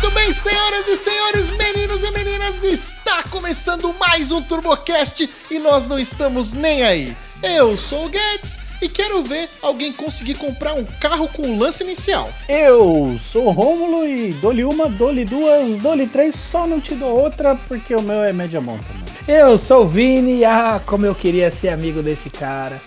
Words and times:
Muito 0.00 0.14
bem, 0.14 0.32
senhoras 0.32 0.86
e 0.86 0.96
senhores, 0.96 1.50
meninos 1.50 2.04
e 2.04 2.10
meninas, 2.12 2.62
está 2.62 3.24
começando 3.24 3.92
mais 3.98 4.30
um 4.30 4.40
TurboCast 4.40 5.28
e 5.50 5.58
nós 5.58 5.88
não 5.88 5.98
estamos 5.98 6.52
nem 6.52 6.84
aí. 6.84 7.16
Eu 7.42 7.76
sou 7.76 8.06
o 8.06 8.08
Guedes 8.08 8.60
e 8.80 8.88
quero 8.88 9.20
ver 9.24 9.50
alguém 9.60 9.92
conseguir 9.92 10.36
comprar 10.36 10.74
um 10.74 10.84
carro 11.00 11.26
com 11.26 11.42
o 11.42 11.58
lance 11.58 11.82
inicial. 11.82 12.30
Eu 12.48 13.18
sou 13.20 13.46
o 13.46 13.50
Rômulo 13.50 14.06
e 14.06 14.34
dou-lhe 14.34 14.62
uma, 14.62 14.88
dou-lhe 14.88 15.24
duas, 15.24 15.76
dou-lhe 15.78 16.06
três, 16.06 16.36
só 16.36 16.64
não 16.64 16.80
te 16.80 16.94
dou 16.94 17.20
outra 17.20 17.56
porque 17.66 17.92
o 17.92 18.00
meu 18.00 18.22
é 18.22 18.32
média 18.32 18.60
monta, 18.60 18.86
mano. 18.92 19.04
Eu 19.26 19.58
sou 19.58 19.82
o 19.82 19.88
Vini, 19.88 20.44
ah, 20.44 20.80
como 20.86 21.06
eu 21.06 21.14
queria 21.14 21.50
ser 21.50 21.70
amigo 21.70 22.04
desse 22.04 22.30
cara. 22.30 22.80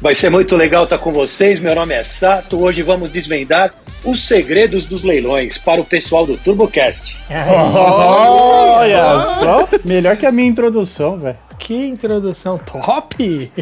Vai 0.00 0.14
ser 0.14 0.30
muito 0.30 0.56
legal 0.56 0.84
estar 0.84 0.96
com 0.96 1.12
vocês. 1.12 1.60
Meu 1.60 1.74
nome 1.74 1.94
é 1.94 2.02
Sato. 2.02 2.58
Hoje 2.58 2.80
vamos 2.80 3.10
desvendar 3.10 3.74
os 4.02 4.22
segredos 4.22 4.86
dos 4.86 5.02
leilões 5.02 5.58
para 5.58 5.78
o 5.78 5.84
pessoal 5.84 6.26
do 6.26 6.38
TurboCast. 6.38 7.18
Olha 7.28 9.20
só, 9.40 9.68
melhor 9.84 10.16
que 10.16 10.24
a 10.24 10.32
minha 10.32 10.48
introdução, 10.48 11.18
velho. 11.18 11.36
Que 11.58 11.74
introdução 11.74 12.56
top! 12.56 13.52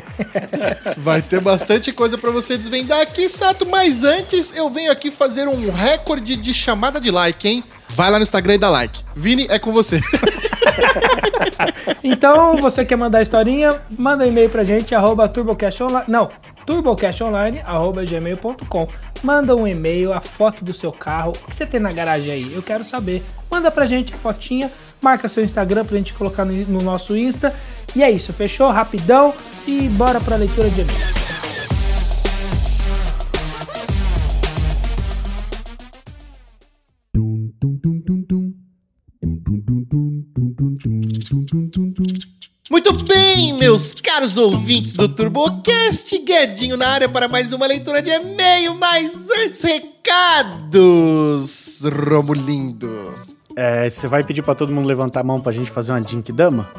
Vai 0.96 1.20
ter 1.20 1.40
bastante 1.40 1.90
coisa 1.90 2.16
para 2.16 2.30
você 2.30 2.56
desvendar 2.56 3.00
aqui, 3.00 3.28
Sato, 3.28 3.66
mas 3.66 4.04
antes 4.04 4.56
eu 4.56 4.70
venho 4.70 4.92
aqui 4.92 5.10
fazer 5.10 5.48
um 5.48 5.72
recorde 5.72 6.36
de 6.36 6.54
chamada 6.54 7.00
de 7.00 7.10
like, 7.10 7.48
hein? 7.48 7.64
Vai 7.88 8.12
lá 8.12 8.18
no 8.18 8.22
Instagram 8.22 8.54
e 8.54 8.58
dá 8.58 8.70
like. 8.70 9.02
Vini, 9.16 9.48
é 9.50 9.58
com 9.58 9.72
você. 9.72 10.00
então, 12.02 12.56
você 12.56 12.84
quer 12.84 12.96
mandar 12.96 13.22
historinha, 13.22 13.80
manda 13.98 14.26
e-mail 14.26 14.50
pra 14.50 14.64
gente, 14.64 14.94
arroba 14.94 15.28
turbocastonline, 15.28 16.04
não, 16.08 16.28
turbocastonline, 16.66 17.60
arroba 17.64 18.04
gmail.com. 18.04 18.88
Manda 19.22 19.56
um 19.56 19.66
e-mail, 19.66 20.12
a 20.12 20.20
foto 20.20 20.64
do 20.64 20.72
seu 20.72 20.92
carro, 20.92 21.32
o 21.32 21.50
que 21.50 21.56
você 21.56 21.66
tem 21.66 21.80
na 21.80 21.92
garagem 21.92 22.30
aí, 22.32 22.54
eu 22.54 22.62
quero 22.62 22.84
saber. 22.84 23.22
Manda 23.50 23.70
pra 23.70 23.86
gente 23.86 24.14
a 24.14 24.16
fotinha, 24.16 24.70
marca 25.00 25.28
seu 25.28 25.42
Instagram 25.42 25.84
pra 25.84 25.96
gente 25.96 26.12
colocar 26.12 26.44
no, 26.44 26.52
no 26.52 26.80
nosso 26.80 27.16
Insta. 27.16 27.54
E 27.96 28.02
é 28.02 28.10
isso, 28.10 28.32
fechou? 28.32 28.70
Rapidão 28.70 29.32
e 29.66 29.88
bora 29.90 30.20
pra 30.20 30.36
leitura 30.36 30.68
de 30.68 30.82
e-mail. 30.82 31.17
Muito 42.70 42.92
bem, 43.04 43.52
meus 43.54 43.92
caros 43.94 44.36
ouvintes 44.38 44.94
do 44.94 45.08
TurboCast, 45.08 46.18
Guedinho 46.18 46.76
na 46.76 46.86
área 46.88 47.08
para 47.08 47.28
mais 47.28 47.52
uma 47.52 47.66
leitura 47.66 48.00
de 48.00 48.10
e-mail, 48.10 48.74
mas 48.74 49.28
antes, 49.44 49.62
recados, 49.62 50.72
Romulindo. 51.84 53.14
É, 53.56 53.88
você 53.88 54.06
vai 54.06 54.22
pedir 54.22 54.42
para 54.42 54.54
todo 54.54 54.72
mundo 54.72 54.86
levantar 54.86 55.20
a 55.20 55.24
mão 55.24 55.40
pra 55.40 55.52
gente 55.52 55.70
fazer 55.70 55.92
uma 55.92 56.00
Dink 56.00 56.30
Dama? 56.32 56.70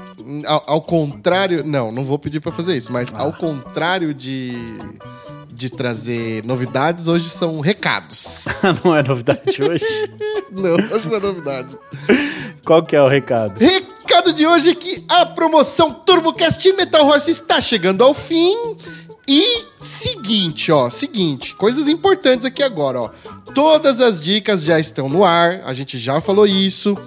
Ao, 0.45 0.63
ao 0.67 0.81
contrário, 0.81 1.63
não, 1.63 1.91
não 1.91 2.05
vou 2.05 2.17
pedir 2.17 2.39
para 2.39 2.51
fazer 2.51 2.75
isso, 2.77 2.91
mas 2.91 3.13
ah. 3.13 3.21
ao 3.21 3.33
contrário 3.33 4.13
de 4.13 4.53
de 5.51 5.69
trazer 5.69 6.43
novidades, 6.45 7.09
hoje 7.09 7.29
são 7.29 7.59
recados. 7.59 8.45
não 8.85 8.95
é 8.95 9.03
novidade 9.03 9.61
hoje? 9.61 9.83
não, 10.49 10.75
hoje 10.95 11.09
não 11.09 11.17
é 11.17 11.19
novidade. 11.19 11.77
Qual 12.63 12.81
que 12.81 12.95
é 12.95 13.01
o 13.01 13.09
recado? 13.09 13.59
Recado 13.59 13.98
de 14.39 14.45
hoje 14.45 14.69
é 14.71 14.75
que 14.75 15.03
a 15.07 15.25
promoção 15.25 15.91
TurboCast 15.93 16.71
Metal 16.73 17.05
Horse 17.05 17.29
está 17.29 17.59
chegando 17.59 18.03
ao 18.03 18.13
fim. 18.13 18.55
E 19.27 19.65
seguinte, 19.79 20.71
ó, 20.71 20.89
seguinte, 20.89 21.53
coisas 21.55 21.87
importantes 21.87 22.45
aqui 22.45 22.63
agora, 22.63 23.01
ó. 23.01 23.09
Todas 23.53 24.01
as 24.01 24.21
dicas 24.21 24.63
já 24.63 24.79
estão 24.79 25.07
no 25.07 25.23
ar, 25.23 25.61
a 25.63 25.73
gente 25.73 25.97
já 25.97 26.19
falou 26.21 26.47
isso. 26.47 26.97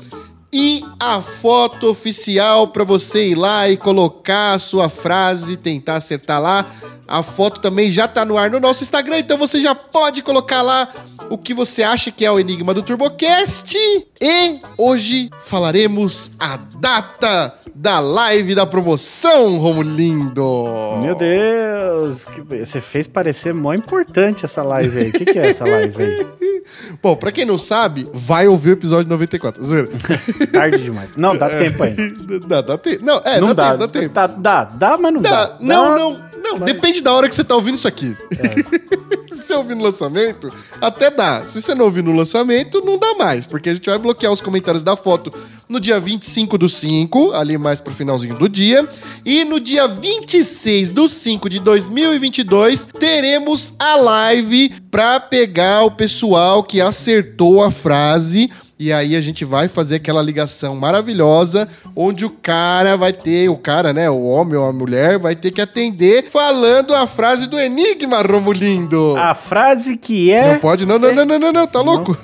E 0.52 0.84
a 1.00 1.20
foto 1.20 1.88
oficial 1.88 2.68
para 2.68 2.84
você 2.84 3.28
ir 3.28 3.34
lá 3.34 3.68
e 3.68 3.76
colocar 3.76 4.52
a 4.52 4.58
sua 4.58 4.88
frase, 4.88 5.56
tentar 5.56 5.96
acertar 5.96 6.40
lá 6.40 6.66
a 7.12 7.22
foto 7.22 7.60
também 7.60 7.92
já 7.92 8.08
tá 8.08 8.24
no 8.24 8.38
ar 8.38 8.50
no 8.50 8.58
nosso 8.58 8.82
Instagram, 8.82 9.18
então 9.18 9.36
você 9.36 9.60
já 9.60 9.74
pode 9.74 10.22
colocar 10.22 10.62
lá 10.62 10.88
o 11.28 11.36
que 11.36 11.52
você 11.52 11.82
acha 11.82 12.10
que 12.10 12.24
é 12.24 12.32
o 12.32 12.40
enigma 12.40 12.72
do 12.72 12.82
TurboCast. 12.82 13.76
E 14.18 14.60
hoje 14.78 15.28
falaremos 15.44 16.30
a 16.40 16.58
data 16.80 17.54
da 17.74 18.00
live 18.00 18.54
da 18.54 18.64
promoção, 18.64 19.58
Romulindo. 19.58 20.64
Meu 21.02 21.14
Deus, 21.14 22.26
você 22.58 22.80
fez 22.80 23.06
parecer 23.06 23.52
mó 23.52 23.74
importante 23.74 24.46
essa 24.46 24.62
live 24.62 24.98
aí. 24.98 25.08
O 25.10 25.12
que, 25.12 25.26
que 25.26 25.38
é 25.38 25.48
essa 25.48 25.68
live 25.68 26.02
aí? 26.02 26.26
Bom, 27.02 27.14
pra 27.14 27.30
quem 27.30 27.44
não 27.44 27.58
sabe, 27.58 28.08
vai 28.14 28.48
ouvir 28.48 28.70
o 28.70 28.72
episódio 28.72 29.10
94. 29.10 29.62
Tarde 30.50 30.78
demais. 30.78 31.14
Não, 31.14 31.36
dá 31.36 31.50
tempo 31.58 31.82
ainda. 31.82 32.40
Dá, 32.40 32.60
dá 32.62 32.78
tempo. 32.78 33.04
Não, 33.04 33.20
é, 33.22 33.38
não 33.38 33.54
dá, 33.54 33.76
dá, 33.76 33.86
tempo, 33.86 34.14
dá 34.14 34.28
tempo. 34.28 34.42
Dá, 34.42 34.64
dá, 34.64 34.64
dá, 34.64 34.98
mas 34.98 35.12
não 35.12 35.20
dá. 35.20 35.44
dá. 35.44 35.56
Não, 35.60 35.94
não. 35.94 36.31
Não, 36.42 36.58
Mas... 36.58 36.66
depende 36.66 37.02
da 37.02 37.12
hora 37.12 37.28
que 37.28 37.34
você 37.34 37.44
tá 37.44 37.54
ouvindo 37.54 37.76
isso 37.76 37.88
aqui. 37.88 38.16
É. 38.32 38.92
Se 39.32 39.48
você 39.48 39.54
ouvir 39.54 39.74
no 39.74 39.82
lançamento, 39.82 40.52
até 40.80 41.10
dá. 41.10 41.44
Se 41.46 41.60
você 41.60 41.74
não 41.74 41.86
ouvir 41.86 42.02
no 42.02 42.14
lançamento, 42.14 42.80
não 42.84 42.98
dá 42.98 43.14
mais, 43.14 43.46
porque 43.46 43.70
a 43.70 43.74
gente 43.74 43.88
vai 43.88 43.98
bloquear 43.98 44.32
os 44.32 44.40
comentários 44.40 44.82
da 44.82 44.94
foto 44.94 45.32
no 45.68 45.80
dia 45.80 45.98
25 45.98 46.58
do 46.58 46.68
5, 46.68 47.32
ali 47.32 47.56
mais 47.58 47.80
pro 47.80 47.92
finalzinho 47.92 48.36
do 48.36 48.48
dia. 48.48 48.86
E 49.24 49.44
no 49.44 49.58
dia 49.58 49.88
26 49.88 50.90
do 50.90 51.08
5 51.08 51.48
de 51.48 51.58
2022, 51.60 52.88
teremos 52.98 53.74
a 53.78 53.96
live 53.96 54.74
pra 54.90 55.18
pegar 55.18 55.82
o 55.84 55.90
pessoal 55.90 56.62
que 56.62 56.80
acertou 56.80 57.62
a 57.62 57.70
frase 57.70 58.50
e 58.82 58.92
aí 58.92 59.14
a 59.14 59.20
gente 59.20 59.44
vai 59.44 59.68
fazer 59.68 59.96
aquela 59.96 60.20
ligação 60.20 60.74
maravilhosa, 60.74 61.68
onde 61.94 62.26
o 62.26 62.30
cara 62.30 62.96
vai 62.96 63.12
ter, 63.12 63.48
o 63.48 63.56
cara, 63.56 63.92
né, 63.92 64.10
o 64.10 64.24
homem 64.24 64.56
ou 64.56 64.66
a 64.66 64.72
mulher, 64.72 65.20
vai 65.20 65.36
ter 65.36 65.52
que 65.52 65.60
atender 65.60 66.24
falando 66.28 66.92
a 66.92 67.06
frase 67.06 67.46
do 67.46 67.56
Enigma, 67.56 68.20
Romulindo. 68.22 69.14
A 69.16 69.34
frase 69.34 69.96
que 69.96 70.32
é. 70.32 70.54
Não 70.54 70.58
pode, 70.58 70.84
não, 70.84 70.98
não, 70.98 71.14
não, 71.14 71.24
não, 71.24 71.38
não, 71.38 71.52
não 71.52 71.66
tá 71.66 71.80
louco? 71.80 72.18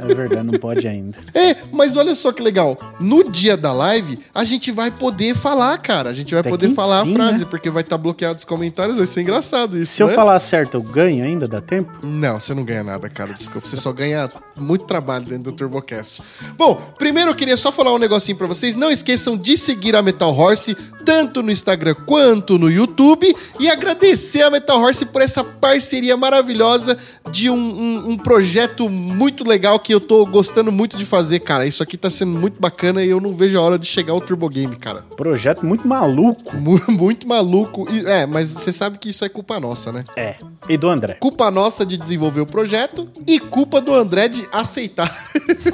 É 0.00 0.14
verdade, 0.14 0.42
não 0.44 0.58
pode 0.58 0.88
ainda. 0.88 1.16
É, 1.34 1.56
mas 1.72 1.96
olha 1.96 2.14
só 2.14 2.32
que 2.32 2.40
legal. 2.42 2.78
No 3.00 3.28
dia 3.28 3.56
da 3.56 3.72
live, 3.72 4.18
a 4.34 4.44
gente 4.44 4.70
vai 4.70 4.90
poder 4.90 5.34
falar, 5.34 5.76
cara. 5.78 6.10
A 6.10 6.14
gente 6.14 6.32
vai 6.32 6.40
Até 6.40 6.48
poder 6.48 6.70
falar 6.70 7.02
enfim, 7.02 7.12
a 7.12 7.16
frase, 7.16 7.40
né? 7.40 7.46
porque 7.50 7.68
vai 7.70 7.82
estar 7.82 7.96
tá 7.96 8.02
bloqueado 8.02 8.38
os 8.38 8.44
comentários. 8.44 8.96
Vai 8.96 9.06
ser 9.06 9.22
engraçado 9.22 9.76
isso. 9.76 9.94
Se 9.94 10.04
né? 10.04 10.10
eu 10.10 10.14
falar 10.14 10.38
certo, 10.38 10.74
eu 10.74 10.82
ganho 10.82 11.24
ainda? 11.24 11.48
Dá 11.48 11.60
tempo? 11.60 11.90
Não, 12.02 12.38
você 12.38 12.54
não 12.54 12.64
ganha 12.64 12.84
nada, 12.84 13.08
cara. 13.08 13.32
Desculpa. 13.32 13.66
Você 13.66 13.76
só 13.76 13.92
ganha 13.92 14.30
muito 14.56 14.84
trabalho 14.84 15.24
dentro 15.24 15.44
do 15.44 15.52
Turbo 15.52 15.76
Turbocast. 15.84 16.22
Bom, 16.56 16.74
primeiro 16.98 17.30
eu 17.30 17.34
queria 17.34 17.56
só 17.56 17.70
falar 17.70 17.92
um 17.94 17.98
negocinho 17.98 18.36
para 18.36 18.46
vocês. 18.46 18.74
Não 18.74 18.90
esqueçam 18.90 19.36
de 19.36 19.56
seguir 19.56 19.94
a 19.94 20.02
Metal 20.02 20.34
Horse 20.34 20.74
tanto 21.04 21.42
no 21.42 21.50
Instagram 21.50 21.94
quanto 22.06 22.58
no 22.58 22.70
YouTube 22.70 23.34
e 23.60 23.68
agradecer 23.70 24.42
a 24.42 24.50
Metal 24.50 24.80
Horse 24.80 25.04
por 25.06 25.20
essa 25.20 25.44
parceria 25.44 26.16
maravilhosa 26.16 26.96
de 27.30 27.50
um, 27.50 27.56
um, 27.56 28.10
um 28.10 28.18
projeto 28.18 28.88
muito 28.88 29.46
legal 29.46 29.78
que 29.78 29.92
eu 29.92 30.00
tô 30.00 30.24
gostando 30.24 30.72
muito 30.72 30.96
de 30.96 31.04
fazer, 31.04 31.40
cara. 31.40 31.66
Isso 31.66 31.82
aqui 31.82 31.96
tá 31.96 32.08
sendo 32.08 32.38
muito 32.38 32.60
bacana 32.60 33.04
e 33.04 33.10
eu 33.10 33.20
não 33.20 33.34
vejo 33.34 33.58
a 33.58 33.62
hora 33.62 33.78
de 33.78 33.86
chegar 33.86 34.14
ao 34.14 34.20
Turbo 34.20 34.48
Game, 34.48 34.74
cara. 34.76 35.04
Projeto 35.16 35.64
muito 35.64 35.86
maluco. 35.86 36.56
muito 36.88 37.28
maluco. 37.28 37.86
É, 38.06 38.24
mas 38.24 38.50
você 38.50 38.72
sabe 38.72 38.98
que 38.98 39.10
isso 39.10 39.24
é 39.24 39.28
culpa 39.28 39.60
nossa, 39.60 39.92
né? 39.92 40.04
É. 40.16 40.36
E 40.68 40.76
do 40.76 40.88
André. 40.88 41.14
Culpa 41.14 41.50
nossa 41.50 41.84
de 41.84 41.96
desenvolver 41.96 42.40
o 42.40 42.46
projeto 42.46 43.08
e 43.26 43.38
culpa 43.38 43.80
do 43.80 43.92
André 43.92 44.28
de 44.28 44.46
aceitar. 44.52 45.12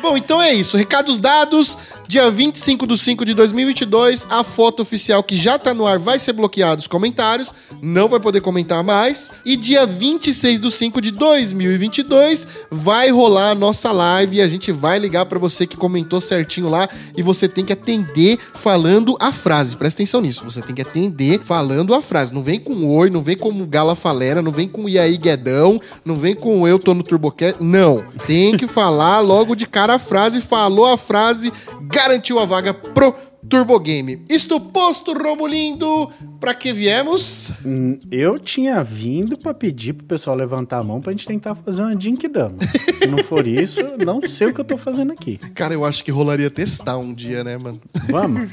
Bom, 0.00 0.16
então 0.16 0.40
é 0.40 0.52
isso. 0.52 0.76
Recados 0.76 1.20
dados. 1.20 1.76
Dia 2.08 2.30
25 2.30 2.86
de 2.86 2.96
5 2.96 3.24
de 3.24 3.34
2022, 3.34 4.28
a 4.30 4.44
foto 4.44 4.80
oficial 4.80 5.24
que 5.24 5.34
já 5.34 5.58
tá 5.58 5.74
no 5.74 5.86
ar 5.86 5.98
vai 5.98 6.20
ser 6.20 6.32
bloqueada 6.32 6.80
os 6.80 6.86
comentários. 6.86 7.52
Não 7.82 8.08
vai 8.08 8.20
poder 8.20 8.40
comentar 8.40 8.84
mais. 8.84 9.28
E 9.44 9.56
dia 9.56 9.84
26 9.84 10.60
de 10.60 10.70
5 10.70 11.00
de 11.00 11.10
2022 11.10 12.46
vai 12.70 13.10
rolar 13.10 13.50
a 13.50 13.54
nossa 13.56 13.90
live 13.90 14.36
e 14.36 14.40
a 14.40 14.46
gente 14.46 14.70
vai 14.70 15.00
ligar 15.00 15.26
para 15.26 15.38
você 15.38 15.66
que 15.66 15.76
comentou 15.76 16.20
certinho 16.20 16.68
lá 16.68 16.88
e 17.16 17.22
você 17.22 17.48
tem 17.48 17.64
que 17.64 17.72
atender 17.72 18.38
falando 18.54 19.16
a 19.18 19.32
frase. 19.32 19.76
Presta 19.76 20.02
atenção 20.02 20.20
nisso. 20.20 20.44
Você 20.44 20.62
tem 20.62 20.76
que 20.76 20.82
atender 20.82 21.40
falando 21.40 21.92
a 21.92 22.00
frase. 22.00 22.32
Não 22.32 22.42
vem 22.42 22.60
com 22.60 22.86
oi, 22.86 23.10
não 23.10 23.20
vem 23.20 23.36
com 23.36 23.66
gala 23.66 23.96
falera, 23.96 24.40
não 24.40 24.52
vem 24.52 24.68
com 24.68 24.88
e 24.88 24.96
aí 24.96 25.16
guedão, 25.16 25.80
não 26.04 26.14
vem 26.14 26.36
com 26.36 26.68
eu 26.68 26.78
tô 26.78 26.94
no 26.94 27.02
Turbocast. 27.02 27.56
Não. 27.60 28.04
Tem 28.28 28.56
que 28.56 28.68
falar 28.68 29.18
logo 29.18 29.55
de 29.56 29.66
cara 29.66 29.94
a 29.94 29.98
frase, 29.98 30.40
falou 30.40 30.86
a 30.86 30.98
frase, 30.98 31.52
garantiu 31.82 32.38
a 32.38 32.44
vaga 32.44 32.72
pro 32.72 33.14
Turbo 33.48 33.78
Game. 33.78 34.24
Isto 34.28 34.60
posto, 34.60 35.12
Romulindo, 35.12 36.10
para 36.40 36.52
que 36.52 36.72
viemos? 36.72 37.52
Hum, 37.64 37.98
eu 38.10 38.38
tinha 38.38 38.82
vindo 38.82 39.38
para 39.38 39.54
pedir 39.54 39.92
pro 39.92 40.06
pessoal 40.06 40.36
levantar 40.36 40.80
a 40.80 40.82
mão 40.84 41.00
pra 41.00 41.12
gente 41.12 41.26
tentar 41.26 41.54
fazer 41.54 41.82
uma 41.82 41.94
Dink 41.94 42.26
Dama. 42.28 42.56
Se 42.98 43.06
não 43.06 43.18
for 43.18 43.46
isso, 43.46 43.80
não 44.04 44.20
sei 44.20 44.48
o 44.48 44.54
que 44.54 44.60
eu 44.60 44.64
tô 44.64 44.76
fazendo 44.76 45.12
aqui. 45.12 45.38
Cara, 45.54 45.74
eu 45.74 45.84
acho 45.84 46.04
que 46.04 46.10
rolaria 46.10 46.50
testar 46.50 46.98
um 46.98 47.14
dia, 47.14 47.44
né, 47.44 47.56
mano? 47.56 47.80
Vamos. 48.10 48.52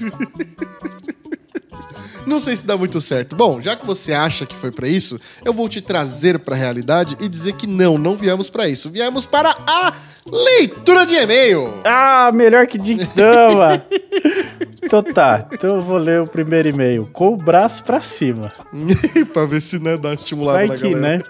Não 2.25 2.39
sei 2.39 2.55
se 2.55 2.65
dá 2.65 2.75
muito 2.77 2.99
certo. 3.01 3.35
Bom, 3.35 3.59
já 3.61 3.75
que 3.75 3.85
você 3.85 4.13
acha 4.13 4.45
que 4.45 4.55
foi 4.55 4.71
para 4.71 4.87
isso, 4.87 5.19
eu 5.45 5.53
vou 5.53 5.67
te 5.69 5.81
trazer 5.81 6.39
para 6.39 6.55
a 6.55 6.57
realidade 6.57 7.15
e 7.19 7.27
dizer 7.27 7.53
que 7.53 7.67
não, 7.67 7.97
não 7.97 8.15
viemos 8.15 8.49
para 8.49 8.67
isso. 8.67 8.89
Viemos 8.89 9.25
para 9.25 9.49
a 9.67 9.93
leitura 10.31 11.05
de 11.05 11.15
e-mail. 11.15 11.81
Ah, 11.83 12.31
melhor 12.33 12.65
que 12.67 12.77
Dictama. 12.77 13.85
então 14.81 15.01
tá, 15.03 15.47
então 15.51 15.75
eu 15.77 15.81
vou 15.81 15.97
ler 15.97 16.21
o 16.21 16.27
primeiro 16.27 16.69
e-mail 16.69 17.09
com 17.11 17.33
o 17.33 17.37
braço 17.37 17.83
pra 17.83 17.99
cima. 17.99 18.51
pra 19.33 19.45
ver 19.45 19.61
se 19.61 19.79
né, 19.79 19.97
dá 19.97 20.09
uma 20.09 20.15
estimulada 20.15 20.59
Vai 20.59 20.67
na 20.67 20.75
que, 20.75 20.89
galera. 20.89 21.17
né? 21.17 21.23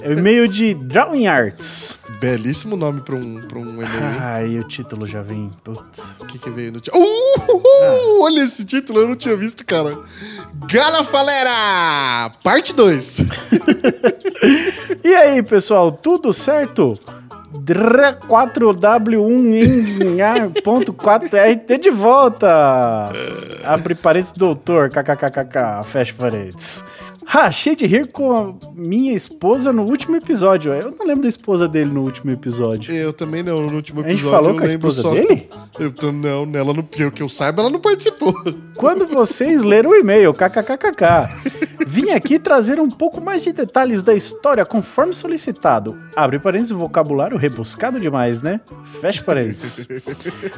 É 0.00 0.08
o 0.08 0.18
e-mail 0.18 0.48
de 0.48 0.74
Drawing 0.74 1.26
Arts. 1.26 1.98
Belíssimo 2.20 2.76
nome 2.76 3.00
pra 3.00 3.16
um, 3.16 3.40
pra 3.48 3.58
um 3.58 3.74
e-mail. 3.82 3.86
hein? 3.86 4.18
Ai, 4.20 4.58
o 4.58 4.64
título 4.64 5.06
já 5.06 5.22
vem. 5.22 5.50
Putz. 5.64 6.14
O 6.20 6.24
que, 6.24 6.38
que 6.38 6.50
veio 6.50 6.72
no 6.72 6.80
título? 6.80 7.02
Uh, 7.04 8.22
Olha 8.22 8.40
esse 8.42 8.64
título, 8.64 9.00
eu 9.00 9.08
não 9.08 9.14
tinha 9.14 9.36
visto, 9.36 9.64
cara. 9.64 9.98
Galafalera! 10.70 12.30
Parte 12.42 12.74
2. 12.74 13.20
E 15.04 15.14
aí, 15.16 15.42
pessoal, 15.42 15.90
tudo 15.90 16.32
certo? 16.32 16.94
4W1 18.28 20.20
de 21.76 21.90
volta! 21.90 23.10
Abre 23.64 23.96
parênteses, 23.96 24.32
doutor, 24.32 24.90
kkkk, 24.90 25.84
fecha 25.84 26.14
parênteses. 26.16 26.84
Rachei 27.24 27.74
de 27.74 27.86
rir 27.86 28.08
com 28.08 28.36
a 28.36 28.54
minha 28.74 29.12
esposa 29.14 29.72
no 29.72 29.82
último 29.84 30.16
episódio. 30.16 30.72
Eu 30.72 30.94
não 30.98 31.06
lembro 31.06 31.22
da 31.22 31.28
esposa 31.28 31.66
dele 31.68 31.90
no 31.90 32.02
último 32.02 32.30
episódio. 32.30 32.92
Eu 32.94 33.12
também 33.12 33.42
não, 33.42 33.60
no 33.70 33.74
último 33.76 34.00
A 34.00 34.08
gente 34.08 34.18
episódio. 34.20 34.44
falou 34.44 34.56
com 34.58 34.64
a 34.64 34.66
esposa 34.66 35.02
só... 35.02 35.10
dele? 35.14 35.48
Eu 35.78 35.90
tô, 35.92 36.12
não, 36.12 36.44
nela, 36.44 36.74
não, 36.74 36.82
que 36.82 37.02
eu- 37.02 37.12
que 37.12 37.22
eu 37.22 37.28
saiba, 37.28 37.62
ela 37.62 37.70
não 37.70 37.80
participou. 37.80 38.34
Quando 38.76 39.06
vocês 39.06 39.62
leram 39.62 39.90
o 39.90 39.94
e-mail, 39.94 40.32
kkkk, 40.34 41.86
vim 41.86 42.10
aqui 42.10 42.38
trazer 42.38 42.80
um 42.80 42.90
pouco 42.90 43.20
mais 43.20 43.42
de 43.42 43.52
detalhes 43.52 44.02
da 44.02 44.14
história 44.14 44.64
conforme 44.66 45.14
solicitado. 45.14 45.96
Abre 46.16 46.38
parênteses, 46.38 46.72
vocabulário 46.72 47.36
rebuscado 47.36 47.98
demais, 48.00 48.42
né? 48.42 48.60
Fecha 49.00 49.22
parênteses. 49.22 49.86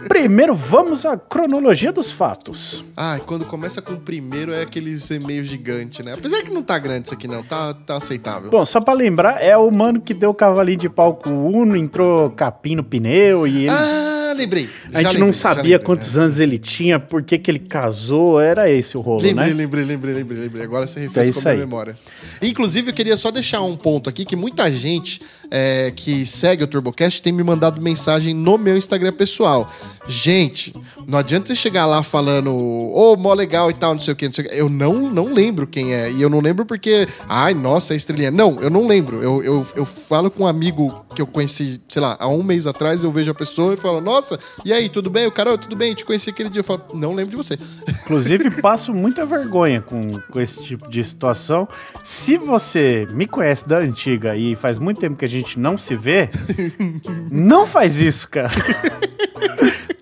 Primeiro, 0.09 0.55
vamos 0.55 1.05
à 1.07 1.17
cronologia 1.17 1.93
dos 1.93 2.11
fatos. 2.11 2.85
Ah, 2.97 3.21
quando 3.25 3.45
começa 3.45 3.81
com 3.83 3.95
o 3.95 4.01
primeiro 4.01 4.53
é 4.53 4.63
aqueles 4.63 5.09
e-mails 5.11 5.47
gigantes, 5.49 6.05
né? 6.05 6.15
Apesar 6.15 6.43
que 6.43 6.51
não 6.55 6.63
tá 6.63 6.79
grande 6.79 7.07
isso 7.07 7.15
aqui, 7.15 7.29
não. 7.29 7.43
Tá, 7.43 7.75
tá 7.75 7.97
aceitável. 7.97 8.51
Bom, 8.51 8.65
só 8.65 8.81
pra 8.81 8.95
lembrar, 8.95 9.43
é 9.43 9.57
o 9.57 9.71
mano 9.71 10.01
que 10.01 10.15
deu 10.15 10.31
o 10.31 10.35
cavalinho 10.35 10.79
de 10.79 10.89
pau 10.89 11.17
com 11.17 11.31
o 11.31 11.55
Uno, 11.55 11.77
entrou 11.77 12.31
capim 12.31 12.77
no 12.77 12.85
pneu 12.85 13.47
e 13.47 13.67
ele... 13.67 13.71
Ah, 13.71 14.33
lembrei. 14.37 14.69
a 14.93 15.03
gente 15.03 15.19
não 15.19 15.33
sabia 15.33 15.79
quantos 15.79 16.17
anos 16.17 16.41
ele 16.41 16.57
tinha, 16.57 16.99
por 16.99 17.23
que 17.23 17.41
ele 17.47 17.59
casou, 17.59 18.41
era 18.41 18.71
esse 18.71 18.97
o 18.97 19.01
rolo, 19.01 19.23
Lembrei, 19.23 19.51
né? 19.51 19.55
lembrei, 19.55 19.85
lembrei, 19.85 20.15
lembrei, 20.15 20.41
lembrei. 20.41 20.65
Agora 20.65 20.87
você 20.87 21.01
É 21.01 21.03
refrescou 21.03 21.39
isso 21.41 21.49
a 21.49 21.55
memória. 21.55 21.97
Inclusive, 22.41 22.91
eu 22.91 22.95
queria 22.95 23.17
só 23.17 23.31
deixar 23.31 23.63
um 23.63 23.77
ponto 23.77 24.09
aqui, 24.09 24.25
que 24.25 24.37
muita 24.37 24.73
gente 24.73 25.21
é, 25.51 25.93
que 25.95 26.27
segue 26.27 26.65
o 26.65 26.67
TurboCast 26.67 27.23
tem 27.23 27.33
me 27.33 27.43
mandado 27.43 27.81
mensagem 27.81 28.35
no 28.35 28.59
meu 28.59 28.77
Instagram 28.77 29.13
pessoal. 29.13 29.71
Gente, 30.07 30.75
não 31.07 31.19
adianta 31.19 31.49
você 31.49 31.57
chegar 31.57 31.87
lá 31.87 32.03
falando, 32.03 32.55
ô, 32.55 33.17
mó 33.17 33.33
legal 33.33 33.71
e 33.71 33.75
tal, 33.75 33.95
não 33.95 34.01
sei 34.01 34.13
o 34.13 34.17
que, 34.17 34.27
não 34.27 34.35
sei 34.35 34.45
o 34.45 34.49
que. 34.49 34.55
Eu 34.55 34.69
não, 34.69 35.11
não 35.11 35.33
lembro 35.33 35.67
quem 35.67 35.95
é. 35.95 36.11
E 36.11 36.21
eu 36.21 36.29
não 36.29 36.41
lembro 36.41 36.67
porque, 36.67 37.07
ai, 37.29 37.55
nossa, 37.55 37.95
é 37.95 37.97
estrelinha. 37.97 38.31
Não, 38.31 38.61
eu 38.61 38.71
não 38.71 38.87
lembro. 38.87 39.23
Eu, 39.23 39.43
eu, 39.43 39.67
eu 39.75 39.85
falo 39.85 40.31
com 40.31 40.45
um 40.45 40.47
amigo 40.47 41.05
que 41.15 41.23
eu 41.23 41.27
conheci, 41.27 41.81
sei 41.89 42.03
lá, 42.03 42.17
há 42.19 42.29
um 42.29 42.43
mês 42.43 42.67
atrás, 42.67 43.03
eu 43.03 43.13
vejo 43.13 43.31
a 43.31 43.35
pessoa 43.35 43.75
e 43.75 43.77
falo, 43.77 44.01
nossa, 44.01 44.39
e 44.65 44.73
aí, 44.73 44.89
tudo 44.89 45.09
bem? 45.09 45.27
O 45.27 45.33
cara, 45.33 45.53
"Ô, 45.53 45.59
tudo 45.59 45.77
bem, 45.77 45.95
te 45.95 46.05
conheci 46.05 46.31
aquele 46.31 46.51
dia. 46.51 46.61
Eu 46.61 46.65
falo, 46.65 46.83
não 46.93 47.15
lembro 47.15 47.31
de 47.31 47.37
você. 47.37 47.59
Inclusive, 48.05 48.51
passo 48.61 48.93
muita 48.93 49.25
vergonha 49.25 49.81
com, 49.81 50.21
com 50.31 50.41
esse 50.41 50.63
tipo 50.63 50.91
de 50.91 51.03
situação. 51.03 51.69
Se 52.03 52.37
você 52.37 53.07
me 53.11 53.27
conhece 53.27 53.67
da 53.67 53.79
antiga 53.79 54.37
e 54.37 54.55
faz 54.55 54.79
muito 54.79 55.01
tempo 55.01 55.17
que 55.17 55.25
a 55.25 55.29
gente 55.29 55.34
não 55.57 55.77
se 55.79 55.95
vê, 55.95 56.29
não 57.31 57.67
faz 57.67 57.99
isso, 57.99 58.29
cara. 58.29 58.51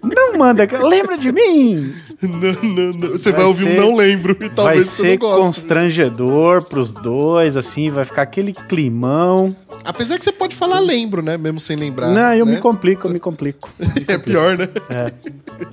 Não 0.02 0.37
manda, 0.37 0.67
cara. 0.67 0.87
Lembra 0.87 1.17
de 1.17 1.32
mim? 1.32 1.93
Não, 2.20 2.52
não, 2.62 2.93
não. 2.93 3.08
Você 3.12 3.31
vai, 3.31 3.40
Vai 3.40 3.49
ouvir 3.49 3.64
ser- 3.64 3.81
um 3.81 3.87
não 3.87 3.96
lembro 3.96 4.32
e 4.38 4.44
vai 4.46 4.50
talvez 4.50 4.87
você 4.87 5.02
ser 5.02 5.08
não 5.11 5.17
goste. 5.19 5.40
constrangedor 5.46 6.62
pros 6.64 6.93
dois, 6.93 7.56
assim, 7.56 7.88
vai 7.90 8.05
ficar 8.05 8.23
aquele 8.23 8.52
climão. 8.52 9.56
Apesar 9.84 10.19
que 10.19 10.25
você 10.25 10.32
pode 10.32 10.55
falar 10.55 10.81
lembro, 10.81 11.23
né? 11.23 11.37
Mesmo 11.37 11.61
sem 11.61 11.76
lembrar. 11.76 12.08
não, 12.08 12.34
eu 12.34 12.44
né? 12.46 12.52
me 12.55 12.58
complico, 12.61 13.06
eu 13.06 13.12
me 13.12 13.19
complico. 13.20 13.69
É 14.08 14.19
pior, 14.19 14.56
né? 14.58 14.69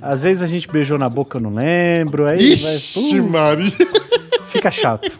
Às 0.01 0.23
vezes 0.23 0.41
a 0.41 0.47
gente 0.47 0.67
beijou 0.67 0.97
na 0.97 1.09
boca, 1.09 1.38
eu 1.38 1.41
não 1.41 1.53
lembro. 1.53 2.25
Aí 2.25 2.39
Ixi, 2.51 3.19
vai, 3.19 3.19
uh, 3.19 3.29
Maria. 3.31 3.71
Fica 4.50 4.69
chato. 4.72 5.19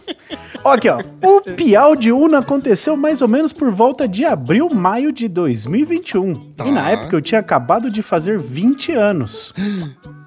Aqui, 0.64 0.88
ó. 0.88 0.98
O 1.22 1.40
Piau 1.40 1.96
de 1.96 2.12
Una 2.12 2.38
aconteceu 2.40 2.96
mais 2.96 3.22
ou 3.22 3.28
menos 3.28 3.52
por 3.52 3.70
volta 3.70 4.06
de 4.06 4.24
abril, 4.24 4.68
maio 4.72 5.10
de 5.12 5.26
2021. 5.28 6.34
Tá. 6.52 6.66
E 6.66 6.70
na 6.70 6.90
época 6.90 7.16
eu 7.16 7.22
tinha 7.22 7.40
acabado 7.40 7.90
de 7.90 8.02
fazer 8.02 8.38
20 8.38 8.92
anos. 8.92 9.54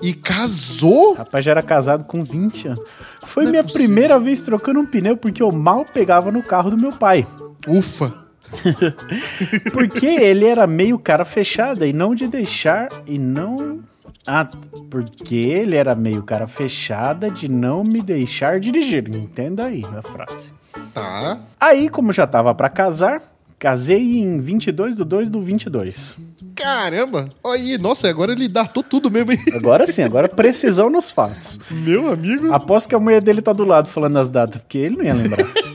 E 0.01 0.13
casou? 0.13 1.13
Rapaz, 1.13 1.45
já 1.45 1.51
era 1.51 1.61
casado 1.61 2.03
com 2.05 2.23
20 2.23 2.69
anos. 2.69 2.83
Foi 3.25 3.43
Não 3.43 3.49
é 3.49 3.51
minha 3.51 3.63
possível. 3.63 3.85
primeira 3.85 4.19
vez 4.19 4.41
trocando 4.41 4.79
um 4.79 4.85
pneu 4.85 5.15
porque 5.15 5.41
eu 5.43 5.51
mal 5.51 5.85
pegava 5.85 6.31
no 6.31 6.41
carro 6.41 6.71
do 6.71 6.77
meu 6.77 6.91
pai. 6.91 7.27
Ufa. 7.67 8.23
Porque 9.71 10.05
ele 10.05 10.45
era 10.45 10.67
meio 10.67 10.99
cara 10.99 11.23
fechada 11.25 11.87
e 11.87 11.93
não 11.93 12.13
de 12.13 12.27
deixar 12.27 12.89
e 13.07 13.17
não. 13.17 13.79
Ah, 14.25 14.47
porque 14.89 15.35
ele 15.35 15.75
era 15.75 15.95
meio 15.95 16.23
cara 16.23 16.47
fechada 16.47 17.29
de 17.29 17.49
não 17.49 17.83
me 17.83 18.01
deixar 18.01 18.59
dirigir. 18.59 19.07
Entenda 19.13 19.65
aí 19.65 19.83
a 19.85 20.01
frase. 20.01 20.51
Tá. 20.93 21.39
Aí, 21.59 21.89
como 21.89 22.11
já 22.11 22.25
tava 22.25 22.55
pra 22.55 22.69
casar, 22.69 23.21
casei 23.59 24.19
em 24.19 24.39
22 24.39 24.95
do 24.95 25.05
2 25.05 25.29
do 25.29 25.41
22. 25.41 26.17
Caramba. 26.55 27.27
Aí. 27.45 27.77
Nossa, 27.77 28.07
agora 28.09 28.31
ele 28.31 28.47
datou 28.47 28.83
tudo 28.83 29.11
mesmo, 29.11 29.31
hein? 29.31 29.39
Agora 29.53 29.85
sim, 29.87 30.03
agora 30.03 30.29
precisão 30.29 30.89
nos 30.89 31.11
fatos. 31.11 31.59
Meu 31.69 32.11
amigo. 32.11 32.53
Aposto 32.53 32.87
que 32.87 32.95
a 32.95 32.99
mulher 32.99 33.21
dele 33.21 33.41
tá 33.41 33.51
do 33.51 33.65
lado 33.65 33.87
falando 33.89 34.17
as 34.19 34.29
datas, 34.29 34.61
porque 34.61 34.77
ele 34.77 34.97
não 34.97 35.03
ia 35.03 35.13
lembrar. 35.13 35.45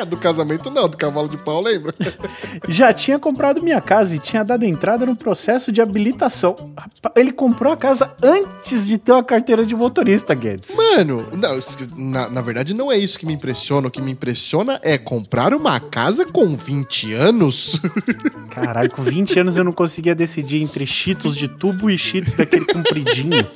É, 0.00 0.04
do 0.04 0.16
casamento 0.16 0.70
não, 0.70 0.88
do 0.88 0.96
cavalo 0.96 1.28
de 1.28 1.36
pau, 1.36 1.60
lembra? 1.60 1.94
Já 2.66 2.90
tinha 2.90 3.18
comprado 3.18 3.62
minha 3.62 3.80
casa 3.82 4.16
e 4.16 4.18
tinha 4.18 4.42
dado 4.42 4.64
entrada 4.64 5.04
no 5.04 5.14
processo 5.14 5.70
de 5.70 5.82
habilitação. 5.82 6.72
Ele 7.14 7.30
comprou 7.30 7.70
a 7.70 7.76
casa 7.76 8.10
antes 8.22 8.88
de 8.88 8.96
ter 8.96 9.12
uma 9.12 9.22
carteira 9.22 9.66
de 9.66 9.76
motorista, 9.76 10.34
Guedes. 10.34 10.74
Mano, 10.74 11.26
não, 11.32 11.58
na, 11.98 12.30
na 12.30 12.40
verdade 12.40 12.72
não 12.72 12.90
é 12.90 12.96
isso 12.96 13.18
que 13.18 13.26
me 13.26 13.34
impressiona. 13.34 13.88
O 13.88 13.90
que 13.90 14.00
me 14.00 14.12
impressiona 14.12 14.80
é 14.82 14.96
comprar 14.96 15.52
uma 15.52 15.78
casa 15.78 16.24
com 16.24 16.56
20 16.56 17.12
anos. 17.12 17.78
Caralho, 18.48 18.90
com 18.90 19.02
20 19.02 19.40
anos 19.40 19.58
eu 19.58 19.64
não 19.64 19.72
conseguia 19.72 20.14
decidir 20.14 20.62
entre 20.62 20.86
cheetos 20.86 21.36
de 21.36 21.46
tubo 21.46 21.90
e 21.90 21.98
cheetos 21.98 22.34
daquele 22.36 22.64
compridinho. 22.64 23.46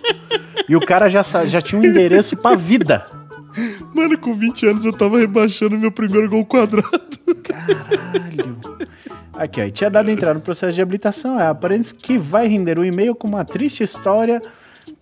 E 0.68 0.76
o 0.76 0.80
cara 0.80 1.08
já, 1.08 1.22
já 1.22 1.60
tinha 1.62 1.80
um 1.80 1.84
endereço 1.84 2.36
pra 2.36 2.54
vida. 2.54 3.06
Mano, 3.94 4.18
com 4.18 4.34
20 4.34 4.66
anos 4.66 4.84
eu 4.84 4.92
tava 4.92 5.18
rebaixando 5.18 5.78
meu 5.78 5.92
primeiro 5.92 6.28
gol 6.28 6.44
quadrado. 6.44 6.90
Caralho. 7.42 8.58
Aqui, 9.32 9.60
ó, 9.60 9.70
tinha 9.70 9.90
dado 9.90 10.10
entrada 10.10 10.34
no 10.34 10.40
processo 10.40 10.74
de 10.74 10.82
habilitação. 10.82 11.38
É, 11.38 11.46
aparente 11.46 11.94
que 11.94 12.16
vai 12.16 12.46
render 12.46 12.78
um 12.78 12.84
e-mail 12.84 13.14
com 13.14 13.26
uma 13.26 13.44
triste 13.44 13.82
história 13.82 14.40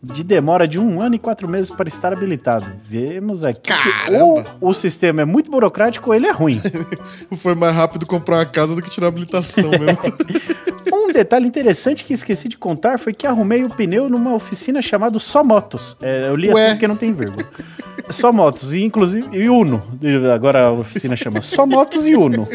de 0.02 0.24
demora 0.24 0.66
de 0.66 0.80
um 0.80 1.00
ano 1.00 1.14
e 1.14 1.18
quatro 1.18 1.48
meses 1.48 1.70
para 1.70 1.88
estar 1.88 2.12
habilitado. 2.12 2.66
Vemos 2.84 3.44
aqui 3.44 3.72
que 3.72 3.92
Caramba! 3.92 4.56
ou 4.60 4.70
o 4.70 4.74
sistema 4.74 5.22
é 5.22 5.24
muito 5.24 5.50
burocrático 5.50 6.10
ou 6.10 6.14
ele 6.14 6.26
é 6.26 6.32
ruim. 6.32 6.60
Foi 7.36 7.54
mais 7.54 7.74
rápido 7.74 8.04
comprar 8.04 8.38
uma 8.38 8.46
casa 8.46 8.74
do 8.74 8.82
que 8.82 8.90
tirar 8.90 9.06
a 9.06 9.08
habilitação 9.08 9.70
mesmo. 9.70 10.02
Um 10.92 11.10
detalhe 11.12 11.46
interessante 11.46 12.04
que 12.04 12.12
esqueci 12.12 12.48
de 12.48 12.56
contar 12.56 12.98
foi 12.98 13.12
que 13.14 13.26
arrumei 13.26 13.64
o 13.64 13.70
pneu 13.70 14.08
numa 14.10 14.34
oficina 14.34 14.82
chamada 14.82 15.18
Só 15.18 15.42
Motos. 15.42 15.96
É, 16.02 16.28
eu 16.28 16.36
li 16.36 16.50
Ué. 16.50 16.62
assim 16.62 16.70
porque 16.72 16.88
não 16.88 16.96
tem 16.96 17.12
vírgula. 17.12 17.44
Só 18.10 18.32
Motos, 18.32 18.74
e 18.74 18.82
inclusive 18.82 19.26
e 19.32 19.48
Uno. 19.48 19.82
Agora 20.34 20.66
a 20.66 20.72
oficina 20.72 21.16
chama 21.16 21.40
Só 21.40 21.66
Motos 21.66 22.06
e 22.06 22.14
Uno. 22.14 22.46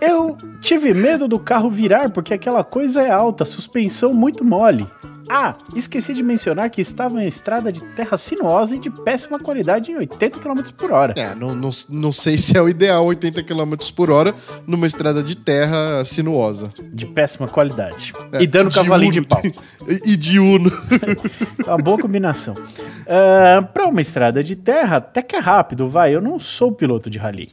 Eu 0.00 0.36
tive 0.60 0.94
medo 0.94 1.26
do 1.26 1.38
carro 1.38 1.70
virar 1.70 2.10
porque 2.10 2.34
aquela 2.34 2.62
coisa 2.62 3.02
é 3.02 3.10
alta, 3.10 3.44
suspensão 3.44 4.12
muito 4.12 4.44
mole. 4.44 4.86
Ah, 5.28 5.56
esqueci 5.74 6.14
de 6.14 6.22
mencionar 6.22 6.70
que 6.70 6.80
estava 6.80 7.22
em 7.22 7.26
estrada 7.26 7.72
de 7.72 7.82
terra 7.82 8.16
sinuosa 8.16 8.76
e 8.76 8.78
de 8.78 8.90
péssima 8.90 9.38
qualidade 9.38 9.90
em 9.90 9.96
80 9.96 10.38
km 10.38 10.60
por 10.76 10.92
hora. 10.92 11.14
É, 11.16 11.34
não, 11.34 11.54
não, 11.54 11.70
não 11.90 12.12
sei 12.12 12.38
se 12.38 12.56
é 12.56 12.62
o 12.62 12.68
ideal 12.68 13.04
80 13.06 13.42
km 13.42 13.74
por 13.94 14.10
hora 14.10 14.34
numa 14.66 14.86
estrada 14.86 15.22
de 15.22 15.36
terra 15.36 16.04
sinuosa. 16.04 16.72
De 16.92 17.06
péssima 17.06 17.48
qualidade. 17.48 18.12
É, 18.32 18.42
e 18.42 18.46
dando 18.46 18.72
cavalinho 18.72 19.12
de 19.12 19.22
pau. 19.22 19.42
e 20.04 20.16
de 20.16 20.38
Uno. 20.38 20.70
Uma 21.66 21.78
boa 21.78 21.98
combinação. 21.98 22.54
Ah, 23.06 23.62
pra 23.62 23.86
uma 23.86 24.00
estrada 24.00 24.42
de 24.42 24.56
terra, 24.56 24.96
até 24.96 25.22
que 25.22 25.36
é 25.36 25.38
rápido, 25.38 25.88
vai. 25.88 26.14
Eu 26.14 26.20
não 26.20 26.38
sou 26.38 26.72
piloto 26.72 27.08
de 27.08 27.18
rally. 27.18 27.48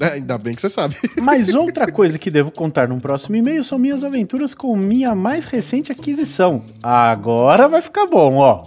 É, 0.00 0.12
ainda 0.14 0.36
bem 0.38 0.54
que 0.54 0.60
você 0.60 0.68
sabe. 0.68 0.96
Mas 1.20 1.54
outra 1.54 1.90
coisa 1.90 2.18
que 2.18 2.30
devo 2.30 2.50
contar 2.50 2.88
num 2.88 3.00
próximo 3.00 3.36
e-mail 3.36 3.64
são 3.64 3.78
minhas 3.78 4.04
aventuras 4.04 4.54
com 4.54 4.76
minha 4.76 5.14
mais 5.14 5.46
recente 5.46 5.90
aquisição, 5.90 6.62
a 6.82 7.14
Agora 7.18 7.66
vai 7.68 7.82
ficar 7.82 8.06
bom, 8.06 8.36
ó. 8.36 8.62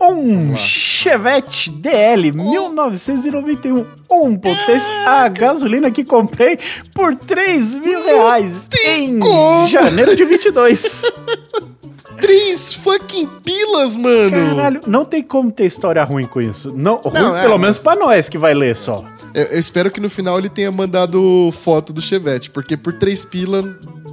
Um 0.00 0.56
Chevette 0.56 1.70
DL 1.70 2.32
1991 2.32 3.84
1.6 4.10 4.90
a 5.06 5.28
gasolina 5.28 5.88
que 5.92 6.02
comprei 6.04 6.58
por 6.92 7.14
3 7.14 7.76
mil 7.76 8.04
reais 8.04 8.68
em 8.84 9.20
como. 9.20 9.68
janeiro 9.68 10.16
de 10.16 10.24
22. 10.24 11.02
Três 12.20 12.74
fucking 12.74 13.26
pilas, 13.44 13.94
mano. 13.96 14.30
Caralho, 14.56 14.80
não 14.86 15.04
tem 15.04 15.22
como 15.22 15.50
ter 15.50 15.66
história 15.66 16.02
ruim 16.04 16.26
com 16.26 16.40
isso. 16.40 16.72
Não, 16.76 16.96
ruim 16.96 17.14
Não, 17.14 17.36
é, 17.36 17.42
pelo 17.42 17.52
mas- 17.52 17.60
menos 17.60 17.78
pra 17.78 17.94
nós 17.96 18.28
que 18.28 18.38
vai 18.38 18.54
ler 18.54 18.74
só. 18.76 19.04
Eu, 19.34 19.44
eu 19.44 19.58
espero 19.58 19.90
que 19.90 20.00
no 20.00 20.10
final 20.10 20.38
ele 20.38 20.48
tenha 20.48 20.70
mandado 20.70 21.50
foto 21.52 21.92
do 21.92 22.00
Chevette, 22.02 22.50
porque 22.50 22.76
por 22.76 22.92
três 22.92 23.24
pilas 23.24 23.64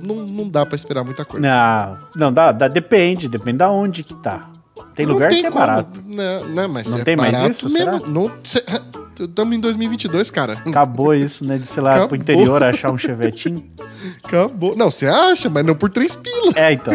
não, 0.03 0.15
não 0.25 0.50
dá 0.50 0.65
pra 0.65 0.75
esperar 0.75 1.03
muita 1.03 1.24
coisa. 1.25 1.46
Não, 1.48 1.98
não 2.15 2.34
dá, 2.34 2.51
dá, 2.51 2.68
depende, 2.68 3.27
depende 3.27 3.58
da 3.58 3.70
onde 3.70 4.03
que 4.03 4.13
tá. 4.15 4.50
Tem 4.96 5.06
Não 5.06 5.13
lugar 5.13 5.29
que 5.29 5.36
é 5.36 5.44
como. 5.44 5.53
barato. 5.56 6.00
Não, 6.06 6.48
não, 6.50 6.70
mas 6.70 6.88
Não 6.88 7.00
é 7.00 7.03
tem 7.03 7.15
mais 7.15 7.41
isso, 7.44 7.70
mesmo. 7.72 7.77
será? 8.00 8.00
Não, 8.08 8.32
Estamos 9.20 9.58
em 9.58 9.60
2022, 9.60 10.32
cara. 10.32 10.53
Acabou 10.65 11.13
isso, 11.13 11.44
né? 11.46 11.58
De, 11.58 11.65
sei 11.65 11.84
lá, 11.84 11.91
Acabou. 11.91 12.08
pro 12.10 12.18
interior 12.18 12.63
achar 12.63 12.89
um 12.91 12.98
chevetinho. 12.98 13.65
Acabou. 14.24 14.75
Não, 14.77 14.89
você 14.89 15.08
acha, 15.08 15.50
mas 15.50 15.65
não 15.65 15.75
por 15.75 15.89
três 15.89 16.15
pilas. 16.15 16.56
É, 16.56 16.72
então. 16.72 16.94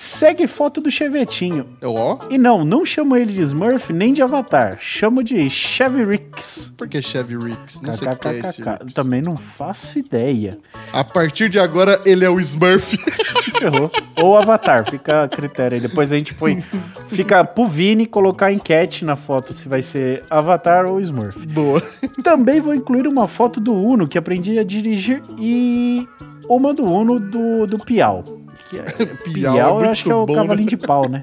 Segue 0.00 0.46
foto 0.46 0.80
do 0.80 0.92
chevetinho. 0.92 1.66
Ó, 1.82 2.20
E 2.30 2.38
não, 2.38 2.64
não 2.64 2.86
chamo 2.86 3.16
ele 3.16 3.32
de 3.32 3.40
Smurf 3.40 3.92
nem 3.92 4.12
de 4.12 4.22
Avatar. 4.22 4.78
Chamo 4.78 5.24
de 5.24 5.50
Chevy 5.50 6.04
Rix. 6.04 6.72
por 6.76 6.86
que 6.86 7.02
Chevy 7.02 7.36
Ricks? 7.36 7.80
Não 7.82 7.92
sei 7.92 8.06
o 8.06 8.16
que 8.16 8.28
é 8.28 8.38
esse. 8.38 8.62
Ricks. 8.62 8.94
Também 8.94 9.20
não 9.20 9.36
faço 9.36 9.98
ideia. 9.98 10.56
A 10.92 11.02
partir 11.02 11.48
de 11.48 11.58
agora, 11.58 12.00
ele 12.06 12.24
é 12.24 12.30
o 12.30 12.38
Smurf. 12.38 12.96
Se 12.96 13.50
ferrou. 13.58 13.90
Ou 14.22 14.36
Avatar, 14.38 14.88
fica 14.88 15.24
a 15.24 15.28
critério 15.28 15.74
aí. 15.74 15.80
Depois 15.80 16.12
a 16.12 16.16
gente 16.16 16.32
põe. 16.34 16.62
Fica 17.08 17.44
pro 17.44 17.66
Vini 17.66 18.06
colocar 18.06 18.52
enquete 18.52 19.04
na 19.04 19.16
foto 19.16 19.52
se 19.52 19.68
vai 19.68 19.82
ser 19.82 20.22
Avatar 20.30 20.86
ou 20.86 21.00
Smurf. 21.00 21.44
Boa. 21.48 21.82
Também 22.22 22.60
vou 22.60 22.72
incluir 22.72 23.08
uma 23.08 23.26
foto 23.26 23.58
do 23.58 23.74
Uno 23.74 24.06
que 24.06 24.16
aprendi 24.16 24.60
a 24.60 24.62
dirigir 24.62 25.20
e 25.40 26.06
uma 26.48 26.72
do 26.72 26.84
Uno 26.84 27.18
do, 27.18 27.66
do 27.66 27.78
Piau. 27.80 28.24
Que 28.68 28.78
é, 28.78 28.82
Piau 29.24 29.54
Piau, 29.54 29.80
é 29.82 29.86
eu 29.86 29.90
acho 29.90 30.04
que 30.04 30.10
é 30.10 30.14
o 30.14 30.26
bom, 30.26 30.34
cavalinho 30.34 30.64
né? 30.64 30.70
de 30.70 30.76
pau, 30.76 31.08
né? 31.08 31.20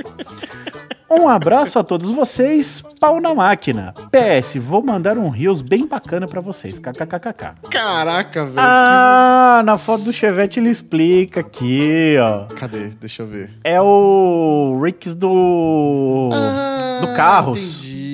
Um 1.10 1.28
abraço 1.30 1.78
a 1.78 1.84
todos 1.84 2.10
vocês, 2.10 2.84
pau 3.00 3.22
na 3.22 3.34
máquina. 3.36 3.94
PS, 4.12 4.56
vou 4.58 4.84
mandar 4.84 5.18
um 5.18 5.30
rios 5.30 5.62
bem 5.62 5.86
bacana 5.86 6.28
pra 6.28 6.42
vocês. 6.42 6.80
KKKKK. 6.80 7.54
Caraca, 7.70 8.44
velho. 8.46 8.56
Ah, 8.58 9.62
na 9.64 9.78
foto 9.78 10.04
do 10.06 10.12
Chevette 10.12 10.60
ele 10.60 10.70
explica 10.70 11.40
aqui, 11.42 12.16
ó. 12.20 12.46
que- 12.48 12.56
Cadê? 12.56 12.88
Deixa 13.00 13.22
eu 13.22 13.28
ver. 13.28 13.52
É 13.64 13.80
o 13.80 14.80
Ricks 14.84 15.14
do. 15.16 16.30
Ah, 16.34 17.00
do 17.02 17.14
Carros. 17.16 17.86
Entendi, 17.86 18.05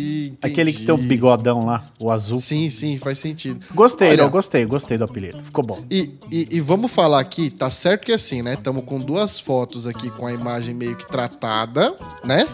entendi. 0.47 0.53
Aquele 0.61 0.73
que 0.73 0.85
tem 0.85 0.93
o 0.93 0.97
bigodão 0.97 1.65
lá, 1.65 1.85
o 1.99 2.09
azul. 2.11 2.37
Sim, 2.37 2.69
sim, 2.69 2.97
faz 2.97 3.19
sentido. 3.19 3.59
Gostei, 3.73 4.09
Olha, 4.09 4.23
não, 4.23 4.29
gostei, 4.29 4.65
gostei 4.65 4.97
do 4.97 5.03
apelido. 5.03 5.41
Ficou 5.43 5.63
bom. 5.63 5.79
E, 5.89 6.11
e, 6.31 6.47
e 6.51 6.59
vamos 6.59 6.91
falar 6.91 7.19
aqui, 7.19 7.49
tá 7.49 7.69
certo 7.69 8.05
que 8.05 8.11
assim, 8.11 8.41
né? 8.41 8.53
Estamos 8.53 8.83
com 8.85 8.99
duas 8.99 9.39
fotos 9.39 9.85
aqui 9.87 10.09
com 10.11 10.25
a 10.25 10.33
imagem 10.33 10.73
meio 10.73 10.95
que 10.95 11.07
tratada, 11.07 11.95
né? 12.23 12.47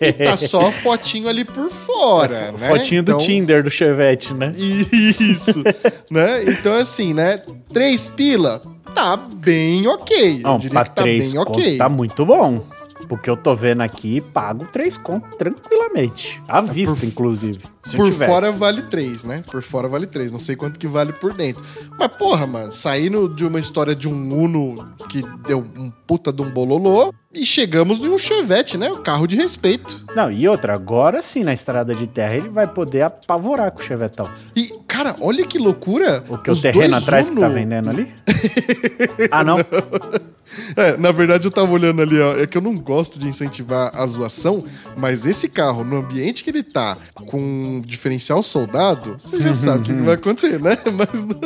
E 0.00 0.12
tá 0.24 0.36
só 0.38 0.68
a 0.68 0.72
fotinho 0.72 1.28
ali 1.28 1.44
por 1.44 1.68
fora, 1.70 2.52
né? 2.52 2.68
Fotinho 2.68 3.02
do 3.02 3.12
Então- 3.12 3.18
Tinder 3.26 3.62
do 3.64 3.70
Chevette, 3.70 4.32
né? 4.34 4.54
Isso, 4.56 5.62
né? 6.10 6.44
Então 6.44 6.74
assim, 6.74 7.12
né? 7.14 7.40
Três 7.72 8.06
pila, 8.08 8.62
tá 8.94 9.16
bem 9.16 9.86
ok. 9.88 10.36
Eu 10.38 10.42
Não, 10.42 10.58
diria 10.58 10.70
pra 10.74 10.84
que 10.84 10.90
tá 10.94 11.02
três 11.02 11.32
bem 11.32 11.40
ok. 11.40 11.76
tá 11.78 11.88
muito 11.88 12.24
bom. 12.24 12.64
Porque 13.08 13.28
eu 13.30 13.36
tô 13.36 13.54
vendo 13.54 13.80
aqui, 13.82 14.20
pago 14.20 14.66
três 14.72 14.96
conto 14.98 15.28
tranquilamente. 15.36 16.42
À 16.48 16.60
vista, 16.60 16.96
por- 16.96 17.04
inclusive. 17.06 17.60
Por 17.96 18.06
tivesse. 18.10 18.30
fora 18.32 18.50
vale 18.52 18.82
três, 18.82 19.24
né? 19.24 19.44
Por 19.50 19.62
fora 19.62 19.86
vale 19.88 20.06
três. 20.06 20.32
Não 20.32 20.38
sei 20.38 20.56
quanto 20.56 20.78
que 20.78 20.86
vale 20.86 21.12
por 21.12 21.34
dentro. 21.34 21.62
Mas, 21.98 22.08
porra, 22.08 22.46
mano, 22.46 22.72
saindo 22.72 23.28
de 23.28 23.44
uma 23.46 23.60
história 23.60 23.94
de 23.94 24.08
um 24.08 24.14
Uno 24.34 24.74
que 25.08 25.22
deu 25.46 25.58
um 25.60 25.90
puta 26.06 26.32
de 26.32 26.40
um 26.42 26.50
bololô 26.50 27.12
e 27.32 27.44
chegamos 27.44 27.98
em 27.98 28.08
um 28.08 28.16
Chevette, 28.16 28.78
né? 28.78 28.90
O 28.90 28.98
carro 29.02 29.26
de 29.26 29.36
respeito. 29.36 30.04
Não, 30.16 30.30
e 30.30 30.48
outra, 30.48 30.72
agora 30.72 31.20
sim, 31.20 31.42
na 31.44 31.52
estrada 31.52 31.94
de 31.94 32.06
terra, 32.06 32.36
ele 32.36 32.48
vai 32.48 32.66
poder 32.66 33.02
apavorar 33.02 33.70
com 33.72 33.80
o 33.80 33.84
Chevetão. 33.84 34.30
E, 34.56 34.68
cara, 34.96 35.16
olha 35.20 35.44
que 35.46 35.58
loucura. 35.58 36.22
O 36.28 36.38
que 36.38 36.50
o 36.50 36.52
os 36.52 36.62
terreno 36.62 36.90
dois 36.90 37.02
atrás 37.02 37.28
que 37.30 37.36
tá 37.36 37.46
Uno- 37.46 37.54
vendendo 37.54 37.90
ali? 37.90 38.12
ah, 39.30 39.44
não? 39.44 39.58
É, 40.76 40.94
na 40.98 41.10
verdade 41.10 41.46
eu 41.46 41.50
tava 41.50 41.72
olhando 41.72 42.02
ali, 42.02 42.20
ó. 42.20 42.36
É 42.36 42.46
que 42.46 42.58
eu 42.58 42.60
não 42.60 42.76
gosto 42.76 43.18
de 43.18 43.26
incentivar 43.26 43.90
a 43.94 44.06
zoação, 44.06 44.62
mas 44.94 45.24
esse 45.24 45.48
carro, 45.48 45.82
no 45.82 45.96
ambiente 45.96 46.44
que 46.44 46.50
ele 46.50 46.62
tá, 46.62 46.98
com 47.14 47.38
um 47.40 47.80
diferencial 47.80 48.42
soldado, 48.42 49.16
você 49.18 49.40
já 49.40 49.54
sabe 49.54 49.78
o 49.78 49.82
que, 49.82 49.94
que 49.94 50.02
vai 50.02 50.14
acontecer, 50.16 50.60
né? 50.60 50.76
Mas 50.92 51.24
não, 51.24 51.40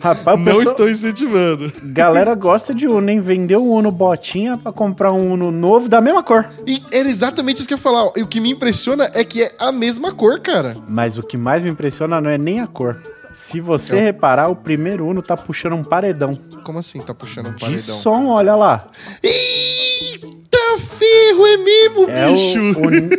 Rapaz, 0.00 0.36
o 0.36 0.40
não 0.40 0.44
pessoal- 0.46 0.62
estou 0.64 0.90
incentivando. 0.90 1.72
Galera 1.92 2.34
gosta 2.34 2.74
de 2.74 2.88
Uno, 2.88 3.08
hein? 3.08 3.20
Vendeu 3.20 3.62
o 3.64 3.72
Uno 3.72 3.92
botinha 3.92 4.58
pra 4.58 4.72
comprar 4.72 5.12
um 5.12 5.32
Uno 5.34 5.52
novo 5.52 5.88
da 5.88 6.00
mesma 6.00 6.22
cor. 6.24 6.44
E 6.66 6.82
era 6.92 7.08
exatamente 7.08 7.58
isso 7.58 7.68
que 7.68 7.74
eu 7.74 7.78
ia 7.78 7.82
falar. 7.82 8.10
E 8.16 8.22
o 8.22 8.26
que 8.26 8.40
me 8.40 8.50
impressiona 8.50 9.08
é 9.14 9.22
que 9.22 9.44
é 9.44 9.52
a 9.60 9.70
mesma 9.70 10.10
cor, 10.12 10.40
cara. 10.40 10.76
Mas 10.88 11.16
o 11.16 11.22
que 11.22 11.36
mais 11.36 11.62
me 11.62 11.70
impressiona 11.70 12.20
não 12.20 12.28
é 12.28 12.36
nem 12.36 12.58
a 12.60 12.66
cor. 12.74 13.00
Se 13.32 13.60
você 13.60 13.96
o- 13.96 13.98
reparar, 13.98 14.48
o 14.48 14.54
primeiro 14.56 15.06
Uno 15.06 15.20
tá 15.22 15.36
puxando 15.36 15.72
um 15.74 15.82
paredão. 15.82 16.38
Como 16.62 16.78
assim 16.78 17.00
tá 17.00 17.12
puxando 17.14 17.46
um 17.48 17.54
De 17.54 17.60
paredão? 17.60 17.80
som, 17.96 18.26
olha 18.28 18.54
lá. 18.54 18.88
Eita 19.22 20.58
ferro, 20.78 21.46
é 21.46 21.56
mesmo, 21.56 22.10
É 22.10 22.28
bicho! 22.32 22.58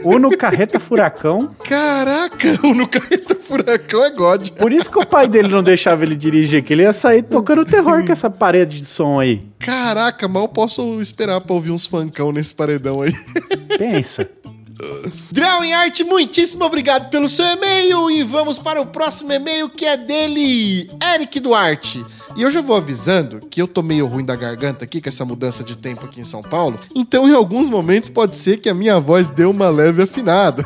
o, 0.03 0.09
o 0.09 0.15
Uno 0.15 0.29
Carreta 0.37 0.79
Furacão. 0.79 1.49
Caraca, 1.63 2.47
o 2.63 2.73
no 2.73 2.87
carreta 2.87 3.35
furacão 3.35 4.03
é 4.05 4.09
God. 4.11 4.49
Por 4.51 4.71
isso 4.71 4.89
que 4.89 4.97
o 4.99 5.05
pai 5.05 5.27
dele 5.27 5.49
não 5.49 5.61
deixava 5.61 6.03
ele 6.03 6.15
dirigir, 6.15 6.63
que 6.63 6.73
ele 6.73 6.83
ia 6.83 6.93
sair 6.93 7.21
tocando 7.23 7.65
terror 7.65 8.05
com 8.05 8.11
essa 8.11 8.29
parede 8.29 8.79
de 8.79 8.85
som 8.85 9.19
aí. 9.19 9.43
Caraca, 9.59 10.27
mal 10.27 10.47
posso 10.47 10.99
esperar 11.01 11.41
pra 11.41 11.53
ouvir 11.53 11.71
uns 11.71 11.85
funkão 11.85 12.31
nesse 12.31 12.53
paredão 12.53 13.01
aí. 13.01 13.13
Pensa. 13.77 14.29
Drawing 15.31 15.73
Art, 15.73 16.01
muitíssimo 16.01 16.65
obrigado 16.65 17.09
pelo 17.09 17.29
seu 17.29 17.45
e-mail 17.45 18.09
e 18.09 18.23
vamos 18.23 18.59
para 18.59 18.81
o 18.81 18.85
próximo 18.85 19.31
e-mail 19.31 19.69
que 19.69 19.85
é 19.85 19.95
dele, 19.95 20.89
Eric 21.13 21.39
Duarte. 21.39 22.05
E 22.35 22.41
eu 22.41 22.51
já 22.51 22.61
vou 22.61 22.75
avisando 22.75 23.39
que 23.49 23.61
eu 23.61 23.67
tô 23.67 23.81
meio 23.81 24.05
ruim 24.05 24.25
da 24.25 24.35
garganta 24.35 24.83
aqui 24.83 25.01
com 25.01 25.07
essa 25.07 25.23
mudança 25.23 25.63
de 25.63 25.77
tempo 25.77 26.05
aqui 26.05 26.19
em 26.19 26.25
São 26.25 26.41
Paulo, 26.41 26.77
então 26.93 27.29
em 27.29 27.33
alguns 27.33 27.69
momentos 27.69 28.09
pode 28.09 28.35
ser 28.35 28.57
que 28.57 28.69
a 28.69 28.73
minha 28.73 28.99
voz 28.99 29.29
dê 29.29 29.45
uma 29.45 29.69
leve 29.69 30.03
afinada. 30.03 30.65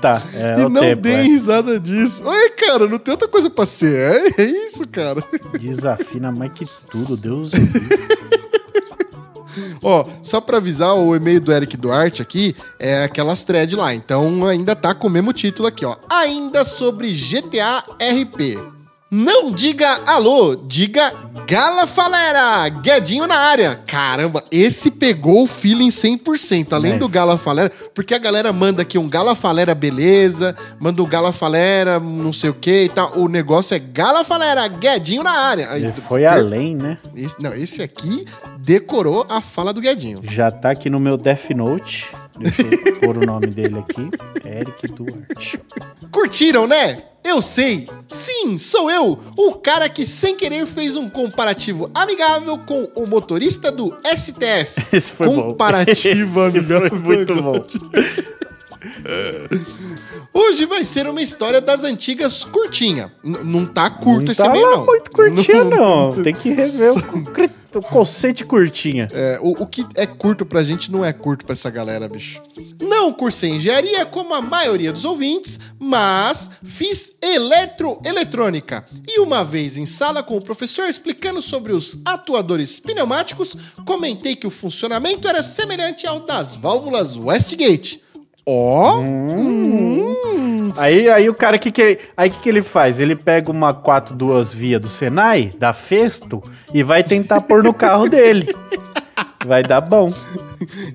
Tá, 0.00 0.22
é 0.34 0.60
e 0.60 0.64
o 0.64 0.68
não 0.68 0.80
tempo. 0.82 1.02
deem 1.02 1.16
é. 1.16 1.22
risada 1.22 1.80
disso. 1.80 2.22
Oi, 2.24 2.50
cara, 2.50 2.86
não 2.86 2.96
tem 2.96 3.12
outra 3.12 3.26
coisa 3.26 3.50
pra 3.50 3.66
ser. 3.66 3.94
É, 4.38 4.42
é 4.42 4.44
isso, 4.44 4.86
cara. 4.86 5.22
Desafina 5.58 6.30
mais 6.30 6.52
que 6.52 6.66
tudo, 6.90 7.16
Deus. 7.16 7.50
Ó, 9.82 10.04
só 10.22 10.40
pra 10.40 10.58
avisar, 10.58 10.94
o 10.94 11.14
e-mail 11.14 11.40
do 11.40 11.52
Eric 11.52 11.76
Duarte 11.76 12.22
aqui 12.22 12.54
é 12.78 13.04
aquelas 13.04 13.42
thread 13.44 13.74
lá. 13.76 13.94
Então 13.94 14.46
ainda 14.46 14.74
tá 14.76 14.94
com 14.94 15.06
o 15.06 15.10
mesmo 15.10 15.32
título 15.32 15.68
aqui, 15.68 15.84
ó. 15.84 15.96
Ainda 16.10 16.64
sobre 16.64 17.10
GTA 17.12 17.84
RP. 18.00 18.58
Não 19.12 19.50
diga 19.50 20.02
alô, 20.06 20.54
diga 20.54 21.12
Gala 21.44 21.84
Falera, 21.84 22.68
Guedinho 22.68 23.26
na 23.26 23.34
área. 23.34 23.74
Caramba, 23.84 24.44
esse 24.52 24.88
pegou 24.88 25.42
o 25.42 25.46
feeling 25.48 25.88
100%, 25.90 26.72
além 26.74 26.92
É. 26.92 26.96
do 26.96 27.08
Gala 27.08 27.36
Falera, 27.36 27.72
porque 27.92 28.14
a 28.14 28.18
galera 28.18 28.52
manda 28.52 28.82
aqui 28.82 28.96
um 28.98 29.08
Gala 29.08 29.34
Falera 29.34 29.74
beleza, 29.74 30.54
manda 30.78 31.02
um 31.02 31.06
Gala 31.06 31.32
Falera 31.32 31.98
não 31.98 32.32
sei 32.32 32.50
o 32.50 32.54
que 32.54 32.84
e 32.84 32.88
tal. 32.88 33.18
O 33.18 33.26
negócio 33.28 33.74
é 33.74 33.80
Gala 33.80 34.22
Falera, 34.22 34.68
Guedinho 34.68 35.24
na 35.24 35.32
área. 35.32 35.68
Aí, 35.72 35.82
Ele 35.82 35.92
foi 35.92 36.20
per- 36.20 36.30
além, 36.32 36.76
né? 36.76 36.96
esse- 37.16 37.42
não, 37.42 37.52
esse 37.52 37.82
aqui 37.82 38.24
decorou 38.62 39.26
a 39.28 39.40
fala 39.40 39.72
do 39.72 39.80
Guedinho. 39.80 40.20
Já 40.24 40.50
tá 40.50 40.70
aqui 40.70 40.90
no 40.90 41.00
meu 41.00 41.16
Death 41.16 41.50
Note. 41.50 42.08
Deixa 42.38 42.62
eu 42.62 43.00
pôr 43.00 43.16
o 43.18 43.26
nome 43.26 43.48
dele 43.48 43.78
aqui. 43.78 44.10
Eric 44.44 44.88
Duarte. 44.88 45.60
Curtiram, 46.10 46.66
né? 46.66 47.02
Eu 47.22 47.42
sei. 47.42 47.86
Sim, 48.08 48.56
sou 48.56 48.90
eu, 48.90 49.18
o 49.36 49.52
cara 49.54 49.88
que 49.88 50.06
sem 50.06 50.34
querer 50.36 50.64
fez 50.66 50.96
um 50.96 51.08
comparativo 51.08 51.90
amigável 51.94 52.58
com 52.58 52.88
o 52.94 53.06
motorista 53.06 53.70
do 53.70 53.94
STF. 54.16 54.86
Esse 54.96 55.12
foi 55.12 55.26
bom. 55.26 55.50
comparativo 55.50 56.40
amigável. 56.42 56.88
Foi 56.88 56.98
muito 56.98 57.34
bom. 57.42 57.52
Hoje 60.32 60.64
vai 60.66 60.84
ser 60.84 61.06
uma 61.06 61.20
história 61.20 61.60
das 61.60 61.84
antigas 61.84 62.44
curtinha. 62.44 63.12
N- 63.22 63.44
não 63.44 63.66
tá 63.66 63.90
curto 63.90 64.26
não 64.26 64.32
esse 64.32 64.42
tá 64.42 64.48
lá 64.48 64.54
não. 64.54 64.86
muito 64.86 65.10
curtinha, 65.10 65.64
não. 65.64 66.22
Tem 66.22 66.34
que 66.34 66.50
rever 66.50 66.92
o, 66.92 67.78
o 67.78 67.82
conceito 67.82 68.46
curtinha. 68.46 69.08
É, 69.12 69.38
o, 69.42 69.62
o 69.62 69.66
que 69.66 69.84
é 69.94 70.06
curto 70.06 70.46
pra 70.46 70.62
gente 70.62 70.90
não 70.90 71.04
é 71.04 71.12
curto 71.12 71.44
pra 71.44 71.52
essa 71.52 71.68
galera, 71.70 72.08
bicho. 72.08 72.40
Não 72.80 73.12
cursei 73.12 73.50
engenharia 73.50 74.04
como 74.06 74.34
a 74.34 74.40
maioria 74.40 74.92
dos 74.92 75.04
ouvintes, 75.04 75.58
mas 75.78 76.50
fiz 76.62 77.16
eletroeletrônica. 77.22 78.84
E 79.08 79.20
uma 79.20 79.44
vez 79.44 79.76
em 79.76 79.86
sala 79.86 80.22
com 80.22 80.36
o 80.36 80.42
professor 80.42 80.88
explicando 80.88 81.42
sobre 81.42 81.72
os 81.72 81.98
atuadores 82.04 82.78
pneumáticos, 82.78 83.56
comentei 83.84 84.36
que 84.36 84.46
o 84.46 84.50
funcionamento 84.50 85.28
era 85.28 85.42
semelhante 85.42 86.06
ao 86.06 86.20
das 86.20 86.54
válvulas 86.54 87.16
Westgate. 87.16 88.02
Ó, 88.46 89.00
Aí, 90.76 91.08
aí 91.10 91.28
o 91.28 91.34
cara, 91.34 91.58
que 91.58 91.70
que, 91.70 91.98
aí 92.16 92.30
que, 92.30 92.40
que 92.40 92.48
ele 92.48 92.62
faz? 92.62 93.00
Ele 93.00 93.16
pega 93.16 93.50
uma 93.50 93.74
4 93.74 94.14
duas 94.14 94.54
via 94.54 94.78
do 94.78 94.88
Senai, 94.88 95.52
da 95.58 95.72
Festo, 95.72 96.42
e 96.72 96.82
vai 96.82 97.02
tentar 97.02 97.40
pôr 97.42 97.62
no 97.62 97.74
carro 97.74 98.08
dele. 98.08 98.54
Vai 99.46 99.62
dar 99.62 99.80
bom. 99.80 100.12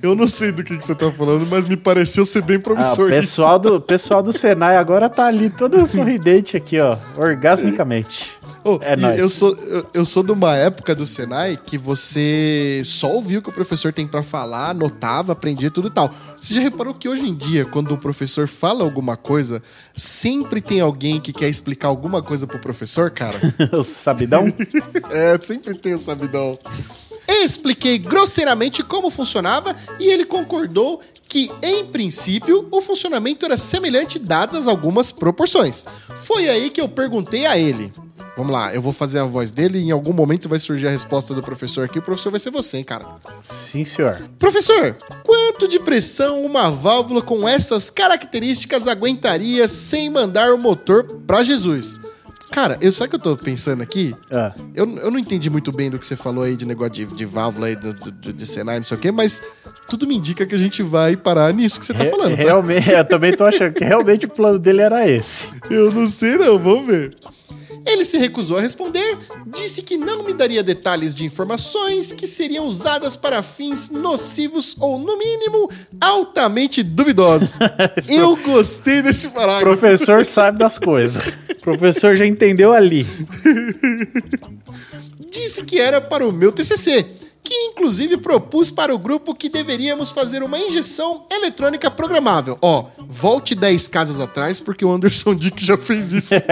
eu 0.01 0.15
não 0.15 0.27
sei 0.27 0.51
do 0.51 0.63
que, 0.63 0.77
que 0.77 0.85
você 0.85 0.93
tá 0.93 1.11
falando, 1.11 1.47
mas 1.49 1.65
me 1.65 1.75
pareceu 1.75 2.25
ser 2.25 2.43
bem 2.43 2.57
Ah, 2.57 2.59
promissor 2.59 3.07
o 3.07 3.09
pessoal 3.09 3.57
do, 3.59 3.81
pessoal 3.81 4.21
do 4.21 4.31
Senai 4.31 4.77
agora 4.77 5.09
tá 5.09 5.25
ali 5.25 5.49
todo 5.49 5.85
sorridente 5.87 6.55
aqui, 6.55 6.79
ó, 6.79 6.95
orgasmicamente. 7.17 8.31
Oh, 8.67 8.79
É 8.81 8.95
nóis. 8.95 9.19
eu 9.19 9.29
sou 9.29 9.55
eu, 9.55 9.85
eu 9.93 10.05
sou 10.05 10.23
de 10.23 10.31
uma 10.31 10.55
época 10.55 10.95
do 10.95 11.05
Senai 11.05 11.55
que 11.55 11.77
você 11.77 12.81
só 12.83 13.11
ouvia 13.11 13.37
o 13.37 13.41
que 13.41 13.49
o 13.49 13.53
professor 13.53 13.93
tem 13.93 14.07
pra 14.07 14.23
falar, 14.23 14.71
anotava, 14.71 15.33
aprendia 15.33 15.69
tudo 15.69 15.87
e 15.87 15.91
tal. 15.91 16.11
Você 16.39 16.53
já 16.55 16.61
reparou 16.61 16.93
que 16.93 17.07
hoje 17.07 17.27
em 17.27 17.35
dia, 17.35 17.65
quando 17.65 17.93
o 17.93 17.97
professor 17.97 18.47
fala 18.47 18.83
alguma 18.83 19.15
coisa, 19.15 19.61
sempre 19.95 20.61
tem 20.61 20.81
alguém 20.81 21.19
que 21.19 21.31
quer 21.31 21.47
explicar 21.47 21.89
alguma 21.89 22.23
coisa 22.23 22.47
pro 22.47 22.57
professor, 22.57 23.11
cara? 23.11 23.37
o 23.71 23.83
sabidão? 23.83 24.45
é, 25.11 25.37
sempre 25.41 25.75
tem 25.75 25.93
o 25.93 25.99
sabidão. 25.99 26.57
Expliquei 27.27 27.97
grosseiramente 27.97 28.83
como 28.83 29.09
funcionava 29.09 29.75
e 29.99 30.07
ele 30.07 30.25
concordou 30.25 31.01
que, 31.27 31.51
em 31.61 31.85
princípio, 31.85 32.67
o 32.71 32.81
funcionamento 32.81 33.45
era 33.45 33.57
semelhante 33.57 34.17
dadas 34.19 34.67
algumas 34.67 35.11
proporções. 35.11 35.85
Foi 36.23 36.47
aí 36.47 36.69
que 36.69 36.79
eu 36.79 36.87
perguntei 36.87 37.45
a 37.45 37.57
ele. 37.57 37.91
Vamos 38.37 38.51
lá, 38.51 38.75
eu 38.75 38.81
vou 38.81 38.91
fazer 38.91 39.19
a 39.19 39.23
voz 39.23 39.53
dele 39.53 39.79
e 39.79 39.83
em 39.83 39.91
algum 39.91 40.11
momento 40.11 40.49
vai 40.49 40.59
surgir 40.59 40.87
a 40.87 40.91
resposta 40.91 41.33
do 41.33 41.41
professor 41.41 41.85
aqui. 41.85 41.99
O 41.99 42.01
professor 42.01 42.31
vai 42.31 42.39
ser 42.39 42.51
você, 42.51 42.77
hein, 42.77 42.83
cara. 42.83 43.05
Sim, 43.41 43.85
senhor. 43.85 44.21
Professor, 44.37 44.97
quanto 45.23 45.69
de 45.69 45.79
pressão 45.79 46.43
uma 46.43 46.69
válvula 46.69 47.21
com 47.21 47.47
essas 47.47 47.89
características 47.89 48.87
aguentaria 48.87 49.69
sem 49.69 50.09
mandar 50.09 50.53
o 50.53 50.57
motor 50.57 51.03
pra 51.25 51.43
Jesus? 51.43 52.01
Cara, 52.51 52.77
eu 52.79 52.91
sabe 52.91 53.07
o 53.07 53.09
que 53.11 53.15
eu 53.15 53.19
tô 53.19 53.37
pensando 53.37 53.81
aqui? 53.83 54.15
Ah, 54.31 54.53
Eu, 54.73 54.89
eu 54.97 55.11
não 55.11 55.19
entendi 55.19 55.49
muito 55.49 55.71
bem 55.71 55.89
do 55.89 55.99
que 55.99 56.05
você 56.07 56.15
falou 56.15 56.43
aí 56.43 56.55
de 56.55 56.65
negócio 56.65 56.93
de, 56.93 57.05
de 57.05 57.25
válvula 57.25 57.67
aí, 57.67 57.75
do, 57.75 57.93
do- 57.93 58.31
de 58.33 58.45
cenário, 58.45 58.79
não 58.79 58.85
sei 58.87 58.95
o 58.97 58.99
quê, 58.99 59.11
mas 59.11 59.41
tudo 59.89 60.07
me 60.07 60.15
indica 60.15 60.45
que 60.45 60.55
a 60.55 60.57
gente 60.57 60.81
vai 60.81 61.15
parar 61.17 61.53
nisso 61.53 61.79
que 61.79 61.85
você 61.85 61.93
tá 61.93 62.03
re- 62.03 62.09
falando, 62.09 62.35
tá? 62.37 62.43
realmente, 62.43 62.89
eu 62.91 63.03
também 63.05 63.33
tô 63.33 63.43
achando 63.45 63.73
que 63.73 63.83
realmente 63.83 64.25
o 64.25 64.29
plano 64.29 64.57
dele 64.57 64.81
era 64.81 65.07
esse. 65.09 65.49
Eu 65.69 65.91
não 65.91 66.07
sei 66.07 66.37
não, 66.37 66.57
vamos 66.57 66.85
ver. 66.87 67.13
Ele 67.85 68.03
se 68.03 68.17
recusou 68.17 68.57
a 68.57 68.61
responder, 68.61 69.17
disse 69.47 69.81
que 69.83 69.95
não 69.95 70.23
me 70.23 70.33
daria 70.33 70.63
detalhes 70.63 71.13
de 71.13 71.23
informações 71.23 72.11
que 72.11 72.25
seriam 72.25 72.65
usadas 72.65 73.15
para 73.15 73.41
fins 73.43 73.89
nocivos 73.89 74.75
ou, 74.79 74.97
no 74.97 75.17
mínimo, 75.17 75.69
altamente 76.01 76.81
duvidosos. 76.81 77.59
Eu 78.09 78.35
gostei 78.37 79.01
desse 79.01 79.27
O 79.27 79.31
parágrafo. 79.31 79.77
professor 79.77 80.25
sabe 80.25 80.57
das 80.57 80.79
coisas. 80.79 81.27
O 81.27 81.55
professor 81.61 82.15
já 82.15 82.25
entendeu 82.25 82.73
ali. 82.73 83.05
disse 85.29 85.63
que 85.63 85.79
era 85.79 86.01
para 86.01 86.27
o 86.27 86.31
meu 86.31 86.51
TCC, 86.51 87.05
que 87.43 87.53
inclusive 87.53 88.17
propus 88.17 88.71
para 88.71 88.93
o 88.95 88.97
grupo 88.97 89.35
que 89.35 89.49
deveríamos 89.49 90.09
fazer 90.09 90.41
uma 90.41 90.57
injeção 90.57 91.25
eletrônica 91.31 91.91
programável. 91.91 92.57
Ó, 92.61 92.85
volte 93.07 93.53
10 93.53 93.87
casas 93.89 94.19
atrás 94.19 94.59
porque 94.59 94.83
o 94.83 94.91
Anderson 94.91 95.35
Dick 95.35 95.63
já 95.63 95.77
fez 95.77 96.11
isso. 96.11 96.33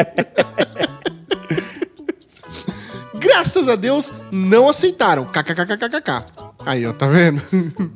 Graças 3.33 3.67
a 3.67 3.75
Deus, 3.75 4.13
não 4.31 4.69
aceitaram. 4.69 5.25
KKKKKK. 5.25 6.23
Aí, 6.63 6.85
ó, 6.85 6.93
tá 6.93 7.07
vendo? 7.07 7.41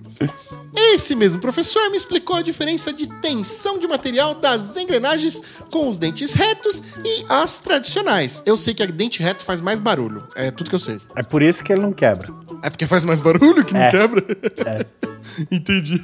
Esse 0.76 1.16
mesmo 1.16 1.40
professor 1.40 1.90
me 1.92 1.96
explicou 1.96 2.36
a 2.36 2.42
diferença 2.42 2.92
de 2.92 3.08
tensão 3.22 3.78
de 3.78 3.88
material 3.88 4.34
das 4.34 4.76
engrenagens 4.78 5.42
com 5.72 5.88
os 5.90 6.00
dentes 6.00 6.34
retos 6.34 6.82
e 7.06 7.24
as 7.30 7.60
tradicionais. 7.60 8.42
Eu 8.48 8.58
sei 8.58 8.74
que 8.74 8.82
a 8.82 8.88
dente 8.88 9.22
reto 9.22 9.44
faz 9.46 9.62
mais 9.62 9.80
barulho. 9.80 10.28
É 10.36 10.50
tudo 10.50 10.70
que 10.72 10.76
eu 10.76 10.80
sei. 10.80 11.00
É 11.16 11.22
por 11.22 11.44
isso 11.44 11.64
que 11.64 11.72
ele 11.72 11.82
não 11.84 11.94
quebra. 11.94 12.34
É 12.64 12.70
porque 12.72 12.88
faz 12.88 13.04
mais 13.04 13.20
barulho 13.20 13.64
que 13.64 13.74
não 13.76 13.82
É. 13.82 13.92
quebra? 13.92 14.26
É. 14.66 14.86
Entendi. 15.56 16.02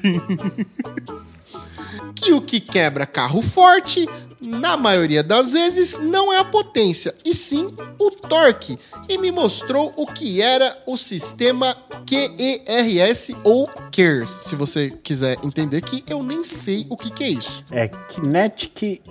Que 2.16 2.34
o 2.34 2.42
que 2.42 2.60
quebra 2.60 3.06
carro 3.06 3.42
forte, 3.42 4.08
na 4.42 4.76
maioria 4.76 5.24
das 5.24 5.54
vezes, 5.54 5.98
não 6.00 6.32
é 6.34 6.40
a 6.40 6.44
potência, 6.44 7.14
e 7.24 7.34
sim 7.34 7.72
o 7.98 8.10
torque. 8.12 8.78
E 9.08 9.18
me 9.18 9.32
mostrou 9.32 9.94
o 9.96 10.06
que 10.06 10.42
era 10.42 10.78
o 10.86 10.98
sistema 10.98 11.76
QERS 12.06 13.32
ou 13.44 13.70
KERS. 13.92 14.30
Se 14.44 14.56
você 14.56 14.92
quiser 15.04 15.38
entender 15.44 15.82
que 15.82 16.04
eu 16.10 16.22
nem 16.22 16.44
sei 16.44 16.86
o 16.90 16.98
que, 16.98 17.10
que 17.12 17.24
é 17.24 17.30
isso. 17.30 17.64
É 17.72 17.88
Kinetic. 17.88 19.02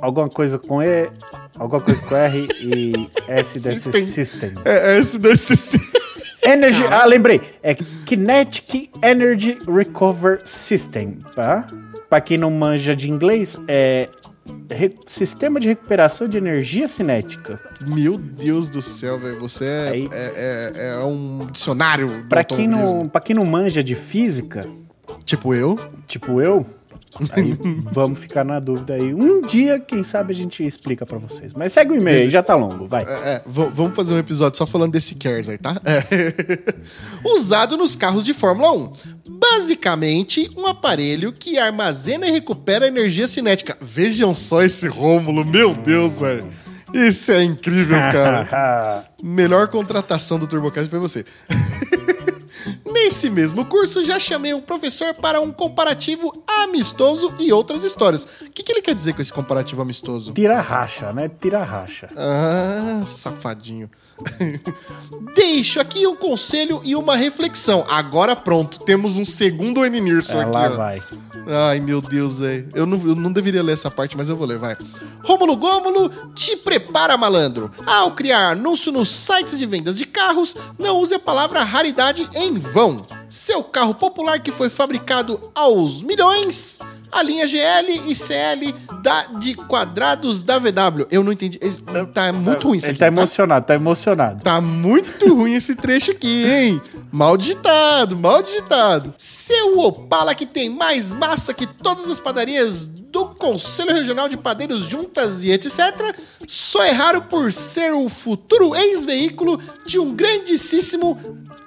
Alguma 0.00 0.28
coisa 0.28 0.58
com 0.58 0.82
E. 0.82 1.10
Alguma 1.58 1.80
coisa 1.80 2.00
com 2.06 2.16
R 2.16 2.48
e 2.60 3.10
S 3.28 3.58
desse 3.60 3.80
System. 3.92 4.06
system. 4.06 4.54
É, 4.64 4.94
é 4.94 4.98
esse 4.98 5.18
desse. 5.18 5.80
Energy. 6.42 6.82
Ah, 6.90 7.04
lembrei. 7.04 7.40
É 7.62 7.74
Kinetic 7.74 8.90
Energy 9.02 9.58
Recover 9.66 10.40
System. 10.44 11.18
Tá? 11.34 11.66
Pra 12.10 12.20
quem 12.20 12.36
não 12.36 12.50
manja 12.50 12.94
de 12.94 13.08
inglês, 13.10 13.56
é 13.68 14.08
sistema 15.06 15.60
de 15.60 15.68
recuperação 15.68 16.26
de 16.26 16.36
energia 16.36 16.88
cinética. 16.88 17.60
Meu 17.86 18.18
Deus 18.18 18.68
do 18.68 18.82
céu, 18.82 19.18
velho. 19.18 19.38
Você 19.38 19.64
é, 19.64 19.88
Aí- 19.90 20.08
é, 20.10 20.72
é- 20.74 20.94
é 21.00 21.04
um 21.04 21.46
dicionário. 21.52 22.26
Pra 22.28 22.42
quem, 22.42 22.66
não, 22.66 23.08
pra 23.08 23.20
quem 23.20 23.36
não 23.36 23.44
manja 23.46 23.82
de 23.82 23.94
física, 23.94 24.66
Tipo 25.24 25.54
eu. 25.54 25.78
tipo 26.08 26.40
eu, 26.40 26.66
aí 27.32 27.52
vamos 27.92 28.18
ficar 28.18 28.42
na 28.44 28.58
dúvida 28.58 28.94
aí. 28.94 29.14
Um 29.14 29.42
dia, 29.42 29.78
quem 29.78 30.02
sabe, 30.02 30.32
a 30.32 30.36
gente 30.36 30.64
explica 30.66 31.06
pra 31.06 31.18
vocês. 31.18 31.52
Mas 31.52 31.72
segue 31.72 31.92
o 31.92 31.96
e-mail 31.96 32.28
já 32.28 32.42
tá 32.42 32.56
longo, 32.56 32.86
vai. 32.88 33.04
É, 33.04 33.06
é, 33.36 33.42
vamos 33.46 33.94
fazer 33.94 34.14
um 34.14 34.18
episódio 34.18 34.58
só 34.58 34.66
falando 34.66 34.90
desse 34.92 35.14
Cares 35.14 35.48
aí, 35.48 35.58
tá? 35.58 35.80
É. 35.84 36.02
Usado 37.24 37.76
nos 37.76 37.94
carros 37.94 38.24
de 38.24 38.34
Fórmula 38.34 38.72
1. 38.72 38.92
Basicamente, 39.52 40.48
um 40.56 40.64
aparelho 40.64 41.32
que 41.32 41.58
armazena 41.58 42.26
e 42.26 42.30
recupera 42.30 42.86
energia 42.86 43.26
cinética. 43.26 43.76
Vejam 43.80 44.32
só 44.32 44.62
esse 44.62 44.86
Rômulo, 44.86 45.44
meu 45.44 45.74
Deus, 45.74 46.20
velho. 46.20 46.46
Isso 46.94 47.32
é 47.32 47.42
incrível, 47.42 47.96
cara. 47.96 49.08
Melhor 49.20 49.66
contratação 49.68 50.38
do 50.38 50.46
TurboCast 50.46 50.88
foi 50.88 51.00
você. 51.00 51.24
Nesse 52.86 53.28
mesmo 53.30 53.64
curso, 53.64 54.02
já 54.02 54.18
chamei 54.18 54.54
um 54.54 54.60
professor 54.60 55.14
para 55.14 55.40
um 55.40 55.50
comparativo 55.50 56.32
amistoso 56.62 57.32
e 57.38 57.52
outras 57.52 57.82
histórias. 57.82 58.42
O 58.42 58.50
que, 58.50 58.62
que 58.62 58.72
ele 58.72 58.82
quer 58.82 58.94
dizer 58.94 59.14
com 59.14 59.22
esse 59.22 59.32
comparativo 59.32 59.82
amistoso? 59.82 60.32
Tira 60.32 60.60
racha, 60.60 61.12
né? 61.12 61.30
Tira 61.40 61.62
racha. 61.64 62.08
Ah, 62.16 63.02
safadinho. 63.06 63.90
Deixo 65.34 65.80
aqui 65.80 66.06
um 66.06 66.16
conselho 66.16 66.80
e 66.84 66.94
uma 66.96 67.16
reflexão. 67.16 67.84
Agora 67.88 68.34
pronto, 68.36 68.80
temos 68.80 69.16
um 69.16 69.24
segundo 69.24 69.84
Eninirson 69.84 70.38
É, 70.38 70.42
aqui. 70.42 70.52
lá 70.52 70.66
ó. 70.66 70.76
vai. 70.76 71.02
Ai, 71.48 71.80
meu 71.80 72.00
Deus, 72.00 72.38
velho. 72.38 72.68
Eu 72.74 72.86
não, 72.86 72.98
eu 73.08 73.14
não 73.14 73.32
deveria 73.32 73.62
ler 73.62 73.72
essa 73.72 73.90
parte, 73.90 74.16
mas 74.16 74.28
eu 74.28 74.36
vou 74.36 74.46
ler, 74.46 74.58
vai. 74.58 74.76
Rômulo 75.24 75.56
Gômulo, 75.56 76.08
te 76.34 76.56
prepara, 76.56 77.16
malandro. 77.16 77.70
Ao 77.86 78.12
criar 78.12 78.50
anúncio 78.50 78.92
nos 78.92 79.08
sites 79.08 79.58
de 79.58 79.66
vendas 79.66 79.96
de 79.96 80.04
carros, 80.04 80.56
não 80.78 80.98
use 80.98 81.14
a 81.14 81.18
palavra 81.18 81.62
raridade 81.64 82.28
em 82.34 82.58
vão. 82.58 83.04
Seu 83.30 83.62
carro 83.62 83.94
popular 83.94 84.40
que 84.40 84.50
foi 84.50 84.68
fabricado 84.68 85.40
aos 85.54 86.02
milhões, 86.02 86.80
a 87.12 87.22
linha 87.22 87.46
GL 87.46 88.02
e 88.08 88.14
CL 88.14 88.74
da, 89.02 89.22
de 89.38 89.54
quadrados 89.54 90.42
da 90.42 90.58
VW. 90.58 91.06
Eu 91.12 91.22
não 91.22 91.30
entendi. 91.32 91.56
Tá 92.12 92.32
muito 92.32 92.66
ruim 92.66 92.78
isso 92.78 92.88
Ele 92.88 92.90
aqui. 92.92 92.98
tá 92.98 93.06
emocionado, 93.06 93.66
tá 93.66 93.74
emocionado. 93.76 94.42
Tá 94.42 94.60
muito 94.60 95.32
ruim 95.32 95.54
esse 95.54 95.76
trecho 95.76 96.10
aqui, 96.10 96.44
hein? 96.44 96.82
Mal 97.12 97.36
digitado, 97.36 98.16
mal 98.16 98.42
digitado. 98.42 99.14
Seu 99.16 99.78
Opala 99.78 100.34
que 100.34 100.44
tem 100.44 100.68
mais 100.68 101.12
massa 101.12 101.54
que 101.54 101.68
todas 101.68 102.10
as 102.10 102.18
padarias 102.18 102.90
do 103.10 103.26
Conselho 103.26 103.92
Regional 103.92 104.28
de 104.28 104.36
Padeiros 104.36 104.84
Juntas 104.84 105.42
e 105.44 105.50
etc. 105.50 106.14
Só 106.46 106.82
é 106.84 106.90
raro 106.92 107.22
por 107.22 107.52
ser 107.52 107.92
o 107.92 108.08
futuro 108.08 108.74
ex-veículo 108.74 109.60
de 109.84 109.98
um 109.98 110.14
grandíssimo. 110.14 111.18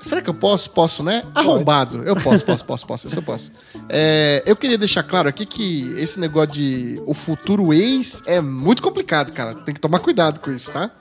Será 0.02 0.22
que 0.22 0.30
eu 0.30 0.34
posso? 0.34 0.70
Posso, 0.72 1.02
né? 1.02 1.24
Arrombado. 1.34 2.04
Eu 2.04 2.16
posso, 2.16 2.44
posso, 2.44 2.66
posso, 2.66 2.86
posso. 2.86 3.08
Isso 3.08 3.20
eu 3.20 3.24
posso. 3.24 3.52
É, 3.88 4.44
eu 4.46 4.56
queria 4.56 4.78
deixar 4.78 5.02
claro 5.04 5.30
aqui 5.30 5.46
que 5.46 5.94
esse 5.98 6.20
negócio 6.20 6.52
de 6.52 7.02
o, 7.06 7.14
fu- 7.14 7.34
futuro 7.34 7.74
ex 7.74 8.22
é 8.26 8.40
muito 8.42 8.82
complicado, 8.84 9.32
cara. 9.34 9.54
Tem 9.56 9.74
que 9.74 9.80
tomar 9.82 10.00
cuidado 10.00 10.40
com 10.42 10.52
isso, 10.52 10.72
tá? 10.72 10.92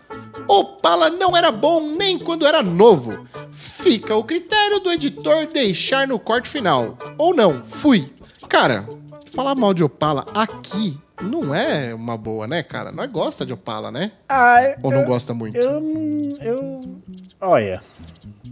Opala 0.49 1.11
não 1.11 1.37
era 1.37 1.51
bom 1.53 1.95
nem 1.97 2.19
quando 2.19 2.47
era 2.47 2.63
novo. 2.63 3.27
Fica 3.51 4.15
o 4.17 4.25
critério 4.25 4.79
do 4.81 4.91
editor 4.91 5.47
deixar 5.53 6.07
no 6.07 6.19
corte 6.19 6.49
final. 6.49 6.97
Ou 7.19 7.35
não, 7.35 7.65
fui. 7.65 8.13
Cara, 8.49 8.89
falar 9.33 9.55
mal 9.55 9.73
de 9.75 9.83
Opala 9.83 10.27
aqui 10.35 10.99
não 11.23 11.55
é 11.55 11.95
uma 11.95 12.17
boa, 12.17 12.47
né, 12.47 12.63
cara? 12.63 12.91
Nós 12.91 13.11
gosta 13.11 13.47
de 13.47 13.53
Opala, 13.53 13.91
né? 13.93 14.13
Ah, 14.29 14.75
Ou 14.83 14.91
não 14.91 15.01
eu, 15.03 15.07
gosta 15.07 15.33
muito? 15.33 15.57
eu, 15.57 15.81
não- 15.81 16.37
eu. 16.41 16.81
Olha. 17.41 17.83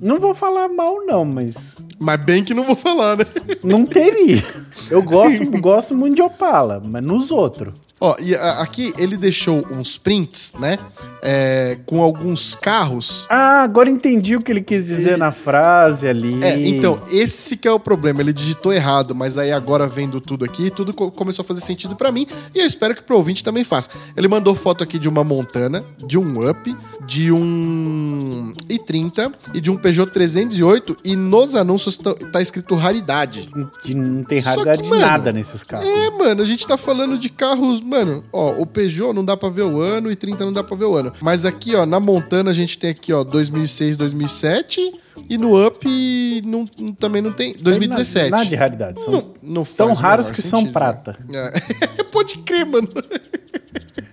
Não 0.00 0.18
vou 0.18 0.34
falar 0.34 0.68
mal, 0.68 1.04
não, 1.04 1.24
mas. 1.24 1.76
Mas 1.98 2.20
bem 2.22 2.42
que 2.44 2.54
não 2.54 2.62
vou 2.64 2.76
falar, 2.76 3.16
né? 3.16 3.24
Não 3.62 3.84
teria. 3.84 4.42
Eu 4.90 5.02
gosto, 5.02 5.44
gosto 5.60 5.94
muito 5.94 6.16
de 6.16 6.22
Opala, 6.22 6.80
mas 6.82 7.02
nos 7.02 7.30
outros. 7.30 7.74
Ó, 8.00 8.16
e 8.18 8.34
a- 8.34 8.62
aqui 8.62 8.94
ele 8.96 9.16
deixou 9.16 9.66
uns 9.70 9.98
prints, 9.98 10.54
né? 10.58 10.78
É, 11.22 11.76
com 11.86 12.02
alguns 12.02 12.54
carros. 12.54 13.26
Ah, 13.28 13.62
agora 13.62 13.90
entendi 13.90 14.36
o 14.36 14.40
que 14.42 14.50
ele 14.50 14.62
quis 14.62 14.86
dizer 14.86 15.18
na 15.18 15.30
frase 15.30 16.08
ali. 16.08 16.42
É, 16.42 16.58
então, 16.66 17.02
esse 17.10 17.56
que 17.56 17.68
é 17.68 17.72
o 17.72 17.78
problema. 17.80 18.20
Ele 18.22 18.32
digitou 18.32 18.72
errado, 18.72 19.14
mas 19.14 19.36
aí 19.36 19.52
agora 19.52 19.86
vendo 19.86 20.20
tudo 20.20 20.44
aqui, 20.44 20.70
tudo 20.70 20.94
co- 20.94 21.10
começou 21.10 21.42
a 21.42 21.46
fazer 21.46 21.60
sentido 21.60 21.94
pra 21.94 22.10
mim 22.10 22.26
e 22.54 22.58
eu 22.60 22.66
espero 22.66 22.94
que 22.94 23.02
pro 23.02 23.16
ouvinte 23.16 23.44
também 23.44 23.64
faça. 23.64 23.90
Ele 24.16 24.28
mandou 24.28 24.54
foto 24.54 24.82
aqui 24.82 24.98
de 24.98 25.08
uma 25.08 25.22
Montana, 25.22 25.84
de 26.06 26.16
um 26.18 26.48
Up, 26.48 26.74
de 27.06 27.30
um 27.30 28.54
i30 28.68 29.32
e 29.54 29.60
de 29.60 29.70
um 29.70 29.76
Peugeot 29.76 30.10
308 30.10 30.96
e 31.04 31.16
nos 31.16 31.54
anúncios 31.54 31.96
tá, 31.98 32.14
tá 32.14 32.40
escrito 32.42 32.74
raridade. 32.74 33.46
De- 33.84 33.94
não 33.94 34.22
tem 34.24 34.38
que, 34.40 34.44
raridade 34.44 34.82
de 34.82 34.88
mano, 34.88 35.02
nada 35.02 35.32
nesses 35.32 35.62
carros. 35.64 35.86
É, 35.86 36.10
mano, 36.10 36.42
a 36.42 36.44
gente 36.46 36.66
tá 36.66 36.76
falando 36.76 37.18
de 37.18 37.28
carros, 37.28 37.80
mano, 37.80 38.24
ó, 38.32 38.52
o 38.52 38.66
Peugeot 38.66 39.12
não 39.12 39.24
dá 39.24 39.36
pra 39.36 39.48
ver 39.48 39.62
o 39.62 39.80
ano 39.80 40.10
e 40.10 40.16
30 40.16 40.44
não 40.44 40.52
dá 40.52 40.62
pra 40.64 40.76
ver 40.76 40.84
o 40.86 40.96
ano. 40.96 41.09
Mas 41.20 41.44
aqui, 41.44 41.74
ó, 41.74 41.84
na 41.86 42.00
Montana 42.00 42.50
a 42.50 42.54
gente 42.54 42.78
tem 42.78 42.90
aqui, 42.90 43.12
ó, 43.12 43.24
2006, 43.24 43.96
2007 43.96 44.92
e 45.28 45.38
no 45.38 45.66
Up 45.66 46.42
não, 46.44 46.66
também 46.94 47.20
não 47.22 47.32
tem, 47.32 47.54
2017. 47.60 48.30
Nada 48.30 48.44
de 48.44 48.56
raridade. 48.56 49.00
São 49.02 49.12
Não, 49.12 49.34
não 49.42 49.64
tão 49.64 49.92
raros 49.92 50.30
que 50.30 50.40
são 50.42 50.60
sentido, 50.60 50.72
prata. 50.72 51.16
né? 51.28 51.52
É. 51.98 52.04
Pode 52.10 52.38
crer, 52.38 52.66
mano. 52.66 52.88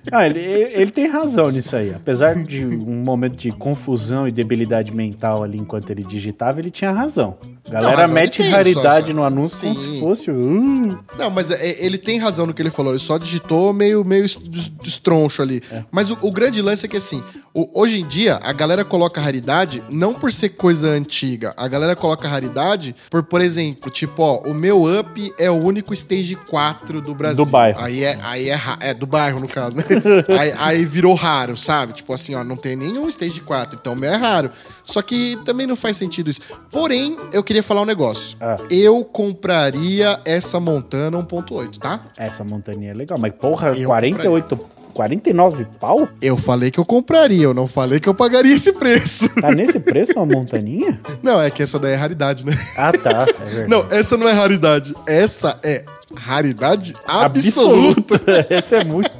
Ah, 0.10 0.26
ele, 0.26 0.40
ele 0.40 0.90
tem 0.90 1.06
razão 1.08 1.52
nisso 1.52 1.76
aí. 1.76 1.94
Apesar 1.94 2.34
de 2.36 2.66
um 2.66 3.04
momento 3.04 3.36
de 3.36 3.52
confusão 3.52 4.26
e 4.26 4.32
debilidade 4.32 4.94
mental 4.94 5.44
ali 5.44 5.58
enquanto 5.58 5.90
ele 5.90 6.02
digitava, 6.04 6.60
ele 6.62 6.72
tinha 6.72 6.92
razão. 6.92 7.38
A 7.70 7.72
galera 7.82 8.08
mete 8.08 8.42
raridade 8.44 9.08
só- 9.08 9.14
no 9.14 9.24
anúncio 9.24 9.68
como 9.68 9.80
Sim. 9.80 9.94
se 9.94 10.00
fosse. 10.00 10.32
Uh, 10.32 10.98
Não, 11.18 11.30
mas 11.30 11.52
é- 11.52 11.84
ele 11.84 11.98
tem 11.98 12.18
razão 12.18 12.46
no 12.46 12.54
que 12.54 12.62
ele 12.62 12.70
falou. 12.70 12.92
Ele 12.94 13.00
só 13.00 13.18
digitou 13.18 13.74
meio, 13.74 14.04
meio 14.06 14.26
es- 14.26 14.36
des- 14.38 14.68
destroncho 14.82 15.42
ali. 15.42 15.62
É. 15.72 15.84
Mas 15.92 16.10
o, 16.10 16.18
o 16.22 16.32
grande 16.32 16.62
lance 16.62 16.86
é 16.86 16.90
que, 16.90 16.98
assim, 16.98 17.24
o- 17.54 17.70
hoje 17.82 18.00
em 18.02 18.08
dia, 18.08 18.40
a 18.44 18.54
galera 18.54 18.86
coloca 18.86 19.20
raridade 19.20 19.84
não 19.90 20.14
por 20.14 20.32
ser 20.32 20.50
coisa 20.50 20.88
antiga. 20.90 21.54
A 21.58 21.68
galera 21.68 21.96
coloca 21.96 22.28
raridade 22.28 22.96
por, 23.10 23.24
por 23.24 23.42
exemplo, 23.42 23.90
tipo, 23.92 24.22
ó, 24.24 24.42
o 24.50 24.54
meu 24.54 24.84
up 25.00 25.34
é 25.38 25.50
o 25.52 25.56
único 25.56 25.94
stage 25.94 26.36
4 26.36 27.02
do 27.02 27.14
Brasil. 27.14 27.44
Do 27.46 27.52
bairro. 27.52 27.80
Aí 27.82 28.04
é, 28.04 28.18
aí 28.24 28.50
é, 28.50 28.60
é 28.80 28.94
do 28.94 29.06
bairro, 29.06 29.40
no 29.40 29.48
caso, 29.48 29.78
né? 29.78 29.84
aí, 30.40 30.54
aí 30.58 30.86
virou 30.86 31.14
raro, 31.14 31.58
sabe? 31.58 31.94
Tipo 31.94 32.14
assim, 32.14 32.34
ó, 32.36 32.44
não 32.44 32.56
tem 32.56 32.76
nenhum 32.76 33.10
stage 33.10 33.42
4, 33.42 33.78
então 33.82 33.94
o 33.94 33.96
meu 33.96 34.12
é 34.12 34.16
raro. 34.16 34.52
Só 34.86 35.02
que 35.02 35.38
também 35.44 35.68
não 35.68 35.76
faz 35.76 35.98
sentido 35.98 36.30
isso. 36.30 36.42
Porém, 36.72 37.18
eu 37.34 37.44
queria 37.44 37.57
falar 37.62 37.82
um 37.82 37.86
negócio. 37.86 38.38
Ah. 38.39 38.58
Eu 38.70 39.04
compraria 39.04 40.20
essa 40.26 40.60
Montana 40.60 41.17
1.8, 41.17 41.78
tá? 41.78 42.02
essa 42.17 42.43
montaninha 42.43 42.91
é 42.91 42.93
legal, 42.93 43.17
mas 43.20 43.34
porra, 43.34 43.72
Eu 43.76 43.88
48, 43.88 44.58
49 44.93 45.67
pau? 45.80 46.10
Eu 46.20 46.36
falei 46.36 46.72
que 46.72 46.80
eu 46.80 46.86
compraria, 46.86 47.43
eu 47.43 47.54
não 47.54 47.67
falei 47.67 48.00
que 48.00 48.10
eu 48.10 48.15
pagaria 48.15 48.56
esse 48.56 48.74
preço. 48.74 49.30
Tá 49.39 49.52
nesse 49.52 49.80
preço 49.80 50.13
uma 50.15 50.26
montaninha? 50.26 51.00
Não, 51.22 51.39
é 51.39 51.52
que 51.52 51.62
essa 51.62 51.78
daí 51.78 51.93
é 51.93 51.96
raridade, 51.96 52.43
né? 52.43 52.54
Ah, 52.76 52.91
tá. 52.91 53.28
É. 53.60 53.67
Não, 53.70 53.86
essa 53.91 54.17
não 54.17 54.28
é 54.28 54.32
raridade. 54.32 54.96
Essa 55.06 55.60
é 55.62 55.86
raridade 56.15 56.96
absoluta. 57.08 58.20
Esse 58.50 58.78
é 58.78 58.84
muito. 58.84 59.12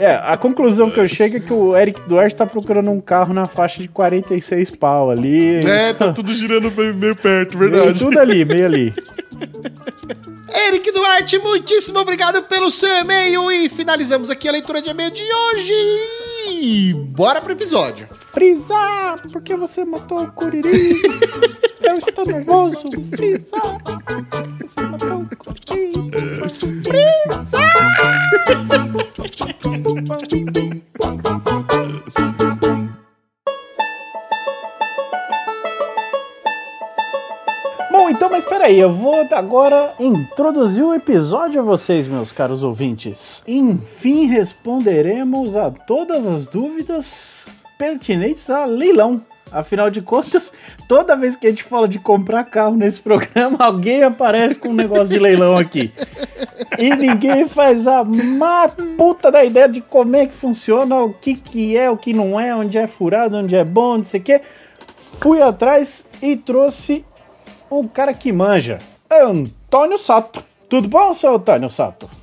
É, 0.00 0.12
a 0.14 0.34
conclusão 0.34 0.90
que 0.90 0.98
eu 0.98 1.06
chego 1.06 1.36
é 1.36 1.40
que 1.40 1.52
o 1.52 1.76
Eric 1.76 2.00
Duarte 2.08 2.34
tá 2.34 2.46
procurando 2.46 2.90
um 2.90 3.02
carro 3.02 3.34
na 3.34 3.46
faixa 3.46 3.82
de 3.82 3.88
46 3.88 4.70
pau 4.70 5.10
ali. 5.10 5.56
É, 5.66 5.92
tá 5.92 6.10
tudo 6.10 6.32
girando 6.32 6.70
meio, 6.72 6.94
meio 6.94 7.14
perto, 7.14 7.58
Meio 7.58 7.70
verdade. 7.70 7.98
tudo 7.98 8.18
ali, 8.18 8.42
meio 8.42 8.64
ali. 8.64 8.94
Eric 10.68 10.90
Duarte, 10.90 11.38
muitíssimo 11.38 11.98
obrigado 11.98 12.42
pelo 12.44 12.70
seu 12.70 12.88
e-mail 12.88 13.52
e 13.52 13.68
finalizamos 13.68 14.30
aqui 14.30 14.48
a 14.48 14.52
leitura 14.52 14.80
de 14.80 14.88
e-mail 14.88 15.10
de 15.10 15.22
hoje. 15.22 15.74
E 16.50 16.94
bora 16.94 17.42
pro 17.42 17.52
episódio. 17.52 18.08
Frisa, 18.32 19.16
por 19.30 19.42
que 19.42 19.54
você 19.54 19.84
matou 19.84 20.22
o 20.22 20.32
Curiri? 20.32 20.94
Eu 21.82 21.96
estou 21.98 22.24
nervoso. 22.24 22.88
Frisa, 23.14 23.56
você 24.60 24.80
matou 24.80 25.18
o 25.18 25.36
Curiri. 25.36 26.10
Bom, 37.90 38.08
então, 38.08 38.30
mas 38.30 38.44
peraí, 38.44 38.78
eu 38.78 38.92
vou 38.92 39.26
agora 39.32 39.94
introduzir 39.98 40.84
o 40.84 40.94
episódio 40.94 41.60
a 41.60 41.64
vocês, 41.64 42.06
meus 42.06 42.30
caros 42.30 42.62
ouvintes. 42.62 43.42
Enfim, 43.46 44.26
responderemos 44.26 45.56
a 45.56 45.70
todas 45.70 46.26
as 46.26 46.46
dúvidas 46.46 47.48
pertinentes 47.76 48.48
a 48.48 48.64
leilão. 48.64 49.24
Afinal 49.52 49.90
de 49.90 50.00
contas, 50.00 50.52
toda 50.86 51.16
vez 51.16 51.34
que 51.34 51.46
a 51.46 51.50
gente 51.50 51.62
fala 51.62 51.88
de 51.88 51.98
comprar 51.98 52.44
carro 52.44 52.76
nesse 52.76 53.00
programa, 53.00 53.56
alguém 53.64 54.02
aparece 54.02 54.56
com 54.56 54.68
um 54.68 54.74
negócio 54.74 55.08
de 55.08 55.18
leilão 55.18 55.56
aqui. 55.56 55.92
E 56.78 56.94
ninguém 56.94 57.48
faz 57.48 57.86
a 57.86 58.04
má 58.04 58.68
puta 58.96 59.30
da 59.30 59.44
ideia 59.44 59.68
de 59.68 59.80
como 59.80 60.16
é 60.16 60.26
que 60.26 60.34
funciona, 60.34 61.00
o 61.00 61.12
que 61.12 61.34
que 61.34 61.76
é, 61.76 61.90
o 61.90 61.96
que 61.96 62.12
não 62.12 62.38
é, 62.38 62.54
onde 62.54 62.78
é 62.78 62.86
furado, 62.86 63.36
onde 63.36 63.56
é 63.56 63.64
bom, 63.64 63.98
não 63.98 64.04
sei 64.04 64.20
o 64.20 64.22
quê. 64.22 64.40
Fui 65.20 65.42
atrás 65.42 66.06
e 66.22 66.36
trouxe 66.36 67.04
um 67.70 67.86
cara 67.86 68.14
que 68.14 68.32
manja, 68.32 68.78
Antônio 69.10 69.98
Sato. 69.98 70.42
Tudo 70.68 70.88
bom, 70.88 71.12
seu 71.12 71.34
Antônio 71.34 71.68
Sato? 71.68 72.19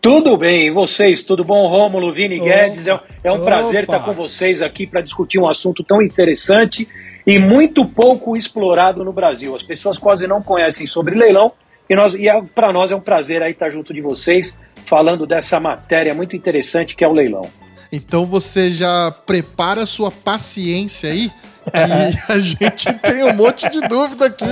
Tudo 0.00 0.36
bem, 0.36 0.66
e 0.68 0.70
vocês? 0.70 1.22
Tudo 1.24 1.44
bom, 1.44 1.66
Rômulo, 1.66 2.10
Vini 2.10 2.36
Opa, 2.40 2.44
Guedes? 2.48 2.86
É, 2.86 2.94
um- 2.94 3.00
é 3.24 3.32
um 3.32 3.40
prazer 3.42 3.84
opa. 3.84 3.96
estar 3.96 4.04
com 4.06 4.14
vocês 4.14 4.62
aqui 4.62 4.86
para 4.86 5.02
discutir 5.02 5.38
um 5.38 5.46
assunto 5.48 5.84
tão 5.84 6.00
interessante 6.00 6.88
e 7.26 7.38
muito 7.38 7.84
pouco 7.84 8.34
explorado 8.36 9.04
no 9.04 9.12
Brasil. 9.12 9.54
As 9.54 9.62
pessoas 9.62 9.98
quase 9.98 10.26
não 10.26 10.42
conhecem 10.42 10.86
sobre 10.86 11.14
leilão 11.14 11.52
e, 11.88 11.94
nós, 11.94 12.14
e 12.14 12.26
para 12.54 12.72
nós 12.72 12.90
é 12.90 12.96
um 12.96 13.00
prazer 13.00 13.42
aí 13.42 13.52
estar 13.52 13.68
junto 13.68 13.92
de 13.92 14.00
vocês 14.00 14.56
falando 14.86 15.26
dessa 15.26 15.60
matéria 15.60 16.14
muito 16.14 16.34
interessante 16.34 16.96
que 16.96 17.04
é 17.04 17.08
o 17.08 17.12
leilão. 17.12 17.42
Então 17.92 18.24
você 18.24 18.70
já 18.70 19.12
prepara 19.26 19.82
a 19.82 19.86
sua 19.86 20.10
paciência 20.10 21.10
aí, 21.10 21.28
que 21.28 22.32
a 22.32 22.38
gente 22.38 22.90
tem 23.00 23.22
um 23.24 23.34
monte 23.34 23.68
de 23.68 23.80
dúvida 23.86 24.26
aqui. 24.26 24.44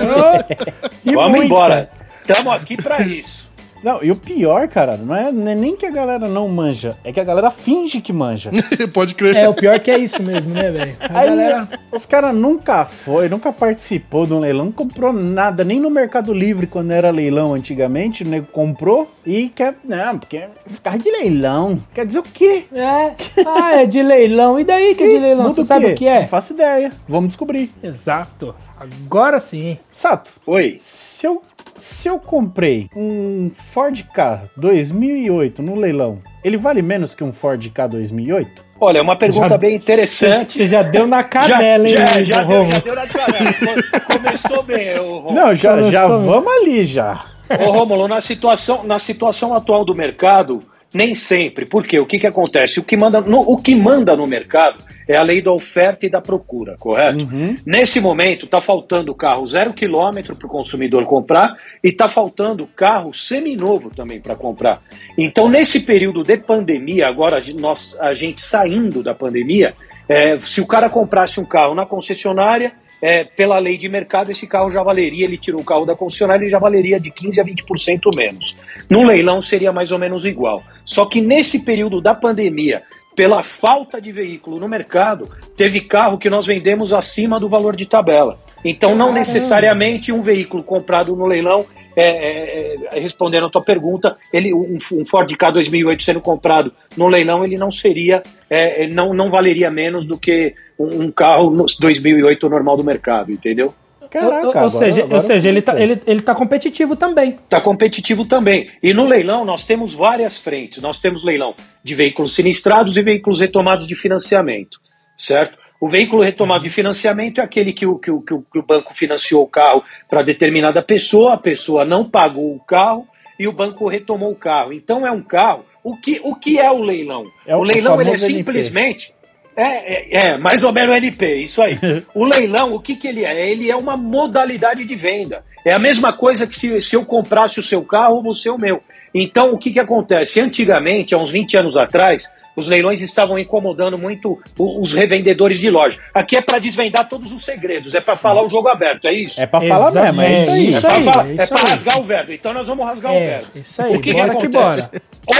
E 1.06 1.12
Vamos 1.14 1.30
muita. 1.30 1.46
embora. 1.46 1.90
Estamos 2.20 2.52
aqui 2.52 2.76
para 2.76 3.00
isso. 3.02 3.47
Não, 3.82 4.02
e 4.02 4.10
o 4.10 4.16
pior, 4.16 4.66
cara, 4.68 4.96
não 4.96 5.14
é, 5.14 5.30
não 5.30 5.50
é 5.50 5.54
nem 5.54 5.76
que 5.76 5.86
a 5.86 5.90
galera 5.90 6.28
não 6.28 6.48
manja, 6.48 6.96
é 7.04 7.12
que 7.12 7.20
a 7.20 7.24
galera 7.24 7.50
finge 7.50 8.00
que 8.00 8.12
manja. 8.12 8.50
Pode 8.92 9.14
crer. 9.14 9.36
É, 9.36 9.48
o 9.48 9.54
pior 9.54 9.78
que 9.78 9.90
é 9.90 9.98
isso 9.98 10.22
mesmo, 10.22 10.52
né, 10.54 10.70
velho? 10.70 10.96
A 11.08 11.20
Aí 11.20 11.28
galera. 11.28 11.68
os 11.92 12.04
caras 12.06 12.34
nunca 12.34 12.84
foi, 12.84 13.28
nunca 13.28 13.52
participou 13.52 14.26
de 14.26 14.34
um 14.34 14.40
leilão, 14.40 14.66
não 14.66 14.72
comprou 14.72 15.12
nada, 15.12 15.62
nem 15.64 15.78
no 15.78 15.90
Mercado 15.90 16.32
Livre, 16.32 16.66
quando 16.66 16.90
era 16.92 17.10
leilão 17.10 17.54
antigamente, 17.54 18.22
o 18.24 18.28
nego 18.28 18.46
comprou 18.48 19.10
e 19.24 19.48
quer. 19.48 19.76
Não, 19.84 20.18
porque 20.18 20.44
esse 20.68 20.80
carro 20.80 20.96
é 20.96 20.98
de 21.00 21.10
leilão. 21.10 21.82
Quer 21.94 22.06
dizer 22.06 22.18
o 22.20 22.22
quê? 22.22 22.64
É. 22.72 23.14
Ah, 23.46 23.76
é 23.82 23.86
de 23.86 24.02
leilão. 24.02 24.58
E 24.58 24.64
daí 24.64 24.94
que 24.94 25.04
é 25.04 25.08
de 25.08 25.18
leilão? 25.18 25.52
Você 25.54 25.62
sabe 25.62 25.86
o 25.86 25.94
que 25.94 26.04
Não 26.04 26.12
é? 26.12 26.24
faço 26.26 26.52
ideia. 26.52 26.90
Vamos 27.08 27.28
descobrir. 27.28 27.70
Exato. 27.82 28.54
Agora 28.80 29.40
sim. 29.40 29.76
Sato, 29.90 30.30
Oi. 30.46 30.76
se 30.78 31.26
eu, 31.26 31.42
se 31.78 32.08
eu 32.08 32.18
comprei 32.18 32.88
um 32.94 33.50
Ford 33.72 34.02
K 34.12 34.42
2008 34.56 35.62
no 35.62 35.74
leilão, 35.74 36.18
ele 36.44 36.56
vale 36.56 36.82
menos 36.82 37.14
que 37.14 37.24
um 37.24 37.32
Ford 37.32 37.64
K 37.70 37.86
2008? 37.86 38.64
Olha, 38.80 39.02
uma 39.02 39.16
pergunta 39.16 39.48
Já- 39.48 39.58
bem 39.58 39.74
interessante. 39.74 40.58
Você 40.58 40.66
já 40.66 40.82
deu 40.82 41.06
na 41.06 41.18
Já, 41.22 41.28
canela, 41.28 41.88
hein, 41.88 41.96
já, 41.96 42.22
já, 42.22 42.42
deu, 42.44 42.58
Romulo? 42.58 42.72
já 42.72 42.78
deu 42.78 42.94
na 42.94 43.06
canela. 43.06 43.54
Co- 43.54 44.18
Começou 44.18 44.62
bem, 44.62 44.98
ô, 45.00 45.18
Rômulo. 45.18 45.34
Não, 45.34 45.54
já, 45.54 45.82
já 45.90 46.06
vamos 46.06 46.52
ali 46.52 46.84
já. 46.84 47.24
Ô, 47.60 47.70
Rômulo, 47.72 48.06
na 48.06 48.20
situação, 48.20 48.84
na 48.84 48.98
situação 48.98 49.54
atual 49.54 49.84
do 49.84 49.94
mercado, 49.94 50.62
Nem 50.92 51.14
sempre. 51.14 51.66
Por 51.66 51.86
quê? 51.86 51.98
O 51.98 52.06
que, 52.06 52.18
que 52.18 52.26
acontece? 52.26 52.80
O 52.80 52.82
que, 52.82 52.96
manda 52.96 53.20
no, 53.20 53.40
o 53.40 53.58
que 53.58 53.76
manda 53.76 54.16
no 54.16 54.26
mercado 54.26 54.82
é 55.06 55.16
a 55.16 55.22
lei 55.22 55.42
da 55.42 55.52
oferta 55.52 56.06
e 56.06 56.10
da 56.10 56.20
procura, 56.20 56.76
correto? 56.78 57.24
Uhum. 57.24 57.54
Nesse 57.66 58.00
momento, 58.00 58.46
está 58.46 58.60
faltando 58.60 59.14
carro 59.14 59.44
zero 59.46 59.74
quilômetro 59.74 60.34
para 60.34 60.46
o 60.46 60.50
consumidor 60.50 61.04
comprar 61.04 61.54
e 61.84 61.88
está 61.88 62.08
faltando 62.08 62.66
carro 62.66 63.12
seminovo 63.12 63.90
também 63.90 64.20
para 64.20 64.34
comprar. 64.34 64.82
Então, 65.16 65.48
nesse 65.48 65.80
período 65.80 66.22
de 66.22 66.38
pandemia, 66.38 67.06
agora 67.06 67.38
nós, 67.58 67.98
a 68.00 68.14
gente 68.14 68.40
saindo 68.40 69.02
da 69.02 69.14
pandemia, 69.14 69.74
é, 70.08 70.40
se 70.40 70.60
o 70.60 70.66
cara 70.66 70.88
comprasse 70.88 71.38
um 71.38 71.44
carro 71.44 71.74
na 71.74 71.84
concessionária, 71.84 72.72
é, 73.00 73.24
pela 73.24 73.58
lei 73.58 73.76
de 73.76 73.88
mercado, 73.88 74.30
esse 74.30 74.46
carro 74.46 74.70
já 74.70 74.82
valeria, 74.82 75.24
ele 75.24 75.38
tirou 75.38 75.60
o 75.60 75.64
carro 75.64 75.84
da 75.84 75.94
concessionária, 75.94 76.42
ele 76.42 76.50
já 76.50 76.58
valeria 76.58 76.98
de 76.98 77.10
15% 77.10 77.40
a 77.40 77.44
20% 77.44 78.16
menos. 78.16 78.56
No 78.90 79.02
leilão 79.04 79.40
seria 79.40 79.72
mais 79.72 79.92
ou 79.92 79.98
menos 79.98 80.24
igual. 80.24 80.62
Só 80.84 81.06
que 81.06 81.20
nesse 81.20 81.60
período 81.60 82.00
da 82.00 82.14
pandemia, 82.14 82.82
pela 83.14 83.42
falta 83.42 84.00
de 84.00 84.12
veículo 84.12 84.60
no 84.60 84.68
mercado, 84.68 85.28
teve 85.56 85.80
carro 85.80 86.18
que 86.18 86.30
nós 86.30 86.46
vendemos 86.46 86.92
acima 86.92 87.40
do 87.40 87.48
valor 87.48 87.74
de 87.74 87.86
tabela. 87.86 88.38
Então, 88.64 88.94
não 88.94 89.12
necessariamente 89.12 90.12
um 90.12 90.22
veículo 90.22 90.62
comprado 90.62 91.14
no 91.14 91.26
leilão 91.26 91.66
é, 91.96 92.02
é, 92.02 92.76
é, 92.92 92.98
respondendo 93.00 93.46
a 93.46 93.50
tua 93.50 93.62
pergunta, 93.62 94.16
ele, 94.32 94.54
um, 94.54 94.78
um, 94.92 95.06
Ford 95.06 95.34
K 95.36 95.50
2008 95.50 96.02
sendo 96.02 96.20
comprado 96.20 96.72
no 96.96 97.08
leilão, 97.08 97.44
ele 97.44 97.56
não 97.56 97.70
seria, 97.70 98.22
é, 98.48 98.86
não, 98.88 99.12
não 99.12 99.30
valeria 99.30 99.70
menos 99.70 100.06
do 100.06 100.18
que 100.18 100.54
um, 100.78 101.04
um 101.04 101.10
carro 101.10 101.50
2008 101.80 102.48
normal 102.48 102.76
do 102.76 102.84
mercado, 102.84 103.32
entendeu? 103.32 103.74
Caraca, 104.10 104.58
ou, 104.58 104.62
ou 104.64 104.70
seja, 104.70 105.02
agora 105.02 105.14
ou 105.14 105.20
seja 105.20 105.48
ele, 105.48 105.60
tá, 105.60 105.80
ele, 105.80 106.00
ele 106.06 106.20
tá 106.20 106.34
competitivo 106.34 106.96
também. 106.96 107.36
Tá 107.48 107.60
competitivo 107.60 108.26
também. 108.26 108.70
E 108.82 108.94
no 108.94 109.04
leilão 109.04 109.44
nós 109.44 109.64
temos 109.64 109.92
várias 109.92 110.38
frentes. 110.38 110.82
Nós 110.82 110.98
temos 110.98 111.22
leilão 111.22 111.54
de 111.84 111.94
veículos 111.94 112.34
sinistrados 112.34 112.96
e 112.96 113.02
veículos 113.02 113.38
retomados 113.40 113.86
de 113.86 113.94
financiamento, 113.94 114.80
certo? 115.16 115.58
O 115.80 115.88
veículo 115.88 116.22
retomado 116.22 116.64
de 116.64 116.70
financiamento 116.70 117.40
é 117.40 117.44
aquele 117.44 117.72
que 117.72 117.86
o, 117.86 117.98
que 117.98 118.10
o, 118.10 118.20
que 118.20 118.58
o 118.58 118.62
banco 118.62 118.92
financiou 118.94 119.42
o 119.42 119.48
carro 119.48 119.82
para 120.10 120.22
determinada 120.22 120.82
pessoa, 120.82 121.34
a 121.34 121.38
pessoa 121.38 121.84
não 121.84 122.08
pagou 122.08 122.54
o 122.54 122.60
carro 122.60 123.06
e 123.38 123.46
o 123.46 123.52
banco 123.52 123.88
retomou 123.88 124.32
o 124.32 124.36
carro. 124.36 124.72
Então 124.72 125.06
é 125.06 125.12
um 125.12 125.22
carro. 125.22 125.64
O 125.84 125.96
que, 125.96 126.20
o 126.24 126.34
que 126.34 126.58
é 126.58 126.70
o 126.70 126.82
leilão? 126.82 127.24
É 127.46 127.54
o, 127.54 127.60
o 127.60 127.62
leilão 127.62 128.00
ele 128.00 128.10
é 128.10 128.18
simplesmente. 128.18 129.14
É, 129.56 129.62
é, 129.62 130.26
é, 130.26 130.38
mais 130.38 130.62
ou 130.62 130.72
menos 130.72 130.96
NP, 130.96 131.34
isso 131.36 131.60
aí. 131.60 131.76
O 132.14 132.24
leilão, 132.24 132.74
o 132.74 132.80
que, 132.80 132.94
que 132.94 133.08
ele 133.08 133.24
é? 133.24 133.50
Ele 133.50 133.70
é 133.70 133.76
uma 133.76 133.96
modalidade 133.96 134.84
de 134.84 134.94
venda. 134.94 135.44
É 135.64 135.72
a 135.72 135.78
mesma 135.80 136.12
coisa 136.12 136.46
que 136.46 136.54
se, 136.54 136.80
se 136.80 136.94
eu 136.94 137.04
comprasse 137.04 137.58
o 137.58 137.62
seu 137.62 137.84
carro, 137.84 138.22
você 138.22 138.48
o 138.48 138.56
meu. 138.56 138.80
Então, 139.12 139.52
o 139.52 139.58
que, 139.58 139.72
que 139.72 139.80
acontece? 139.80 140.40
Antigamente, 140.40 141.12
há 141.14 141.18
uns 141.18 141.30
20 141.30 141.56
anos 141.56 141.76
atrás, 141.76 142.32
os 142.58 142.66
leilões 142.66 143.00
estavam 143.00 143.38
incomodando 143.38 143.96
muito 143.96 144.38
os 144.58 144.92
revendedores 144.92 145.58
de 145.58 145.70
loja. 145.70 145.98
Aqui 146.12 146.36
é 146.36 146.40
para 146.40 146.58
desvendar 146.58 147.08
todos 147.08 147.32
os 147.32 147.44
segredos, 147.44 147.94
é 147.94 148.00
para 148.00 148.16
falar 148.16 148.44
o 148.44 148.50
jogo 148.50 148.68
aberto, 148.68 149.06
é 149.06 149.12
isso? 149.12 149.40
É 149.40 149.46
para 149.46 149.66
falar 149.66 150.12
mesmo, 150.12 150.22
é 150.22 150.42
isso 150.60 150.86
aí. 150.86 151.08
É 151.38 151.46
para 151.46 151.62
é 151.62 151.68
é 151.68 151.70
rasgar 151.70 152.00
o 152.00 152.02
verbo. 152.02 152.32
Então 152.32 152.52
nós 152.52 152.66
vamos 152.66 152.84
rasgar 152.84 153.14
é, 153.14 153.16
o 153.16 153.24
verbo. 153.24 153.46
Isso 153.54 153.82
aí, 153.82 153.96
o 153.96 154.00
que, 154.00 154.12
bora 154.12 154.34
que 154.34 154.40
que 154.40 154.48
bora. 154.48 154.90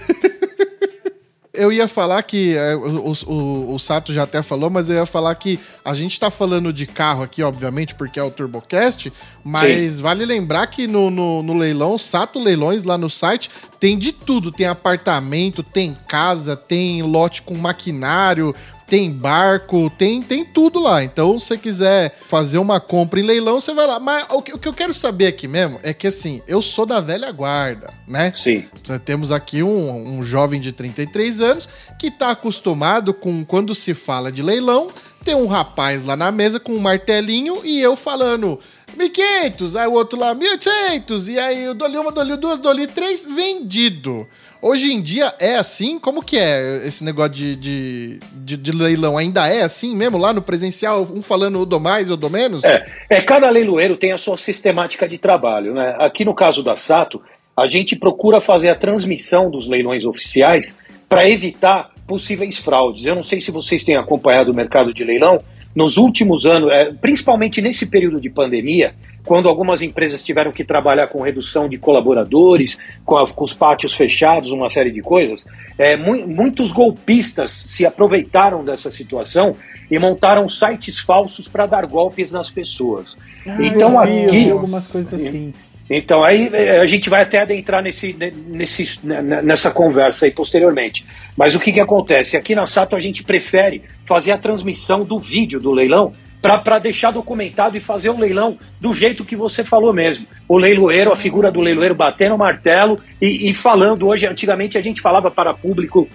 eu 1.59 1.73
ia 1.73 1.89
falar 1.89 2.23
que 2.23 2.57
é, 2.57 2.75
o, 2.75 3.13
o, 3.27 3.75
o, 3.75 3.79
Sato 3.79 4.13
já 4.13 4.23
até 4.23 4.43
falou, 4.43 4.71
mas 4.71 4.89
eu 4.89 4.97
ia 4.97 5.07
falar 5.07 5.35
que 5.35 5.59
a 5.85 5.93
gente 5.93 6.19
tá 6.19 6.31
falando 6.31 6.73
de 6.73 6.87
carro 6.87 7.23
aqui, 7.23 7.43
obviamente, 7.43 7.95
porque 7.95 8.19
é 8.19 8.23
o 8.23 8.31
TurboCast, 8.31 9.13
mas 9.43 9.97
Sim. 9.97 10.03
vale 10.03 10.25
lembrar 10.25 10.67
que 10.69 10.87
no, 10.87 11.11
no, 11.11 11.43
no 11.43 11.53
leilão, 11.53 11.99
Sato 11.99 12.39
Leilões, 12.39 12.85
lá 12.85 12.97
no 12.97 13.11
site, 13.11 13.51
tem 13.81 13.99
de 13.99 14.13
tudo. 14.13 14.53
Tem 14.53 14.67
apartamento, 14.67 15.63
tem 15.63 15.97
casa, 16.09 16.57
tem 16.57 17.03
lote 17.03 17.43
com 17.43 17.55
maquinário, 17.57 18.55
tem 18.89 19.13
barco, 19.13 19.91
tem, 19.91 20.23
tem 20.23 20.45
tudo 20.45 20.81
lá. 20.81 21.05
Então, 21.05 21.39
se 21.39 21.47
você 21.47 21.59
quiser 21.59 22.19
fazer 22.27 22.59
uma 22.59 22.81
compra 22.81 23.21
em 23.21 23.23
leilão, 23.23 23.61
você 23.61 23.75
vai 23.75 23.87
lá. 23.87 24.01
Mas 24.01 24.27
o 24.31 24.41
que, 24.41 24.53
o 24.55 24.59
que 24.59 24.67
eu 24.67 24.73
quero 24.73 24.95
saber 24.95 25.27
aqui 25.27 25.47
mesmo 25.47 25.79
é 25.83 25.93
que, 25.93 26.07
assim, 26.07 26.41
eu 26.47 26.63
sou 26.63 26.87
da 26.87 27.01
velha 27.01 27.31
guarda, 27.31 27.91
né? 28.07 28.33
Sim. 28.35 28.65
Temos 29.05 29.31
aqui 29.31 29.63
um, 29.63 30.19
um 30.19 30.23
jovem 30.23 30.61
de 30.61 30.73
33 30.73 31.41
anos 31.41 31.69
que 31.99 32.11
tá 32.11 32.31
acostumado 32.31 33.13
com 33.13 33.45
quando 33.45 33.75
se 33.75 33.93
fala 33.95 34.33
de 34.33 34.43
leilão, 34.43 34.91
tem 35.25 35.35
um 35.35 35.47
rapaz 35.47 36.05
lá 36.05 36.17
na 36.17 36.33
mesa 36.33 36.59
com 36.59 36.73
um 36.73 36.81
martelinho 36.81 37.61
e 37.65 37.81
eu 37.81 37.95
falando 37.95 38.59
1.500, 38.97 39.79
aí 39.79 39.87
o 39.87 39.93
outro 39.93 40.19
lá 40.19 40.35
1.800, 40.35 41.29
e 41.29 41.39
aí 41.39 41.65
eu 41.65 41.75
dou 41.75 41.89
uma, 41.89 42.11
dou 42.11 42.37
duas, 42.37 42.59
dou 42.59 42.75
três, 42.89 43.25
vendido. 43.25 44.27
Hoje 44.61 44.93
em 44.93 45.01
dia 45.01 45.33
é 45.39 45.57
assim? 45.57 45.99
Como 45.99 46.23
que 46.23 46.37
é 46.37 46.85
esse 46.85 47.05
negócio 47.05 47.33
de, 47.33 47.55
de, 47.55 48.19
de, 48.33 48.57
de, 48.57 48.73
leilão? 48.73 49.17
Ainda 49.17 49.47
é 49.47 49.63
assim 49.63 49.97
mesmo 49.97 50.19
lá 50.19 50.33
no 50.33 50.43
presencial? 50.43 51.03
Um 51.03 51.23
falando 51.23 51.65
dou 51.65 51.79
mais, 51.79 52.11
eu 52.11 52.17
dou 52.17 52.29
menos? 52.29 52.65
É, 52.65 52.85
é, 53.09 53.21
cada 53.21 53.49
leiloeiro 53.51 53.97
tem 53.97 54.11
a 54.11 54.19
sua 54.19 54.37
sistemática 54.37 55.09
de 55.09 55.17
trabalho. 55.17 55.75
Né? 55.75 55.95
Aqui 56.01 56.25
no 56.25 56.35
caso 56.35 56.63
da 56.63 56.77
Sato, 56.77 57.23
a 57.57 57.69
gente 57.69 57.95
procura 57.95 58.41
fazer 58.41 58.69
a 58.69 58.75
transmissão 58.75 59.49
dos 59.49 59.69
leilões 59.69 60.05
oficiais 60.05 60.77
para 61.09 61.29
evitar 61.29 61.91
possíveis 62.05 62.59
fraudes. 62.59 63.07
Eu 63.07 63.15
não 63.15 63.23
sei 63.23 63.41
se 63.41 63.53
vocês 63.53 63.85
têm 63.85 63.97
acompanhado 63.97 64.51
o 64.51 64.55
mercado 64.55 64.93
de 64.93 65.05
leilão. 65.05 65.41
Nos 65.79 65.97
últimos 65.97 66.45
anos, 66.45 66.73
é, 66.73 66.93
principalmente 66.93 67.63
nesse 67.63 67.87
período 67.87 68.21
de 68.21 68.29
pandemia, 68.29 68.97
quando 69.25 69.49
algumas 69.49 69.81
empresas 69.81 70.25
tiveram 70.25 70.51
que 70.51 70.65
trabalhar 70.65 71.07
com 71.07 71.23
redução 71.23 71.69
de 71.69 71.79
colaboradores, 71.79 72.81
com, 73.05 73.17
a, 73.17 73.29
com 73.33 73.45
os 73.45 73.55
pátios 73.55 73.95
fechados, 73.95 74.51
uma 74.51 74.69
série 74.69 74.91
de 74.91 75.01
coisas, 75.01 75.47
é, 75.79 75.97
mu 75.97 76.27
muitos 76.27 76.73
golpistas 76.73 77.53
se 77.53 77.87
aproveitaram 77.87 78.65
dessa 78.65 78.91
situação 78.91 79.55
e 79.89 79.97
montaram 80.01 80.49
sites 80.49 80.99
falsos 80.99 81.47
para 81.47 81.65
dar 81.67 81.87
golpes 81.87 82.33
nas 82.33 82.51
pessoas. 82.51 83.17
Ah, 83.47 83.63
então 83.63 84.01
aqui. 84.01 84.25
Eu 84.25 84.31
vi 84.33 84.51
algumas 84.51 84.91
coisas 84.91 85.15
assim. 85.15 85.55
Então 85.91 86.23
aí 86.23 86.51
é, 86.53 86.81
a 86.81 86.87
gente 86.87 87.09
vai 87.09 87.23
até 87.23 87.41
adentrar 87.41 87.83
nesse, 87.83 88.15
nesse, 88.47 89.01
nessa 89.05 89.71
conversa 89.71 90.27
aí 90.27 90.31
posteriormente. 90.31 91.05
Mas 91.37 91.55
o 91.55 91.61
que, 91.61 91.73
que 91.73 91.81
acontece? 91.81 92.37
Aqui 92.37 92.55
na 92.55 92.67
Sato 92.67 92.95
a 92.95 93.01
gente 93.01 93.25
prefere 93.25 93.83
fazer 94.05 94.33
a 94.33 94.39
transmissão 94.39 95.05
do 95.05 95.19
vídeo 95.19 95.59
do 95.59 95.73
leilão 95.73 96.13
para 96.41 96.79
deixar 96.79 97.11
documentado 97.11 97.77
e 97.77 97.81
fazer 97.81 98.11
um 98.11 98.19
leilão 98.19 98.59
do 98.81 98.95
jeito 98.95 99.25
que 99.25 99.35
você 99.35 99.65
falou 99.65 99.93
mesmo. 99.93 100.27
O 100.47 100.57
leiloeiro, 100.57 101.13
a 101.13 101.17
figura 101.17 101.51
do 101.51 101.61
leiloeiro 101.61 101.95
batendo 101.95 102.35
o 102.35 102.39
martelo 102.39 103.01
e, 103.21 103.51
e 103.51 103.55
falando. 103.55 104.07
Hoje, 104.07 104.27
antigamente, 104.27 104.79
a 104.79 104.81
gente 104.81 105.01
falava 105.01 105.31
para 105.31 105.53
público 105.53 106.09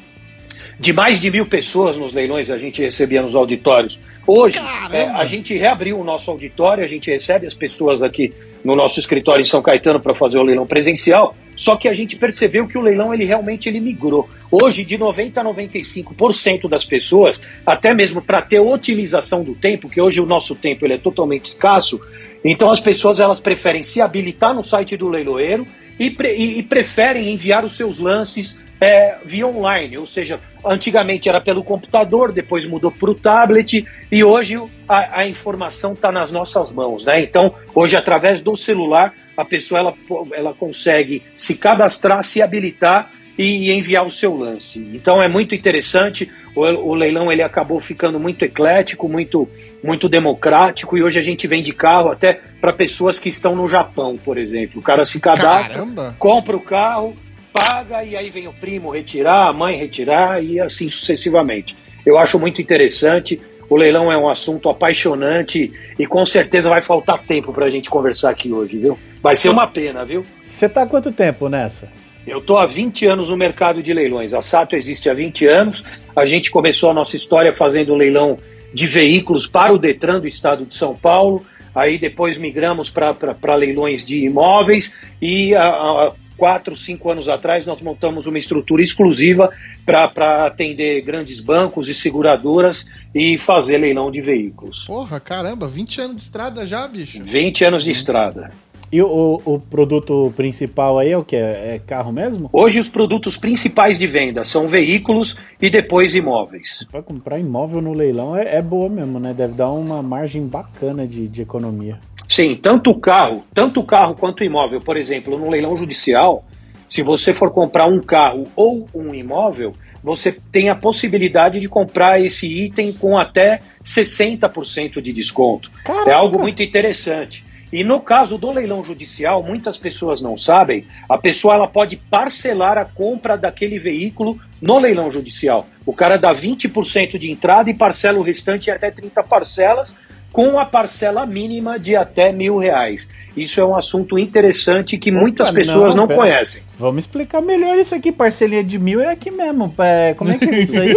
de 0.80 0.92
mais 0.92 1.22
de 1.22 1.30
mil 1.30 1.46
pessoas 1.46 1.98
nos 1.98 2.14
leilões 2.14 2.50
a 2.50 2.58
gente 2.58 2.82
recebia 2.82 3.22
nos 3.22 3.36
auditórios. 3.36 4.00
Hoje, 4.26 4.58
é, 4.92 5.04
a 5.04 5.26
gente 5.26 5.56
reabriu 5.58 6.00
o 6.00 6.04
nosso 6.04 6.32
auditório, 6.32 6.84
a 6.84 6.88
gente 6.88 7.12
recebe 7.12 7.46
as 7.46 7.54
pessoas 7.54 8.02
aqui 8.02 8.34
no 8.64 8.76
nosso 8.76 9.00
escritório 9.00 9.42
em 9.42 9.46
São 9.46 9.62
Caetano 9.62 10.00
para 10.00 10.16
fazer 10.16 10.38
o 10.38 10.44
leilão 10.44 10.66
presencial, 10.66 11.36
só 11.56 11.76
que 11.76 11.90
a 11.90 11.94
gente 11.94 12.16
percebeu 12.16 12.66
que 12.66 12.78
o 12.78 12.82
leilão 12.82 13.14
ele 13.14 13.26
realmente 13.26 13.68
ele 13.68 13.82
migrou. 13.82 14.30
Hoje, 14.50 14.86
de 14.86 14.98
90% 14.98 15.38
a 15.38 15.44
95% 15.44 16.70
das 16.70 16.86
pessoas, 16.86 17.42
até 17.66 17.94
mesmo 17.94 18.22
para 18.22 18.42
ter 18.42 18.60
otimização 18.60 19.44
do 19.44 19.54
tempo, 19.54 19.90
que 19.90 20.00
hoje 20.00 20.22
o 20.22 20.26
nosso 20.26 20.56
tempo 20.56 20.86
ele 20.86 20.94
é 20.94 20.98
totalmente 20.98 21.46
escasso, 21.46 22.00
então 22.46 22.72
as 22.72 22.80
pessoas 22.80 23.20
elas 23.20 23.42
preferem 23.42 23.84
se 23.84 24.02
habilitar 24.02 24.54
no 24.54 24.64
site 24.64 24.96
do 24.96 25.10
leiloeiro 25.10 25.68
e, 26.00 26.10
pre 26.10 26.34
e, 26.34 26.64
preferem 26.64 27.30
enviar 27.34 27.66
os 27.66 27.76
seus 27.76 28.00
lances 28.00 28.62
é, 28.80 29.18
via 29.26 29.46
online, 29.46 29.98
ou 29.98 30.08
seja, 30.08 30.40
antigamente 30.66 31.30
era 31.30 31.42
pelo 31.42 31.64
computador, 31.64 32.32
depois 32.32 32.66
mudou 32.66 32.92
para 32.92 33.10
o 33.10 33.16
tablet 33.16 33.86
e 34.12 34.24
hoje 34.24 34.62
a, 34.88 35.22
a 35.22 35.28
informação 35.28 35.94
está 35.94 36.12
nas 36.12 36.32
nossas 36.32 36.72
mãos, 36.72 37.06
né? 37.06 37.22
Então, 37.22 37.54
hoje 37.74 37.96
através 37.96 38.42
do 38.42 38.56
celular 38.56 39.14
a 39.36 39.44
pessoa 39.44 39.80
ela, 39.80 39.94
ela 40.34 40.54
consegue 40.54 41.24
se 41.36 41.58
cadastrar, 41.58 42.24
se 42.24 42.42
habilitar 42.42 43.12
e 43.38 43.72
enviar 43.72 44.06
o 44.06 44.12
seu 44.12 44.36
lance. 44.36 44.80
Então 44.94 45.22
é 45.22 45.28
muito 45.28 45.56
interessante. 45.56 46.30
O, 46.56 46.62
o, 46.62 46.94
leilão 46.94 47.32
ele 47.32 47.42
acabou 47.42 47.82
ficando 47.82 48.20
muito 48.20 48.46
eclético, 48.46 49.10
muito 49.10 49.50
muito 49.84 50.08
democrático 50.08 50.98
e 50.98 51.04
hoje 51.04 51.20
a 51.20 51.22
gente 51.22 51.48
vende 51.48 51.74
carro 51.74 52.10
até 52.10 52.40
para 52.62 52.72
pessoas 52.72 53.20
que 53.20 53.28
estão 53.28 53.56
no 53.56 53.68
Japão, 53.68 54.18
por 54.24 54.38
exemplo. 54.38 54.80
O 54.80 54.84
cara 54.84 55.04
se 55.04 55.20
cadastra, 55.20 55.80
Caramba. 55.80 56.16
compra 56.20 56.56
o 56.56 56.62
carro, 56.62 57.18
paga 57.54 58.04
e 58.04 58.18
aí 58.18 58.30
vem 58.30 58.48
o 58.48 58.54
primo 58.54 58.90
retirar, 58.90 59.48
a 59.48 59.54
mãe 59.54 59.78
retirar 59.78 60.44
e 60.44 60.60
assim 60.60 60.90
sucessivamente. 60.90 61.76
Eu 62.06 62.18
acho 62.18 62.40
muito 62.40 62.62
interessante. 62.62 63.40
O 63.70 63.78
leilão 63.78 64.12
é 64.12 64.18
um 64.18 64.28
assunto 64.28 64.68
apaixonante 64.70 65.72
e 65.98 66.06
com 66.06 66.26
certeza 66.26 66.70
vai 66.70 66.82
faltar 66.82 67.20
tempo 67.20 67.54
para 67.54 67.66
a 67.66 67.70
gente 67.70 67.90
conversar 67.90 68.32
aqui 68.32 68.52
hoje, 68.52 68.78
viu? 68.78 69.00
Vai 69.22 69.38
ser 69.38 69.50
uma 69.50 69.68
pena, 69.68 70.04
viu? 70.04 70.26
Você 70.42 70.68
tá 70.68 70.82
há 70.84 70.86
quanto 70.86 71.12
tempo 71.12 71.48
nessa? 71.48 71.90
Eu 72.26 72.42
tô 72.42 72.58
há 72.58 72.66
20 72.66 73.06
anos 73.06 73.30
no 73.30 73.38
mercado 73.38 73.82
de 73.82 73.94
leilões. 73.94 74.34
A 74.34 74.42
Sato 74.42 74.76
existe 74.76 75.10
há 75.10 75.14
20 75.14 75.46
anos. 75.46 75.84
A 76.16 76.26
gente 76.26 76.52
começou 76.52 76.90
a 76.90 76.94
nossa 76.94 77.16
história 77.16 77.54
fazendo 77.54 77.94
um 77.94 77.98
leilão 77.98 78.38
de 78.74 78.88
veículos 78.88 79.46
para 79.46 79.74
o 79.74 79.78
Detran 79.78 80.20
do 80.20 80.28
estado 80.28 80.66
de 80.66 80.74
São 80.74 80.96
Paulo. 80.96 81.46
Aí 81.76 81.98
depois 81.98 82.38
migramos 82.38 82.90
para 82.90 83.56
leilões 83.56 84.06
de 84.06 84.26
imóveis 84.26 84.98
e 85.22 85.56
a, 85.56 86.12
quatro, 86.38 86.76
cinco 86.76 87.10
anos 87.12 87.28
atrás, 87.28 87.66
nós 87.66 87.82
montamos 87.82 88.28
uma 88.28 88.38
estrutura 88.38 88.82
exclusiva 88.82 89.50
para 89.86 90.46
atender 90.46 91.02
grandes 91.02 91.40
bancos 91.40 91.90
e 91.90 91.94
seguradoras 91.94 92.86
e 93.14 93.38
fazer 93.38 93.78
leilão 93.78 94.10
de 94.10 94.22
veículos. 94.22 94.86
Porra, 94.86 95.20
caramba, 95.20 95.68
20 95.68 96.02
anos 96.02 96.16
de 96.16 96.22
estrada 96.22 96.66
já, 96.66 96.88
bicho? 96.88 97.24
20 97.24 97.66
anos 97.66 97.84
de 97.84 97.92
estrada. 97.92 98.52
E 98.94 99.02
o, 99.02 99.42
o, 99.44 99.60
produto 99.60 100.32
principal 100.36 101.00
aí 101.00 101.10
é 101.10 101.18
o 101.18 101.24
que? 101.24 101.36
É 101.36 101.82
carro 101.84 102.12
mesmo? 102.12 102.48
Hoje 102.54 102.80
os 102.80 102.88
produtos 102.88 103.36
principais 103.36 103.98
de 103.98 104.06
venda 104.06 104.44
são 104.44 104.68
veículos 104.68 105.36
e 105.60 105.68
depois 105.68 106.14
imóveis. 106.14 106.86
Para 106.92 107.02
comprar 107.02 107.40
imóvel 107.40 107.82
no 107.82 107.92
leilão 107.92 108.38
é, 108.38 108.58
é, 108.58 108.62
boa 108.62 108.88
mesmo, 108.88 109.20
né? 109.20 109.34
Deve 109.34 109.54
dar 109.54 109.72
uma 109.72 110.04
margem 110.04 110.46
bacana 110.46 111.08
de, 111.08 111.28
de 111.28 111.42
economia. 111.42 111.98
Sim, 112.34 112.56
tanto 112.56 112.90
o 112.90 113.00
carro, 113.00 113.46
tanto 113.54 113.80
o 113.80 113.84
carro 113.84 114.16
quanto 114.16 114.42
o 114.42 114.44
imóvel. 114.44 114.82
Por 114.82 114.98
exemplo, 114.98 115.38
no 115.38 115.52
leilão 115.52 115.78
judicial, 115.78 116.44
se 116.88 117.04
você 117.04 117.32
for 117.32 117.52
comprar 117.52 117.86
um 117.86 118.02
carro 118.02 118.48
ou 118.56 118.90
um 118.92 119.14
imóvel, 119.14 119.76
você 120.04 120.32
tem 120.52 120.68
a 120.68 120.76
possibilidade 120.76 121.60
de 121.60 121.70
comprar 121.70 122.20
esse 122.20 122.48
item 122.48 122.92
com 122.92 123.20
até 123.20 123.60
60% 123.86 125.00
de 125.00 125.14
desconto. 125.14 125.70
Caraca. 125.84 126.10
É 126.10 126.14
algo 126.14 126.40
muito 126.40 126.64
interessante. 126.64 127.46
E 127.72 127.84
no 127.84 128.02
caso 128.02 128.36
do 128.40 128.50
leilão 128.50 128.84
judicial, 128.84 129.44
muitas 129.44 129.78
pessoas 129.78 130.20
não 130.20 130.36
sabem, 130.36 130.88
a 131.08 131.20
pessoa 131.20 131.54
ela 131.54 131.68
pode 131.68 131.98
parcelar 131.98 132.80
a 132.80 132.86
compra 132.86 133.38
daquele 133.38 133.78
veículo 133.78 134.40
no 134.60 134.80
leilão 134.80 135.12
judicial. 135.12 135.68
O 135.86 135.94
cara 135.94 136.18
dá 136.18 136.34
20% 136.34 137.20
de 137.20 137.30
entrada 137.30 137.70
e 137.70 137.76
parcela 137.76 138.18
o 138.18 138.24
restante 138.24 138.72
em 138.72 138.74
até 138.74 138.90
30 138.90 139.22
parcelas, 139.22 139.96
com 140.34 140.60
a 140.60 140.66
parcela 140.66 141.28
mínima 141.28 141.80
de 141.80 141.96
até 141.96 142.32
mil 142.32 142.58
reais. 142.58 143.08
Isso 143.38 143.60
é 143.60 143.66
um 143.66 143.76
assunto 143.76 144.18
interessante 144.18 144.98
que 144.98 145.12
Opa, 145.12 145.20
muitas 145.20 145.52
pessoas 145.52 145.94
não, 145.94 146.08
não 146.08 146.16
conhecem. 146.16 146.64
Vamos 146.78 147.04
explicar 147.04 147.40
melhor 147.40 147.78
isso 147.78 147.94
aqui. 147.94 148.12
Parcelinha 148.12 148.64
de 148.64 148.80
mil 148.80 149.00
é 149.00 149.12
aqui 149.12 149.30
mesmo. 149.30 149.74
É, 149.78 150.16
como 150.16 150.32
é 150.32 150.38
que 150.38 150.50
é 150.50 150.60
isso 150.60 150.82
aí? 150.82 150.94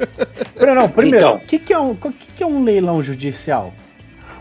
não, 0.74 0.88
primeiro, 0.88 1.26
então, 1.26 1.36
o 1.36 1.40
que, 1.40 1.58
que, 1.58 1.72
é 1.72 1.78
um, 1.78 1.94
que, 1.94 2.26
que 2.36 2.42
é 2.42 2.46
um 2.46 2.64
leilão 2.64 3.02
judicial? 3.02 3.72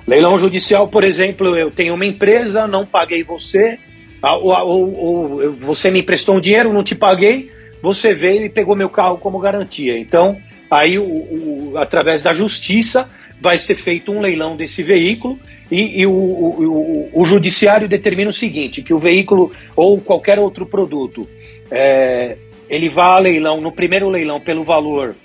Leilão 0.07 0.39
judicial, 0.39 0.87
por 0.87 1.03
exemplo, 1.03 1.55
eu 1.55 1.69
tenho 1.69 1.93
uma 1.93 2.05
empresa, 2.05 2.65
não 2.65 2.85
paguei 2.85 3.23
você, 3.23 3.77
ou, 4.23 4.51
ou, 4.51 4.95
ou, 4.95 5.51
você 5.53 5.91
me 5.91 5.99
emprestou 5.99 6.35
um 6.37 6.41
dinheiro, 6.41 6.73
não 6.73 6.83
te 6.83 6.95
paguei, 6.95 7.51
você 7.81 8.13
veio 8.13 8.45
e 8.45 8.49
pegou 8.49 8.75
meu 8.75 8.89
carro 8.89 9.17
como 9.17 9.37
garantia. 9.37 9.99
Então, 9.99 10.37
aí, 10.69 10.99
o, 10.99 11.03
o, 11.03 11.73
através 11.77 12.21
da 12.21 12.33
justiça, 12.33 13.09
vai 13.41 13.57
ser 13.57 13.75
feito 13.75 14.11
um 14.11 14.21
leilão 14.21 14.55
desse 14.55 14.83
veículo 14.83 15.39
e, 15.71 16.01
e 16.01 16.05
o, 16.05 16.11
o, 16.11 17.09
o, 17.13 17.25
judiciário 17.25 17.87
determina 17.87 18.29
o 18.29 18.33
seguinte, 18.33 18.81
que 18.81 18.93
o 18.93 18.99
veículo 18.99 19.51
ou 19.75 19.99
qualquer 20.01 20.39
outro 20.39 20.65
produto, 20.65 21.27
é, 21.71 22.37
ele 22.69 22.89
vai 22.89 23.05
a 23.05 23.19
leilão, 23.19 23.61
no 23.61 23.71
primeiro 23.71 24.09
leilão, 24.09 24.39
pelo 24.39 24.63
valor, 24.63 25.15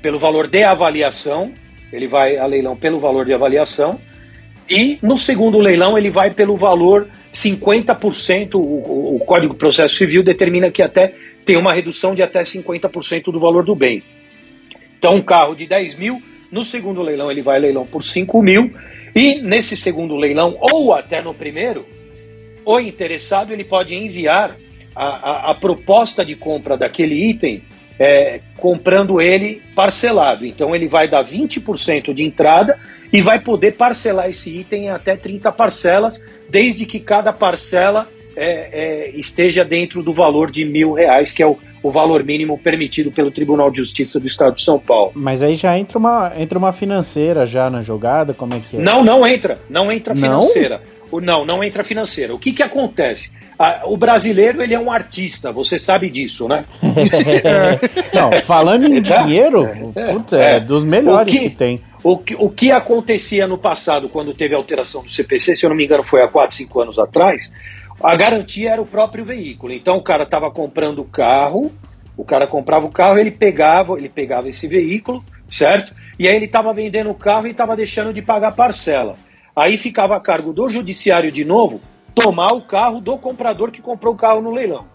pelo 0.00 0.18
valor 0.18 0.48
de 0.48 0.62
avaliação, 0.62 1.52
ele 1.92 2.06
vai 2.06 2.36
a 2.36 2.46
leilão 2.46 2.76
pelo 2.76 3.00
valor 3.00 3.24
de 3.24 3.32
avaliação, 3.32 3.98
e 4.68 4.98
no 5.02 5.16
segundo 5.16 5.58
leilão 5.58 5.96
ele 5.96 6.10
vai 6.10 6.30
pelo 6.30 6.56
valor 6.56 7.08
50%, 7.32 8.54
o, 8.54 9.16
o 9.16 9.20
Código 9.20 9.54
de 9.54 9.58
Processo 9.58 9.96
Civil 9.96 10.22
determina 10.22 10.70
que 10.70 10.82
até 10.82 11.14
tem 11.44 11.56
uma 11.56 11.72
redução 11.72 12.14
de 12.14 12.22
até 12.22 12.42
50% 12.42 13.32
do 13.32 13.40
valor 13.40 13.64
do 13.64 13.74
bem. 13.74 14.02
Então, 15.02 15.16
um 15.16 15.20
carro 15.20 15.56
de 15.56 15.66
10 15.66 15.96
mil 15.96 16.22
no 16.48 16.64
segundo 16.64 17.02
leilão, 17.02 17.28
ele 17.28 17.42
vai 17.42 17.58
leilão 17.58 17.84
por 17.84 18.04
5 18.04 18.40
mil. 18.40 18.72
E 19.12 19.42
nesse 19.42 19.76
segundo 19.76 20.14
leilão, 20.14 20.56
ou 20.60 20.94
até 20.94 21.20
no 21.20 21.34
primeiro, 21.34 21.84
o 22.64 22.78
interessado 22.78 23.52
ele 23.52 23.64
pode 23.64 23.96
enviar 23.96 24.56
a, 24.94 25.06
a, 25.06 25.50
a 25.50 25.54
proposta 25.56 26.24
de 26.24 26.36
compra 26.36 26.76
daquele 26.76 27.16
item 27.16 27.64
é, 27.98 28.42
comprando 28.58 29.20
ele 29.20 29.60
parcelado. 29.74 30.46
Então 30.46 30.72
ele 30.72 30.86
vai 30.86 31.08
dar 31.08 31.24
20% 31.24 32.14
de 32.14 32.22
entrada 32.22 32.78
e 33.12 33.20
vai 33.20 33.40
poder 33.40 33.72
parcelar 33.72 34.28
esse 34.28 34.56
item 34.56 34.84
em 34.84 34.90
até 34.90 35.16
30 35.16 35.50
parcelas, 35.50 36.24
desde 36.48 36.86
que 36.86 37.00
cada 37.00 37.32
parcela 37.32 38.08
é, 38.36 38.50
é, 38.72 39.10
esteja 39.14 39.64
dentro 39.64 40.02
do 40.02 40.12
valor 40.12 40.50
de 40.50 40.64
mil 40.64 40.92
reais, 40.92 41.32
que 41.32 41.42
é 41.42 41.46
o, 41.46 41.58
o 41.82 41.90
valor 41.90 42.22
mínimo 42.24 42.58
permitido 42.58 43.10
pelo 43.10 43.30
Tribunal 43.30 43.70
de 43.70 43.78
Justiça 43.78 44.20
do 44.20 44.26
Estado 44.26 44.54
de 44.54 44.62
São 44.62 44.78
Paulo. 44.78 45.12
Mas 45.14 45.42
aí 45.42 45.54
já 45.54 45.78
entra 45.78 45.98
uma, 45.98 46.32
entra 46.38 46.58
uma 46.58 46.72
financeira 46.72 47.44
já 47.46 47.68
na 47.68 47.82
jogada, 47.82 48.32
como 48.32 48.54
é 48.54 48.60
que 48.60 48.76
é? 48.76 48.80
Não, 48.80 49.04
não 49.04 49.26
entra, 49.26 49.60
não 49.68 49.90
entra 49.90 50.14
financeira. 50.14 50.80
Não, 51.12 51.20
não, 51.20 51.44
não 51.44 51.64
entra 51.64 51.84
financeira. 51.84 52.34
O 52.34 52.38
que 52.38 52.52
que 52.52 52.62
acontece? 52.62 53.32
o 53.84 53.96
brasileiro, 53.96 54.62
ele 54.62 54.74
é 54.74 54.80
um 54.80 54.90
artista, 54.90 55.52
você 55.52 55.78
sabe 55.78 56.10
disso, 56.10 56.48
né? 56.48 56.64
não, 58.12 58.32
falando 58.42 58.86
em 58.86 59.00
tá? 59.02 59.22
dinheiro, 59.22 59.64
é, 59.94 60.12
putz, 60.12 60.32
é, 60.32 60.56
é, 60.56 60.60
dos 60.60 60.84
melhores 60.84 61.32
que, 61.32 61.48
que 61.48 61.50
tem. 61.50 61.80
O 62.02 62.18
que, 62.18 62.34
o 62.34 62.50
que 62.50 62.72
acontecia 62.72 63.46
no 63.46 63.56
passado, 63.56 64.08
quando 64.08 64.34
teve 64.34 64.54
a 64.54 64.58
alteração 64.58 65.02
do 65.02 65.10
CPC, 65.10 65.54
se 65.54 65.64
eu 65.64 65.70
não 65.70 65.76
me 65.76 65.84
engano 65.84 66.02
foi 66.02 66.22
há 66.22 66.28
4, 66.28 66.56
5 66.56 66.80
anos 66.80 66.98
atrás, 66.98 67.52
a 68.02 68.16
garantia 68.16 68.72
era 68.72 68.82
o 68.82 68.86
próprio 68.86 69.24
veículo. 69.24 69.72
Então 69.72 69.96
o 69.96 70.02
cara 70.02 70.24
estava 70.24 70.50
comprando 70.50 71.00
o 71.00 71.04
carro, 71.04 71.72
o 72.16 72.24
cara 72.24 72.46
comprava 72.46 72.86
o 72.86 72.90
carro, 72.90 73.18
ele 73.18 73.30
pegava, 73.30 73.96
ele 73.96 74.08
pegava 74.08 74.48
esse 74.48 74.66
veículo, 74.66 75.24
certo? 75.48 75.94
E 76.18 76.28
aí 76.28 76.36
ele 76.36 76.46
estava 76.46 76.74
vendendo 76.74 77.10
o 77.10 77.14
carro 77.14 77.46
e 77.46 77.50
estava 77.50 77.76
deixando 77.76 78.12
de 78.12 78.20
pagar 78.20 78.52
parcela. 78.52 79.16
Aí 79.54 79.76
ficava 79.76 80.16
a 80.16 80.20
cargo 80.20 80.52
do 80.52 80.68
judiciário 80.68 81.30
de 81.30 81.44
novo 81.44 81.80
tomar 82.14 82.52
o 82.52 82.62
carro 82.62 83.00
do 83.00 83.16
comprador 83.18 83.70
que 83.70 83.80
comprou 83.80 84.14
o 84.14 84.16
carro 84.16 84.42
no 84.42 84.50
leilão, 84.50 84.86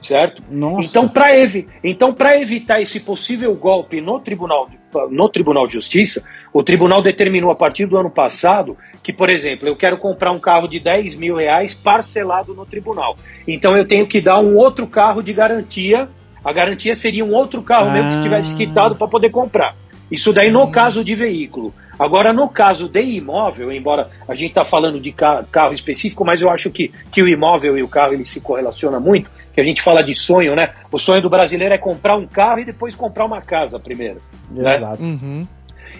certo? 0.00 0.42
Nossa. 0.50 0.88
Então 0.88 1.08
para 1.08 1.36
evi 1.36 1.68
então, 1.82 2.14
evitar 2.40 2.80
esse 2.80 3.00
possível 3.00 3.54
golpe 3.54 4.00
no 4.00 4.18
tribunal 4.18 4.68
no 5.10 5.28
Tribunal 5.28 5.66
de 5.66 5.74
Justiça, 5.74 6.24
o 6.52 6.62
tribunal 6.62 7.02
determinou 7.02 7.50
a 7.50 7.54
partir 7.54 7.86
do 7.86 7.96
ano 7.96 8.10
passado 8.10 8.76
que, 9.02 9.12
por 9.12 9.28
exemplo, 9.28 9.68
eu 9.68 9.76
quero 9.76 9.98
comprar 9.98 10.32
um 10.32 10.38
carro 10.38 10.66
de 10.66 10.80
10 10.80 11.14
mil 11.16 11.36
reais 11.36 11.74
parcelado 11.74 12.54
no 12.54 12.64
tribunal. 12.64 13.16
Então 13.46 13.76
eu 13.76 13.84
tenho 13.84 14.06
que 14.06 14.20
dar 14.20 14.40
um 14.40 14.56
outro 14.56 14.86
carro 14.86 15.22
de 15.22 15.32
garantia. 15.32 16.08
A 16.42 16.52
garantia 16.52 16.94
seria 16.94 17.24
um 17.24 17.34
outro 17.34 17.62
carro 17.62 17.90
ah. 17.90 17.92
mesmo 17.92 18.10
que 18.10 18.16
estivesse 18.16 18.56
quitado 18.56 18.96
para 18.96 19.06
poder 19.06 19.30
comprar. 19.30 19.76
Isso 20.10 20.32
daí 20.32 20.50
no 20.50 20.70
caso 20.70 21.04
de 21.04 21.14
veículo. 21.14 21.74
Agora, 21.98 22.32
no 22.32 22.48
caso 22.48 22.88
de 22.88 23.02
imóvel, 23.02 23.72
embora 23.72 24.08
a 24.26 24.34
gente 24.34 24.50
está 24.50 24.64
falando 24.64 25.00
de 25.00 25.12
ca 25.12 25.44
carro 25.50 25.72
específico, 25.72 26.24
mas 26.24 26.42
eu 26.42 26.50
acho 26.50 26.70
que, 26.70 26.92
que 27.10 27.22
o 27.22 27.28
imóvel 27.28 27.78
e 27.78 27.82
o 27.82 27.88
carro 27.88 28.12
ele 28.12 28.24
se 28.24 28.40
correlaciona 28.40 28.98
muito, 28.98 29.30
que 29.54 29.60
a 29.60 29.64
gente 29.64 29.80
fala 29.82 30.02
de 30.02 30.14
sonho, 30.14 30.54
né? 30.56 30.72
O 30.90 30.98
sonho 30.98 31.22
do 31.22 31.30
brasileiro 31.30 31.74
é 31.74 31.78
comprar 31.78 32.16
um 32.16 32.26
carro 32.26 32.60
e 32.60 32.64
depois 32.64 32.94
comprar 32.94 33.24
uma 33.24 33.40
casa 33.40 33.78
primeiro. 33.78 34.20
né? 34.50 34.76
Exato. 34.76 35.02
Uhum. 35.02 35.46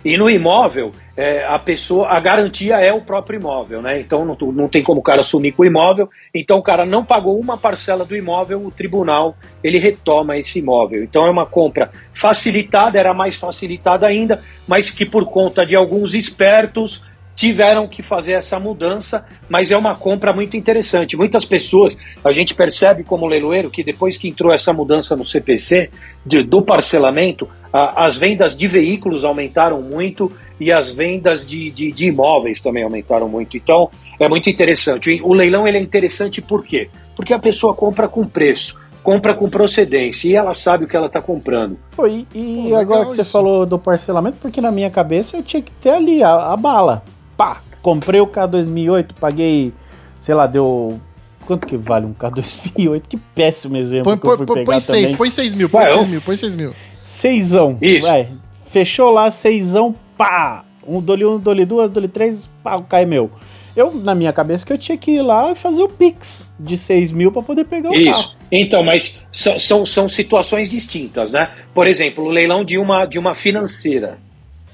E 0.04 0.18
no 0.18 0.28
imóvel, 0.28 0.92
é, 1.16 1.46
a 1.46 1.58
pessoa, 1.58 2.08
a 2.08 2.20
garantia 2.20 2.76
é 2.76 2.92
o 2.92 3.00
próprio 3.00 3.38
imóvel, 3.38 3.80
né? 3.80 3.98
Então 4.00 4.24
não, 4.24 4.36
não 4.52 4.68
tem 4.68 4.82
como 4.82 5.00
o 5.00 5.02
cara 5.02 5.22
sumir 5.22 5.52
com 5.52 5.62
o 5.62 5.66
imóvel. 5.66 6.10
Então 6.34 6.58
o 6.58 6.62
cara 6.62 6.84
não 6.84 7.02
pagou 7.02 7.40
uma 7.40 7.56
parcela 7.56 8.04
do 8.04 8.14
imóvel, 8.14 8.66
o 8.66 8.70
tribunal 8.70 9.34
ele 9.62 9.78
retoma 9.78 10.36
esse 10.36 10.58
imóvel. 10.58 11.02
Então 11.02 11.26
é 11.26 11.30
uma 11.30 11.46
compra 11.46 11.90
facilitada, 12.12 12.98
era 12.98 13.14
mais 13.14 13.36
facilitada 13.36 14.06
ainda, 14.06 14.42
mas 14.68 14.90
que 14.90 15.06
por 15.06 15.24
conta 15.24 15.64
de 15.64 15.74
alguns 15.74 16.12
espertos 16.12 17.02
tiveram 17.34 17.88
que 17.88 18.02
fazer 18.02 18.32
essa 18.32 18.60
mudança, 18.60 19.26
mas 19.48 19.70
é 19.70 19.76
uma 19.76 19.94
compra 19.96 20.32
muito 20.32 20.56
interessante. 20.56 21.16
Muitas 21.16 21.44
pessoas, 21.44 21.98
a 22.24 22.30
gente 22.32 22.54
percebe 22.54 23.02
como 23.02 23.26
leiloeiro 23.26 23.70
que 23.70 23.82
depois 23.82 24.16
que 24.16 24.28
entrou 24.28 24.52
essa 24.52 24.72
mudança 24.72 25.16
no 25.16 25.24
CPC, 25.24 25.90
de- 26.24 26.42
do 26.44 26.62
parcelamento, 26.62 27.48
a- 27.72 28.04
as 28.06 28.16
vendas 28.16 28.56
de 28.56 28.68
veículos 28.68 29.24
aumentaram 29.24 29.82
muito 29.82 30.30
e 30.60 30.70
as 30.70 30.92
vendas 30.92 31.46
de, 31.46 31.70
de, 31.70 31.90
de 31.90 32.06
imóveis 32.06 32.60
também 32.60 32.84
aumentaram 32.84 33.28
muito. 33.28 33.56
Então, 33.56 33.90
é 34.20 34.28
muito 34.28 34.48
interessante. 34.48 35.20
O 35.24 35.34
leilão 35.34 35.66
ele 35.66 35.78
é 35.78 35.80
interessante 35.80 36.40
por 36.40 36.64
quê? 36.64 36.88
Porque 37.16 37.34
a 37.34 37.38
pessoa 37.38 37.74
compra 37.74 38.06
com 38.06 38.24
preço, 38.24 38.78
compra 39.02 39.34
com 39.34 39.50
procedência 39.50 40.28
e 40.28 40.36
ela 40.36 40.54
sabe 40.54 40.84
o 40.84 40.88
que 40.88 40.96
ela 40.96 41.06
está 41.08 41.20
comprando. 41.20 41.76
Pô, 41.96 42.06
e 42.06 42.24
e 42.32 42.68
Pô, 42.70 42.76
agora 42.76 43.06
que 43.06 43.14
você 43.16 43.22
isso. 43.22 43.32
falou 43.32 43.66
do 43.66 43.76
parcelamento, 43.78 44.36
porque 44.40 44.60
na 44.60 44.70
minha 44.70 44.88
cabeça 44.90 45.36
eu 45.36 45.42
tinha 45.42 45.60
que 45.60 45.72
ter 45.72 45.90
ali 45.90 46.22
a, 46.22 46.52
a 46.52 46.56
bala. 46.56 47.02
Pá, 47.36 47.60
comprei 47.82 48.20
o 48.20 48.26
K 48.26 48.46
2008, 48.46 49.14
paguei, 49.14 49.72
sei 50.20 50.34
lá, 50.34 50.46
deu. 50.46 51.00
Quanto 51.46 51.66
que 51.66 51.76
vale 51.76 52.06
um 52.06 52.12
K 52.14 52.30
2008? 52.30 53.06
Que 53.08 53.16
péssimo 53.18 53.76
exemplo 53.76 54.04
Põe, 54.04 54.18
que 54.18 54.26
eu 54.26 54.30
põe, 54.30 54.36
fui 54.38 54.46
põe, 54.46 54.54
pegar 54.56 54.66
põe 54.72 54.80
seis, 54.80 55.02
também. 55.06 55.16
põe 55.18 55.30
seis 55.30 55.52
mil, 55.54 55.68
põe 55.68 55.82
Ué, 55.84 55.90
seis 55.90 56.00
eu- 56.06 56.10
mil, 56.12 56.20
põe 56.22 56.36
seis 56.36 56.54
mil. 56.54 56.74
Seisão. 57.02 57.76
Isso. 57.82 58.06
Vai. 58.06 58.28
Fechou 58.66 59.10
lá, 59.10 59.30
seisão, 59.30 59.94
pá. 60.16 60.64
Um 60.86 61.00
dole 61.00 61.24
um, 61.24 61.38
dole 61.38 61.64
duas, 61.64 61.90
dole 61.90 62.08
três, 62.08 62.48
pá, 62.62 62.80
cai 62.82 63.04
meu. 63.04 63.30
Eu, 63.76 63.92
na 63.92 64.14
minha 64.14 64.32
cabeça, 64.32 64.64
que 64.64 64.72
eu 64.72 64.78
tinha 64.78 64.96
que 64.96 65.10
ir 65.12 65.22
lá 65.22 65.50
e 65.50 65.54
fazer 65.54 65.82
o 65.82 65.88
Pix 65.88 66.48
de 66.60 66.78
6 66.78 67.10
mil 67.10 67.32
pra 67.32 67.42
poder 67.42 67.64
pegar 67.64 67.90
o 67.90 67.92
carro. 67.92 68.04
Isso. 68.20 68.36
Então, 68.50 68.84
mas 68.84 69.24
são, 69.32 69.58
são, 69.58 69.84
são 69.86 70.08
situações 70.08 70.70
distintas, 70.70 71.32
né? 71.32 71.50
Por 71.74 71.86
exemplo, 71.88 72.24
o 72.24 72.28
leilão 72.28 72.64
de 72.64 72.78
uma, 72.78 73.04
de 73.04 73.18
uma 73.18 73.34
financeira, 73.34 74.16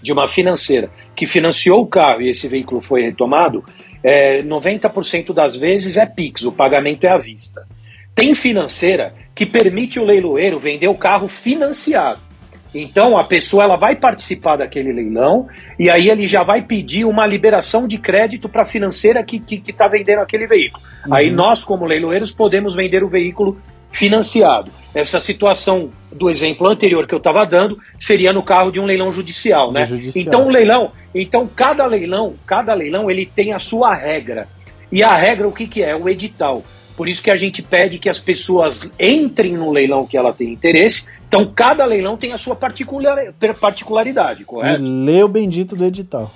de 0.02 0.12
uma 0.12 0.28
financeira 0.28 0.90
que 1.20 1.26
financiou 1.26 1.82
o 1.82 1.86
carro 1.86 2.22
e 2.22 2.30
esse 2.30 2.48
veículo 2.48 2.80
foi 2.80 3.02
retomado, 3.02 3.62
é, 4.02 4.42
90% 4.42 5.34
das 5.34 5.54
vezes 5.54 5.98
é 5.98 6.06
PIX, 6.06 6.44
o 6.44 6.52
pagamento 6.52 7.04
é 7.04 7.10
à 7.10 7.18
vista. 7.18 7.66
Tem 8.14 8.34
financeira 8.34 9.12
que 9.34 9.44
permite 9.44 10.00
o 10.00 10.04
leiloeiro 10.06 10.58
vender 10.58 10.88
o 10.88 10.94
carro 10.94 11.28
financiado. 11.28 12.22
Então 12.74 13.18
a 13.18 13.24
pessoa 13.24 13.64
ela 13.64 13.76
vai 13.76 13.96
participar 13.96 14.56
daquele 14.56 14.94
leilão 14.94 15.46
e 15.78 15.90
aí 15.90 16.08
ele 16.08 16.26
já 16.26 16.42
vai 16.42 16.62
pedir 16.62 17.04
uma 17.04 17.26
liberação 17.26 17.86
de 17.86 17.98
crédito 17.98 18.48
para 18.48 18.62
a 18.62 18.64
financeira 18.64 19.22
que 19.22 19.36
está 19.36 19.56
que, 19.62 19.72
tá 19.74 19.88
vendendo 19.88 20.20
aquele 20.20 20.46
veículo. 20.46 20.82
Aí 21.10 21.30
nós, 21.30 21.62
como 21.62 21.84
leiloeiros, 21.84 22.32
podemos 22.32 22.74
vender 22.74 23.04
o 23.04 23.08
veículo 23.10 23.60
financiado. 23.92 24.72
Essa 24.95 25.20
situação 25.20 25.91
do 26.12 26.28
exemplo 26.28 26.66
anterior 26.66 27.07
que 27.07 27.14
eu 27.14 27.18
estava 27.18 27.45
dando 27.47 27.78
seria 27.99 28.32
no 28.32 28.43
carro 28.43 28.72
de 28.72 28.80
um 28.80 28.84
leilão 28.86 29.12
judicial, 29.12 29.70
né? 29.70 29.86
Judicial. 29.86 30.24
Então 30.26 30.47
o 30.47 30.51
leilão, 30.51 30.91
então 31.14 31.49
cada 31.55 31.86
leilão, 31.86 32.34
cada 32.45 32.74
leilão 32.74 33.09
ele 33.11 33.24
tem 33.24 33.53
a 33.53 33.59
sua 33.59 33.95
regra. 33.95 34.49
E 34.91 35.03
a 35.05 35.14
regra 35.14 35.47
o 35.47 35.53
que, 35.53 35.68
que 35.68 35.82
é? 35.82 35.95
O 35.95 36.09
edital. 36.09 36.64
Por 36.97 37.09
isso 37.09 37.22
que 37.22 37.30
a 37.30 37.36
gente 37.36 37.62
pede 37.62 37.99
que 37.99 38.09
as 38.11 38.18
pessoas 38.18 38.91
entrem 38.99 39.53
no 39.53 39.70
leilão 39.70 40.05
que 40.07 40.16
ela 40.16 40.32
tem 40.32 40.53
interesse. 40.53 41.09
Então 41.28 41.47
cada 41.55 41.84
leilão 41.84 42.16
tem 42.16 42.32
a 42.32 42.38
sua 42.38 42.57
particular, 42.57 43.16
particularidade, 43.61 44.43
E 44.43 44.45
correto? 44.45 44.82
lê 44.82 45.22
o 45.22 45.28
bendito 45.28 45.76
do 45.76 45.84
edital. 45.84 46.30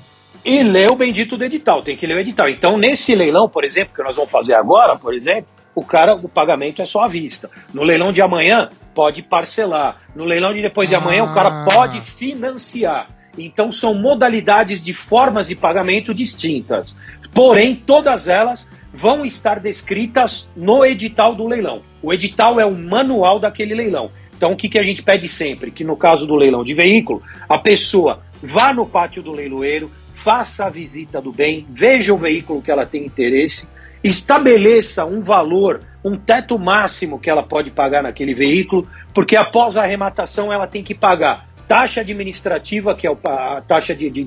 e 0.45 0.63
ler 0.63 0.91
o 0.91 0.95
bendito 0.95 1.37
do 1.37 1.45
edital, 1.45 1.83
tem 1.83 1.97
que 1.97 2.07
ler 2.07 2.17
o 2.17 2.21
edital. 2.21 2.49
Então, 2.49 2.77
nesse 2.79 3.15
leilão, 3.15 3.49
por 3.49 3.65
exemplo, 3.65 3.95
que 3.97 4.03
nós 4.03 4.15
vamos 4.15 4.31
fazer 4.31 4.55
agora, 4.55 4.95
por 4.95 5.13
exemplo, 5.15 5.47
o 5.75 5.85
cara, 5.85 6.15
o 6.15 6.29
pagamento 6.29 6.81
é 6.81 6.87
só 6.87 7.03
à 7.03 7.09
vista. 7.09 7.51
No 7.73 7.83
leilão 7.83 8.13
de 8.13 8.23
amanhã, 8.23 8.71
pode 8.95 9.23
parcelar. 9.23 10.01
No 10.15 10.25
leilão 10.25 10.55
de 10.55 10.63
depois 10.63 10.89
de 10.89 10.95
amanhã, 10.95 11.25
o 11.25 11.35
cara 11.35 11.49
Ah. 11.49 11.65
pode 11.71 12.01
financiar. 12.01 13.09
Então, 13.37 13.73
são 13.73 13.95
modalidades 13.95 14.83
de 14.83 14.95
formas 14.95 15.49
de 15.49 15.57
pagamento 15.57 16.15
distintas. 16.15 16.97
Porém, 17.33 17.75
todas 17.75 18.29
elas 18.29 18.71
vão 18.93 19.27
estar 19.27 19.59
descritas 19.59 20.49
no 20.55 20.85
edital 20.85 21.35
do 21.35 21.49
leilão. 21.49 21.83
O 22.01 22.13
edital 22.13 22.61
é 22.61 22.65
o 22.65 22.75
manual 22.75 23.41
daquele 23.41 23.75
leilão. 23.75 24.13
Então, 24.37 24.53
o 24.53 24.57
que, 24.57 24.69
que 24.69 24.79
a 24.79 24.85
gente 24.85 25.03
pede 25.03 25.27
sempre? 25.27 25.73
Que 25.73 25.83
no 25.83 25.97
caso 25.97 26.27
do 26.27 26.37
leilão 26.37 26.63
de 26.63 26.75
veículo, 26.75 27.21
a 27.49 27.59
pessoa 27.59 28.23
vá 28.41 28.73
no 28.73 28.87
pátio 28.87 29.23
do 29.23 29.33
leiloeiro, 29.33 29.91
faça 30.13 30.67
a 30.67 30.71
visita 30.71 31.21
do 31.21 31.33
bem, 31.33 31.67
veja 31.71 32.15
o 32.15 32.19
veículo 32.19 32.63
que 32.63 32.71
ela 32.71 32.87
tem 32.87 33.05
interesse, 33.05 33.69
estabeleça 34.05 35.07
um 35.07 35.23
valor, 35.23 35.81
um 36.05 36.15
teto 36.17 36.59
máximo 36.59 37.19
que 37.19 37.31
ela 37.31 37.43
pode 37.43 37.71
pagar 37.71 38.03
naquele 38.03 38.35
veículo, 38.35 38.87
porque 39.15 39.35
após 39.35 39.79
a 39.79 39.83
arrematação 39.83 40.53
ela 40.53 40.67
tem 40.67 40.85
que 40.85 40.95
pagar 40.95 41.49
taxa 41.67 42.03
administrativa, 42.03 42.95
que 42.95 43.07
é 43.07 43.17
a 43.27 43.63
taxa 43.63 43.95
de, 43.95 44.11
de, 44.11 44.23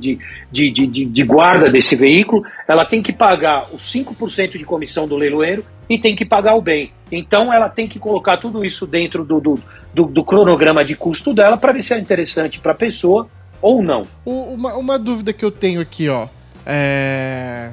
de, 0.52 0.72
de, 0.72 1.06
de, 1.06 1.24
guarda 1.24 1.70
desse 1.70 1.96
veículo, 1.96 2.44
ela 2.68 2.84
tem 2.84 3.04
que 3.04 3.14
pagar 3.14 3.68
os 3.72 3.84
5% 3.94 4.58
de 4.58 4.66
comissão 4.66 5.08
do 5.08 5.16
leiloeiro 5.16 5.64
e 5.88 6.00
tem 6.00 6.16
que 6.16 6.26
pagar 6.26 6.56
o 6.56 6.62
bem. 6.62 6.92
Então 7.12 7.54
ela 7.54 7.70
tem 7.70 7.88
que 7.88 8.00
colocar 8.00 8.38
tudo 8.38 8.66
isso 8.66 8.88
dentro 8.88 9.24
do, 9.24 9.40
do, 9.40 9.60
do, 9.94 10.06
do 10.06 10.24
cronograma 10.24 10.84
de 10.84 10.96
custo 10.96 11.32
dela 11.32 11.58
para 11.58 11.74
ver 11.74 11.84
se 11.84 11.94
é 11.94 12.00
interessante 12.00 12.60
para 12.60 12.72
a 12.72 12.76
pessoa 12.76 13.30
ou 13.62 13.84
não. 13.84 14.02
Uma, 14.26 14.76
uma 14.76 14.98
dúvida 14.98 15.32
que 15.32 15.46
eu 15.46 15.52
tenho 15.52 15.80
aqui, 15.80 16.10
ó. 16.10 16.28
É. 16.66 17.72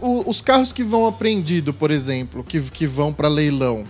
o- 0.00 0.28
Os 0.28 0.40
carros 0.40 0.72
que 0.72 0.82
vão 0.84 1.06
apreendido, 1.06 1.72
por 1.74 1.90
exemplo, 1.90 2.42
que, 2.44 2.60
que 2.60 2.86
vão 2.86 3.12
pra 3.12 3.28
leilão. 3.28 3.84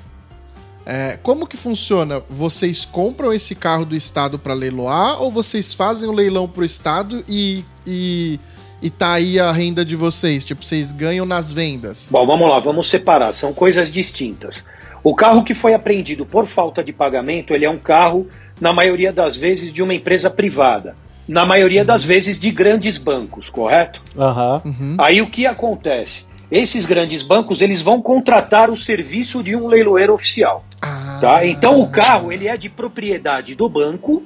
é, 0.87 1.18
como 1.22 1.47
que 1.47 1.57
funciona? 1.57 2.22
Vocês 2.31 2.85
compram 2.87 3.33
esse 3.33 3.55
carro 3.55 3.85
do 3.85 3.95
Estado 3.95 4.39
pra 4.39 4.55
leiloar 4.55 5.20
ou 5.22 5.31
vocês 5.31 5.74
fazem 5.74 6.09
o 6.09 6.12
leilão 6.12 6.49
pro 6.49 6.64
Estado 6.64 7.22
e, 7.29 7.62
e, 7.87 8.41
e 8.81 8.89
tá 8.89 9.12
aí 9.12 9.39
a 9.39 9.53
renda 9.53 9.85
de 9.85 9.95
vocês? 9.95 10.47
Tipo, 10.47 10.64
vocês 10.64 10.91
ganham 10.91 11.26
nas 11.26 11.53
vendas? 11.53 12.09
Bom, 12.11 12.26
vamos 12.26 12.49
lá, 12.49 12.59
vamos 12.59 12.89
separar, 12.89 13.35
são 13.35 13.53
coisas 13.53 13.93
distintas. 13.93 14.64
O 15.05 15.14
carro 15.14 15.45
que 15.45 15.55
foi 15.55 15.74
apreendido 15.74 16.24
por 16.24 16.47
falta 16.47 16.83
de 16.83 16.93
pagamento, 16.93 17.53
ele 17.55 17.66
é 17.66 17.70
um 17.70 17.79
carro, 17.79 18.26
na 18.61 18.72
maioria 18.72 19.12
das 19.12 19.37
vezes, 19.37 19.72
de 19.72 19.83
uma 19.83 19.93
empresa 19.95 20.31
privada. 20.31 20.97
Na 21.29 21.45
maioria 21.45 21.85
das 21.85 22.03
vezes, 22.03 22.41
de 22.41 22.51
grandes 22.51 22.97
bancos, 22.97 23.51
correto? 23.51 24.03
Aham. 24.18 24.62
Uhum. 24.64 24.97
Aí 24.99 25.20
o 25.20 25.26
que 25.26 25.47
acontece? 25.47 26.26
Esses 26.51 26.87
grandes 26.87 27.22
bancos, 27.22 27.61
eles 27.61 27.83
vão 27.83 28.01
contratar 28.01 28.70
o 28.70 28.76
serviço 28.76 29.43
de 29.43 29.55
um 29.55 29.66
leiloeiro 29.66 30.14
oficial. 30.14 30.64
Ah, 30.81 31.18
Tá? 31.20 31.45
Então 31.45 31.81
o 31.81 31.91
carro 31.91 32.33
ele 32.33 32.47
é 32.47 32.57
de 32.57 32.68
propriedade 32.68 33.55
do 33.55 33.68
banco, 33.68 34.22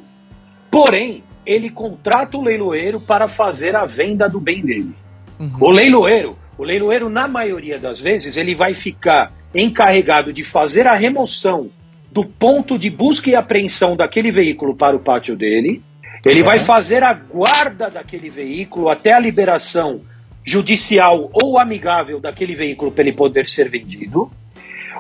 porém 0.70 1.24
ele 1.44 1.70
contrata 1.70 2.36
o 2.36 2.42
leiloeiro 2.42 3.00
para 3.00 3.28
fazer 3.28 3.74
a 3.74 3.84
venda 3.86 4.28
do 4.28 4.38
bem 4.38 4.62
dele. 4.62 4.94
Uhum. 5.40 5.56
O 5.60 5.70
leiloeiro, 5.70 6.38
o 6.56 6.62
leiloeiro 6.62 7.08
na 7.08 7.26
maioria 7.26 7.78
das 7.78 7.98
vezes 7.98 8.36
ele 8.36 8.54
vai 8.54 8.74
ficar 8.74 9.32
encarregado 9.54 10.32
de 10.32 10.44
fazer 10.44 10.86
a 10.86 10.94
remoção 10.94 11.70
do 12.10 12.24
ponto 12.24 12.78
de 12.78 12.90
busca 12.90 13.30
e 13.30 13.34
apreensão 13.34 13.96
daquele 13.96 14.30
veículo 14.30 14.74
para 14.74 14.94
o 14.94 15.00
pátio 15.00 15.34
dele. 15.34 15.82
Ele 16.24 16.42
vai 16.42 16.58
fazer 16.60 17.02
a 17.02 17.12
guarda 17.12 17.90
daquele 17.90 18.30
veículo 18.30 18.88
até 18.88 19.12
a 19.12 19.18
liberação 19.18 20.02
judicial 20.44 21.30
ou 21.32 21.58
amigável 21.58 22.20
daquele 22.20 22.54
veículo 22.54 22.90
para 22.92 23.02
ele 23.02 23.12
poder 23.12 23.46
ser 23.48 23.68
vendido. 23.68 24.30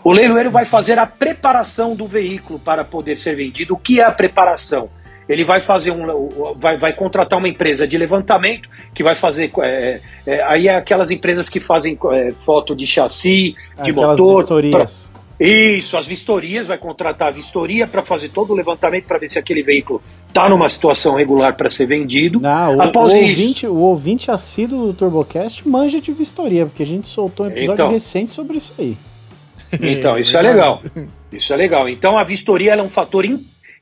O 0.04 0.12
leiloeiro 0.12 0.50
vai 0.50 0.64
fazer 0.64 0.98
a 0.98 1.06
preparação 1.06 1.94
do 1.94 2.06
veículo 2.06 2.58
para 2.58 2.84
poder 2.84 3.16
ser 3.16 3.36
vendido. 3.36 3.74
O 3.74 3.76
que 3.76 4.00
é 4.00 4.04
a 4.04 4.10
preparação? 4.10 4.88
Ele 5.28 5.44
vai 5.44 5.60
fazer 5.60 5.92
um, 5.92 6.54
vai, 6.56 6.76
vai 6.76 6.92
contratar 6.94 7.38
uma 7.38 7.48
empresa 7.48 7.86
de 7.86 7.96
levantamento 7.96 8.68
que 8.92 9.04
vai 9.04 9.14
fazer. 9.14 9.52
é, 9.62 10.00
é, 10.26 10.42
aí 10.42 10.66
é 10.66 10.74
aquelas 10.76 11.12
empresas 11.12 11.48
que 11.48 11.60
fazem 11.60 11.96
é, 12.12 12.32
foto 12.44 12.74
de 12.74 12.84
chassi, 12.86 13.54
de 13.82 13.90
Aquelas 13.92 14.18
motor. 14.18 14.38
vistorias. 14.38 15.04
pra- 15.04 15.11
isso, 15.40 15.96
as 15.96 16.06
vistorias, 16.06 16.68
vai 16.68 16.78
contratar 16.78 17.28
a 17.28 17.30
vistoria 17.30 17.86
para 17.86 18.02
fazer 18.02 18.28
todo 18.28 18.52
o 18.52 18.56
levantamento 18.56 19.04
para 19.06 19.18
ver 19.18 19.28
se 19.28 19.38
aquele 19.38 19.62
veículo 19.62 20.00
está 20.28 20.48
numa 20.48 20.68
situação 20.68 21.14
regular 21.16 21.56
para 21.56 21.68
ser 21.68 21.86
vendido. 21.86 22.40
Ah, 22.44 22.70
o, 22.70 22.80
Após 22.82 23.12
o 23.12 23.16
isso- 23.16 23.28
ouvinte, 23.30 23.66
o 23.66 23.76
ouvinte 23.76 24.30
assíduo 24.30 24.86
do 24.88 24.94
TurboCast 24.94 25.66
manja 25.68 26.00
de 26.00 26.12
vistoria, 26.12 26.66
porque 26.66 26.82
a 26.82 26.86
gente 26.86 27.08
soltou 27.08 27.46
um 27.46 27.48
episódio 27.50 27.72
Então. 27.74 27.90
recente 27.90 28.32
sobre 28.32 28.58
isso 28.58 28.72
aí. 28.78 28.96
Então, 29.80 30.18
isso 30.18 30.36
é 30.36 30.42
legal. 30.42 30.82
Isso 31.32 31.52
é 31.52 31.56
legal. 31.56 31.88
Então, 31.88 32.18
a 32.18 32.24
vistoria 32.24 32.72
ela 32.72 32.82
é 32.82 32.84
um 32.84 32.90
fator 32.90 33.24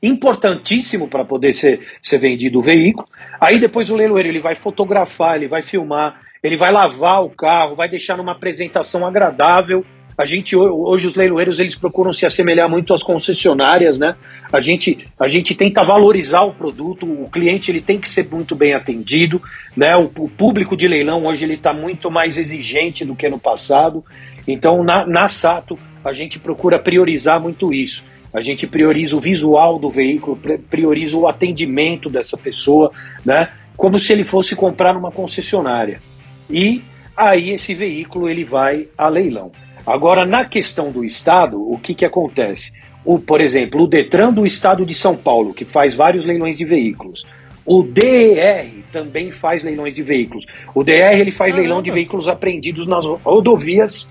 importantíssimo 0.01 1.07
para 1.07 1.23
poder 1.23 1.53
ser, 1.53 1.81
ser 2.01 2.17
vendido 2.17 2.59
o 2.59 2.61
veículo. 2.61 3.07
Aí 3.39 3.59
depois 3.59 3.89
o 3.89 3.95
leiloeiro 3.95 4.29
ele 4.29 4.39
vai 4.39 4.55
fotografar, 4.55 5.35
ele 5.35 5.47
vai 5.47 5.61
filmar, 5.61 6.21
ele 6.41 6.57
vai 6.57 6.71
lavar 6.71 7.23
o 7.23 7.29
carro, 7.29 7.75
vai 7.75 7.87
deixar 7.89 8.17
numa 8.17 8.31
apresentação 8.31 9.05
agradável. 9.05 9.85
A 10.17 10.25
gente 10.25 10.55
hoje 10.55 11.07
os 11.07 11.15
leiloeiros 11.15 11.59
eles 11.59 11.75
procuram 11.75 12.13
se 12.13 12.25
assemelhar 12.25 12.69
muito 12.69 12.93
às 12.93 13.01
concessionárias, 13.01 13.97
né? 13.97 14.15
A 14.51 14.61
gente 14.61 15.07
a 15.19 15.27
gente 15.27 15.55
tenta 15.55 15.83
valorizar 15.83 16.43
o 16.43 16.53
produto, 16.53 17.05
o 17.05 17.29
cliente 17.29 17.71
ele 17.71 17.81
tem 17.81 17.99
que 17.99 18.09
ser 18.09 18.27
muito 18.29 18.55
bem 18.55 18.73
atendido, 18.73 19.41
né? 19.75 19.95
O, 19.95 20.11
o 20.23 20.29
público 20.29 20.75
de 20.75 20.87
leilão 20.87 21.25
hoje 21.25 21.45
ele 21.45 21.55
está 21.55 21.73
muito 21.73 22.11
mais 22.11 22.37
exigente 22.37 23.05
do 23.05 23.15
que 23.15 23.27
no 23.29 23.39
passado. 23.39 24.03
Então 24.47 24.83
na, 24.83 25.05
na 25.05 25.27
Sato 25.27 25.77
a 26.03 26.13
gente 26.13 26.39
procura 26.39 26.79
priorizar 26.79 27.39
muito 27.39 27.73
isso. 27.73 28.03
A 28.33 28.41
gente 28.41 28.65
prioriza 28.65 29.15
o 29.17 29.21
visual 29.21 29.77
do 29.77 29.89
veículo, 29.89 30.39
prioriza 30.69 31.17
o 31.17 31.27
atendimento 31.27 32.09
dessa 32.09 32.37
pessoa, 32.37 32.91
né? 33.25 33.49
Como 33.75 33.99
se 33.99 34.13
ele 34.13 34.23
fosse 34.23 34.55
comprar 34.55 34.93
numa 34.93 35.11
concessionária. 35.11 36.01
E 36.49 36.81
aí 37.15 37.49
esse 37.49 37.73
veículo 37.73 38.29
ele 38.29 38.43
vai 38.43 38.87
a 38.97 39.09
leilão. 39.09 39.51
Agora, 39.85 40.25
na 40.25 40.45
questão 40.45 40.91
do 40.91 41.03
Estado, 41.03 41.59
o 41.59 41.77
que, 41.77 41.93
que 41.93 42.05
acontece? 42.05 42.73
O, 43.03 43.19
por 43.19 43.41
exemplo, 43.41 43.83
o 43.83 43.87
Detran 43.87 44.31
do 44.31 44.45
Estado 44.45 44.85
de 44.85 44.93
São 44.93 45.15
Paulo, 45.15 45.53
que 45.53 45.65
faz 45.65 45.95
vários 45.95 46.25
leilões 46.25 46.57
de 46.57 46.65
veículos. 46.65 47.25
O 47.65 47.83
DER 47.83 48.83
também 48.91 49.31
faz 49.31 49.63
leilões 49.63 49.95
de 49.95 50.03
veículos. 50.03 50.45
O 50.73 50.83
DR 50.83 51.19
ele 51.19 51.31
faz 51.31 51.51
Caramba. 51.51 51.61
leilão 51.61 51.81
de 51.81 51.91
veículos 51.91 52.27
apreendidos 52.27 52.87
nas 52.87 53.05
rodovias 53.05 54.07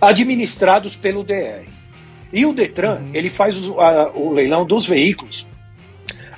administrados 0.00 0.96
pelo 0.96 1.22
DR. 1.22 1.64
E 2.32 2.44
o 2.44 2.52
Detran, 2.52 2.96
uhum. 2.96 3.10
ele 3.14 3.30
faz 3.30 3.68
o, 3.68 3.80
a, 3.80 4.10
o 4.14 4.32
leilão 4.32 4.66
dos 4.66 4.86
veículos 4.86 5.46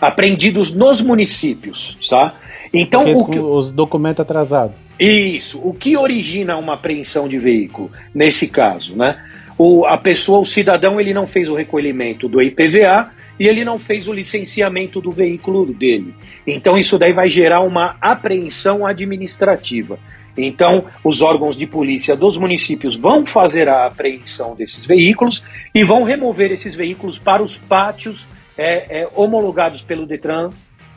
apreendidos 0.00 0.72
nos 0.72 1.00
municípios, 1.00 1.96
tá? 2.08 2.34
Então, 2.72 3.10
o 3.12 3.26
que, 3.26 3.38
os 3.38 3.72
documentos 3.72 4.20
atrasados. 4.20 4.76
Isso. 4.98 5.60
O 5.62 5.72
que 5.72 5.96
origina 5.96 6.56
uma 6.56 6.74
apreensão 6.74 7.28
de 7.28 7.38
veículo 7.38 7.90
nesse 8.14 8.48
caso, 8.50 8.96
né? 8.96 9.22
O, 9.56 9.84
a 9.86 9.98
pessoa, 9.98 10.38
o 10.38 10.46
cidadão, 10.46 11.00
ele 11.00 11.12
não 11.12 11.26
fez 11.26 11.48
o 11.48 11.54
recolhimento 11.54 12.28
do 12.28 12.40
IPVA 12.40 13.10
e 13.38 13.46
ele 13.46 13.64
não 13.64 13.78
fez 13.78 14.08
o 14.08 14.12
licenciamento 14.12 15.00
do 15.00 15.10
veículo 15.10 15.66
dele. 15.66 16.14
Então 16.46 16.76
isso 16.76 16.98
daí 16.98 17.12
vai 17.12 17.28
gerar 17.28 17.60
uma 17.60 17.96
apreensão 18.00 18.86
administrativa. 18.86 19.98
Então, 20.36 20.84
os 21.02 21.20
órgãos 21.20 21.56
de 21.56 21.66
polícia 21.66 22.14
dos 22.14 22.38
municípios 22.38 22.94
vão 22.94 23.26
fazer 23.26 23.68
a 23.68 23.86
apreensão 23.86 24.54
desses 24.54 24.86
veículos 24.86 25.42
e 25.74 25.82
vão 25.82 26.04
remover 26.04 26.52
esses 26.52 26.76
veículos 26.76 27.18
para 27.18 27.42
os 27.42 27.58
pátios 27.58 28.28
é, 28.56 29.00
é, 29.00 29.08
homologados 29.16 29.82
pelo 29.82 30.06
Detran 30.06 30.52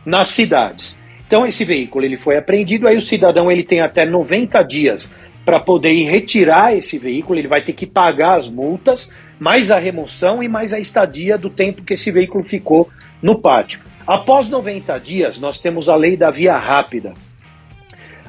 nas 0.05 0.29
cidades. 0.29 0.95
Então, 1.31 1.45
esse 1.45 1.63
veículo 1.63 2.03
ele 2.03 2.17
foi 2.17 2.35
apreendido, 2.35 2.89
aí 2.89 2.97
o 2.97 3.01
cidadão 3.01 3.49
ele 3.49 3.63
tem 3.63 3.79
até 3.79 4.05
90 4.05 4.61
dias 4.63 5.13
para 5.45 5.61
poder 5.61 5.93
ir 5.93 6.03
retirar 6.03 6.75
esse 6.75 6.99
veículo, 6.99 7.39
ele 7.39 7.47
vai 7.47 7.61
ter 7.61 7.71
que 7.71 7.87
pagar 7.87 8.37
as 8.37 8.49
multas, 8.49 9.09
mais 9.39 9.71
a 9.71 9.79
remoção 9.79 10.43
e 10.43 10.49
mais 10.49 10.73
a 10.73 10.79
estadia 10.81 11.37
do 11.37 11.49
tempo 11.49 11.83
que 11.83 11.93
esse 11.93 12.11
veículo 12.11 12.43
ficou 12.43 12.89
no 13.21 13.39
pátio. 13.39 13.79
Após 14.05 14.49
90 14.49 14.97
dias, 14.99 15.39
nós 15.39 15.57
temos 15.57 15.87
a 15.87 15.95
lei 15.95 16.17
da 16.17 16.29
via 16.29 16.57
rápida, 16.57 17.13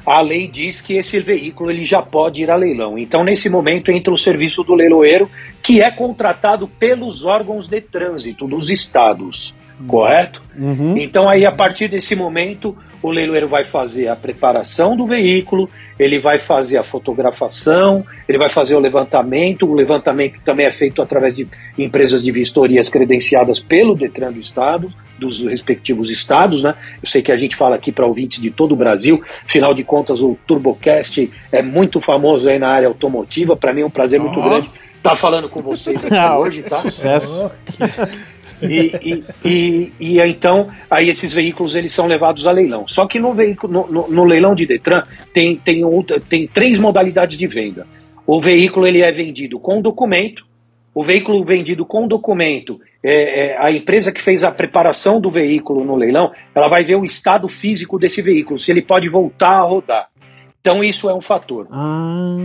a 0.05 0.21
lei 0.21 0.47
diz 0.47 0.79
que 0.79 0.93
esse 0.93 1.19
veículo 1.19 1.71
ele 1.71 1.83
já 1.83 2.01
pode 2.01 2.41
ir 2.41 2.49
a 2.49 2.55
leilão. 2.55 2.97
Então, 2.97 3.21
nesse 3.21 3.49
momento, 3.49 3.91
entra 3.91 4.13
o 4.13 4.17
serviço 4.17 4.63
do 4.63 4.73
leiloeiro, 4.73 5.29
que 5.61 5.81
é 5.81 5.91
contratado 5.91 6.69
pelos 6.69 7.25
órgãos 7.25 7.67
de 7.67 7.81
trânsito 7.81 8.47
dos 8.47 8.69
estados, 8.69 9.53
correto? 9.87 10.41
Uhum. 10.57 10.97
Então, 10.97 11.27
aí, 11.27 11.45
a 11.45 11.51
partir 11.51 11.89
desse 11.89 12.15
momento, 12.15 12.77
o 13.03 13.11
leiloeiro 13.11 13.49
vai 13.49 13.65
fazer 13.65 14.07
a 14.07 14.15
preparação 14.15 14.95
do 14.95 15.05
veículo, 15.05 15.69
ele 15.99 16.19
vai 16.19 16.39
fazer 16.39 16.77
a 16.77 16.83
fotografação, 16.83 18.03
ele 18.27 18.37
vai 18.37 18.49
fazer 18.49 18.75
o 18.75 18.79
levantamento. 18.79 19.69
O 19.69 19.75
levantamento 19.75 20.39
também 20.43 20.65
é 20.65 20.71
feito 20.71 21.01
através 21.01 21.35
de 21.35 21.45
empresas 21.77 22.23
de 22.23 22.31
vistorias 22.31 22.87
credenciadas 22.87 23.59
pelo 23.59 23.93
Detran 23.93 24.31
do 24.31 24.39
Estado 24.39 24.91
dos 25.19 25.43
respectivos 25.43 26.09
estados, 26.09 26.63
né? 26.63 26.73
Eu 27.01 27.07
sei 27.07 27.21
que 27.21 27.31
a 27.31 27.37
gente 27.37 27.55
fala 27.55 27.75
aqui 27.75 27.91
para 27.91 28.05
ouvintes 28.05 28.41
de 28.41 28.49
todo 28.49 28.71
o 28.71 28.75
Brasil, 28.75 29.21
afinal 29.45 29.73
de 29.73 29.83
contas 29.83 30.21
o 30.21 30.37
TurboCast 30.47 31.31
é 31.51 31.61
muito 31.61 32.01
famoso 32.01 32.49
aí 32.49 32.57
na 32.57 32.69
área 32.69 32.87
automotiva, 32.87 33.55
para 33.55 33.73
mim 33.73 33.81
é 33.81 33.85
um 33.85 33.91
prazer 33.91 34.19
muito 34.19 34.39
oh. 34.39 34.43
grande 34.43 34.69
estar 34.97 35.11
tá 35.11 35.15
falando 35.15 35.47
com 35.49 35.61
vocês 35.61 36.03
aqui 36.03 36.15
ah, 36.15 36.37
hoje, 36.37 36.63
tá? 36.63 36.77
Sucesso. 36.77 37.51
E, 38.63 38.93
e, 39.03 39.23
e, 39.43 39.93
e, 39.99 40.21
então 40.21 40.69
aí 40.89 41.09
esses 41.09 41.33
veículos 41.33 41.75
eles 41.75 41.93
são 41.93 42.07
levados 42.07 42.47
a 42.47 42.51
leilão. 42.51 42.87
Só 42.87 43.05
que 43.05 43.19
no, 43.19 43.33
veículo, 43.33 43.87
no, 43.89 44.07
no, 44.07 44.23
leilão 44.23 44.55
de 44.55 44.65
Detran 44.65 45.03
tem, 45.33 45.55
tem, 45.55 45.83
outra, 45.83 46.19
tem 46.19 46.47
três 46.47 46.77
modalidades 46.77 47.37
de 47.37 47.47
venda. 47.47 47.85
O 48.25 48.41
veículo 48.41 48.87
ele 48.87 49.01
é 49.01 49.11
vendido 49.11 49.59
com 49.59 49.81
documento, 49.81 50.45
o 50.95 51.03
veículo 51.03 51.43
vendido 51.43 51.85
com 51.85 52.07
documento 52.07 52.79
é, 53.03 53.47
é, 53.47 53.57
a 53.59 53.69
empresa 53.71 54.13
que 54.13 54.21
fez 54.21 54.43
a 54.43 54.51
preparação 54.51 55.19
do 55.19 55.29
veículo 55.29 55.83
no 55.83 55.95
leilão, 55.95 56.31
ela 56.55 56.69
vai 56.69 56.85
ver 56.85 56.95
o 56.95 57.03
estado 57.03 57.49
físico 57.49 57.99
desse 57.99 58.21
veículo, 58.21 58.57
se 58.57 58.71
ele 58.71 58.81
pode 58.81 59.09
voltar 59.09 59.57
a 59.57 59.63
rodar. 59.63 60.07
Então 60.65 60.81
isso 60.81 61.09
é 61.09 61.13
um 61.13 61.19
fator. 61.19 61.67
Ah, 61.69 62.37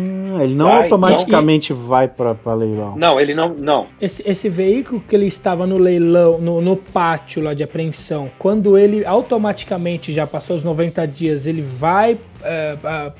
ele 0.43 0.57
não 0.57 0.67
vai, 0.67 0.83
automaticamente 0.83 1.73
não, 1.73 1.81
vai 1.81 2.09
para 2.09 2.53
leilão. 2.53 2.97
Não, 2.97 3.21
ele 3.21 3.33
não, 3.33 3.55
não. 3.55 3.87
Esse, 4.01 4.29
esse 4.29 4.49
veículo 4.49 5.01
que 5.01 5.15
ele 5.15 5.27
estava 5.27 5.69
no 5.69 5.79
leilão, 5.79 6.37
no, 6.39 6.61
no 6.61 6.77
pátio 6.77 7.41
lá 7.41 7.55
de 7.55 7.63
apreensão, 7.63 8.29
quando 8.37 8.77
ele 8.77 9.07
automaticamente 9.07 10.13
já 10.13 10.27
passou 10.27 10.57
os 10.57 10.65
90 10.65 11.07
dias, 11.07 11.47
ele 11.47 11.63
vai, 11.63 12.19
é, 12.43 12.77
é, 12.83 13.13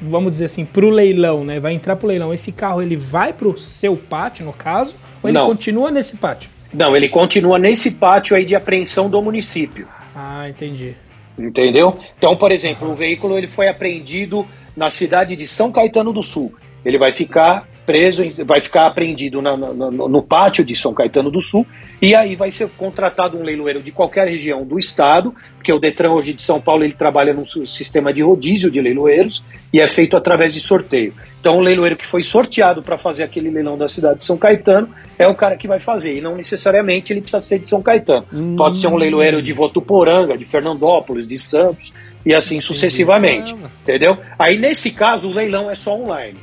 vamos 0.00 0.34
dizer 0.34 0.44
assim, 0.44 0.64
para 0.64 0.86
o 0.86 0.88
leilão, 0.90 1.44
né? 1.44 1.58
Vai 1.58 1.72
entrar 1.72 1.96
para 1.96 2.06
o 2.06 2.08
leilão. 2.08 2.32
Esse 2.32 2.52
carro 2.52 2.80
ele 2.80 2.94
vai 2.94 3.32
para 3.32 3.48
o 3.48 3.58
seu 3.58 3.96
pátio, 3.96 4.46
no 4.46 4.52
caso, 4.52 4.94
ou 5.20 5.28
ele 5.28 5.36
não. 5.36 5.48
continua 5.48 5.90
nesse 5.90 6.16
pátio? 6.16 6.48
Não, 6.72 6.96
ele 6.96 7.08
continua 7.08 7.58
nesse 7.58 7.96
pátio 7.96 8.36
aí 8.36 8.44
de 8.44 8.54
apreensão 8.54 9.10
do 9.10 9.20
município. 9.20 9.88
Ah, 10.14 10.48
entendi. 10.48 10.94
Entendeu? 11.38 11.98
Então, 12.16 12.36
por 12.36 12.52
exemplo, 12.52 12.90
o 12.90 12.94
veículo 12.94 13.36
ele 13.36 13.46
foi 13.46 13.68
apreendido 13.68 14.46
na 14.76 14.90
cidade 14.90 15.36
de 15.36 15.46
São 15.48 15.72
Caetano 15.72 16.12
do 16.12 16.22
Sul. 16.22 16.54
Ele 16.84 16.98
vai 16.98 17.12
ficar 17.12 17.66
preso, 17.84 18.22
vai 18.44 18.60
ficar 18.60 18.86
apreendido 18.86 19.42
na, 19.42 19.56
no, 19.56 20.08
no 20.08 20.22
pátio 20.22 20.64
de 20.64 20.74
São 20.74 20.94
Caetano 20.94 21.30
do 21.30 21.42
Sul 21.42 21.66
e 22.00 22.14
aí 22.14 22.34
vai 22.34 22.50
ser 22.50 22.68
contratado 22.76 23.36
um 23.36 23.42
leiloeiro 23.42 23.80
de 23.82 23.90
qualquer 23.90 24.28
região 24.28 24.64
do 24.64 24.78
estado, 24.78 25.34
porque 25.56 25.72
o 25.72 25.78
Detran 25.78 26.12
hoje 26.12 26.32
de 26.32 26.42
São 26.42 26.60
Paulo 26.60 26.84
ele 26.84 26.94
trabalha 26.94 27.32
num 27.32 27.46
sistema 27.46 28.12
de 28.12 28.22
rodízio 28.22 28.70
de 28.70 28.80
leiloeiros 28.80 29.44
e 29.72 29.80
é 29.80 29.88
feito 29.88 30.16
através 30.16 30.54
de 30.54 30.60
sorteio. 30.60 31.14
Então 31.44 31.58
o 31.58 31.60
leiloeiro 31.60 31.94
que 31.94 32.06
foi 32.06 32.22
sorteado 32.22 32.82
para 32.82 32.96
fazer 32.96 33.22
aquele 33.22 33.50
leilão 33.50 33.76
da 33.76 33.86
cidade 33.86 34.20
de 34.20 34.24
São 34.24 34.38
Caetano 34.38 34.88
é 35.18 35.28
o 35.28 35.34
cara 35.34 35.58
que 35.58 35.68
vai 35.68 35.78
fazer, 35.78 36.16
e 36.16 36.20
não 36.22 36.36
necessariamente 36.36 37.12
ele 37.12 37.20
precisa 37.20 37.42
ser 37.42 37.58
de 37.58 37.68
São 37.68 37.82
Caetano. 37.82 38.24
Hum. 38.32 38.56
Pode 38.56 38.78
ser 38.78 38.86
um 38.86 38.96
leiloeiro 38.96 39.42
de 39.42 39.52
Votuporanga, 39.52 40.38
de 40.38 40.46
Fernandópolis, 40.46 41.26
de 41.26 41.36
Santos 41.36 41.92
e 42.24 42.34
assim 42.34 42.62
sucessivamente, 42.62 43.54
entendeu? 43.82 44.16
Aí 44.38 44.58
nesse 44.58 44.90
caso 44.90 45.28
o 45.28 45.34
leilão 45.34 45.70
é 45.70 45.74
só 45.74 45.94
online. 45.94 46.38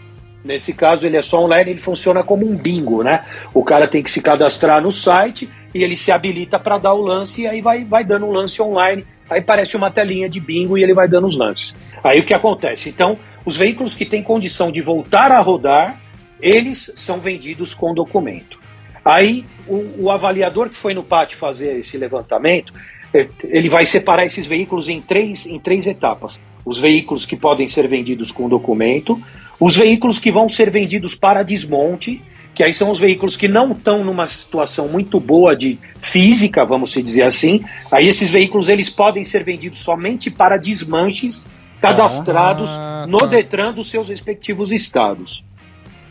Nesse 0.46 0.74
caso, 0.74 1.06
ele 1.06 1.18
é 1.18 1.22
só 1.22 1.40
online, 1.40 1.72
ele 1.72 1.82
funciona 1.82 2.24
como 2.24 2.48
um 2.48 2.56
bingo, 2.56 3.04
né? 3.04 3.24
O 3.54 3.64
cara 3.64 3.88
tem 3.88 4.02
que 4.02 4.10
se 4.10 4.22
cadastrar 4.22 4.82
no 4.82 4.92
site 4.92 5.48
e 5.74 5.84
ele 5.84 5.96
se 5.96 6.12
habilita 6.12 6.58
para 6.58 6.80
dar 6.80 6.94
o 6.94 7.02
lance 7.02 7.44
e 7.44 7.48
aí 7.48 7.62
vai, 7.62 7.86
vai 7.86 8.04
dando 8.04 8.26
um 8.26 8.32
lance 8.32 8.60
online. 8.60 9.06
Aí 9.32 9.40
parece 9.40 9.78
uma 9.78 9.90
telinha 9.90 10.28
de 10.28 10.42
bingo 10.42 10.78
e 10.78 10.84
ele 10.84 10.94
vai 10.94 11.08
dando 11.08 11.26
os 11.26 11.38
lances. 11.38 11.74
Aí 12.04 12.20
o 12.20 12.26
que 12.26 12.34
acontece? 12.34 12.90
Então, 12.90 13.18
os 13.46 13.56
veículos 13.56 13.96
que 13.96 14.06
têm 14.06 14.22
condição 14.22 14.70
de 14.70 14.82
voltar 14.82 15.32
a 15.32 15.40
rodar, 15.40 15.98
eles 16.42 16.92
são 16.98 17.22
vendidos 17.22 17.74
com 17.74 17.94
documento. 17.94 18.60
Aí 19.06 19.46
o, 19.66 20.04
o 20.04 20.12
avaliador 20.12 20.70
que 20.70 20.76
foi 20.76 20.94
no 20.94 21.02
pátio 21.02 21.38
fazer 21.38 21.80
esse 21.80 21.98
levantamento, 21.98 22.74
é, 23.14 23.26
ele 23.46 23.70
vai 23.70 23.86
separar 23.86 24.26
esses 24.26 24.46
veículos 24.46 24.90
em 24.90 25.00
três, 25.00 25.46
em 25.46 25.58
três 25.58 25.88
etapas. 25.88 26.38
Os 26.66 26.78
veículos 26.78 27.26
que 27.26 27.38
podem 27.38 27.70
ser 27.70 27.88
vendidos 27.88 28.32
com 28.32 28.50
documento, 28.50 29.18
os 29.58 29.78
veículos 29.78 30.20
que 30.20 30.30
vão 30.30 30.50
ser 30.50 30.70
vendidos 30.70 31.16
para 31.16 31.42
desmonte, 31.42 32.22
que 32.54 32.64
aí 32.64 32.74
são 32.74 32.92
os 32.92 33.00
veículos 33.00 33.36
que 33.36 33.48
não 33.48 33.72
estão 33.72 34.04
numa 34.04 34.28
situação 34.28 34.88
muito 34.88 35.20
boa 35.20 35.56
de 35.56 35.80
física, 36.02 36.66
vamos 36.66 36.92
dizer 36.92 37.24
assim. 37.24 37.64
Aí 37.92 38.08
esses 38.08 38.30
veículos 38.30 38.68
eles 38.68 38.90
podem 38.90 39.24
ser 39.24 39.44
vendidos 39.44 39.80
somente 39.80 40.30
para 40.30 40.58
desmanches 40.58 41.48
cadastrados 41.82 42.70
ah, 42.72 43.06
no 43.08 43.20
tá. 43.20 43.28
Detran 43.28 43.74
dos 43.74 43.90
seus 43.90 44.10
respectivos 44.10 44.72
estados. 44.72 45.44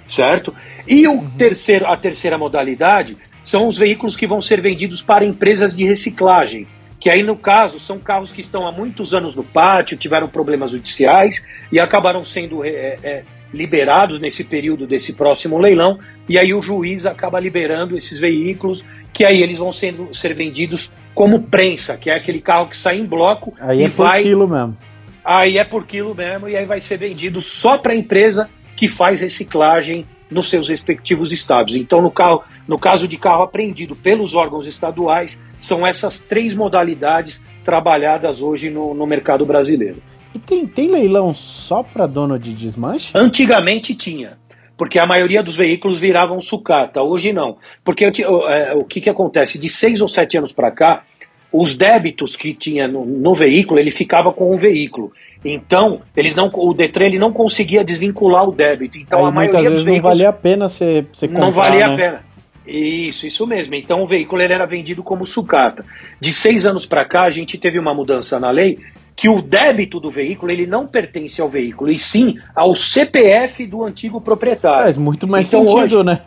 Certo? 0.04 0.52
E 0.88 1.06
o 1.06 1.12
uhum. 1.12 1.30
terceiro, 1.38 1.86
a 1.86 1.96
terceira 1.96 2.36
modalidade 2.36 3.16
são 3.44 3.68
os 3.68 3.78
veículos 3.78 4.16
que 4.16 4.26
vão 4.26 4.42
ser 4.42 4.60
vendidos 4.60 5.00
para 5.02 5.24
empresas 5.24 5.76
de 5.76 5.84
reciclagem, 5.84 6.66
que 6.98 7.08
aí 7.08 7.22
no 7.22 7.36
caso 7.36 7.78
são 7.78 7.98
carros 7.98 8.32
que 8.32 8.40
estão 8.40 8.66
há 8.66 8.72
muitos 8.72 9.14
anos 9.14 9.34
no 9.36 9.44
pátio, 9.44 9.96
tiveram 9.96 10.28
problemas 10.28 10.72
judiciais 10.72 11.46
e 11.70 11.78
acabaram 11.78 12.24
sendo 12.24 12.64
é, 12.64 12.98
é, 13.02 13.24
liberados 13.52 14.20
nesse 14.20 14.44
período 14.44 14.86
desse 14.86 15.12
próximo 15.14 15.58
leilão, 15.58 15.98
e 16.28 16.38
aí 16.38 16.54
o 16.54 16.62
juiz 16.62 17.06
acaba 17.06 17.40
liberando 17.40 17.96
esses 17.96 18.18
veículos, 18.18 18.84
que 19.12 19.24
aí 19.24 19.42
eles 19.42 19.58
vão 19.58 19.72
sendo, 19.72 20.14
ser 20.14 20.34
vendidos 20.34 20.90
como 21.14 21.42
prensa, 21.42 21.96
que 21.96 22.10
é 22.10 22.14
aquele 22.14 22.40
carro 22.40 22.68
que 22.68 22.76
sai 22.76 22.98
em 22.98 23.04
bloco 23.04 23.52
Aí 23.60 23.80
e 23.80 23.84
é 23.84 23.88
por 23.88 24.06
vai. 24.06 24.22
quilo 24.22 24.48
mesmo. 24.48 24.76
Aí 25.24 25.58
é 25.58 25.64
por 25.64 25.86
quilo 25.86 26.14
mesmo, 26.14 26.48
e 26.48 26.56
aí 26.56 26.64
vai 26.64 26.80
ser 26.80 26.96
vendido 26.96 27.42
só 27.42 27.76
para 27.76 27.92
a 27.92 27.96
empresa 27.96 28.48
que 28.76 28.88
faz 28.88 29.20
reciclagem 29.20 30.06
nos 30.30 30.48
seus 30.48 30.68
respectivos 30.68 31.32
estados. 31.32 31.74
Então, 31.74 32.00
no, 32.00 32.10
carro, 32.10 32.42
no 32.66 32.78
caso 32.78 33.08
de 33.08 33.16
carro 33.16 33.42
apreendido 33.42 33.96
pelos 33.96 34.34
órgãos 34.34 34.66
estaduais, 34.66 35.42
são 35.60 35.86
essas 35.86 36.18
três 36.18 36.54
modalidades 36.54 37.42
trabalhadas 37.64 38.40
hoje 38.40 38.70
no, 38.70 38.94
no 38.94 39.06
mercado 39.06 39.44
brasileiro. 39.44 40.00
E 40.34 40.38
tem, 40.38 40.66
tem 40.66 40.88
leilão 40.90 41.34
só 41.34 41.82
pra 41.82 42.06
dono 42.06 42.38
de 42.38 42.52
desmanche? 42.52 43.12
Antigamente 43.14 43.94
tinha, 43.94 44.38
porque 44.76 44.98
a 44.98 45.06
maioria 45.06 45.42
dos 45.42 45.56
veículos 45.56 45.98
viravam 45.98 46.40
sucata, 46.40 47.02
hoje 47.02 47.32
não. 47.32 47.56
Porque 47.84 48.06
o, 48.06 48.48
é, 48.48 48.74
o 48.74 48.84
que, 48.84 49.00
que 49.00 49.10
acontece? 49.10 49.58
De 49.58 49.68
seis 49.68 50.00
ou 50.00 50.08
sete 50.08 50.38
anos 50.38 50.52
para 50.52 50.70
cá, 50.70 51.02
os 51.52 51.76
débitos 51.76 52.36
que 52.36 52.54
tinha 52.54 52.86
no, 52.86 53.04
no 53.04 53.34
veículo, 53.34 53.80
ele 53.80 53.90
ficava 53.90 54.32
com 54.32 54.54
o 54.54 54.58
veículo. 54.58 55.12
Então, 55.44 56.02
eles 56.16 56.34
não, 56.34 56.50
o 56.52 56.74
Detran 56.74 57.06
ele 57.06 57.18
não 57.18 57.32
conseguia 57.32 57.82
desvincular 57.82 58.48
o 58.48 58.52
débito. 58.52 58.98
Então, 58.98 59.20
Aí 59.20 59.24
a 59.24 59.30
muitas 59.30 59.54
maioria 59.54 59.70
vezes 59.70 59.74
dos 59.74 59.84
não 59.86 59.92
veículos 59.92 60.18
valia 60.18 60.28
a 60.28 60.32
pena 60.32 60.68
você 60.68 61.04
você 61.12 61.26
comprar, 61.26 61.44
não 61.44 61.52
valia 61.52 61.88
né? 61.88 61.94
a 61.94 61.96
pena. 61.96 62.30
Isso, 62.66 63.26
isso 63.26 63.46
mesmo. 63.46 63.74
Então 63.74 64.02
o 64.02 64.06
veículo 64.06 64.40
ele 64.40 64.52
era 64.52 64.66
vendido 64.66 65.02
como 65.02 65.26
sucata. 65.26 65.84
De 66.20 66.32
seis 66.32 66.64
anos 66.64 66.86
para 66.86 67.04
cá, 67.04 67.22
a 67.22 67.30
gente 67.30 67.58
teve 67.58 67.78
uma 67.78 67.92
mudança 67.92 68.38
na 68.38 68.50
lei 68.50 68.78
que 69.20 69.28
o 69.28 69.42
débito 69.42 70.00
do 70.00 70.10
veículo 70.10 70.50
ele 70.50 70.66
não 70.66 70.86
pertence 70.86 71.42
ao 71.42 71.48
veículo, 71.50 71.90
e 71.90 71.98
sim 71.98 72.38
ao 72.54 72.74
CPF 72.74 73.66
do 73.66 73.84
antigo 73.84 74.18
proprietário. 74.18 74.84
Faz 74.84 74.96
muito 74.96 75.28
mais 75.28 75.46
Então, 75.52 75.68
sentido, 75.68 75.96
hoje- 75.98 76.04
né? 76.06 76.20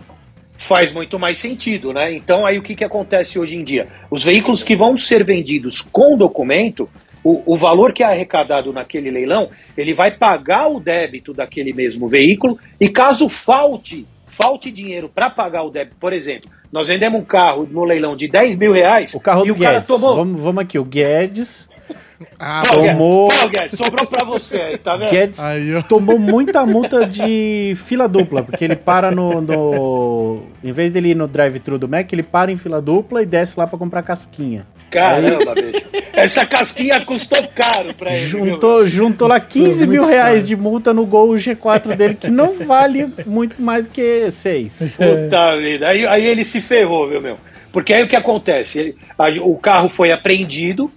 Faz 0.60 0.94
muito 0.94 1.18
mais 1.18 1.40
sentido, 1.40 1.92
né? 1.92 2.14
Então 2.14 2.46
aí 2.46 2.60
o 2.60 2.62
que, 2.62 2.76
que 2.76 2.84
acontece 2.84 3.40
hoje 3.40 3.58
em 3.58 3.64
dia? 3.64 3.88
Os 4.12 4.24
veículos 4.24 4.62
que 4.62 4.76
vão 4.76 4.96
ser 4.96 5.24
vendidos 5.24 5.82
com 5.82 6.16
documento, 6.16 6.88
o, 7.24 7.42
o 7.56 7.58
valor 7.58 7.94
que 7.94 8.04
é 8.04 8.06
arrecadado 8.06 8.72
naquele 8.72 9.10
leilão, 9.10 9.50
ele 9.76 9.96
vai 9.96 10.12
pagar 10.12 10.68
o 10.68 10.80
débito 10.80 11.34
daquele 11.34 11.74
mesmo 11.74 12.08
veículo 12.08 12.60
e 12.80 12.88
caso 12.88 13.28
falte, 13.28 14.06
falte 14.28 14.70
dinheiro 14.70 15.10
para 15.10 15.32
pagar 15.32 15.64
o 15.64 15.72
débito, 15.72 15.98
por 16.00 16.14
exemplo, 16.14 16.48
nós 16.72 16.88
vendemos 16.88 17.20
um 17.20 17.26
carro 17.26 17.68
no 17.70 17.84
leilão 17.84 18.16
de 18.16 18.28
10 18.28 18.56
mil 18.56 18.72
reais 18.72 19.14
O 19.16 19.20
carro 19.20 19.46
e 19.46 19.48
do 19.48 19.54
o 19.56 19.58
cara 19.60 19.80
Guedes. 19.80 19.88
tomou... 19.88 20.16
Vamos, 20.16 20.40
vamos 20.40 20.62
aqui, 20.62 20.78
o 20.78 20.86
Guedes. 20.86 21.73
Ah, 22.40 22.64
Guedes, 22.64 22.92
tomou- 22.92 23.28
pô, 23.30 23.48
Guedes, 23.50 23.78
sobrou 23.78 24.08
para 24.08 24.24
você 24.24 24.56
aí, 24.62 24.78
tá 24.78 24.96
vendo? 24.96 25.10
Guedes 25.12 25.40
Aí, 25.40 25.84
tomou 25.90 26.18
muita 26.18 26.66
multa 26.66 27.06
de 27.06 27.76
fila 27.86 28.08
dupla, 28.08 28.44
porque 28.44 28.64
ele 28.64 28.76
para 28.76 29.12
no, 29.12 29.42
no- 29.42 30.44
Em 30.64 30.72
vez 30.72 30.92
dele 30.92 31.10
ir 31.10 31.16
no 31.16 31.28
drive-thru 31.28 31.78
do 31.78 31.88
Mac, 31.88 32.12
ele 32.14 32.24
para 32.24 32.52
em 32.52 32.56
fila 32.58 32.82
dupla 32.82 33.22
e 33.22 33.26
desce 33.26 33.60
lá 33.60 33.68
pra 33.68 33.78
comprar 33.78 34.02
casquinha. 34.04 34.66
Caramba, 34.90 35.54
bicho. 35.56 35.84
Essa 36.14 36.46
casquinha 36.46 37.04
custou 37.04 37.40
caro 37.56 37.94
pra 37.96 38.12
ele. 38.16 38.26
Juntou, 38.28 38.86
juntou 38.86 39.28
lá 39.28 39.40
15 39.40 39.88
mil 39.88 40.06
reais 40.06 40.36
caro. 40.36 40.48
de 40.48 40.56
multa 40.56 40.94
no 40.94 41.06
Gol 41.06 41.30
G4 41.34 41.96
dele, 41.96 42.14
que 42.14 42.30
não 42.30 42.54
vale 42.54 43.12
muito 43.26 43.60
mais 43.62 43.86
do 43.86 43.90
que 43.90 44.30
6. 44.30 44.96
Puta 44.98 45.58
vida. 45.58 45.88
Aí, 45.88 46.06
aí 46.06 46.26
ele 46.26 46.46
se 46.46 46.62
ferrou, 46.62 47.10
viu, 47.10 47.20
meu? 47.20 47.38
Porque 47.72 47.92
aí 47.92 48.04
o 48.04 48.08
que 48.08 48.16
acontece? 48.16 48.80
Ele- 48.80 48.96
a- 49.18 49.30
o 49.42 49.56
carro 49.58 49.90
foi 49.90 50.12
apreendido, 50.12 50.92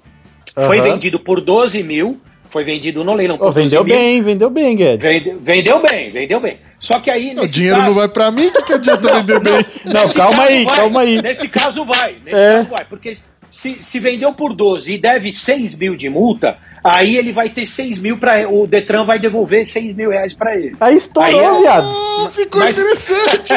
foi 0.65 0.81
vendido 0.81 1.19
por 1.21 1.41
12 1.41 1.83
mil, 1.83 2.21
foi 2.49 2.65
vendido 2.65 3.05
no 3.05 3.13
leilão 3.13 3.37
por 3.37 3.49
Ô, 3.49 3.53
vendeu 3.53 3.83
12 3.85 3.85
mil. 3.85 3.97
bem, 3.97 4.23
vendeu 4.23 4.49
bem, 4.51 4.75
Guedes. 4.77 5.07
Vendeu, 5.07 5.39
vendeu 5.41 5.83
bem, 5.83 6.11
vendeu 6.11 6.41
bem. 6.41 6.59
Só 6.81 6.99
que 7.01 7.11
aí. 7.11 7.35
O 7.39 7.47
dinheiro 7.47 7.77
caso- 7.77 7.89
não 7.89 7.95
vai 7.95 8.09
pra 8.09 8.31
mim, 8.31 8.51
que, 8.51 8.63
que 8.63 8.73
adianta 8.73 9.15
vender 9.15 9.41
bem? 9.41 9.65
Não, 9.85 10.09
calma 10.09 10.45
aí, 10.45 10.65
vai, 10.65 10.77
calma 10.77 11.01
aí. 11.03 11.21
Nesse 11.21 11.49
caso 11.49 11.85
vai, 11.85 12.17
nesse 12.25 12.37
É. 12.37 12.53
caso 12.55 12.69
vai. 12.69 12.85
Porque 12.85 13.13
se, 13.57 13.83
se 13.83 13.99
vendeu 13.99 14.35
por 14.35 14.53
12 14.53 14.93
e 14.93 14.99
deve 14.99 15.33
6 15.33 15.77
mil 15.77 15.97
de 15.97 16.11
multa, 16.11 16.59
aí 16.85 17.17
ele 17.17 17.33
vai 17.33 17.49
ter 17.49 17.65
6 17.65 17.99
mil 18.01 18.19
para 18.19 18.47
O 18.47 18.67
Detran 18.67 19.07
vai 19.07 19.19
devolver 19.19 19.65
6 19.65 19.95
mil 19.95 20.11
reais 20.11 20.35
para 20.35 20.55
ele. 20.55 20.77
Aí 20.79 20.95
estourou, 20.95 21.41
Aí 21.41 21.57
é- 21.57 21.61
viado. 21.63 21.89
Ah, 21.89 22.31
ficou 22.31 22.61
Mas- 22.61 22.77
interessante. 22.77 23.55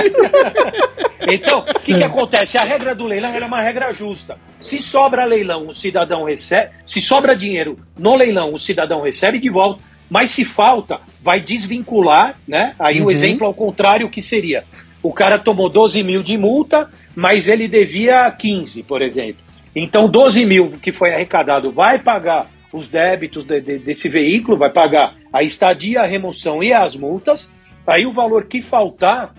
Então, 1.29 1.59
o 1.59 1.79
que, 1.81 1.93
que 1.93 2.05
acontece? 2.05 2.57
A 2.57 2.61
regra 2.63 2.95
do 2.95 3.05
leilão 3.05 3.29
ela 3.35 3.43
é 3.43 3.47
uma 3.47 3.59
regra 3.59 3.93
justa. 3.93 4.37
Se 4.61 4.81
sobra 4.81 5.25
leilão, 5.25 5.67
o 5.67 5.75
cidadão 5.75 6.23
recebe. 6.23 6.71
Se 6.85 7.01
sobra 7.01 7.35
dinheiro 7.35 7.77
no 7.97 8.15
leilão, 8.15 8.53
o 8.53 8.57
cidadão 8.59 9.01
recebe 9.01 9.37
de 9.37 9.49
volta. 9.49 9.81
Mas 10.09 10.31
se 10.31 10.45
falta, 10.45 11.01
vai 11.21 11.41
desvincular, 11.41 12.39
né? 12.47 12.73
Aí 12.79 13.01
o 13.01 13.11
exemplo 13.11 13.45
ao 13.45 13.53
contrário 13.53 14.09
que 14.09 14.21
seria: 14.21 14.63
o 15.03 15.11
cara 15.11 15.37
tomou 15.37 15.67
12 15.67 16.01
mil 16.03 16.23
de 16.23 16.37
multa, 16.37 16.89
mas 17.13 17.49
ele 17.49 17.67
devia 17.67 18.31
15, 18.31 18.81
por 18.83 19.01
exemplo. 19.01 19.48
Então, 19.75 20.07
12 20.09 20.45
mil 20.45 20.69
que 20.79 20.91
foi 20.91 21.13
arrecadado 21.13 21.71
vai 21.71 21.99
pagar 21.99 22.49
os 22.71 22.89
débitos 22.89 23.43
de- 23.43 23.61
de- 23.61 23.79
desse 23.79 24.07
veículo, 24.09 24.57
vai 24.57 24.71
pagar 24.71 25.15
a 25.33 25.41
estadia, 25.43 26.01
a 26.01 26.05
remoção 26.05 26.63
e 26.63 26.73
as 26.73 26.95
multas. 26.95 27.51
Aí 27.87 28.05
o 28.05 28.11
valor 28.11 28.45
que 28.45 28.61
faltar, 28.61 29.33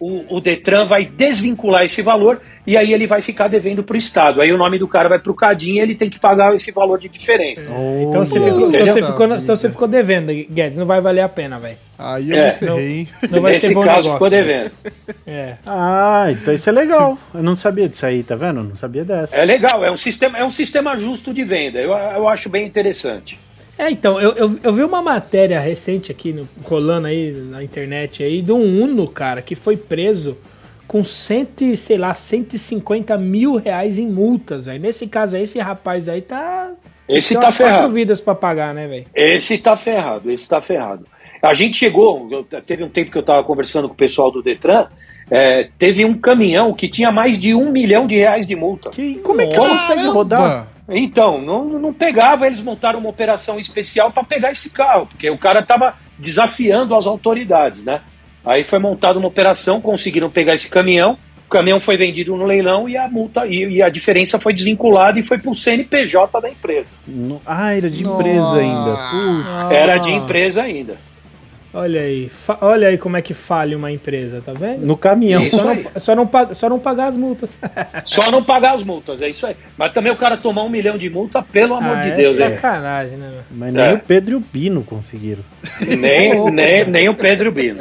o, 0.00 0.36
o 0.36 0.40
Detran 0.40 0.86
vai 0.86 1.04
desvincular 1.04 1.84
esse 1.84 2.00
valor 2.00 2.40
e 2.66 2.76
aí 2.76 2.92
ele 2.94 3.06
vai 3.06 3.20
ficar 3.20 3.48
devendo 3.48 3.84
para 3.84 3.94
o 3.94 3.98
Estado. 3.98 4.40
Aí 4.40 4.50
o 4.52 4.56
nome 4.56 4.78
do 4.78 4.88
cara 4.88 5.08
vai 5.10 5.18
para 5.18 5.30
o 5.30 5.34
Cadim 5.34 5.74
e 5.74 5.80
ele 5.80 5.94
tem 5.94 6.08
que 6.08 6.18
pagar 6.18 6.54
esse 6.54 6.72
valor 6.72 6.98
de 6.98 7.08
diferença. 7.08 7.74
Então 8.02 8.24
você, 8.24 8.40
ficou, 8.40 8.68
então, 8.68 8.86
você 8.86 9.02
ficou, 9.04 9.26
então 9.36 9.56
você 9.56 9.68
ficou 9.68 9.86
devendo, 9.86 10.32
Guedes. 10.50 10.78
Não 10.78 10.86
vai 10.86 11.00
valer 11.00 11.20
a 11.20 11.28
pena, 11.28 11.58
velho. 11.60 11.76
Aí 11.98 12.30
eu 12.30 12.36
É. 12.36 12.46
me 12.46 12.52
ferrei, 12.52 12.98
hein? 13.00 13.08
Não 13.30 13.42
vai 13.42 13.52
Nesse 13.52 13.68
ser 13.68 13.74
bom 13.74 13.84
caso 13.84 14.08
negócio. 14.08 14.12
ficou 14.14 14.30
velho. 14.30 14.44
devendo. 14.46 14.72
É. 15.26 15.54
Ah, 15.66 16.28
então 16.30 16.54
isso 16.54 16.68
é 16.68 16.72
legal. 16.72 17.18
Eu 17.34 17.42
não 17.42 17.54
sabia 17.54 17.88
disso 17.88 18.06
aí, 18.06 18.22
tá 18.22 18.34
vendo? 18.36 18.62
Não 18.64 18.74
sabia 18.76 19.04
dessa. 19.04 19.36
É 19.36 19.44
legal, 19.44 19.84
é 19.84 19.90
um 19.90 19.96
sistema, 19.98 20.38
é 20.38 20.44
um 20.44 20.50
sistema 20.50 20.96
justo 20.96 21.34
de 21.34 21.44
venda. 21.44 21.78
Eu, 21.78 21.90
eu 21.90 22.26
acho 22.28 22.48
bem 22.48 22.66
interessante. 22.66 23.38
É, 23.80 23.90
então, 23.90 24.20
eu, 24.20 24.32
eu, 24.32 24.58
eu 24.62 24.72
vi 24.74 24.82
uma 24.84 25.00
matéria 25.00 25.58
recente 25.58 26.12
aqui, 26.12 26.34
no- 26.34 26.46
rolando 26.62 27.06
aí 27.06 27.32
na 27.32 27.64
internet 27.64 28.22
aí, 28.22 28.42
de 28.42 28.52
um 28.52 28.82
Uno, 28.82 29.08
cara, 29.08 29.40
que 29.40 29.54
foi 29.54 29.74
preso 29.74 30.36
com 30.86 31.02
cento, 31.02 31.62
e, 31.64 31.74
sei 31.76 31.96
lá, 31.96 32.12
150 32.14 33.16
mil 33.16 33.54
reais 33.56 33.98
em 33.98 34.06
multas, 34.06 34.66
velho. 34.66 34.80
Nesse 34.82 35.06
caso 35.06 35.36
aí, 35.36 35.44
esse 35.44 35.58
rapaz 35.58 36.10
aí 36.10 36.20
tá... 36.20 36.72
Esse 37.08 37.32
tá 37.32 37.40
umas 37.40 37.56
quatro 37.56 37.64
ferrado. 37.74 37.92
vidas 37.94 38.20
pra 38.20 38.34
pagar, 38.34 38.74
né, 38.74 38.86
velho? 38.86 39.06
Esse 39.14 39.56
tá 39.56 39.74
ferrado, 39.78 40.30
esse 40.30 40.46
tá 40.46 40.60
ferrado. 40.60 41.06
A 41.42 41.54
gente 41.54 41.76
chegou, 41.78 42.28
eu- 42.30 42.44
teve 42.60 42.84
um 42.84 42.88
tempo 42.90 43.10
que 43.10 43.16
eu 43.16 43.22
estava 43.22 43.42
conversando 43.44 43.88
com 43.88 43.94
o 43.94 43.96
pessoal 43.96 44.30
do 44.30 44.42
Detran, 44.42 44.88
é, 45.30 45.68
teve 45.78 46.04
um 46.04 46.18
caminhão 46.18 46.74
que 46.74 46.86
tinha 46.86 47.10
mais 47.10 47.38
de 47.40 47.54
um 47.54 47.70
milhão 47.72 48.06
de 48.06 48.16
reais 48.16 48.46
de 48.46 48.54
multa. 48.54 48.90
Que, 48.90 49.14
como 49.20 49.40
é 49.40 49.46
que 49.46 49.56
Nossa, 49.56 49.70
consegue 49.94 50.06
rodar? 50.08 50.68
Então, 50.90 51.40
não, 51.40 51.64
não 51.64 51.92
pegava, 51.92 52.46
eles 52.46 52.60
montaram 52.60 52.98
uma 52.98 53.08
operação 53.08 53.58
especial 53.60 54.10
para 54.10 54.24
pegar 54.24 54.50
esse 54.52 54.70
carro, 54.70 55.06
porque 55.06 55.30
o 55.30 55.38
cara 55.38 55.60
estava 55.60 55.94
desafiando 56.18 56.94
as 56.94 57.06
autoridades, 57.06 57.84
né? 57.84 58.00
Aí 58.44 58.64
foi 58.64 58.78
montada 58.78 59.18
uma 59.18 59.28
operação, 59.28 59.80
conseguiram 59.80 60.30
pegar 60.30 60.54
esse 60.54 60.68
caminhão, 60.70 61.18
o 61.46 61.50
caminhão 61.50 61.80
foi 61.80 61.96
vendido 61.96 62.36
no 62.36 62.44
leilão 62.44 62.88
e 62.88 62.96
a 62.96 63.08
multa 63.08 63.46
e, 63.46 63.64
e 63.76 63.82
a 63.82 63.88
diferença 63.88 64.38
foi 64.38 64.52
desvinculada 64.54 65.18
e 65.18 65.22
foi 65.24 65.36
para 65.38 65.50
o 65.50 65.54
CNPJ 65.54 66.40
da 66.40 66.48
empresa. 66.48 66.94
No- 67.06 67.42
Ah, 67.44 67.74
era 67.74 67.90
de 67.90 68.02
empresa 68.04 68.58
ainda. 68.58 68.90
Putz. 69.10 69.72
Era 69.72 69.98
de 69.98 70.10
empresa 70.12 70.62
ainda. 70.62 70.96
Olha 71.72 72.00
aí, 72.00 72.28
fa- 72.28 72.58
olha 72.62 72.88
aí 72.88 72.98
como 72.98 73.16
é 73.16 73.22
que 73.22 73.32
falha 73.32 73.76
uma 73.76 73.92
empresa, 73.92 74.42
tá 74.44 74.52
vendo? 74.52 74.84
No 74.84 74.96
caminhão. 74.96 75.48
Só 75.48 75.62
não, 75.64 75.82
só, 75.96 76.16
não, 76.16 76.26
pa- 76.26 76.52
só 76.52 76.68
não 76.68 76.80
pagar 76.80 77.06
as 77.06 77.16
multas. 77.16 77.56
Só 78.04 78.28
não 78.30 78.42
pagar 78.42 78.74
as 78.74 78.82
multas, 78.82 79.22
é 79.22 79.28
isso 79.28 79.46
aí. 79.46 79.54
Mas 79.78 79.92
também 79.92 80.10
o 80.10 80.16
cara 80.16 80.36
tomar 80.36 80.64
um 80.64 80.68
milhão 80.68 80.98
de 80.98 81.08
multa, 81.08 81.40
pelo 81.42 81.74
amor 81.74 81.96
Ah, 81.96 82.02
de 82.02 82.10
é 82.10 82.16
Deus, 82.16 82.40
hein? 82.40 82.48
sacanagem, 82.50 83.18
né? 83.18 83.30
Mas 83.52 83.72
nem 83.72 83.84
É. 83.84 83.92
o 83.94 84.00
Pedro 84.00 84.32
e 84.32 84.36
o 84.36 84.40
Bino 84.40 84.82
conseguiram. 84.82 85.44
Nem, 85.96 86.44
nem, 86.50 86.84
nem 86.86 87.08
o 87.08 87.14
Pedro 87.14 87.52
Bino. 87.52 87.78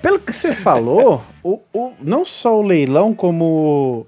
Pelo 0.00 0.18
que 0.18 0.32
você 0.32 0.54
falou, 0.54 1.22
o, 1.42 1.60
o- 1.74 1.92
não 2.00 2.24
só 2.24 2.58
o 2.58 2.62
leilão, 2.62 3.12
como 3.12 4.06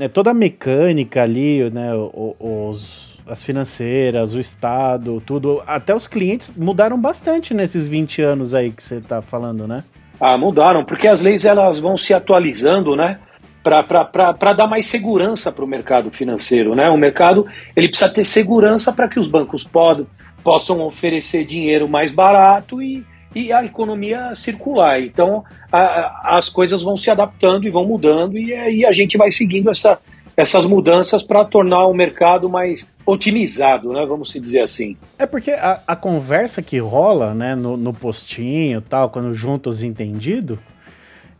é, 0.00 0.08
toda 0.08 0.30
a 0.30 0.34
mecânica 0.34 1.22
ali, 1.22 1.68
né, 1.70 1.92
o- 1.94 2.36
os, 2.70 3.13
as 3.26 3.42
financeiras, 3.42 4.34
o 4.34 4.40
Estado, 4.40 5.22
tudo, 5.24 5.62
até 5.66 5.94
os 5.94 6.06
clientes 6.06 6.54
mudaram 6.56 7.00
bastante 7.00 7.54
nesses 7.54 7.86
20 7.88 8.22
anos 8.22 8.54
aí 8.54 8.70
que 8.70 8.82
você 8.82 9.00
tá 9.00 9.22
falando, 9.22 9.66
né? 9.66 9.82
Ah, 10.20 10.36
mudaram, 10.38 10.84
porque 10.84 11.08
as 11.08 11.20
leis 11.22 11.44
elas 11.44 11.80
vão 11.80 11.96
se 11.96 12.14
atualizando, 12.14 12.94
né? 12.94 13.18
Para 13.62 14.52
dar 14.52 14.66
mais 14.66 14.86
segurança 14.86 15.50
para 15.50 15.64
o 15.64 15.68
mercado 15.68 16.10
financeiro, 16.10 16.74
né? 16.74 16.90
O 16.90 16.98
mercado 16.98 17.46
ele 17.74 17.88
precisa 17.88 18.10
ter 18.10 18.24
segurança 18.24 18.92
para 18.92 19.08
que 19.08 19.18
os 19.18 19.26
bancos 19.26 19.64
pod, 19.64 20.06
possam 20.42 20.80
oferecer 20.82 21.46
dinheiro 21.46 21.88
mais 21.88 22.10
barato 22.10 22.82
e, 22.82 23.02
e 23.34 23.50
a 23.50 23.64
economia 23.64 24.34
circular. 24.34 25.00
Então 25.00 25.42
a- 25.72 26.36
as 26.36 26.50
coisas 26.50 26.82
vão 26.82 26.96
se 26.96 27.10
adaptando 27.10 27.66
e 27.66 27.70
vão 27.70 27.86
mudando 27.86 28.36
e 28.38 28.52
aí 28.52 28.84
a 28.84 28.92
gente 28.92 29.16
vai 29.16 29.30
seguindo 29.30 29.70
essa, 29.70 29.98
essas 30.36 30.66
mudanças 30.66 31.22
para 31.22 31.44
tornar 31.44 31.86
o 31.86 31.94
mercado 31.94 32.48
mais 32.48 32.90
otimizado, 33.06 33.92
né? 33.92 34.04
Vamos 34.06 34.32
se 34.32 34.40
dizer 34.40 34.60
assim. 34.60 34.96
É 35.18 35.26
porque 35.26 35.52
a, 35.52 35.80
a 35.86 35.94
conversa 35.96 36.62
que 36.62 36.78
rola, 36.78 37.34
né, 37.34 37.54
no, 37.54 37.76
no 37.76 37.92
postinho 37.92 38.80
tal, 38.80 39.10
quando 39.10 39.32
junta 39.34 39.70
os 39.70 39.82
entendidos, 39.82 40.58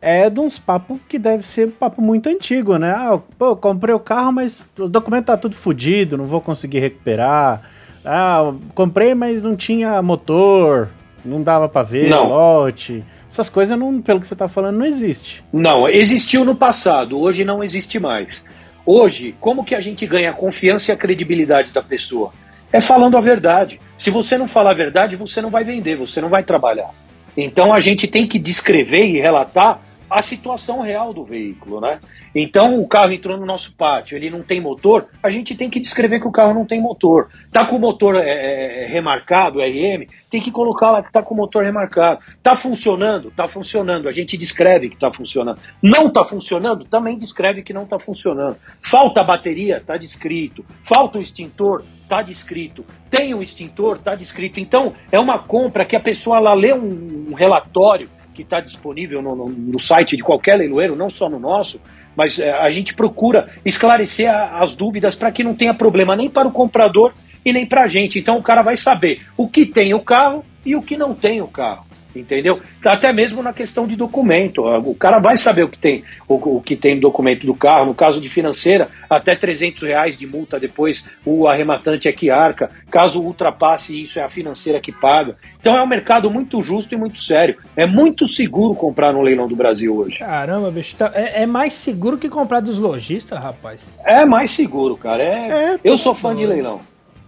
é 0.01 0.29
de 0.29 0.39
uns 0.39 0.59
papos 0.59 0.99
que 1.09 1.19
deve 1.19 1.45
ser 1.45 1.69
um 1.69 1.71
papo 1.71 2.03
muito 2.03 2.29
antigo, 2.29 2.77
né? 2.77 2.91
Ah, 2.91 3.19
pô, 3.39 3.57
comprei 3.57 3.95
o 3.95 3.99
carro, 3.99 4.33
mas 4.33 4.67
o 4.79 4.87
documento 4.87 5.27
tá 5.27 5.37
tudo 5.37 5.57
fodido, 5.57 6.17
não 6.19 6.27
vou 6.27 6.41
conseguir 6.41 6.79
recuperar. 6.79 7.63
Ah, 8.05 8.53
comprei, 8.75 9.15
mas 9.15 9.41
não 9.41 9.57
tinha 9.57 10.01
motor, 10.03 10.91
não 11.25 11.43
dava 11.43 11.71
para 11.71 11.83
ver, 11.83 12.11
Não. 12.11 12.29
lote. 12.29 13.03
Essas 13.27 13.49
coisas, 13.49 13.77
não, 13.79 14.01
pelo 14.03 14.21
que 14.21 14.27
você 14.27 14.37
tá 14.37 14.47
falando, 14.47 14.77
não 14.77 14.85
existe. 14.87 15.43
Não, 15.51 15.89
existiu 15.89 16.45
no 16.45 16.55
passado, 16.55 17.19
hoje 17.19 17.45
não 17.45 17.65
existe 17.65 17.99
mais. 17.99 18.45
Hoje, 18.87 19.35
como 19.41 19.65
que 19.65 19.75
a 19.75 19.81
gente 19.81 20.07
ganha 20.07 20.31
a 20.31 20.35
confiança 20.35 20.91
e 20.91 20.95
a 20.95 20.97
credibilidade 20.97 21.73
da 21.73 21.83
pessoa? 21.83 22.33
É 22.71 22.81
falando 22.81 23.17
a 23.17 23.21
verdade. 23.21 23.81
Se 23.97 24.11
você 24.11 24.37
não 24.37 24.47
falar 24.47 24.73
a 24.73 24.75
verdade, 24.75 25.17
você 25.17 25.41
não 25.41 25.49
vai 25.49 25.65
vender, 25.65 25.97
você 25.97 26.21
não 26.21 26.29
vai 26.29 26.43
trabalhar. 26.43 26.91
Então 27.37 27.73
a 27.73 27.81
gente 27.81 28.07
tem 28.07 28.27
que 28.27 28.39
descrever 28.39 29.07
e 29.07 29.21
relatar 29.21 29.81
a 30.15 30.23
situação 30.23 30.81
real 30.81 31.13
do 31.13 31.25
veículo, 31.25 31.81
né? 31.81 31.99
Então 32.33 32.79
o 32.79 32.87
carro 32.87 33.11
entrou 33.11 33.37
no 33.37 33.45
nosso 33.45 33.75
pátio, 33.75 34.17
ele 34.17 34.31
não 34.31 34.45
tem 34.45 34.61
motor, 34.61 35.09
a 35.21 35.29
gente 35.29 35.57
tem 35.57 35.69
que 35.69 35.81
descrever 35.81 36.21
que 36.21 36.29
o 36.29 36.31
carro 36.31 36.55
não 36.55 36.65
tem 36.65 36.81
motor. 36.81 37.29
Tá 37.51 37.67
com 37.67 37.75
o 37.75 37.81
motor 37.81 38.15
é, 38.15 38.85
é, 38.85 38.87
remarcado, 38.87 39.59
RM, 39.59 40.07
tem 40.31 40.41
que 40.41 40.53
colocar 40.53 40.93
lá 40.93 41.03
que 41.03 41.11
tá 41.11 41.21
com 41.21 41.35
o 41.35 41.37
motor 41.37 41.65
remarcado. 41.65 42.21
Tá 42.41 42.55
funcionando? 42.55 43.33
Tá 43.33 43.49
funcionando. 43.49 44.09
A 44.09 44.13
gente 44.13 44.37
descreve 44.37 44.89
que 44.89 44.97
tá 44.97 45.13
funcionando. 45.13 45.59
Não 45.83 46.09
tá 46.09 46.25
funcionando? 46.25 46.85
Também 46.85 47.19
descreve 47.19 47.65
que 47.65 47.73
não 47.73 47.85
tá 47.85 47.99
funcionando. 47.99 48.57
Falta 48.81 49.21
a 49.21 49.25
bateria? 49.25 49.83
Tá 49.85 49.97
descrito. 49.97 50.65
Falta 50.85 51.19
o 51.19 51.21
extintor? 51.21 51.83
Tá 52.09 52.23
descrito. 52.23 52.85
Tem 53.11 53.35
um 53.35 53.43
extintor? 53.43 53.99
Tá 53.99 54.15
descrito. 54.15 54.61
Então 54.61 54.93
é 55.11 55.19
uma 55.19 55.41
compra 55.41 55.85
que 55.85 55.97
a 55.97 56.01
pessoa 56.01 56.39
lá 56.39 56.55
lê 56.55 56.73
um, 56.73 57.31
um 57.31 57.35
relatório 57.35 58.09
que 58.35 58.43
está 58.43 58.61
disponível 58.61 59.23
no, 59.23 59.35
no, 59.35 59.49
no, 59.49 59.79
site 59.79 60.17
de 60.17 60.23
qualquer 60.23 60.57
leiloeiro, 60.57 60.97
não 60.97 61.09
só 61.09 61.29
no 61.31 61.39
nosso, 61.39 61.81
mas 62.17 62.39
é, 62.39 62.51
a 62.53 62.69
gente 62.71 62.93
procura 62.93 63.49
esclarecer 63.65 64.29
a, 64.29 64.59
as 64.63 64.75
dúvidas 64.75 65.15
para 65.15 65.33
que 65.33 65.45
não 65.45 65.55
tenha 65.55 65.73
problema 65.73 66.17
nem 66.17 66.29
para 66.29 66.49
o 66.49 66.53
comprador 66.53 67.15
e 67.45 67.53
nem 67.53 67.65
para 67.65 67.85
a 67.85 67.89
gente. 67.89 68.19
Então 68.19 68.37
o 68.37 68.43
cara 68.43 68.63
vai 68.63 68.77
saber 68.77 69.23
o 69.37 69.49
que 69.49 69.65
tem 69.65 69.95
o 69.95 70.01
carro 70.01 70.45
e 70.67 70.75
o 70.75 70.83
que 70.83 70.97
não 70.97 71.15
tem 71.15 71.41
o 71.41 71.49
carro. 71.49 71.87
Entendeu? 72.15 72.61
Até 72.85 73.13
mesmo 73.13 73.43
na 73.43 73.53
questão 73.53 73.87
de 73.87 73.97
documento. 73.97 74.63
O 74.65 74.95
cara 74.95 75.19
vai 75.19 75.37
saber 75.37 75.65
o 75.65 75.69
que 75.69 75.79
tem 75.79 76.05
o, 76.29 76.57
o 76.57 76.61
que 76.63 76.77
tem 76.77 76.95
no 76.95 77.01
documento 77.01 77.47
do 77.47 77.55
carro. 77.55 77.87
No 77.87 77.95
caso 77.95 78.21
de 78.21 78.29
financeira, 78.29 78.89
até 79.11 79.35
300 79.35 79.83
reais 79.83 80.17
de 80.17 80.27
multa 80.27 80.61
depois 80.61 81.05
o 81.25 81.49
arrematante 81.49 82.07
é 82.09 82.13
que 82.13 82.31
arca. 82.31 82.71
Caso 82.91 83.21
ultrapasse 83.21 84.01
isso, 84.01 84.19
é 84.19 84.23
a 84.23 84.31
financeira 84.31 84.81
que 84.81 84.93
paga. 84.93 85.37
Então 85.61 85.77
é 85.77 85.83
um 85.83 85.87
mercado 85.87 86.31
muito 86.31 86.63
justo 86.63 86.95
e 86.95 86.97
muito 86.97 87.19
sério. 87.19 87.57
É 87.77 87.87
muito 87.87 88.29
seguro 88.29 88.75
comprar 88.75 89.13
no 89.13 89.21
leilão 89.23 89.49
do 89.49 89.57
Brasil 89.57 89.97
hoje. 89.97 90.19
Caramba, 90.19 90.71
bicho. 90.71 90.95
tá- 90.97 91.11
é, 91.15 91.43
é 91.43 91.47
mais 91.47 91.73
seguro 91.73 92.17
que 92.19 92.29
comprar 92.29 92.61
dos 92.61 92.79
lojistas, 92.79 93.39
rapaz. 93.39 93.97
É 94.05 94.25
mais 94.25 94.51
seguro, 94.53 94.97
cara. 94.97 95.23
É, 95.23 95.75
É, 95.75 95.79
eu 95.83 95.99
sou 95.99 96.15
fã 96.15 96.35
de 96.35 96.47
leilão. 96.47 96.81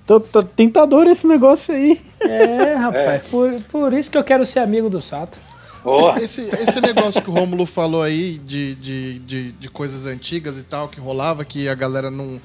Tô, 0.06 0.20
tô 0.20 0.42
tentador 0.42 1.06
esse 1.06 1.26
negócio 1.26 1.74
aí. 1.74 2.00
É, 2.20 2.74
rapaz. 2.74 3.26
Por, 3.28 3.60
por 3.62 3.92
isso 3.92 4.10
que 4.10 4.16
eu 4.16 4.24
quero 4.24 4.46
ser 4.46 4.60
amigo 4.60 4.88
do 4.88 5.00
Sato. 5.00 5.38
Ó, 5.84 6.16
Esse, 6.16 6.42
esse 6.42 6.80
negócio 6.80 7.22
que 7.22 7.30
o 7.30 7.32
Rômulo 7.32 7.64
falou 7.64 8.02
aí 8.02 8.38
de, 8.38 8.74
de, 8.74 9.18
de, 9.20 9.52
de 9.52 9.70
coisas 9.70 10.06
antigas 10.06 10.56
e 10.56 10.64
tal, 10.64 10.88
que 10.88 10.98
rolava, 10.98 11.44
que 11.44 11.68
a 11.68 11.74
galera 11.76 12.10
não, 12.10 12.40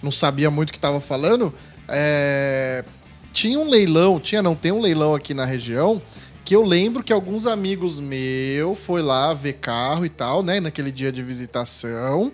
não 0.00 0.12
sabia 0.12 0.48
muito 0.48 0.70
o 0.70 0.72
que 0.72 0.78
tava 0.78 1.00
falando, 1.00 1.52
é, 1.88 2.84
tinha 3.32 3.58
um 3.58 3.68
leilão, 3.68 4.20
tinha 4.20 4.40
não, 4.40 4.54
tem 4.54 4.70
um 4.70 4.80
leilão 4.80 5.12
aqui 5.12 5.34
na 5.34 5.44
região, 5.44 6.00
que 6.44 6.54
eu 6.54 6.62
lembro 6.64 7.02
que 7.02 7.12
alguns 7.12 7.48
amigos 7.48 7.98
meus 7.98 8.78
foi 8.78 9.02
lá 9.02 9.34
ver 9.34 9.54
carro 9.54 10.06
e 10.06 10.08
tal, 10.08 10.44
né, 10.44 10.60
naquele 10.60 10.92
dia 10.92 11.10
de 11.10 11.20
visitação, 11.20 12.30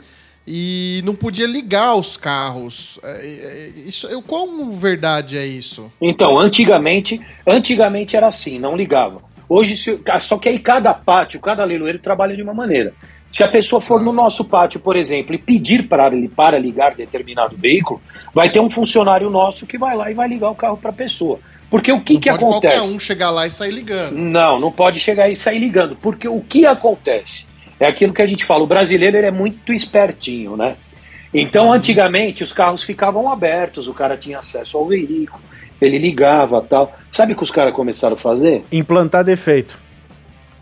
e 0.53 1.01
não 1.05 1.15
podia 1.15 1.47
ligar 1.47 1.95
os 1.95 2.17
carros. 2.17 2.99
É, 3.05 3.73
é, 3.77 3.81
isso, 3.87 4.09
eu, 4.09 4.21
quão 4.21 4.73
verdade 4.73 5.39
é 5.39 5.47
isso? 5.47 5.93
Então, 6.01 6.37
antigamente, 6.39 7.21
antigamente 7.47 8.17
era 8.17 8.27
assim, 8.27 8.59
não 8.59 8.77
ligava. 8.77 9.23
Hoje, 9.49 9.77
se- 9.77 10.01
só 10.21 10.37
que 10.39 10.49
aí 10.49 10.59
cada 10.59 10.93
pátio, 10.93 11.39
cada 11.41 11.65
leiloeiro 11.65 12.01
trabalha 12.01 12.35
de 12.37 12.43
uma 12.43 12.53
maneira. 12.53 12.93
Se 13.29 13.45
a 13.45 13.49
pessoa 13.49 13.81
for 13.81 14.03
no 14.03 14.13
nosso 14.13 14.45
pátio, 14.45 14.81
por 14.81 14.97
exemplo, 14.97 15.33
e 15.33 15.39
pedir 15.39 15.87
para, 15.87 16.11
para 16.35 16.59
ligar 16.59 16.97
determinado 16.97 17.57
veículo, 17.57 18.03
vai 18.35 18.51
ter 18.51 18.59
um 18.59 18.69
funcionário 18.69 19.31
nosso 19.31 19.67
que 19.67 19.79
vai 19.79 19.97
lá 19.97 20.11
e 20.11 20.15
vai 20.15 20.29
ligar 20.29 20.51
o 20.51 20.55
carro 20.57 20.77
para 20.77 20.91
a 20.91 20.95
pessoa. 20.95 21.39
Porque 21.71 21.93
o 21.93 22.01
que, 22.01 22.15
não 22.15 22.21
que 22.21 22.29
pode 22.31 22.45
acontece? 22.45 22.77
qualquer 22.77 22.93
um 22.93 22.99
chegar 22.99 23.31
lá 23.31 23.47
e 23.47 23.51
sair 23.53 23.71
ligando. 23.71 24.17
Não, 24.17 24.59
não 24.59 24.73
pode 24.73 24.99
chegar 24.99 25.31
e 25.31 25.37
sair 25.37 25.61
ligando, 25.61 25.95
porque 25.95 26.27
o 26.27 26.41
que 26.41 26.67
acontece? 26.67 27.47
É 27.81 27.87
aquilo 27.87 28.13
que 28.13 28.21
a 28.23 28.27
gente 28.27 28.45
fala, 28.45 28.63
o 28.63 28.67
brasileiro 28.67 29.17
ele 29.17 29.27
é 29.27 29.31
muito 29.31 29.73
espertinho, 29.73 30.57
né? 30.57 30.77
Então, 31.33 31.73
antigamente, 31.73 32.45
os 32.45 32.53
carros 32.53 32.83
ficavam 32.83 33.31
abertos, 33.33 33.89
o 33.89 33.95
cara 33.95 34.17
tinha 34.17 34.39
acesso 34.39 34.77
ao 34.77 34.87
veículo, 34.87 35.41
ele 35.81 35.97
ligava 35.97 36.61
tal. 36.61 36.93
Sabe 37.11 37.33
o 37.33 37.37
que 37.37 37.43
os 37.43 37.51
caras 37.51 37.73
começaram 37.73 38.17
a 38.17 38.19
fazer? 38.19 38.65
Implantar 38.71 39.25
defeito. 39.25 39.79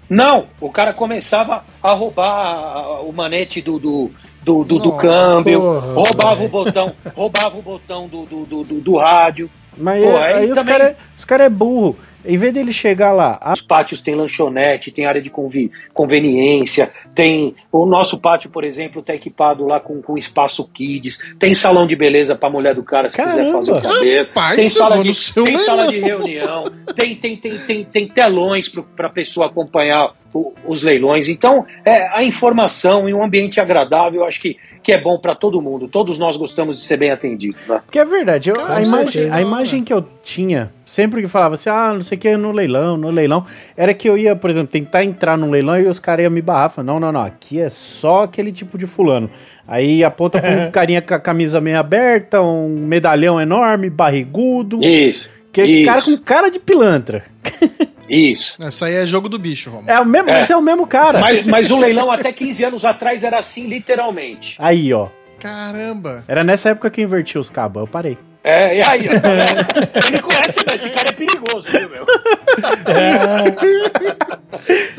Não, 0.09 0.47
o 0.61 0.71
cara 0.71 0.93
começava 0.95 1.65
a 1.83 1.93
roubar 1.93 3.03
o 3.05 3.13
manete 3.13 3.61
do, 3.61 3.79
do, 3.79 4.11
do, 4.43 4.65
do, 4.65 4.79
do 4.79 4.89
Nossa, 4.91 5.03
câmbio, 5.03 5.61
porra, 5.61 5.93
roubava 5.95 6.35
velho. 6.37 6.47
o 6.47 6.49
botão, 6.49 6.93
roubava 7.15 7.59
o 7.59 7.63
botão 7.63 8.09
do, 8.09 8.25
do, 8.25 8.45
do, 8.47 8.65
do- 8.81 8.97
rádio. 8.97 9.51
Mas 9.77 10.03
Pô, 10.03 10.17
aí, 10.17 10.33
aí 10.35 10.51
os 10.51 10.59
também- 10.59 10.79
caras 10.79 10.97
os 11.17 11.25
cara 11.25 11.45
é 11.45 11.49
burro. 11.51 11.97
Em 12.25 12.37
vez 12.37 12.53
dele 12.53 12.73
chegar 12.73 13.13
lá, 13.13 13.39
ah, 13.41 13.53
Os 13.53 13.61
pátios 13.61 14.01
têm 14.03 14.15
lanchonete, 14.15 14.91
tem 14.91 15.07
área 15.07 15.23
de 15.23 15.31
convi- 15.31 15.71
conveniência, 15.95 16.91
tem. 17.15 17.55
O 17.71 17.87
nosso 17.87 18.19
pátio, 18.19 18.51
por 18.51 18.65
exemplo, 18.65 19.01
está 19.01 19.15
equipado 19.15 19.65
lá 19.67 19.79
com, 19.79 20.03
com 20.03 20.19
espaço 20.19 20.67
kids, 20.69 21.19
tem 21.39 21.55
salão 21.55 21.87
de 21.87 21.95
beleza 21.95 22.35
para 22.35 22.49
a 22.49 22.53
mulher 22.53 22.75
do 22.75 22.83
cara 22.83 23.09
se 23.09 23.17
quiser 23.17 23.37
Caramba! 23.37 23.53
fazer 23.59 23.73
o 23.73 23.81
cabelo. 23.83 24.27
Rapaz, 24.29 24.57
tem 24.57 24.71
sala, 24.71 25.03
de, 25.03 25.35
tem 25.45 25.57
sala 25.59 25.87
de 25.89 26.01
reunião, 26.01 26.65
tem, 26.97 27.15
tem, 27.15 27.37
tem, 27.37 27.57
tem, 27.59 27.85
tem 27.85 28.09
telões 28.09 28.69
para 28.69 29.07
a 29.07 29.11
pessoa 29.11 29.47
acompanhar 29.47 30.11
o- 30.35 30.53
os 30.67 30.83
leilões. 30.83 31.29
Então, 31.29 31.65
é, 31.85 32.09
a 32.17 32.23
informação 32.25 33.09
e 33.09 33.15
um 33.15 33.23
ambiente 33.23 33.61
agradável, 33.61 34.21
eu 34.23 34.27
acho 34.27 34.41
que, 34.41 34.57
que 34.89 34.93
é 34.95 34.99
bom 34.99 35.19
para 35.19 35.35
todo 35.35 35.61
mundo. 35.61 35.87
Todos 35.87 36.19
nós 36.19 36.39
gostamos 36.39 36.79
de 36.79 36.83
ser 36.87 36.97
bem 36.97 37.11
atendidos. 37.11 37.61
Né? 37.69 37.79
Porque 37.85 37.99
é 37.99 38.07
verdade, 38.07 38.49
eu- 38.49 38.57
a, 38.59 38.81
imagem, 38.81 39.31
a 39.31 39.39
imagem 39.43 39.85
que 39.85 39.93
eu 39.93 40.03
tinha, 40.23 40.73
sempre 40.87 41.21
que 41.21 41.29
falava 41.29 41.57
assim, 41.57 41.69
ah, 41.69 41.93
não 41.93 42.01
sei 42.01 42.17
o 42.17 42.21
que, 42.23 42.35
no 42.39 42.53
leilão, 42.53 42.97
no 42.97 43.11
leilão, 43.11 43.45
era 43.77 43.93
que 43.93 44.09
eu 44.09 44.17
ia, 44.17 44.35
por 44.35 44.49
exemplo, 44.49 44.69
tentar 44.69 45.05
entrar 45.05 45.37
num 45.37 45.51
leilão 45.51 45.79
e 45.79 45.87
os 45.87 46.01
caras 46.01 46.23
iam 46.23 46.31
me 46.31 46.41
barrar. 46.41 46.71
Falando, 46.71 46.89
não, 46.89 47.01
não, 47.01 47.13
não, 47.13 47.21
aqui 47.21 47.61
é 47.61 47.69
só 47.69 48.23
aquele 48.23 48.51
tipo 48.51 48.79
de 48.79 48.87
fulano. 48.87 49.29
Aí 49.67 50.03
aponta 50.03 50.41
pra 50.41 50.51
um 50.51 50.71
carinha 50.73 51.03
com 51.03 51.13
a 51.13 51.21
camisa 51.21 51.61
meio 51.61 51.79
aberta, 51.79 52.41
um 52.41 52.71
medalhão 52.71 53.39
enorme, 53.39 53.91
barrigudo. 53.91 54.79
Isso. 54.83 55.29
Que 55.53 55.65
isso, 55.65 55.85
cara 55.87 56.01
com 56.03 56.17
cara 56.25 56.51
de 56.51 56.59
pilantra. 56.59 57.25
isso. 58.09 58.57
Isso 58.67 58.85
aí 58.85 58.95
é 58.95 59.07
jogo 59.07 59.29
do 59.29 59.39
bicho, 59.39 59.71
Romulo. 59.71 59.91
É 59.91 60.01
o 60.01 60.05
mesmo, 60.05 60.31
É. 60.31 60.33
mas 60.41 60.51
é 60.51 60.57
o 60.57 60.63
mesmo 60.63 60.87
cara. 60.87 61.19
Mas, 61.21 61.45
mas 61.47 61.71
o 61.71 61.77
leilão 61.77 62.11
até 62.11 62.33
15 62.33 62.65
anos 62.65 62.85
atrás 62.85 63.23
era 63.23 63.39
assim, 63.39 63.67
literalmente. 63.67 64.57
Aí, 64.59 64.93
ó. 64.93 65.09
Caramba. 65.39 66.25
Era 66.27 66.43
nessa 66.43 66.71
época 66.71 66.91
que 66.91 67.01
eu 67.01 67.05
inverti 67.05 67.39
os 67.39 67.49
cabos, 67.51 67.81
eu 67.83 67.87
parei. 67.87 68.19
É, 68.43 68.79
e 68.79 68.83
aí, 68.83 69.07
ó, 69.09 69.13
ele 70.09 70.23
conhece, 70.23 70.59
né? 70.67 70.75
esse 70.75 70.91
cara 70.91 71.09
é 71.09 71.13
perigoso, 71.13 71.67
viu, 71.69 71.89
meu? 71.91 72.07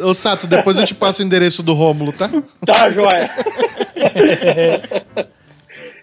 Ô, 0.07 0.13
Sato, 0.13 0.45
depois 0.45 0.77
eu 0.77 0.85
te 0.85 0.93
passo 0.93 1.21
o 1.21 1.25
endereço 1.25 1.63
do 1.63 1.73
Rômulo, 1.73 2.11
tá? 2.11 2.29
Tá, 2.65 2.89
joia. 2.89 3.29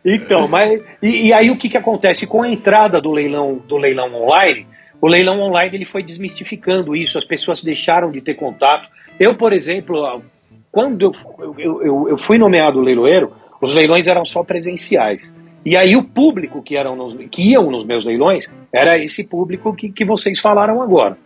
Então, 0.05 0.47
mas 0.49 0.81
e, 1.03 1.27
e 1.29 1.33
aí 1.33 1.51
o 1.51 1.57
que, 1.57 1.69
que 1.69 1.77
acontece 1.77 2.27
com 2.27 2.43
a 2.43 2.49
entrada 2.49 3.01
do 3.01 3.11
leilão 3.11 3.57
do 3.67 3.77
leilão 3.77 4.15
online? 4.15 4.67
O 5.01 5.09
leilão 5.09 5.41
online 5.41 5.77
ele 5.77 5.85
foi 5.85 6.03
desmistificando 6.03 6.95
isso, 6.95 7.19
as 7.19 7.25
pessoas 7.25 7.63
deixaram 7.63 8.11
de 8.11 8.21
ter 8.21 8.35
contato. 8.35 8.89
Eu, 9.19 9.35
por 9.35 9.53
exemplo, 9.53 10.23
quando 10.71 11.15
eu, 11.39 11.55
eu, 11.59 11.83
eu, 11.83 12.09
eu 12.11 12.19
fui 12.19 12.39
nomeado 12.39 12.81
leiloeiro, 12.81 13.33
os 13.61 13.75
leilões 13.75 14.07
eram 14.07 14.25
só 14.25 14.43
presenciais. 14.43 15.35
E 15.65 15.77
aí 15.77 15.97
o 15.97 16.05
público 16.05 16.63
que, 16.63 16.77
eram 16.77 16.95
nos, 16.95 17.15
que 17.31 17.51
iam 17.51 17.71
nos 17.71 17.85
meus 17.85 18.05
leilões 18.05 18.49
era 18.73 19.03
esse 19.03 19.25
público 19.25 19.75
que, 19.75 19.91
que 19.91 20.05
vocês 20.05 20.39
falaram 20.39 20.81
agora. 20.81 21.19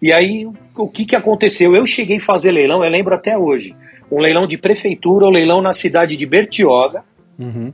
E 0.00 0.12
aí, 0.12 0.46
o 0.76 0.88
que, 0.88 1.04
que 1.04 1.16
aconteceu? 1.16 1.74
Eu 1.74 1.86
cheguei 1.86 2.18
a 2.18 2.20
fazer 2.20 2.52
leilão, 2.52 2.84
eu 2.84 2.90
lembro 2.90 3.14
até 3.14 3.36
hoje. 3.36 3.74
Um 4.10 4.20
leilão 4.20 4.46
de 4.46 4.58
prefeitura, 4.58 5.26
um 5.26 5.30
leilão 5.30 5.62
na 5.62 5.72
cidade 5.72 6.16
de 6.16 6.26
Bertioga. 6.26 7.02
Uhum. 7.38 7.72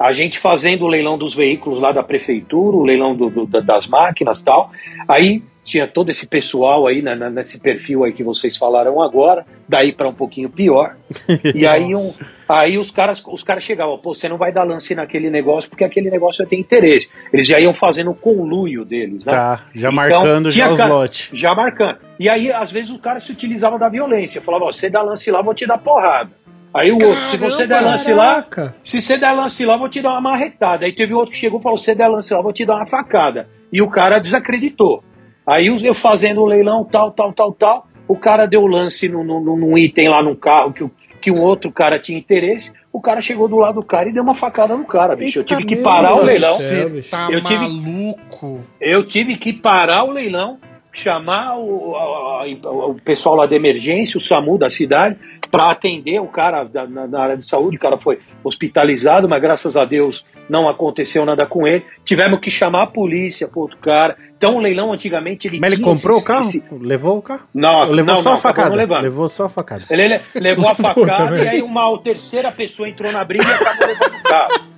A 0.00 0.12
gente 0.14 0.38
fazendo 0.38 0.86
o 0.86 0.88
leilão 0.88 1.18
dos 1.18 1.34
veículos 1.34 1.78
lá 1.78 1.92
da 1.92 2.02
prefeitura, 2.02 2.74
o 2.76 2.82
leilão 2.82 3.14
do- 3.14 3.28
do- 3.28 3.46
da- 3.46 3.60
das 3.60 3.86
máquinas 3.86 4.40
e 4.40 4.44
tal. 4.44 4.70
Aí 5.06 5.42
tinha 5.62 5.86
todo 5.86 6.10
esse 6.10 6.26
pessoal 6.26 6.86
aí 6.86 7.02
na, 7.02 7.14
na, 7.14 7.28
nesse 7.30 7.60
perfil 7.60 8.02
aí 8.02 8.12
que 8.12 8.24
vocês 8.24 8.56
falaram 8.56 9.00
agora, 9.02 9.44
daí 9.68 9.92
para 9.92 10.08
um 10.08 10.14
pouquinho 10.14 10.48
pior. 10.48 10.96
e 11.54 11.66
aí, 11.66 11.94
um, 11.94 12.12
aí 12.48 12.78
os 12.78 12.90
caras 12.90 13.22
os 13.24 13.42
caras 13.44 13.62
chegavam, 13.62 13.98
pô, 13.98 14.14
você 14.14 14.26
não 14.26 14.38
vai 14.38 14.50
dar 14.50 14.64
lance 14.64 14.94
naquele 14.94 15.28
negócio 15.30 15.68
porque 15.68 15.84
aquele 15.84 16.10
negócio 16.10 16.44
tem 16.46 16.58
interesse. 16.58 17.12
Eles 17.30 17.46
já 17.46 17.60
iam 17.60 17.74
fazendo 17.74 18.10
o 18.10 18.14
conluio 18.14 18.84
deles, 18.86 19.26
né? 19.26 19.32
Tá, 19.32 19.66
já 19.74 19.90
Então, 19.90 19.92
marcando 19.92 20.50
já 20.50 20.70
os 20.72 20.78
lotes. 20.88 21.28
Já 21.32 21.54
marcando. 21.54 21.98
E 22.18 22.26
aí, 22.28 22.50
às 22.50 22.72
vezes, 22.72 22.90
o 22.90 22.98
cara 22.98 23.20
se 23.20 23.30
utilizava 23.30 23.78
da 23.78 23.88
violência. 23.88 24.40
Falava, 24.40 24.64
ó, 24.64 24.72
você 24.72 24.88
dá 24.88 25.02
lance 25.02 25.30
lá, 25.30 25.40
vou 25.42 25.54
te 25.54 25.66
dar 25.66 25.78
porrada. 25.78 26.30
Aí 26.72 26.90
o 26.92 26.94
outro, 26.94 27.20
se 27.30 27.36
você 27.36 27.66
der 27.66 27.80
lance 27.80 28.12
lá, 28.14 28.46
se 28.82 29.00
você 29.02 29.18
der 29.18 29.32
lance 29.32 29.64
lá, 29.66 29.74
eu 29.74 29.78
vou 29.78 29.88
te 29.88 30.00
dar 30.00 30.10
uma 30.12 30.20
marretada. 30.20 30.86
Aí 30.86 30.92
teve 30.92 31.12
outro 31.12 31.32
que 31.32 31.36
chegou 31.38 31.58
e 31.58 31.62
falou: 31.62 31.76
se 31.78 31.84
você 31.86 31.94
der 31.94 32.06
lance 32.08 32.32
lá, 32.32 32.38
eu 32.38 32.44
vou 32.44 32.52
te 32.52 32.64
dar 32.64 32.76
uma 32.76 32.86
facada. 32.86 33.48
E 33.72 33.82
o 33.82 33.88
cara 33.90 34.18
desacreditou. 34.18 35.02
Aí 35.46 35.66
eu 35.66 35.94
fazendo 35.94 36.40
o 36.42 36.46
leilão, 36.46 36.84
tal, 36.84 37.10
tal, 37.10 37.32
tal, 37.32 37.52
tal. 37.52 37.86
O 38.06 38.16
cara 38.16 38.46
deu 38.46 38.66
lance 38.66 39.08
num, 39.08 39.24
num, 39.24 39.40
num 39.56 39.78
item 39.78 40.08
lá 40.08 40.22
num 40.22 40.34
carro 40.34 40.72
que, 40.72 40.82
o- 40.84 40.90
que 41.20 41.30
um 41.30 41.40
outro 41.40 41.70
cara 41.72 41.98
tinha 41.98 42.18
interesse. 42.18 42.72
O 42.92 43.00
cara 43.00 43.20
chegou 43.20 43.48
do 43.48 43.56
lado 43.56 43.76
do 43.80 43.86
cara 43.86 44.08
e 44.08 44.12
deu 44.12 44.22
uma 44.22 44.34
facada 44.34 44.76
no 44.76 44.84
cara, 44.84 45.14
bicho. 45.16 45.38
eu 45.40 45.44
tive 45.44 45.64
que 45.64 45.76
parar 45.76 46.14
o 46.14 46.22
leilão. 46.24 46.52
Céu, 46.54 46.90
tá 47.10 47.28
Eu 47.30 47.40
tive- 47.40 47.68
maluco. 47.68 48.60
Eu 48.80 49.04
tive 49.06 49.36
que 49.36 49.52
parar 49.52 50.04
o 50.04 50.10
leilão, 50.10 50.58
chamar 50.92 51.56
o, 51.58 51.94
a- 51.96 52.44
o 52.88 52.94
pessoal 53.04 53.36
lá 53.36 53.46
da 53.46 53.54
emergência, 53.56 54.18
o 54.18 54.20
SAMU 54.20 54.58
da 54.58 54.68
cidade, 54.70 55.16
para 55.50 55.70
atender 55.70 56.20
o 56.20 56.26
cara 56.26 56.64
da, 56.64 56.86
na, 56.86 57.06
na 57.06 57.20
área 57.20 57.36
de 57.36 57.44
saúde. 57.46 57.76
O 57.76 57.80
cara 57.80 57.96
foi 57.98 58.18
hospitalizado, 58.44 59.28
mas 59.28 59.40
graças 59.40 59.76
a 59.76 59.84
Deus 59.84 60.24
não 60.48 60.68
aconteceu 60.68 61.24
nada 61.24 61.46
com 61.46 61.66
ele. 61.66 61.84
Tivemos 62.04 62.40
que 62.40 62.50
chamar 62.50 62.82
a 62.84 62.86
polícia 62.86 63.46
pro 63.48 63.60
outro 63.60 63.76
cara. 63.78 64.16
Então 64.36 64.56
o 64.56 64.60
leilão 64.60 64.92
antigamente 64.92 65.46
ele 65.46 65.60
Mas 65.60 65.72
ele 65.72 65.82
comprou 65.82 66.16
esse- 66.16 66.22
o 66.24 66.26
carro? 66.26 66.40
esse- 66.40 66.64
Levou 66.80 67.18
o 67.18 67.22
carro? 67.22 67.42
Não, 67.54 67.84
Levou 67.84 68.14
não, 68.14 68.16
só 68.22 68.30
não, 68.30 68.36
a 68.36 68.40
facada. 68.40 68.74
Levou 69.00 69.28
só 69.28 69.44
a 69.44 69.48
facada. 69.48 69.84
Ele 69.90 70.08
le- 70.08 70.20
levou 70.36 70.68
a 70.68 70.74
facada 70.76 71.38
e 71.44 71.48
aí 71.48 71.62
uma 71.62 71.96
terceira 72.02 72.50
pessoa 72.50 72.88
entrou 72.88 73.12
na 73.12 73.22
briga 73.24 73.44
e 73.44 73.52
acabou 73.52 73.86
levando 73.86 74.14
o 74.18 74.22
carro. 74.22 74.69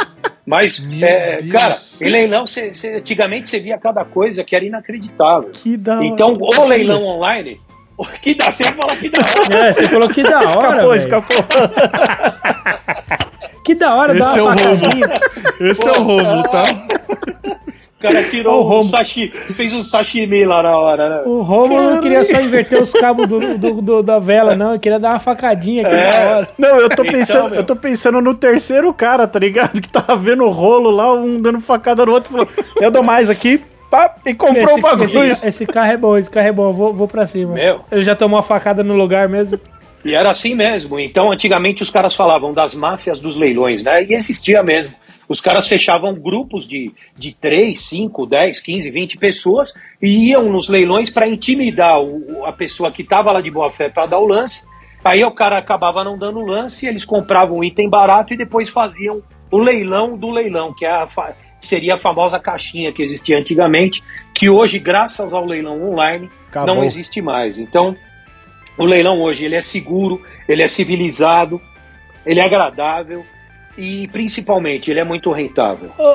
Mas, 0.53 0.86
é, 1.00 1.38
cara, 1.50 1.74
em 2.03 2.11
leilão, 2.11 2.46
cê- 2.46 2.74
cê- 2.74 2.96
antigamente 2.96 3.48
você 3.48 3.59
via 3.59 3.78
cada 3.78 4.05
coisa 4.05 4.44
que 4.44 4.55
era 4.55 4.62
inacreditável. 4.62 5.48
Que 5.50 5.78
da 5.78 5.94
hora. 5.96 6.05
Então, 6.05 6.34
o 6.38 6.64
leilão 6.66 7.03
online, 7.05 7.59
que 8.20 8.34
dá, 8.34 8.53
você 8.53 8.64
ia 8.64 8.72
falar 8.72 8.94
que 8.96 9.09
dá. 9.09 9.18
É, 9.57 9.72
você 9.72 9.88
falou 9.88 10.11
que 10.11 10.22
da 10.22 10.40
hora. 10.40 10.44
Escapou, 10.44 10.94
escapou. 10.94 11.36
Que 13.64 13.74
da 13.74 13.94
hora, 13.94 14.12
Esse 14.18 14.34
dá 14.34 14.38
é 14.38 14.42
o 14.42 14.46
facadinha. 14.48 15.07
Esse 15.59 15.88
é 15.88 15.92
o 15.92 16.03
Romulo, 16.03 16.42
tá? 16.42 16.64
O 18.09 18.12
cara 18.12 18.18
Ó, 18.18 18.20
o 18.26 18.30
tirou 18.30 18.78
um 18.80 18.82
sashi, 18.82 19.30
fez 19.30 19.72
um 19.72 19.84
sashimi 19.84 20.44
lá 20.44 20.62
na 20.62 20.76
hora, 20.76 21.09
né? 21.09 21.22
O 21.26 21.40
Romulo 21.42 21.90
não 21.90 22.00
queria 22.00 22.24
só 22.24 22.40
inverter 22.40 22.82
os 22.82 22.92
cabos 22.92 23.26
do, 23.28 23.57
do- 23.57 23.80
do- 23.82 24.03
da 24.03 24.18
vela, 24.18 24.57
não. 24.57 24.70
Ele 24.70 24.78
queria 24.80 24.98
dar 24.98 25.11
uma 25.11 25.20
facadinha 25.20 25.86
aqui 25.86 25.94
É. 25.94 26.11
na 26.24 26.30
hora. 26.36 26.48
Não, 26.59 26.76
eu 26.80 26.88
tô 26.88 27.03
Então, 27.03 27.12
pensando, 27.12 27.50
meu. 27.50 27.55
eu 27.61 27.64
tô 27.64 27.76
pensando 27.76 28.20
no 28.20 28.34
terceiro 28.34 28.92
cara, 28.92 29.26
tá 29.26 29.38
ligado? 29.38 29.80
Que 29.80 29.88
tava 29.88 30.16
vendo 30.16 30.44
o 30.44 30.50
rolo 30.50 30.90
lá, 30.90 31.12
um 31.14 31.40
dando 31.40 31.61
facada 31.61 32.05
no 32.05 32.12
outro, 32.12 32.32
falou: 32.32 32.48
"Eu 32.80 32.90
dou 32.90 33.03
mais 33.03 33.30
aqui". 33.30 33.61
Pá, 33.90 34.14
e 34.24 34.32
comprou 34.34 34.78
o 34.78 34.80
bagulho. 34.80 35.22
Esse, 35.24 35.46
esse 35.46 35.66
carro 35.66 35.92
é 35.92 35.96
bom, 35.98 36.16
esse 36.16 36.30
carro 36.30 36.46
é 36.48 36.53
bom. 36.53 36.68
eu 36.68 36.72
Vou, 36.72 36.94
vou 36.94 37.07
pra 37.07 37.26
cima. 37.26 37.53
Meu. 37.55 37.80
Ele 37.92 38.03
já 38.03 38.16
tomou 38.16 38.36
uma 38.38 38.42
facada 38.42 38.82
no 38.82 38.94
lugar 38.94 39.28
mesmo. 39.28 39.61
E 40.05 40.14
era 40.14 40.30
assim 40.30 40.55
mesmo. 40.55 40.98
Então, 40.98 41.30
antigamente, 41.30 41.82
os 41.82 41.90
caras 41.90 42.16
falavam 42.16 42.53
das 42.53 42.74
máfias 42.74 43.20
dos 43.20 43.36
leilões, 43.36 43.82
né? 43.84 44.03
E 44.03 44.14
existia 44.14 44.62
mesmo. 44.62 44.92
Os 45.33 45.41
caras 45.41 45.66
fechavam 45.66 46.12
grupos 46.12 46.68
de, 46.68 46.93
de 47.16 47.33
3, 47.33 47.80
5, 47.80 48.26
10, 48.26 48.61
15, 48.61 48.91
20 48.91 49.16
pessoas 49.16 49.72
e 50.01 50.28
iam 50.28 50.53
nos 50.53 50.68
leilões 50.68 51.09
para 51.09 51.26
intimidar 51.26 51.99
o- 52.03 52.45
a 52.45 52.53
pessoa 52.53 52.93
que 52.93 53.01
estava 53.01 53.33
lá 53.33 53.41
de 53.41 53.51
boa 53.51 53.70
fé 53.70 53.89
para 53.89 54.05
dar 54.05 54.18
o 54.18 54.26
lance. 54.26 54.66
Aí 55.03 55.24
o 55.24 55.30
cara 55.30 55.57
acabava 55.57 56.05
não 56.05 56.18
dando 56.18 56.39
o 56.39 56.47
lance, 56.47 56.87
eles 56.87 57.03
compravam 57.03 57.57
um 57.61 57.64
item 57.64 57.89
barato 57.89 58.35
e 58.35 58.37
depois 58.37 58.68
faziam 58.68 59.22
o 59.51 59.59
leilão 59.59 60.18
do 60.18 60.30
leilão, 60.30 60.70
que 60.74 60.85
é 60.85 60.91
a 60.91 61.09
seria 61.59 61.95
a 61.95 61.99
famosa 61.99 62.39
caixinha 62.39 62.93
que 62.93 63.03
existia 63.03 63.39
antigamente, 63.39 64.03
que 64.35 64.51
hoje, 64.51 64.78
graças 64.78 65.33
ao 65.33 65.47
leilão 65.47 65.83
online, 65.93 66.28
Acabou. 66.51 66.74
não 66.74 66.85
existe 66.85 67.22
mais. 67.22 67.57
Então, 67.57 67.97
o 68.76 68.85
leilão 68.85 69.18
hoje 69.22 69.47
ele 69.47 69.55
é 69.57 69.62
seguro, 69.62 70.20
ele 70.47 70.62
é 70.62 70.68
civilizado, 70.68 71.59
ele 72.26 72.39
é 72.41 72.45
agradável 72.45 73.24
e 73.77 74.07
principalmente 74.09 74.91
ele 74.91 75.01
é 75.01 75.05
muito 75.05 75.31
rentável. 75.33 75.91
Ô, 75.99 76.03
ô, 76.03 76.07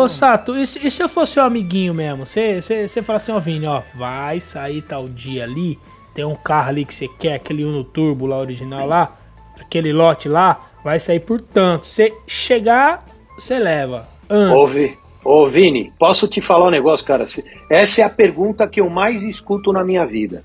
ô, 0.00 0.02
ô, 0.02 0.08
Sato, 0.08 0.56
e 0.56 0.66
se, 0.66 0.86
e 0.86 0.90
se 0.90 1.02
eu 1.02 1.08
fosse 1.08 1.32
seu 1.32 1.44
amiguinho 1.44 1.92
mesmo? 1.94 2.24
Você 2.26 2.60
você 2.60 3.02
fala 3.02 3.16
assim, 3.16 3.32
ó, 3.32 3.38
Vini, 3.38 3.66
ó, 3.66 3.82
vai 3.94 4.38
sair 4.40 4.82
tal 4.82 5.08
dia 5.08 5.44
ali, 5.44 5.78
tem 6.14 6.24
um 6.24 6.34
carro 6.36 6.68
ali 6.70 6.84
que 6.84 6.94
você 6.94 7.08
quer, 7.08 7.34
aquele 7.34 7.64
Uno 7.64 7.82
Turbo 7.84 8.26
lá 8.26 8.38
original 8.38 8.86
lá, 8.86 9.16
aquele 9.60 9.92
lote 9.92 10.28
lá, 10.28 10.70
vai 10.84 10.98
sair 11.00 11.20
por 11.20 11.40
tanto. 11.40 11.86
Você 11.86 12.12
chegar, 12.26 13.04
você 13.36 13.58
leva. 13.58 14.06
Antes. 14.28 14.56
Ô, 14.56 14.66
Vi- 14.66 14.98
ô, 15.24 15.48
Vini, 15.48 15.92
posso 15.98 16.28
te 16.28 16.40
falar 16.40 16.68
um 16.68 16.70
negócio, 16.70 17.04
cara? 17.04 17.24
Essa 17.68 18.00
é 18.02 18.04
a 18.04 18.10
pergunta 18.10 18.66
que 18.68 18.80
eu 18.80 18.88
mais 18.88 19.22
escuto 19.22 19.72
na 19.72 19.82
minha 19.84 20.06
vida. 20.06 20.42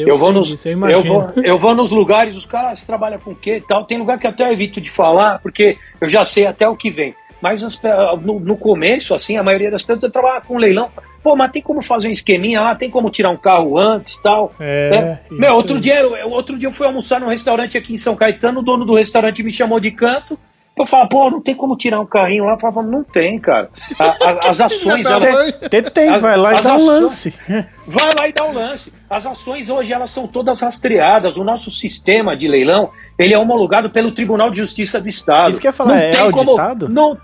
Eu, 0.00 0.16
vou 0.18 0.30
sei 0.30 0.38
nos, 0.38 0.48
disso, 0.48 0.68
eu 0.68 0.90
eu, 0.90 1.02
vou, 1.02 1.26
eu 1.44 1.58
vou 1.58 1.74
nos 1.74 1.90
lugares, 1.90 2.36
os 2.36 2.44
caras 2.46 2.82
"Ah, 2.82 2.86
trabalham 2.86 3.18
com 3.18 3.30
o 3.30 3.34
quê 3.36 3.56
e 3.56 3.60
tal. 3.60 3.84
Tem 3.84 3.98
lugar 3.98 4.18
que 4.18 4.26
até 4.26 4.44
eu 4.44 4.52
evito 4.52 4.80
de 4.80 4.90
falar, 4.90 5.38
porque 5.40 5.76
eu 6.00 6.08
já 6.08 6.24
sei 6.24 6.46
até 6.46 6.68
o 6.68 6.76
que 6.76 6.90
vem. 6.90 7.14
Mas 7.40 7.62
as 7.62 7.78
no, 8.22 8.40
no 8.40 8.56
começo, 8.56 9.14
assim, 9.14 9.36
a 9.36 9.42
maioria 9.42 9.70
das 9.70 9.82
pessoas 9.82 10.10
trabalha 10.10 10.40
com 10.40 10.56
leilão. 10.56 10.88
Pô, 11.22 11.36
mas 11.36 11.50
tem 11.52 11.60
como 11.62 11.82
fazer 11.82 12.08
um 12.08 12.12
esqueminha 12.12 12.60
lá? 12.60 12.74
Tem 12.74 12.88
como 12.90 13.10
tirar 13.10 13.30
um 13.30 13.36
carro 13.36 13.78
antes 13.78 14.18
tal? 14.22 14.52
É, 14.60 15.18
isso 15.30 15.40
Meu, 15.40 15.54
outro 15.54 15.74
aí. 15.74 15.80
dia, 15.80 16.00
eu- 16.00 16.30
outro 16.30 16.58
dia 16.58 16.68
eu 16.68 16.72
fui 16.72 16.86
almoçar 16.86 17.20
num 17.20 17.28
restaurante 17.28 17.76
aqui 17.76 17.92
em 17.92 17.96
São 17.98 18.14
Caetano, 18.16 18.60
o 18.60 18.62
dono 18.62 18.84
do 18.84 18.94
restaurante 18.94 19.42
me 19.42 19.50
chamou 19.52 19.78
de 19.80 19.90
canto. 19.90 20.38
Eu 20.76 20.86
falava, 20.86 21.08
pô, 21.08 21.30
não 21.30 21.40
tem 21.40 21.54
como 21.54 21.76
tirar 21.76 22.00
um 22.00 22.06
carrinho 22.06 22.44
lá? 22.46 22.54
Eu 22.54 22.58
falava, 22.58 22.82
não 22.82 23.04
tem, 23.04 23.38
cara. 23.38 23.70
A- 23.96 24.04
a- 24.30 24.50
as 24.50 24.58
ações, 24.60 25.04
da 25.04 25.12
elas, 25.12 25.32
mãe. 25.32 25.52
Tem, 25.92 26.08
As- 26.08 26.20
vai 26.20 26.36
lá 26.36 26.52
e 26.52 26.62
dá 26.62 26.74
um 26.76 26.84
lance. 26.86 27.34
Vai 27.86 28.14
lá 28.14 28.28
e 28.28 28.32
dá 28.32 28.44
o 28.44 28.52
lance. 28.52 28.92
As 29.08 29.24
ações 29.24 29.70
hoje 29.70 29.92
elas 29.92 30.10
são 30.10 30.26
todas 30.26 30.60
rastreadas. 30.60 31.36
O 31.36 31.44
nosso 31.44 31.70
sistema 31.70 32.36
de 32.36 32.48
leilão 32.48 32.90
ele 33.16 33.32
é 33.32 33.38
homologado 33.38 33.88
pelo 33.90 34.12
Tribunal 34.12 34.50
de 34.50 34.56
Justiça 34.58 35.00
do 35.00 35.08
Estado. 35.08 35.50
Isso 35.50 35.60
que 35.60 35.66
eu 35.66 35.70
ia 35.70 35.72
falar, 35.72 35.90
Não 35.94 36.00
é 36.00 36.10
tem 36.10 36.20
auditado? 36.20 36.86
Como, 36.86 36.94
não, 36.94 37.18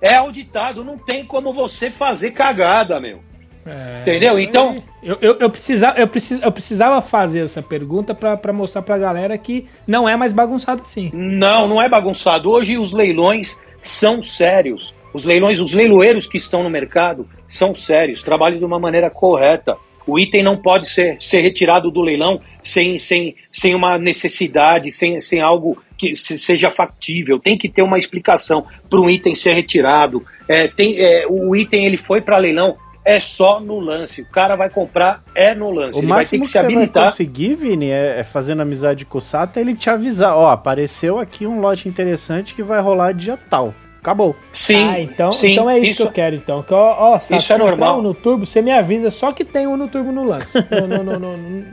é 0.00 0.14
auditado. 0.16 0.84
Não 0.84 0.98
tem 0.98 1.24
como 1.24 1.52
você 1.54 1.90
fazer 1.92 2.32
cagada, 2.32 2.98
meu. 2.98 3.20
É, 3.66 4.02
Entendeu? 4.02 4.38
Então- 4.38 4.76
Eu, 5.02 5.18
eu, 5.20 5.36
eu, 5.40 5.50
precisava, 5.50 5.98
eu, 5.98 6.06
precis, 6.08 6.40
eu 6.42 6.50
precisava 6.52 7.00
fazer 7.00 7.40
essa 7.44 7.62
pergunta 7.62 8.14
pra, 8.14 8.36
pra 8.36 8.52
mostrar 8.52 8.82
pra 8.82 8.98
galera 8.98 9.36
que 9.38 9.66
não 9.86 10.08
é 10.08 10.16
mais 10.16 10.32
bagunçado 10.32 10.82
assim. 10.82 11.10
Não, 11.12 11.68
não 11.68 11.80
é 11.82 11.88
bagunçado. 11.88 12.50
Hoje 12.50 12.76
os 12.78 12.92
leilões 12.92 13.58
são 13.82 14.22
sérios. 14.22 14.94
Os 15.14 15.24
leilões, 15.24 15.60
os 15.60 15.72
leiloeiros 15.72 16.26
que 16.26 16.36
estão 16.36 16.62
no 16.62 16.68
mercado 16.70 17.28
são 17.46 17.74
sérios, 17.74 18.22
trabalham 18.22 18.58
de 18.58 18.64
uma 18.64 18.78
maneira 18.78 19.08
correta. 19.10 19.76
O 20.06 20.18
item 20.18 20.42
não 20.44 20.56
pode 20.56 20.88
ser, 20.88 21.16
ser 21.20 21.40
retirado 21.40 21.90
do 21.90 22.00
leilão 22.00 22.40
sem, 22.62 22.98
sem, 22.98 23.34
sem 23.50 23.74
uma 23.74 23.96
necessidade, 23.98 24.90
sem, 24.92 25.20
sem 25.20 25.40
algo 25.40 25.82
que 25.98 26.14
se- 26.14 26.38
seja 26.38 26.70
factível. 26.70 27.38
Tem 27.38 27.56
que 27.56 27.68
ter 27.68 27.82
uma 27.82 27.98
explicação 27.98 28.64
para 28.90 29.00
um 29.00 29.08
item 29.10 29.34
ser 29.34 29.54
retirado. 29.54 30.24
É, 30.48 30.68
tem, 30.68 30.96
é, 30.98 31.26
o 31.28 31.56
item 31.56 31.86
ele 31.86 31.96
foi 31.96 32.20
para 32.20 32.38
leilão, 32.38 32.76
é 33.06 33.20
só 33.20 33.60
no 33.60 33.78
lance. 33.78 34.20
O 34.22 34.26
cara 34.26 34.56
vai 34.56 34.68
comprar, 34.68 35.22
é 35.34 35.54
no 35.54 35.70
lance. 35.70 35.96
O 35.96 36.00
ele 36.00 36.08
vai 36.08 36.24
ter 36.24 36.36
máximo 36.38 36.42
que 36.42 36.46
que 36.48 36.52
se 36.52 36.58
você 36.58 36.64
vai 36.64 36.74
habilitar. 36.74 37.04
conseguir, 37.06 37.54
Vini, 37.54 37.90
é, 37.90 38.18
é 38.20 38.24
fazendo 38.24 38.62
amizade 38.62 39.04
com 39.06 39.18
o 39.18 39.20
Sato, 39.20 39.58
é 39.58 39.60
ele 39.60 39.74
te 39.74 39.88
avisar, 39.88 40.36
ó, 40.36 40.50
apareceu 40.50 41.18
aqui 41.18 41.46
um 41.46 41.60
lote 41.60 41.88
interessante 41.88 42.54
que 42.54 42.62
vai 42.62 42.80
rolar 42.80 43.12
dia 43.12 43.38
tal. 43.48 43.72
Acabou. 44.00 44.36
Sim, 44.52 44.88
ah, 44.88 45.00
então, 45.00 45.30
sim, 45.32 45.52
então 45.52 45.68
é 45.70 45.78
isso, 45.80 46.02
que 46.02 46.08
eu 46.08 46.12
quero, 46.12 46.36
então. 46.36 46.62
Que, 46.62 46.72
ó, 46.74 46.96
ó, 47.14 47.18
Sato, 47.18 47.40
Isso 47.40 47.52
é 47.52 47.58
normal. 47.58 48.00
no 48.02 48.14
turbo, 48.14 48.44
você 48.46 48.60
me 48.62 48.70
avisa 48.70 49.10
só 49.10 49.32
que 49.32 49.44
tem 49.44 49.66
um 49.66 49.76
no 49.76 49.88
turbo 49.88 50.12
no 50.12 50.22
lance. 50.24 50.58
No- 50.70 51.02
no- 51.02 51.18
no- 51.18 51.36
no- 51.36 51.64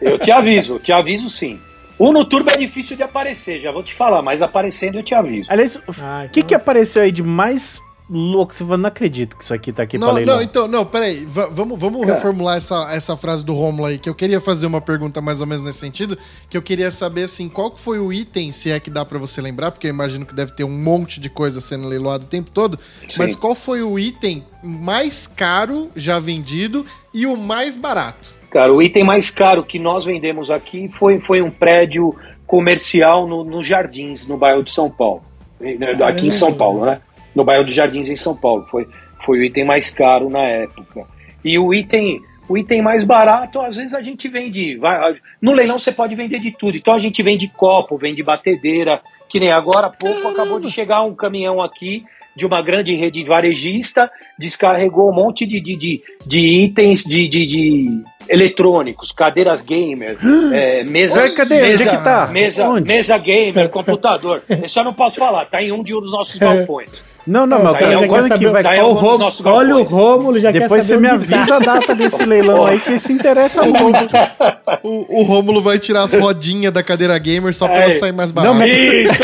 Eu 0.00 0.18
te 0.18 0.30
aviso, 0.32 0.74
eu 0.74 0.80
te 0.80 0.92
aviso 0.92 1.28
sim. 1.30 1.60
O 1.98 2.10
no 2.12 2.24
Turbo 2.24 2.50
é 2.50 2.56
difícil 2.56 2.96
de 2.96 3.02
aparecer, 3.04 3.60
já 3.60 3.70
vou 3.70 3.82
te 3.84 3.94
falar, 3.94 4.22
mas 4.22 4.42
aparecendo 4.42 4.96
eu 4.98 5.04
te 5.04 5.14
aviso. 5.14 5.46
Aliás, 5.48 5.76
o 5.76 5.82
Ah, 6.02 6.26
que 6.32 6.40
então- 6.40 6.48
que 6.48 6.54
apareceu 6.54 7.00
aí 7.02 7.12
de 7.12 7.22
mais 7.22 7.80
louco? 8.10 8.54
Você 8.54 8.64
fala, 8.64 8.76
não 8.78 8.88
acredito 8.88 9.36
que 9.36 9.44
isso 9.44 9.54
aqui 9.54 9.72
tá 9.72 9.82
aqui 9.82 9.98
pra 9.98 10.06
Não, 10.08 10.14
leilão. 10.14 10.36
não, 10.36 10.42
então, 10.42 10.68
não, 10.68 10.84
peraí. 10.84 11.24
Va- 11.24 11.48
vamos 11.50 11.78
vamos 11.78 12.00
Cara. 12.02 12.14
reformular 12.14 12.56
essa, 12.56 12.92
essa 12.92 13.16
frase 13.16 13.44
do 13.44 13.54
Romulo 13.54 13.86
aí, 13.86 13.98
que 13.98 14.08
eu 14.08 14.14
queria 14.14 14.40
fazer 14.40 14.66
uma 14.66 14.80
pergunta 14.80 15.20
mais 15.20 15.40
ou 15.40 15.46
menos 15.46 15.62
nesse 15.62 15.78
sentido, 15.78 16.16
que 16.50 16.56
eu 16.56 16.62
queria 16.62 16.90
saber, 16.90 17.24
assim, 17.24 17.48
qual 17.48 17.70
que 17.70 17.80
foi 17.80 17.98
o 17.98 18.12
item, 18.12 18.52
se 18.52 18.70
é 18.70 18.78
que 18.80 18.90
dá 18.90 19.04
pra 19.04 19.18
você 19.18 19.40
lembrar, 19.40 19.70
porque 19.70 19.86
eu 19.86 19.90
imagino 19.90 20.26
que 20.26 20.34
deve 20.34 20.52
ter 20.52 20.64
um 20.64 20.70
monte 20.82 21.20
de 21.20 21.30
coisa 21.30 21.60
sendo 21.60 21.86
leiloado 21.88 22.24
o 22.24 22.28
tempo 22.28 22.50
todo, 22.50 22.78
mas 23.16 23.34
qual 23.34 23.54
foi 23.54 23.82
o 23.82 23.98
item 23.98 24.44
mais 24.62 25.26
caro 25.26 25.90
já 25.96 26.18
vendido 26.18 26.84
e 27.14 27.26
o 27.26 27.36
mais 27.36 27.76
barato? 27.76 28.34
Cara, 28.50 28.72
o 28.72 28.82
item 28.82 29.02
mais 29.04 29.30
caro 29.30 29.64
que 29.64 29.78
nós 29.78 30.04
vendemos 30.04 30.50
aqui 30.50 30.90
foi, 30.92 31.18
foi 31.20 31.40
um 31.40 31.50
prédio 31.50 32.14
comercial 32.46 33.26
no, 33.26 33.42
nos 33.44 33.66
Jardins, 33.66 34.26
no 34.26 34.36
bairro 34.36 34.62
de 34.62 34.70
São 34.70 34.90
Paulo. 34.90 35.22
Aqui 36.06 36.26
em 36.26 36.30
São 36.30 36.52
Paulo, 36.52 36.84
né? 36.84 37.00
No 37.34 37.44
bairro 37.44 37.64
dos 37.64 37.74
Jardins, 37.74 38.08
em 38.08 38.16
São 38.16 38.36
Paulo. 38.36 38.66
Foi, 38.70 38.86
foi 39.24 39.38
o 39.38 39.42
item 39.42 39.64
mais 39.64 39.90
caro 39.90 40.28
na 40.28 40.42
época. 40.42 41.06
E 41.44 41.58
o 41.58 41.72
item, 41.72 42.20
o 42.48 42.56
item 42.56 42.82
mais 42.82 43.04
barato, 43.04 43.60
às 43.60 43.76
vezes 43.76 43.94
a 43.94 44.02
gente 44.02 44.28
vende. 44.28 44.76
Vai, 44.76 45.16
no 45.40 45.52
leilão 45.52 45.78
você 45.78 45.92
pode 45.92 46.14
vender 46.14 46.40
de 46.40 46.52
tudo. 46.52 46.76
Então 46.76 46.94
a 46.94 46.98
gente 46.98 47.22
vende 47.22 47.48
copo, 47.48 47.96
vende 47.96 48.22
batedeira, 48.22 49.00
que 49.28 49.40
nem 49.40 49.50
agora 49.50 49.86
há 49.86 49.90
pouco 49.90 50.28
acabou 50.28 50.60
de 50.60 50.70
chegar 50.70 51.02
um 51.02 51.14
caminhão 51.14 51.60
aqui 51.60 52.04
de 52.34 52.46
uma 52.46 52.62
grande 52.62 52.94
rede 52.94 53.24
varejista, 53.24 54.10
descarregou 54.38 55.10
um 55.10 55.14
monte 55.14 55.46
de, 55.46 55.60
de, 55.60 55.76
de, 55.76 56.02
de 56.26 56.64
itens 56.64 57.04
de, 57.04 57.28
de, 57.28 57.46
de 57.46 58.04
eletrônicos, 58.28 59.12
cadeiras 59.12 59.62
gamer, 59.62 60.16
é, 60.52 60.84
mesa, 60.84 61.20
Ué, 61.20 61.30
cadê? 61.30 61.60
mesa, 61.62 61.84
Onde 61.84 61.96
que 61.96 62.04
tá? 62.04 62.26
mesa, 62.30 62.64
Onde? 62.68 62.88
mesa 62.88 63.18
gamer, 63.18 63.68
computador. 63.70 64.42
Isso 64.64 64.78
eu 64.78 64.84
não 64.84 64.94
posso 64.94 65.16
falar, 65.16 65.44
tá 65.46 65.62
em 65.62 65.72
um 65.72 65.82
de 65.82 65.94
um 65.94 66.00
dos 66.00 66.10
nossos 66.12 66.38
balcões. 66.38 67.04
Não, 67.24 67.46
não, 67.46 67.62
mas 67.62 67.74
Daí 67.74 67.82
eu 67.82 67.86
é 67.86 67.90
quero 67.90 68.00
uma 68.00 68.08
coisa 68.08 68.28
saber 68.28 68.44
que 68.44 68.50
vai. 68.50 68.78
é 68.78 68.82
Ó, 68.82 68.88
o 68.88 68.92
Rômulo- 68.94 69.18
nossos 69.18 69.46
olha 69.46 69.74
o 69.76 69.78
galpões. 69.84 69.90
Rômulo, 69.90 70.38
já 70.40 70.50
Depois 70.50 70.70
quer 70.72 70.80
você 70.88 70.94
saber 70.94 71.08
me 71.08 71.14
onde 71.14 71.28
tá. 71.28 71.36
avisa 71.36 71.54
a 71.54 71.58
data 71.60 71.94
desse 71.94 72.24
leilão 72.24 72.66
aí 72.66 72.80
que 72.80 72.98
se 72.98 73.12
interessa 73.12 73.62
muito. 73.64 73.82
O, 74.82 75.20
o 75.20 75.22
Rômulo 75.22 75.60
vai 75.62 75.78
tirar 75.78 76.02
as 76.02 76.14
rodinhas 76.14 76.72
da 76.72 76.82
cadeira 76.82 77.16
gamer 77.18 77.54
só 77.54 77.68
pra 77.68 77.78
É. 77.78 77.82
ela 77.84 77.92
sair 77.92 78.10
mais 78.12 78.32
barata. 78.32 78.52
Não, 78.52 78.58
mas- 78.58 78.72
Isso! 78.76 79.22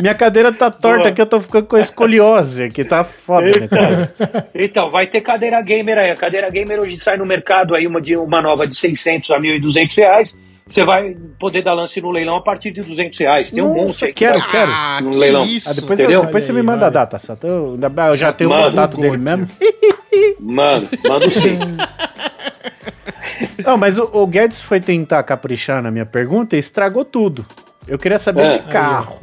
Minha 0.00 0.14
cadeira 0.14 0.52
tá 0.52 0.70
torta 0.70 1.08
aqui, 1.08 1.20
eu 1.20 1.26
tô 1.26 1.40
ficando 1.40 1.66
com 1.66 1.78
escoliose 1.78 2.64
aqui, 2.64 2.84
tá 2.84 3.04
foda, 3.04 3.46
né, 3.60 3.68
cara? 3.68 4.12
Então, 4.54 4.90
vai 4.90 5.06
ter 5.06 5.20
cadeira 5.20 5.60
gamer 5.62 5.96
aí. 5.98 6.10
A 6.10 6.16
cadeira 6.16 6.50
gamer 6.50 6.80
hoje 6.80 6.98
sai 6.98 7.16
no 7.16 7.24
mercado 7.24 7.74
aí 7.74 7.86
uma, 7.86 8.00
de, 8.00 8.16
uma 8.16 8.42
nova 8.42 8.66
de 8.66 8.74
600 8.74 9.30
a 9.30 9.38
1.200 9.38 9.96
reais. 9.96 10.36
Você 10.66 10.82
vai 10.84 11.14
poder 11.38 11.62
dar 11.62 11.74
lance 11.74 12.00
no 12.00 12.10
leilão 12.10 12.36
a 12.36 12.42
partir 12.42 12.72
de 12.72 12.80
200 12.80 13.16
reais. 13.18 13.50
Tem 13.52 13.62
um 13.62 13.72
monte 13.74 14.06
aí. 14.06 14.12
que 14.12 14.24
quero, 14.24 14.38
dá- 14.38 14.46
quero. 14.46 14.70
Ah, 14.72 14.98
No 15.02 15.10
que 15.12 15.18
leilão. 15.18 15.44
isso. 15.44 15.70
Ah, 15.70 15.74
depois 15.74 15.98
Entendeu? 16.00 16.20
eu- 16.20 16.26
depois 16.26 16.42
você 16.42 16.52
me 16.52 16.60
aí, 16.60 16.66
manda 16.66 16.86
a 16.86 16.90
data, 16.90 17.18
só. 17.18 17.36
Eu, 17.42 17.78
eu 18.10 18.16
já 18.16 18.32
tenho 18.32 18.50
o 18.50 18.62
contato 18.70 18.96
dele 18.96 19.18
mesmo. 19.18 19.46
Mano, 20.40 20.88
manda 21.08 21.30
sim. 21.30 21.58
Não, 23.64 23.76
mas 23.76 23.98
o, 23.98 24.08
o 24.12 24.26
Guedes 24.26 24.60
foi 24.62 24.80
tentar 24.80 25.22
caprichar 25.22 25.82
na 25.82 25.90
minha 25.90 26.06
pergunta 26.06 26.56
e 26.56 26.58
estragou 26.58 27.04
tudo. 27.04 27.44
Eu 27.86 27.98
queria 27.98 28.18
saber 28.18 28.46
É. 28.46 28.48
de 28.48 28.58
carro. 28.64 29.22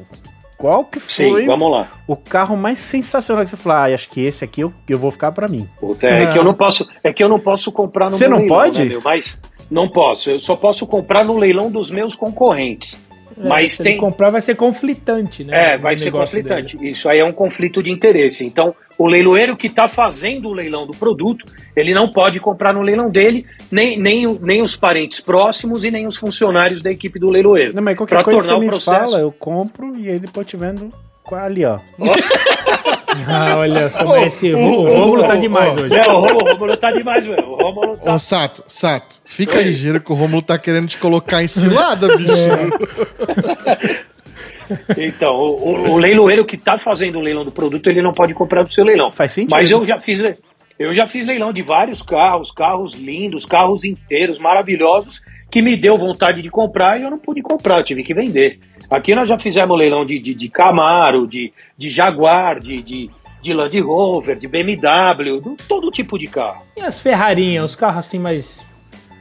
Qual 0.62 0.86
que 0.86 1.00
Sim, 1.00 1.30
foi 1.32 1.46
vamos 1.48 1.72
lá. 1.72 1.88
o 2.08 2.16
carro 2.16 2.56
mais 2.56 2.78
sensacional 2.80 3.44
que 3.44 3.50
você 3.50 3.58
falou? 3.58 3.80
Ah, 3.80 3.86
acho 3.86 4.08
que 4.10 4.22
esse 4.22 4.46
aqui 4.46 4.62
eu, 4.62 4.72
eu 4.88 5.00
vou 5.00 5.10
ficar 5.10 5.32
pra 5.32 5.48
mim. 5.48 5.68
Puta, 5.80 6.06
é, 6.08 6.24
Ah. 6.26 6.32
que 6.32 6.38
eu 6.38 6.44
não 6.44 6.54
posso, 6.54 6.88
é 7.04 7.12
que 7.12 7.24
eu 7.24 7.28
não 7.28 7.40
posso 7.40 7.72
comprar 7.72 8.06
no 8.06 8.12
Você 8.12 8.28
meu 8.28 8.38
não 8.38 8.40
leilão, 8.46 8.58
pode? 8.58 8.84
né, 8.84 8.90
meu? 8.90 9.02
Mas 9.04 9.40
não 9.72 9.90
posso. 9.90 10.30
Eu 10.30 10.40
só 10.40 10.56
posso 10.56 10.86
comprar 10.86 11.26
no 11.26 11.36
leilão 11.36 11.72
dos 11.72 11.90
meus 11.90 12.16
concorrentes. 12.16 12.96
É, 13.44 13.48
Mas 13.48 13.74
se 13.74 13.84
tem 13.84 13.94
ele 13.94 14.00
comprar 14.02 14.30
vai 14.30 14.42
ser 14.42 14.56
conflitante, 14.56 15.44
né? 15.44 15.74
É, 15.74 15.78
vai 15.78 15.96
ser 15.98 16.12
conflitante. 16.12 16.78
Isso 16.82 17.10
aí 17.10 17.20
é 17.20 17.26
um 17.26 17.34
conflito 17.34 17.82
de 17.82 17.90
interesse. 17.92 18.46
Então, 18.46 18.76
o 18.98 19.08
leiloeiro 19.08 19.56
que 19.58 19.68
está 19.68 19.88
fazendo 19.88 20.50
o 20.50 20.54
leilão 20.54 20.86
do 20.86 20.96
produto, 20.96 21.46
ele 21.76 21.94
não 21.94 22.10
pode 22.12 22.40
comprar 22.40 22.74
no 22.74 22.82
leilão 22.82 23.10
dele, 23.10 23.46
nem, 23.72 24.00
nem, 24.00 24.38
nem 24.42 24.62
os 24.62 24.76
parentes 24.76 25.20
próximos 25.20 25.84
e 25.84 25.92
nem 25.92 26.06
os 26.08 26.18
funcionários 26.18 26.82
da 26.84 26.92
equipe 26.92 27.20
do 27.20 27.30
leiloeiro. 27.30 27.74
Não, 27.74 27.82
mas 27.82 27.98
qualquer 27.98 28.16
Pra 28.16 28.24
coisa 28.24 28.40
você 28.40 28.46
tornar 28.48 28.58
o 28.58 28.62
me 28.62 28.68
processo- 28.68 29.06
fala, 29.12 29.20
eu 29.20 29.32
compro 29.32 29.96
e 29.98 30.10
aí 30.10 30.20
depois 30.20 30.46
te 30.46 30.56
vendo 30.58 30.92
ali, 31.32 31.64
ó. 31.66 31.78
dele. 31.98 32.12
Ah, 33.28 33.58
olha 33.58 33.90
só, 33.90 34.06
mas 34.06 34.28
esse, 34.28 34.54
o, 34.54 34.58
o 34.58 34.84
Rômulo 34.98 35.24
tá 35.28 35.36
demais 35.36 35.76
hoje. 35.76 35.94
É, 35.96 36.12
o 36.12 36.20
Rômulo, 36.20 36.78
tá 36.78 36.92
demais 36.92 37.26
mesmo. 37.26 37.52
O 37.52 37.56
Rômulo 37.56 37.98
tá... 37.98 38.14
Ô, 38.16 38.20
Sato, 38.20 38.64
Sato, 38.68 39.22
fica 39.26 39.60
ligeiro 39.62 40.00
que 40.02 40.12
o 40.12 40.16
Rômulo 40.16 40.42
tá 40.42 40.58
querendo 40.58 40.88
te 40.88 40.98
colocar 40.98 41.44
em 41.44 41.48
cilada, 41.48 42.16
bicho. 42.18 42.32
Então, 44.98 45.34
o, 45.36 45.90
o- 45.90 45.92
o 45.92 45.98
leiloeiro 45.98 46.46
que 46.46 46.56
está 46.56 46.78
fazendo 46.78 47.18
o 47.18 47.22
leilão 47.22 47.44
do 47.44 47.52
produto, 47.52 47.90
ele 47.90 48.02
não 48.02 48.14
pode 48.14 48.34
comprar 48.34 48.64
do 48.64 48.72
seu 48.72 48.86
leilão. 48.86 49.12
Faz 49.12 49.34
sentido. 49.34 49.52
Mas 49.52 49.70
eu 49.70 49.86
já 49.86 50.00
fiz, 50.00 50.22
eu 50.80 50.94
já 50.94 51.08
fiz 51.08 51.26
leilão 51.26 51.52
de 51.52 51.62
vários 51.62 52.02
carros, 52.02 52.52
carros 52.52 52.94
lindos, 52.96 53.44
carros 53.44 53.84
inteiros, 53.84 54.40
maravilhosos, 54.40 55.22
que 55.52 55.62
me 55.62 55.76
deu 55.76 55.98
vontade 55.98 56.42
de 56.42 56.50
comprar 56.50 56.98
e 56.98 57.04
eu 57.04 57.12
não 57.12 57.20
pude 57.20 57.42
comprar, 57.42 57.80
eu 57.80 57.84
tive 57.84 58.04
que 58.04 58.14
vender. 58.14 58.60
Aqui 58.90 59.14
nós 59.14 59.28
já 59.28 59.38
fizemos 59.38 59.78
leilão 59.78 60.06
de, 60.06 60.18
de, 60.18 60.34
de 60.34 60.48
Camaro, 60.48 61.28
de, 61.28 61.54
de 61.78 61.90
Jaguar, 61.90 62.62
de, 62.62 62.82
de, 62.82 63.10
de 63.42 63.54
Land 63.54 63.78
Rover, 63.82 64.40
de 64.40 64.48
BMW, 64.48 65.42
de 65.42 65.68
todo 65.68 65.92
tipo 65.92 66.18
de 66.18 66.28
carro. 66.28 66.64
E 66.78 66.82
as 66.82 67.02
Ferrarinhas, 67.02 67.72
os 67.72 67.76
carros 67.76 68.00
assim 68.00 68.18
mais 68.18 68.66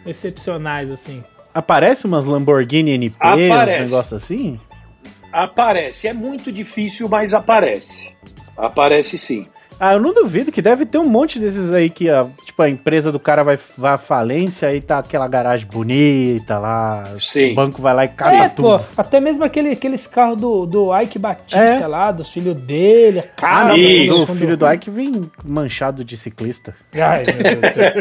excepcionais, 0.07 0.89
assim. 0.91 1.25
Aparece 1.53 2.07
umas 2.07 2.25
Lamborghini 2.27 2.93
NP, 2.93 3.17
Aparece. 3.19 3.75
uns 3.75 3.91
negócios 3.91 4.23
assim? 4.23 4.61
Aparece, 5.33 6.07
é 6.07 6.13
muito 6.13 6.53
difícil, 6.53 7.09
mas 7.09 7.35
aparece. 7.35 8.13
Aparece 8.57 9.19
sim. 9.19 9.49
Ah, 9.83 9.95
eu 9.95 10.01
não 10.01 10.13
duvido 10.13 10.53
que 10.53 10.61
deve 10.61 10.85
ter 10.85 10.99
um 10.99 11.09
monte 11.09 11.39
desses 11.39 11.73
aí 11.73 11.89
que, 11.89 12.11
a, 12.11 12.27
tipo, 12.45 12.61
a 12.61 12.69
empresa 12.69 13.11
do 13.11 13.19
cara 13.19 13.43
vai, 13.43 13.59
vai 13.79 13.95
à 13.95 13.97
falência 13.99 14.75
e 14.75 14.81
tá 14.83 14.99
aquela 14.99 15.27
garagem 15.27 15.67
bonita 15.67 16.59
lá. 16.59 17.03
Sim. 17.19 17.53
O 17.53 17.55
banco 17.55 17.81
vai 17.81 17.95
lá 17.95 18.05
e 18.05 18.09
cata 18.09 18.35
é, 18.45 18.49
tudo. 18.51 18.79
pô, 18.79 18.85
até 18.95 19.19
mesmo 19.19 19.43
aquele, 19.43 19.71
aqueles 19.71 20.07
carros 20.07 20.39
do, 20.39 20.67
do 20.67 21.01
Ike 21.01 21.19
Batista 21.19 21.59
É. 21.59 21.87
lá, 21.87 22.13
dos 22.13 22.31
filhos 22.31 22.55
dele, 22.57 23.21
Ah, 23.21 23.41
cara 23.41 23.69
não, 23.69 23.77
Isso. 23.79 24.23
o 24.25 24.27
filho 24.27 24.55
do 24.55 24.71
Ike 24.71 24.91
vem 24.91 25.31
manchado 25.43 26.05
de 26.05 26.15
ciclista. 26.19 26.75
Ai, 26.95 27.23
meu 27.25 27.35
Deus 27.39 27.55
do 27.55 27.73
céu. 27.73 27.93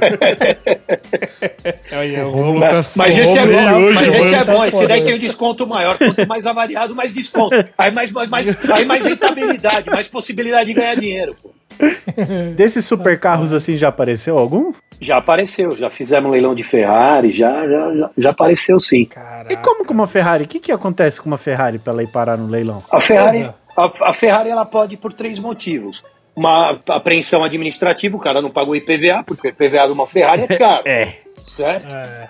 Olha, 1.97 2.25
O 2.25 2.29
o 2.29 2.31
Rômulo 2.31 2.59
tá 2.59 2.81
Mas 2.97 3.17
esse 3.17 3.37
é 3.37 3.45
bom, 3.45 3.75
hoje, 3.75 3.95
mas 3.95 4.13
esse 4.15 4.35
é 4.35 4.43
bom, 4.43 4.65
esse 4.65 4.85
daí 4.85 5.01
tem 5.03 5.15
um 5.15 5.19
desconto 5.19 5.65
maior. 5.65 5.97
Quanto 5.97 6.27
mais 6.27 6.45
avariado, 6.45 6.93
mais 6.93 7.13
desconto. 7.13 7.55
Aí 7.77 7.91
mais, 7.91 8.11
mais, 8.11 8.69
aí 8.71 8.83
mais 8.85 9.05
rentabilidade, 9.05 9.89
mais 9.89 10.07
possibilidade 10.07 10.65
de 10.65 10.73
ganhar 10.73 10.95
dinheiro. 10.95 11.35
Pô. 11.41 11.51
Desses 12.55 12.85
super 12.85 13.19
carros 13.19 13.53
assim 13.53 13.77
já 13.77 13.87
apareceu 13.87 14.37
algum? 14.37 14.73
Já 14.99 15.17
apareceu, 15.17 15.75
já 15.75 15.89
fizemos 15.89 16.31
leilão 16.31 16.53
de 16.53 16.63
Ferrari, 16.63 17.31
já, 17.31 17.67
já, 17.67 17.95
já, 17.95 18.09
já 18.17 18.29
apareceu 18.31 18.79
sim. 18.79 19.01
E 19.01 19.05
Caraca. 19.05 19.57
como 19.57 19.85
com 19.85 19.93
uma 19.93 20.07
Ferrari? 20.07 20.43
O 20.43 20.47
que, 20.47 20.59
que 20.59 20.71
acontece 20.71 21.21
com 21.21 21.27
uma 21.27 21.37
Ferrari 21.37 21.79
pra 21.79 21.93
ela 21.93 22.03
ir 22.03 22.07
parar 22.07 22.37
no 22.37 22.47
leilão? 22.47 22.83
A 22.91 22.99
Ferrari, 22.99 23.49
a, 23.77 23.91
a 24.01 24.13
Ferrari 24.13 24.49
ela 24.49 24.65
pode 24.65 24.95
ir 24.95 24.97
por 24.97 25.13
três 25.13 25.39
motivos. 25.39 26.03
Uma 26.35 26.79
apreensão 26.89 27.43
administrativa, 27.43 28.15
o 28.15 28.19
cara 28.19 28.41
não 28.41 28.51
pagou 28.51 28.75
IPVA, 28.75 29.23
porque 29.25 29.47
o 29.47 29.49
IPVA 29.49 29.87
de 29.87 29.93
uma 29.93 30.07
Ferrari 30.07 30.45
é 30.47 30.57
caro. 30.57 30.83
É. 30.87 31.13
Certo? 31.43 31.93
É, 31.93 32.29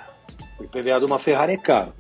O 0.59 0.63
IPVA 0.63 0.99
de 0.99 1.05
uma 1.05 1.19
Ferrari 1.19 1.53
é 1.53 1.57
caro. 1.57 1.93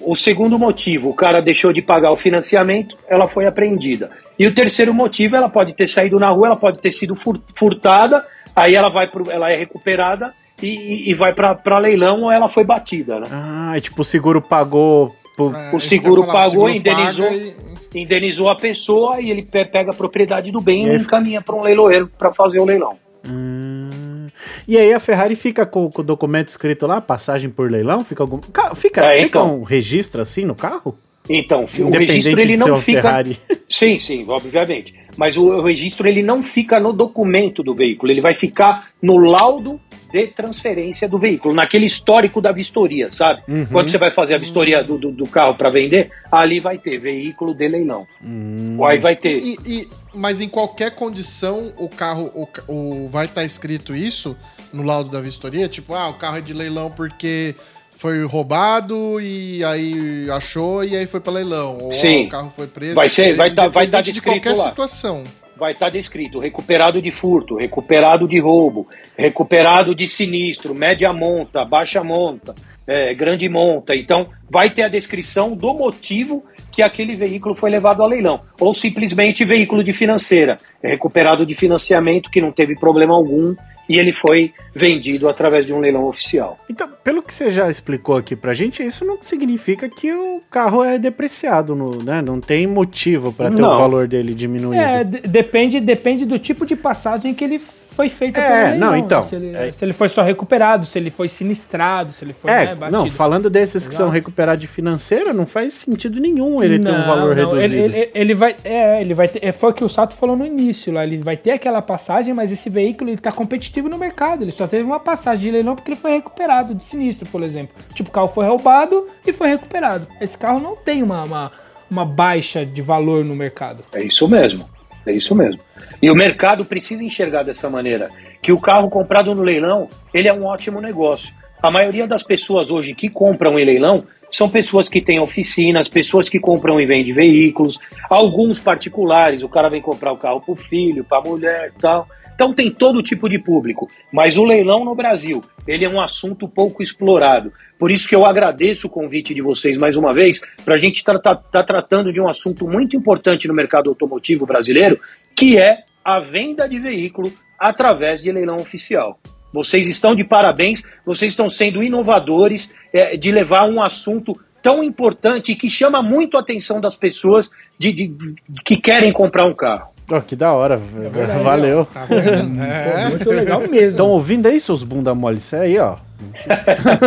O 0.00 0.14
segundo 0.14 0.58
motivo, 0.58 1.10
o 1.10 1.14
cara 1.14 1.42
deixou 1.42 1.72
de 1.72 1.82
pagar 1.82 2.12
o 2.12 2.16
financiamento, 2.16 2.96
ela 3.08 3.26
foi 3.28 3.44
apreendida. 3.46 4.10
E 4.40 4.46
o 4.46 4.54
terceiro 4.54 4.94
motivo, 4.94 5.36
ela 5.36 5.50
pode 5.50 5.74
ter 5.74 5.86
saído 5.86 6.18
na 6.18 6.30
rua, 6.30 6.46
ela 6.46 6.56
pode 6.56 6.80
ter 6.80 6.90
sido 6.92 7.14
fur- 7.14 7.38
furtada, 7.54 8.24
aí 8.56 8.74
ela 8.74 8.88
vai 8.88 9.06
pro, 9.06 9.30
ela 9.30 9.52
é 9.52 9.56
recuperada 9.56 10.32
e, 10.62 11.10
e- 11.10 11.14
vai 11.14 11.34
para 11.34 11.78
leilão 11.78 12.22
ou 12.22 12.32
ela 12.32 12.48
foi 12.48 12.64
batida, 12.64 13.20
né? 13.20 13.26
Ah, 13.30 13.72
é 13.76 13.80
tipo 13.80 14.00
o 14.00 14.04
seguro 14.04 14.40
pagou. 14.40 15.14
por- 15.36 15.54
É, 15.54 15.76
O 15.76 15.80
seguro 15.80 16.22
falar, 16.22 16.32
o 16.32 16.36
pagou, 16.38 16.50
seguro 16.50 16.70
indenizou. 16.70 17.26
paga 17.26 17.36
e- 17.36 17.70
Indenizou 17.92 18.48
a 18.48 18.54
pessoa 18.56 19.20
e 19.20 19.30
ele 19.30 19.42
pe- 19.42 19.64
pega 19.64 19.90
a 19.90 19.94
propriedade 19.94 20.50
do 20.52 20.60
bem 20.60 20.86
E 20.86 20.92
e 20.92 20.96
encaminha 20.96 21.42
para 21.42 21.54
um 21.56 21.60
leiloeiro 21.62 22.06
para 22.16 22.32
fazer 22.32 22.60
o 22.60 22.64
leilão. 22.64 22.96
Hum. 23.28 24.28
E 24.66 24.78
aí 24.78 24.92
a 24.94 25.00
Ferrari 25.00 25.34
fica 25.34 25.66
com, 25.66 25.90
com 25.90 26.00
o 26.00 26.04
documento 26.04 26.48
escrito 26.48 26.86
lá, 26.86 27.00
passagem 27.00 27.50
por 27.50 27.70
leilão? 27.70 28.04
Fica 28.04 28.22
algum. 28.22 28.38
Ca- 28.38 28.74
Fica, 28.74 29.04
É, 29.04 29.16
fica 29.24 29.26
então. 29.40 29.60
um 29.60 29.62
registro 29.64 30.20
assim 30.20 30.44
no 30.44 30.54
carro? 30.54 30.96
Então, 31.32 31.68
o 31.78 31.90
registro 31.90 32.40
ele 32.40 32.56
não 32.56 32.76
fica. 32.76 33.02
Ferrari. 33.02 33.38
Sim, 33.68 34.00
sim, 34.00 34.24
obviamente. 34.28 34.92
Mas 35.16 35.36
o, 35.36 35.44
o 35.44 35.62
registro 35.62 36.08
ele 36.08 36.24
não 36.24 36.42
fica 36.42 36.80
no 36.80 36.92
documento 36.92 37.62
do 37.62 37.72
veículo, 37.72 38.10
ele 38.10 38.20
vai 38.20 38.34
ficar 38.34 38.90
no 39.00 39.16
laudo 39.16 39.80
de 40.12 40.26
transferência 40.26 41.08
do 41.08 41.20
veículo, 41.20 41.54
naquele 41.54 41.86
histórico 41.86 42.40
da 42.40 42.50
vistoria, 42.50 43.12
sabe? 43.12 43.42
Uhum. 43.46 43.66
Quando 43.66 43.90
você 43.90 43.98
vai 43.98 44.10
fazer 44.10 44.34
a 44.34 44.38
vistoria 44.38 44.82
do, 44.82 44.98
do, 44.98 45.12
do 45.12 45.28
carro 45.28 45.54
para 45.54 45.70
vender, 45.70 46.10
ali 46.32 46.58
vai 46.58 46.78
ter 46.78 46.98
veículo 46.98 47.54
de 47.54 47.68
leilão. 47.68 48.08
Hum. 48.20 48.84
Aí 48.84 48.98
vai 48.98 49.14
ter. 49.14 49.38
E, 49.38 49.56
e- 49.64 49.88
mas 50.12 50.40
em 50.40 50.48
qualquer 50.48 50.96
condição, 50.96 51.72
o 51.78 51.88
carro 51.88 52.28
o, 52.34 52.48
o- 52.66 53.08
vai 53.08 53.26
estar 53.26 53.44
escrito 53.44 53.94
isso 53.94 54.36
no 54.72 54.82
laudo 54.82 55.10
da 55.10 55.20
vistoria? 55.20 55.68
Tipo, 55.68 55.94
ah, 55.94 56.08
o 56.08 56.14
carro 56.14 56.38
é 56.38 56.40
de 56.40 56.52
leilão 56.52 56.90
porque 56.90 57.54
foi 58.00 58.24
roubado 58.24 59.20
e 59.20 59.62
aí 59.62 60.26
achou 60.30 60.82
e 60.82 60.96
aí 60.96 61.06
foi 61.06 61.20
para 61.20 61.32
leilão. 61.34 61.76
Ou 61.82 61.92
Sim. 61.92 62.24
o 62.24 62.28
carro 62.30 62.48
foi 62.48 62.66
preso. 62.66 62.94
Vai 62.94 63.10
ser- 63.10 63.36
vai 63.36 63.50
tá- 63.50 63.68
vai 63.68 63.86
tá 63.86 64.00
de 64.00 64.10
descrito 64.10 64.42
qualquer 64.42 64.58
lá. 64.58 64.68
situação. 64.70 65.22
vai 65.58 65.72
estar 65.72 65.90
descrito 65.90 66.38
recuperado 66.38 67.02
de 67.02 67.12
furto, 67.12 67.56
recuperado 67.56 68.26
de 68.26 68.40
roubo, 68.40 68.88
recuperado 69.14 69.94
de 69.94 70.08
sinistro, 70.08 70.74
média 70.74 71.12
monta, 71.12 71.62
baixa 71.66 72.02
monta, 72.02 72.54
é, 72.86 73.12
grande 73.12 73.46
monta. 73.46 73.94
Então, 73.94 74.30
vai 74.48 74.70
ter 74.70 74.84
a 74.84 74.88
descrição 74.88 75.54
do 75.54 75.74
motivo 75.74 76.42
que 76.70 76.82
aquele 76.82 77.16
veículo 77.16 77.54
foi 77.54 77.70
levado 77.70 78.02
a 78.02 78.06
leilão. 78.06 78.40
Ou 78.60 78.74
simplesmente 78.74 79.44
veículo 79.44 79.82
de 79.82 79.92
financeira, 79.92 80.56
recuperado 80.82 81.44
de 81.44 81.54
financiamento 81.54 82.30
que 82.30 82.40
não 82.40 82.52
teve 82.52 82.78
problema 82.78 83.14
algum 83.14 83.54
e 83.88 83.98
ele 83.98 84.12
foi 84.12 84.52
vendido 84.72 85.28
através 85.28 85.66
de 85.66 85.72
um 85.72 85.80
leilão 85.80 86.04
oficial. 86.04 86.56
Então, 86.70 86.88
pelo 87.02 87.20
que 87.22 87.34
você 87.34 87.50
já 87.50 87.68
explicou 87.68 88.16
aqui 88.16 88.36
pra 88.36 88.54
gente, 88.54 88.84
isso 88.84 89.04
não 89.04 89.18
significa 89.20 89.88
que 89.88 90.12
o 90.12 90.40
carro 90.48 90.84
é 90.84 90.96
depreciado, 90.96 91.74
no, 91.74 92.00
né? 92.00 92.22
Não 92.22 92.40
tem 92.40 92.68
motivo 92.68 93.32
pra 93.32 93.50
ter 93.50 93.60
Não. 93.60 93.74
o 93.74 93.78
valor 93.78 94.06
dele 94.06 94.32
diminuído. 94.32 94.80
É, 94.80 95.02
de- 95.02 95.22
depende, 95.22 95.80
depende 95.80 96.24
do 96.24 96.38
tipo 96.38 96.64
de 96.64 96.76
passagem 96.76 97.34
que 97.34 97.42
ele 97.42 97.58
foi 98.00 98.08
feita 98.08 98.40
É, 98.40 98.46
pelo 98.48 98.70
leilão, 98.70 98.90
não, 98.90 98.96
então, 98.96 99.18
né? 99.20 99.22
Se 99.26 99.36
ele, 99.36 99.56
é- 99.56 99.72
se 99.72 99.84
ele 99.84 99.92
foi 99.92 100.08
só 100.08 100.22
recuperado, 100.22 100.86
se 100.86 100.98
ele 100.98 101.10
foi 101.10 101.28
sinistrado, 101.28 102.12
se 102.12 102.24
ele 102.24 102.32
foi 102.32 102.50
É, 102.50 102.66
né, 102.66 102.74
batido. 102.74 102.98
não, 102.98 103.10
falando 103.10 103.50
desses 103.50 103.86
que 103.86 103.94
são 103.94 104.06
Exato. 104.06 104.14
recuperados 104.14 104.60
de 104.60 104.66
financeira, 104.66 105.32
não 105.34 105.44
faz 105.44 105.74
sentido 105.74 106.18
nenhum 106.18 106.62
ele 106.62 106.78
ter 106.78 106.90
um 106.90 106.98
Não, 106.98 107.06
valor 107.06 107.36
não, 107.36 107.52
reduzido. 107.52 107.74
Ele, 107.82 107.96
ele- 107.96 108.10
ele 108.14 108.34
vai, 108.34 108.56
é, 108.64 109.00
ele 109.02 109.12
vai 109.12 109.28
ter, 109.28 109.44
é, 109.44 109.52
foi 109.52 109.70
o 109.70 109.74
que 109.74 109.84
o 109.84 109.88
Sato 109.88 110.14
falou 110.16 110.34
no 110.36 110.46
início 110.46 110.92
lá, 110.92 111.04
ele 111.04 111.18
vai 111.18 111.36
ter 111.36 111.50
aquela 111.50 111.82
passagem, 111.82 112.32
mas 112.32 112.50
esse 112.50 112.70
veículo 112.70 113.10
ele 113.10 113.18
tá 113.18 113.30
competitivo 113.30 113.88
no 113.88 113.98
mercado, 113.98 114.42
ele 114.44 114.50
só 114.52 114.66
teve 114.66 114.84
uma 114.84 114.98
passagem 115.00 115.44
de 115.44 115.50
leilão 115.50 115.74
porque 115.76 115.90
ele 115.90 116.00
foi 116.00 116.12
recuperado 116.12 116.74
de 116.74 116.82
sinistro, 116.82 117.28
por 117.28 117.42
exemplo. 117.42 117.74
Tipo, 117.92 118.08
o 118.08 118.12
carro 118.12 118.28
foi 118.28 118.46
roubado 118.46 119.06
e 119.26 119.32
foi 119.32 119.48
recuperado. 119.48 120.06
Esse 120.20 120.38
carro 120.38 120.58
não 120.60 120.74
tem 120.74 121.02
uma, 121.02 121.22
uma, 121.24 121.52
uma 121.90 122.04
baixa 122.06 122.64
de 122.64 122.80
valor 122.80 123.24
no 123.26 123.36
mercado. 123.36 123.84
É 123.92 124.02
isso 124.02 124.26
mesmo. 124.28 124.64
É 125.06 125.12
isso 125.12 125.34
mesmo. 125.34 125.60
E 126.00 126.10
o 126.10 126.14
mercado 126.14 126.64
precisa 126.64 127.02
enxergar 127.02 127.42
dessa 127.42 127.70
maneira, 127.70 128.10
que 128.42 128.52
o 128.52 128.60
carro 128.60 128.88
comprado 128.88 129.34
no 129.34 129.42
leilão, 129.42 129.88
ele 130.12 130.28
é 130.28 130.32
um 130.32 130.44
ótimo 130.44 130.80
negócio. 130.80 131.34
A 131.62 131.70
maioria 131.70 132.06
das 132.06 132.22
pessoas 132.22 132.70
hoje 132.70 132.94
que 132.94 133.10
compram 133.10 133.58
em 133.58 133.64
leilão 133.64 134.04
são 134.30 134.48
pessoas 134.48 134.88
que 134.88 135.00
têm 135.00 135.20
oficinas, 135.20 135.88
pessoas 135.88 136.28
que 136.28 136.38
compram 136.38 136.80
e 136.80 136.86
vendem 136.86 137.12
veículos, 137.12 137.78
alguns 138.08 138.58
particulares, 138.58 139.42
o 139.42 139.48
cara 139.48 139.68
vem 139.68 139.82
comprar 139.82 140.12
o 140.12 140.16
carro 140.16 140.40
para 140.40 140.52
o 140.52 140.56
filho, 140.56 141.04
para 141.04 141.18
a 141.18 141.28
mulher 141.28 141.72
e 141.76 141.80
tal. 141.80 142.08
Então 142.40 142.54
tem 142.54 142.70
todo 142.70 143.02
tipo 143.02 143.28
de 143.28 143.38
público. 143.38 143.86
Mas 144.10 144.38
o 144.38 144.44
leilão 144.44 144.82
no 144.82 144.94
Brasil, 144.94 145.44
ele 145.68 145.84
é 145.84 145.88
um 145.90 146.00
assunto 146.00 146.48
pouco 146.48 146.82
explorado. 146.82 147.52
Por 147.78 147.90
isso 147.90 148.08
que 148.08 148.14
eu 148.14 148.24
agradeço 148.24 148.86
o 148.86 148.90
convite 148.90 149.34
de 149.34 149.42
vocês 149.42 149.76
mais 149.76 149.94
uma 149.94 150.14
vez, 150.14 150.40
para 150.64 150.76
a 150.76 150.78
gente 150.78 150.96
estar 150.96 151.18
tá, 151.18 151.34
tá 151.34 151.62
tratando 151.62 152.10
de 152.10 152.18
um 152.18 152.26
assunto 152.26 152.66
muito 152.66 152.96
importante 152.96 153.46
no 153.46 153.52
mercado 153.52 153.90
automotivo 153.90 154.46
brasileiro, 154.46 154.98
que 155.36 155.58
é 155.58 155.80
a 156.02 156.18
venda 156.18 156.66
de 156.66 156.78
veículo 156.78 157.30
através 157.58 158.22
de 158.22 158.32
leilão 158.32 158.56
oficial. 158.56 159.20
Vocês 159.52 159.86
estão 159.86 160.14
de 160.14 160.24
parabéns, 160.24 160.82
vocês 161.04 161.34
estão 161.34 161.50
sendo 161.50 161.82
inovadores 161.82 162.70
é, 162.90 163.18
de 163.18 163.30
levar 163.30 163.68
um 163.68 163.82
assunto 163.82 164.32
tão 164.62 164.82
importante 164.82 165.54
que 165.54 165.68
chama 165.68 166.02
muito 166.02 166.38
a 166.38 166.40
atenção 166.40 166.80
das 166.80 166.96
pessoas 166.96 167.50
de- 167.78 167.92
de- 167.92 168.34
que 168.64 168.78
querem 168.78 169.12
comprar 169.12 169.44
um 169.46 169.54
carro. 169.54 169.90
Ó, 170.10 170.20
que 170.20 170.34
da 170.34 170.52
hora, 170.52 170.76
verdade, 170.76 171.42
valeu. 171.42 171.84
Tá 171.86 172.04
vendo? 172.06 172.62
É. 172.62 173.02
Pô, 173.04 173.08
muito 173.10 173.30
legal 173.30 173.60
mesmo. 173.60 173.76
Estão 173.88 174.08
ouvindo 174.08 174.46
aí, 174.46 174.58
seus 174.60 174.82
bunda 174.82 175.14
mole? 175.14 175.38
Isso 175.38 175.54
aí, 175.56 175.78
ó. 175.78 175.96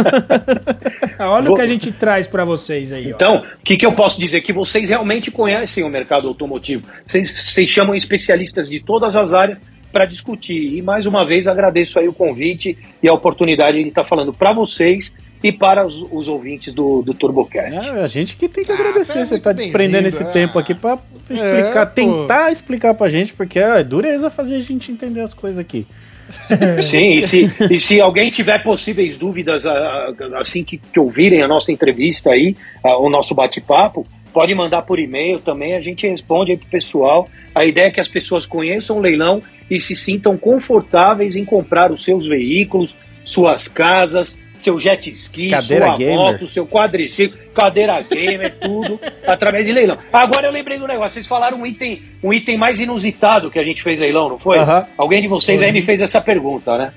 Olha 1.19 1.43
Vou- 1.43 1.53
o 1.53 1.55
que 1.55 1.61
a 1.61 1.65
gente 1.67 1.91
traz 1.91 2.27
pra 2.27 2.43
vocês 2.45 2.91
aí. 2.91 3.09
Então, 3.09 3.37
o 3.37 3.63
que, 3.63 3.77
que 3.77 3.85
eu 3.85 3.93
posso 3.93 4.19
dizer? 4.19 4.41
Que 4.41 4.53
vocês 4.53 4.89
realmente 4.89 5.31
conhecem 5.31 5.83
o 5.83 5.89
mercado 5.89 6.27
automotivo. 6.27 6.83
Vocês, 7.05 7.29
vocês 7.31 7.69
chamam 7.69 7.95
especialistas 7.95 8.69
de 8.69 8.79
todas 8.79 9.15
as 9.15 9.33
áreas 9.33 9.57
para 9.91 10.05
discutir. 10.05 10.75
E 10.77 10.81
mais 10.81 11.05
uma 11.05 11.25
vez 11.25 11.47
agradeço 11.47 11.99
aí 11.99 12.07
o 12.07 12.13
convite 12.13 12.77
e 13.01 13.07
a 13.07 13.13
oportunidade 13.13 13.81
de 13.81 13.89
estar 13.89 14.03
falando 14.03 14.33
para 14.33 14.53
vocês 14.53 15.13
e 15.43 15.51
para 15.51 15.85
os, 15.85 16.05
os 16.11 16.27
ouvintes 16.27 16.73
do, 16.73 17.01
do 17.01 17.13
TurboCast. 17.13 17.77
É, 17.79 17.89
a 18.01 18.07
gente 18.07 18.35
que 18.37 18.47
tem 18.47 18.63
que 18.63 18.71
Ah, 18.71 18.75
agradecer. 18.75 19.13
você 19.13 19.19
é 19.19 19.25
Você 19.25 19.31
muito 19.33 19.43
tá 19.43 19.51
desprendendo 19.53 20.07
esse 20.07 20.23
tempo 20.31 20.57
ah. 20.57 20.61
aqui 20.61 20.73
pra 20.73 20.97
explicar, 21.29 21.81
É, 21.81 21.85
tentar 21.85 22.51
explicar 22.51 22.93
pra 22.93 23.07
gente, 23.09 23.33
porque 23.33 23.59
é 23.59 23.83
dureza 23.83 24.29
fazer 24.29 24.55
a 24.55 24.59
gente 24.59 24.91
entender 24.91 25.21
as 25.21 25.33
coisas 25.33 25.59
aqui. 25.59 25.85
Sim, 26.81 27.17
e 27.17 27.21
se, 27.23 27.51
e 27.69 27.79
se 27.79 27.99
alguém 27.99 28.31
tiver 28.31 28.63
possíveis 28.63 29.17
dúvidas 29.17 29.65
a- 29.65 29.73
a- 29.73 30.39
assim 30.39 30.63
que, 30.63 30.77
que 30.77 30.99
ouvirem 30.99 31.41
a 31.43 31.47
nossa 31.47 31.71
entrevista 31.71 32.31
aí, 32.31 32.55
a- 32.83 32.97
o 32.97 33.09
nosso 33.09 33.35
bate-papo, 33.35 34.07
pode 34.31 34.55
mandar 34.55 34.83
por 34.83 34.97
e-mail 34.99 35.39
também, 35.39 35.75
a 35.75 35.81
gente 35.81 36.07
responde 36.07 36.51
aí 36.53 36.57
pro 36.57 36.67
pessoal. 36.67 37.27
A 37.53 37.65
ideia 37.65 37.87
é 37.87 37.91
que 37.91 37.99
as 37.99 38.07
pessoas 38.07 38.45
conheçam 38.45 38.97
o 38.97 39.01
leilão 39.01 39.43
e 39.69 39.79
se 39.79 39.95
sintam 39.95 40.37
confortáveis 40.37 41.35
em 41.35 41.43
comprar 41.45 41.91
os 41.91 42.03
seus 42.03 42.25
veículos, 42.27 42.97
suas 43.25 43.67
casas, 43.67 44.39
seu 44.57 44.79
jet 44.79 45.09
ski, 45.11 45.49
Cadeira 45.49 45.87
sua 45.87 45.95
gamer. 45.95 46.15
moto, 46.15 46.47
seu 46.47 46.65
quadriciclo, 46.65 47.37
cadeira 47.53 48.01
gamer, 48.01 48.53
tudo 48.59 48.99
através 49.27 49.65
de 49.65 49.71
leilão. 49.73 49.97
Agora 50.11 50.47
eu 50.47 50.51
lembrei 50.51 50.77
do 50.77 50.87
negócio, 50.87 51.11
vocês 51.11 51.27
falaram 51.27 51.59
um 51.59 51.65
item, 51.65 52.01
um 52.23 52.31
item 52.33 52.57
mais 52.57 52.79
inusitado 52.79 53.49
que 53.51 53.59
a 53.59 53.63
gente 53.63 53.81
fez 53.81 53.99
leilão, 53.99 54.29
não 54.29 54.39
foi? 54.39 54.57
Aham. 54.59 54.85
Alguém 54.97 55.21
de 55.21 55.27
vocês 55.27 55.61
aí 55.61 55.71
me 55.71 55.81
fez 55.81 56.01
essa 56.01 56.21
pergunta, 56.21 56.77
né? 56.77 56.93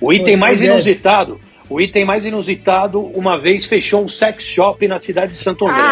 O 0.00 0.12
item 0.12 0.34
Foi, 0.34 0.36
mais 0.36 0.58
foi 0.58 0.66
inusitado, 0.68 1.40
o 1.68 1.80
item 1.80 2.04
mais 2.04 2.24
inusitado, 2.26 3.00
uma 3.00 3.38
vez 3.38 3.64
fechou 3.64 4.04
um 4.04 4.08
sex 4.08 4.44
shop 4.44 4.86
na 4.86 4.98
cidade 4.98 5.32
de 5.32 5.38
Santo 5.38 5.66
André. 5.66 5.82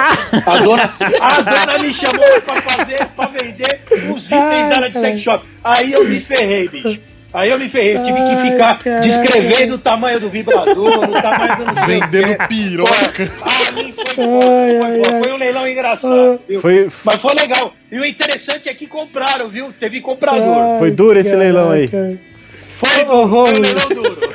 A, 0.45 0.59
dona, 0.59 0.95
a 1.21 1.41
dona 1.41 1.79
me 1.79 1.95
chamou 1.95 2.41
pra 2.43 2.61
fazer, 2.61 3.07
pra 3.17 3.27
vender 3.29 3.81
os 4.15 4.27
itens 4.27 4.69
dela 4.69 4.91
de 4.91 4.99
sex 4.99 5.21
shop. 5.21 5.45
Aí 5.65 5.93
eu 5.93 6.07
me 6.07 6.21
ferrei, 6.21 6.69
bicho. 6.69 7.01
Aí 7.35 7.51
eu 7.51 7.59
me 7.59 7.69
ferrei, 7.69 7.97
eu 7.97 8.03
tive 8.03 8.19
que 8.19 8.51
ficar 8.51 8.79
descrevendo 9.01 9.77
o 9.77 9.79
tamanho 9.79 10.21
do 10.21 10.29
vibrador, 10.29 11.09
o 11.09 11.23
tamanho 11.23 11.57
do 11.65 11.87
Vendendo 11.87 12.37
piroca. 12.47 13.23
Ali 13.69 13.95
foi, 13.95 14.15
foi, 14.15 14.81
ai. 14.85 15.23
foi 15.23 15.33
um 15.33 15.37
leilão 15.37 15.67
engraçado, 15.67 16.41
viu? 16.47 16.61
Foi, 16.61 16.89
Mas 17.05 17.17
foi 17.17 17.35
legal. 17.35 17.73
E 17.91 17.99
o 17.99 18.05
interessante 18.05 18.69
é 18.69 18.75
que 18.75 18.87
compraram, 18.87 19.49
viu? 19.49 19.73
Teve 19.79 20.01
comprador. 20.03 20.59
Ai, 20.75 20.79
Foi 20.79 20.91
duro 20.91 21.19
esse 21.19 21.35
leilão 21.35 21.71
aí. 21.71 21.89
Foi, 21.89 22.89
foi 22.89 23.07
um 23.09 23.61
leilão 23.61 23.89
duro. 23.89 24.32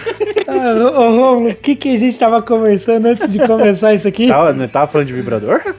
Ah, 0.47 0.73
ô, 0.97 1.09
Romulo, 1.09 1.49
o 1.49 1.55
que, 1.55 1.75
que 1.75 1.93
a 1.93 1.97
gente 1.97 2.17
tava 2.17 2.41
conversando 2.41 3.05
antes 3.07 3.31
de 3.31 3.45
começar 3.45 3.93
isso 3.93 4.07
aqui? 4.07 4.27
Tava, 4.27 4.53
não 4.53 4.67
tava 4.67 4.87
falando 4.87 5.07
de 5.07 5.13
vibrador? 5.13 5.61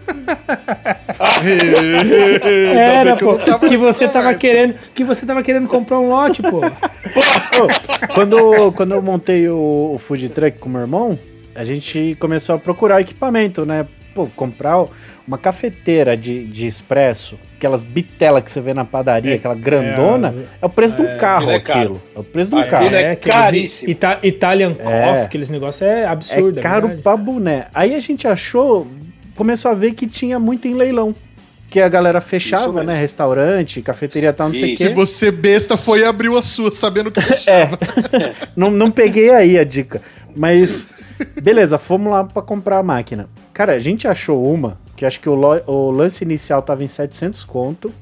Era, 2.76 3.16
pô, 3.16 3.38
que 3.66 3.76
você 3.78 4.06
tava 4.06 4.34
conversa. 4.34 4.40
querendo, 4.40 4.74
que 4.94 5.02
você 5.02 5.24
tava 5.24 5.42
querendo 5.42 5.66
comprar 5.68 5.98
um 5.98 6.08
lote, 6.08 6.42
pô. 6.42 6.58
Ô, 6.58 8.12
quando, 8.14 8.72
quando 8.72 8.92
eu 8.92 9.00
montei 9.00 9.48
o, 9.48 9.92
o 9.94 9.98
food 9.98 10.28
truck 10.28 10.58
com 10.58 10.68
meu 10.68 10.82
irmão, 10.82 11.18
a 11.54 11.64
gente 11.64 12.14
começou 12.20 12.54
a 12.56 12.58
procurar 12.58 13.00
equipamento, 13.00 13.64
né? 13.64 13.86
Pô, 14.14 14.26
comprar 14.36 14.84
uma 15.26 15.38
cafeteira 15.38 16.14
de, 16.14 16.44
de 16.44 16.66
expresso, 16.66 17.38
aquelas 17.58 17.82
bitelas 17.82 18.42
que 18.42 18.50
você 18.50 18.60
vê 18.60 18.72
na 18.72 18.84
padaria, 18.84 19.34
aquela 19.34 19.54
grandona, 19.54 20.32
é, 20.62 20.64
o 20.64 20.68
preço 20.68 20.96
de 20.96 21.02
um 21.02 21.16
carro 21.18 21.50
aquilo 21.50 21.52
é 21.52 21.60
caro. 21.60 21.80
aquilo. 21.80 22.02
É 22.14 22.18
o 22.20 22.24
preço 22.24 22.50
de 22.50 22.56
um 22.56 22.58
Aquilo 22.60 22.70
carro. 22.70 22.94
é 22.94 23.02
É, 23.12 23.16
caríssimo. 23.16 23.90
Ita 23.90 24.18
Italian 24.22 24.74
Coffee, 24.74 24.92
É. 24.94 25.22
aqueles 25.22 25.50
negócios 25.50 25.82
é 25.82 26.06
absurdo. 26.06 26.60
é 26.60 26.62
caro 26.62 26.82
verdade. 26.86 27.02
pra 27.02 27.16
boné. 27.16 27.66
Aí 27.74 27.94
a 27.94 28.00
gente 28.00 28.26
achou, 28.28 28.86
começou 29.36 29.70
a 29.70 29.74
ver 29.74 29.92
que 29.92 30.06
tinha 30.06 30.38
muito 30.38 30.68
em 30.68 30.74
leilão. 30.74 31.14
Que 31.70 31.80
a 31.80 31.88
galera 31.88 32.18
fechava, 32.20 32.82
né? 32.82 32.98
Restaurante, 32.98 33.82
cafeteria 33.82 34.32
tal, 34.32 34.48
não 34.48 34.54
sei 34.54 34.70
o 34.70 34.72
Isso. 34.74 34.82
E 34.84 34.86
quê. 34.88 34.94
você, 34.94 35.30
besta, 35.30 35.76
foi 35.76 36.00
e 36.00 36.04
abriu 36.04 36.38
a 36.38 36.42
sua, 36.42 36.72
sabendo 36.72 37.10
que 37.10 37.20
É. 37.50 37.68
não, 38.56 38.70
não 38.70 38.90
peguei 38.90 39.28
aí 39.30 39.58
a 39.58 39.64
dica. 39.64 40.00
Mas, 40.34 40.86
beleza, 41.42 41.76
fomos 41.76 42.10
lá 42.12 42.24
pra 42.24 42.40
comprar 42.40 42.78
a 42.78 42.82
máquina. 42.82 43.28
Cara, 43.52 43.74
a 43.74 43.78
gente 43.78 44.08
achou 44.08 44.50
uma, 44.50 44.78
que 44.98 45.06
acho 45.06 45.20
que 45.20 45.28
o, 45.28 45.36
o 45.66 45.90
lance 45.92 46.24
inicial 46.24 46.60
tava 46.60 46.82
em 46.82 46.88
700 46.88 47.44
conto. 47.44 47.92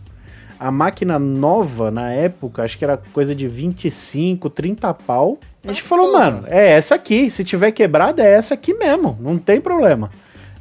A 0.58 0.70
máquina 0.70 1.18
nova, 1.18 1.90
na 1.90 2.10
época, 2.10 2.62
acho 2.62 2.78
que 2.78 2.84
era 2.84 2.96
coisa 3.12 3.34
de 3.34 3.46
25, 3.46 4.48
30 4.48 4.94
pau. 4.94 5.38
A 5.62 5.68
gente 5.68 5.82
falou, 5.82 6.10
porra. 6.10 6.30
mano, 6.30 6.44
é 6.48 6.70
essa 6.70 6.94
aqui. 6.94 7.28
Se 7.28 7.44
tiver 7.44 7.70
quebrada, 7.72 8.22
é 8.22 8.32
essa 8.32 8.54
aqui 8.54 8.72
mesmo. 8.72 9.14
Não 9.20 9.36
tem 9.36 9.60
problema. 9.60 10.10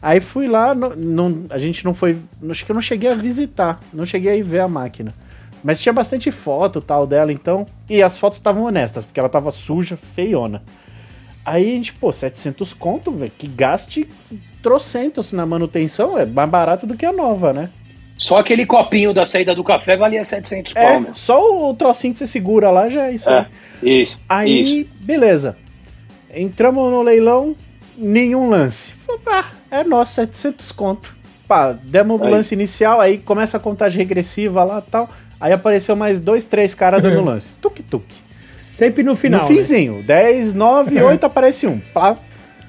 Aí 0.02 0.20
fui 0.20 0.50
lá, 0.50 0.76
não, 0.76 0.90
não- 0.90 1.46
a 1.50 1.58
gente 1.58 1.86
não 1.86 1.94
foi. 1.94 2.18
Acho 2.50 2.66
que 2.66 2.72
eu 2.72 2.74
não 2.74 2.82
cheguei 2.82 3.10
a 3.10 3.16
visitar. 3.16 3.80
Não 3.94 4.06
cheguei 4.06 4.34
a 4.34 4.36
ir 4.36 4.44
ver 4.44 4.60
a 4.60 4.68
máquina. 4.68 5.14
Mas 5.64 5.80
tinha 5.80 5.94
bastante 5.94 6.30
foto 6.32 6.82
tal 6.82 7.08
dela, 7.08 7.32
então. 7.32 7.66
E 7.90 8.04
as 8.04 8.18
fotos 8.18 8.38
estavam 8.38 8.64
honestas, 8.66 9.06
porque 9.06 9.20
ela 9.22 9.30
tava 9.30 9.50
suja, 9.50 9.96
feiona. 9.96 10.62
Aí 11.46 11.70
a 11.70 11.72
gente, 11.76 11.94
pô, 11.94 12.12
700 12.12 12.74
conto, 12.74 13.12
velho, 13.12 13.32
que 13.38 13.48
gaste 13.48 14.10
trocentos 14.66 15.32
na 15.32 15.46
manutenção, 15.46 16.18
é 16.18 16.26
mais 16.26 16.50
barato 16.50 16.88
do 16.88 16.98
que 16.98 17.06
a 17.06 17.14
nova, 17.14 17.54
né? 17.54 17.70
Só 18.18 18.38
aquele 18.38 18.66
copinho 18.66 19.14
da 19.14 19.24
saída 19.24 19.54
do 19.54 19.64
café 19.64 19.96
valia 19.96 20.24
700 20.24 20.74
pau, 20.74 20.82
É, 20.82 21.00
meu. 21.00 21.14
só 21.14 21.70
o 21.70 21.74
trocinho 21.76 22.14
que 22.14 22.18
você 22.18 22.26
segura 22.26 22.72
lá 22.72 22.90
já 22.90 23.06
é 23.08 23.12
isso 23.14 23.30
aí. 23.30 23.36
É, 23.36 23.48
isso. 23.88 24.20
Aí, 24.28 24.82
isso. 24.82 24.90
beleza. 25.02 25.56
Entramos 26.34 26.92
no 26.92 27.04
leilão, 27.04 27.56
nenhum 27.96 28.50
lance. 28.50 28.92
Falei, 28.94 29.22
ah, 29.28 29.46
é 29.70 29.84
nosso, 29.84 30.16
700 30.16 30.72
conto. 30.72 31.16
Pá, 31.48 31.74
demos 31.74 32.20
o 32.20 32.24
Aí. 32.24 32.32
lance 32.32 32.56
inicial, 32.56 33.00
aí 33.00 33.20
começa 33.20 33.58
a 33.58 33.60
contagem 33.60 34.00
regressiva 34.00 34.64
lá 34.64 34.84
e 34.86 34.90
tal. 34.90 35.08
Aí 35.40 35.54
apareceu 35.54 35.96
mais 35.96 36.20
dois, 36.20 36.44
três 36.44 36.74
caras 36.74 37.04
dando 37.04 37.22
lance. 37.24 37.54
Tuk-tuk. 37.62 38.04
Sempre 38.58 39.04
no 39.04 39.14
final. 39.16 39.42
no 39.44 39.48
né? 39.48 39.56
finzinho, 39.56 40.02
10, 40.02 40.56
9, 40.56 41.04
8 41.04 41.24
aparece 41.24 41.68
um. 41.68 41.80
Pá. 41.94 42.18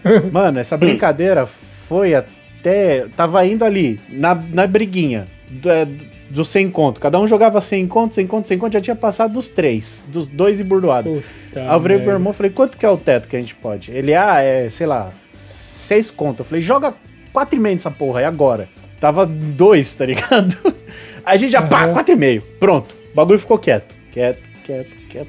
Mano, 0.31 0.59
essa 0.59 0.77
brincadeira 0.77 1.49
foi 1.89 2.15
até. 2.15 3.07
Tava 3.17 3.45
indo 3.47 3.65
ali, 3.65 4.01
na, 4.09 4.35
na 4.35 4.67
briguinha 4.67 5.27
do, 5.49 5.71
é, 5.71 5.87
do 6.31 6.45
100 6.45 6.71
conto. 6.71 7.01
Cada 7.01 7.19
um 7.19 7.27
jogava 7.27 7.61
100 7.61 7.87
conto, 7.87 8.15
100 8.15 8.27
conto, 8.27 8.49
100 8.49 8.59
conto, 8.59 8.73
já 8.73 8.81
tinha 8.81 8.97
passado 8.97 9.33
dos 9.33 9.49
três, 9.49 10.05
dos 10.09 10.29
dois 10.29 10.61
emburdoados. 10.61 11.23
Puta 11.23 11.61
Aí 11.61 11.69
eu 11.69 11.81
virei 11.81 11.97
pro 11.99 12.07
meu 12.07 12.15
irmão 12.17 12.33
e 12.33 12.37
falei, 12.37 12.53
quanto 12.53 12.77
que 12.77 12.85
é 12.85 12.91
o 12.91 12.97
teto 12.97 13.29
que 13.29 13.37
a 13.37 13.41
gente 13.41 13.55
pode? 13.55 13.93
Ele, 13.93 14.15
ah, 14.15 14.41
é, 14.41 14.69
sei 14.69 14.87
lá, 14.87 15.11
6 15.35 16.11
conto. 16.11 16.41
Eu 16.41 16.45
falei, 16.45 16.63
joga 16.63 16.95
4,5 17.35 17.61
nessa 17.61 17.91
porra, 17.91 18.21
aí 18.21 18.25
agora. 18.25 18.69
Tava 18.99 19.27
2, 19.27 19.95
tá 19.95 20.07
ligado? 20.07 20.57
Aí 21.23 21.35
a 21.35 21.37
gente 21.37 21.51
já, 21.51 21.61
pá, 21.61 21.87
Aham. 21.87 21.93
4,5. 21.93 22.43
Pronto, 22.61 22.95
o 23.13 23.15
bagulho 23.15 23.39
ficou 23.39 23.59
quieto. 23.59 23.95
Quieto, 24.13 24.41
quieto, 24.63 24.97
quieto. 25.09 25.29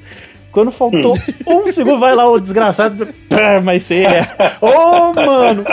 Quando 0.58 0.72
faltou 0.72 1.14
um 1.46 1.68
segundo, 1.68 2.00
vai 2.00 2.16
lá 2.16 2.28
o 2.28 2.40
desgraçado. 2.40 3.06
Mas 3.62 3.84
você 3.84 4.02
é. 4.02 4.26
Ô, 4.60 5.12
mano! 5.14 5.64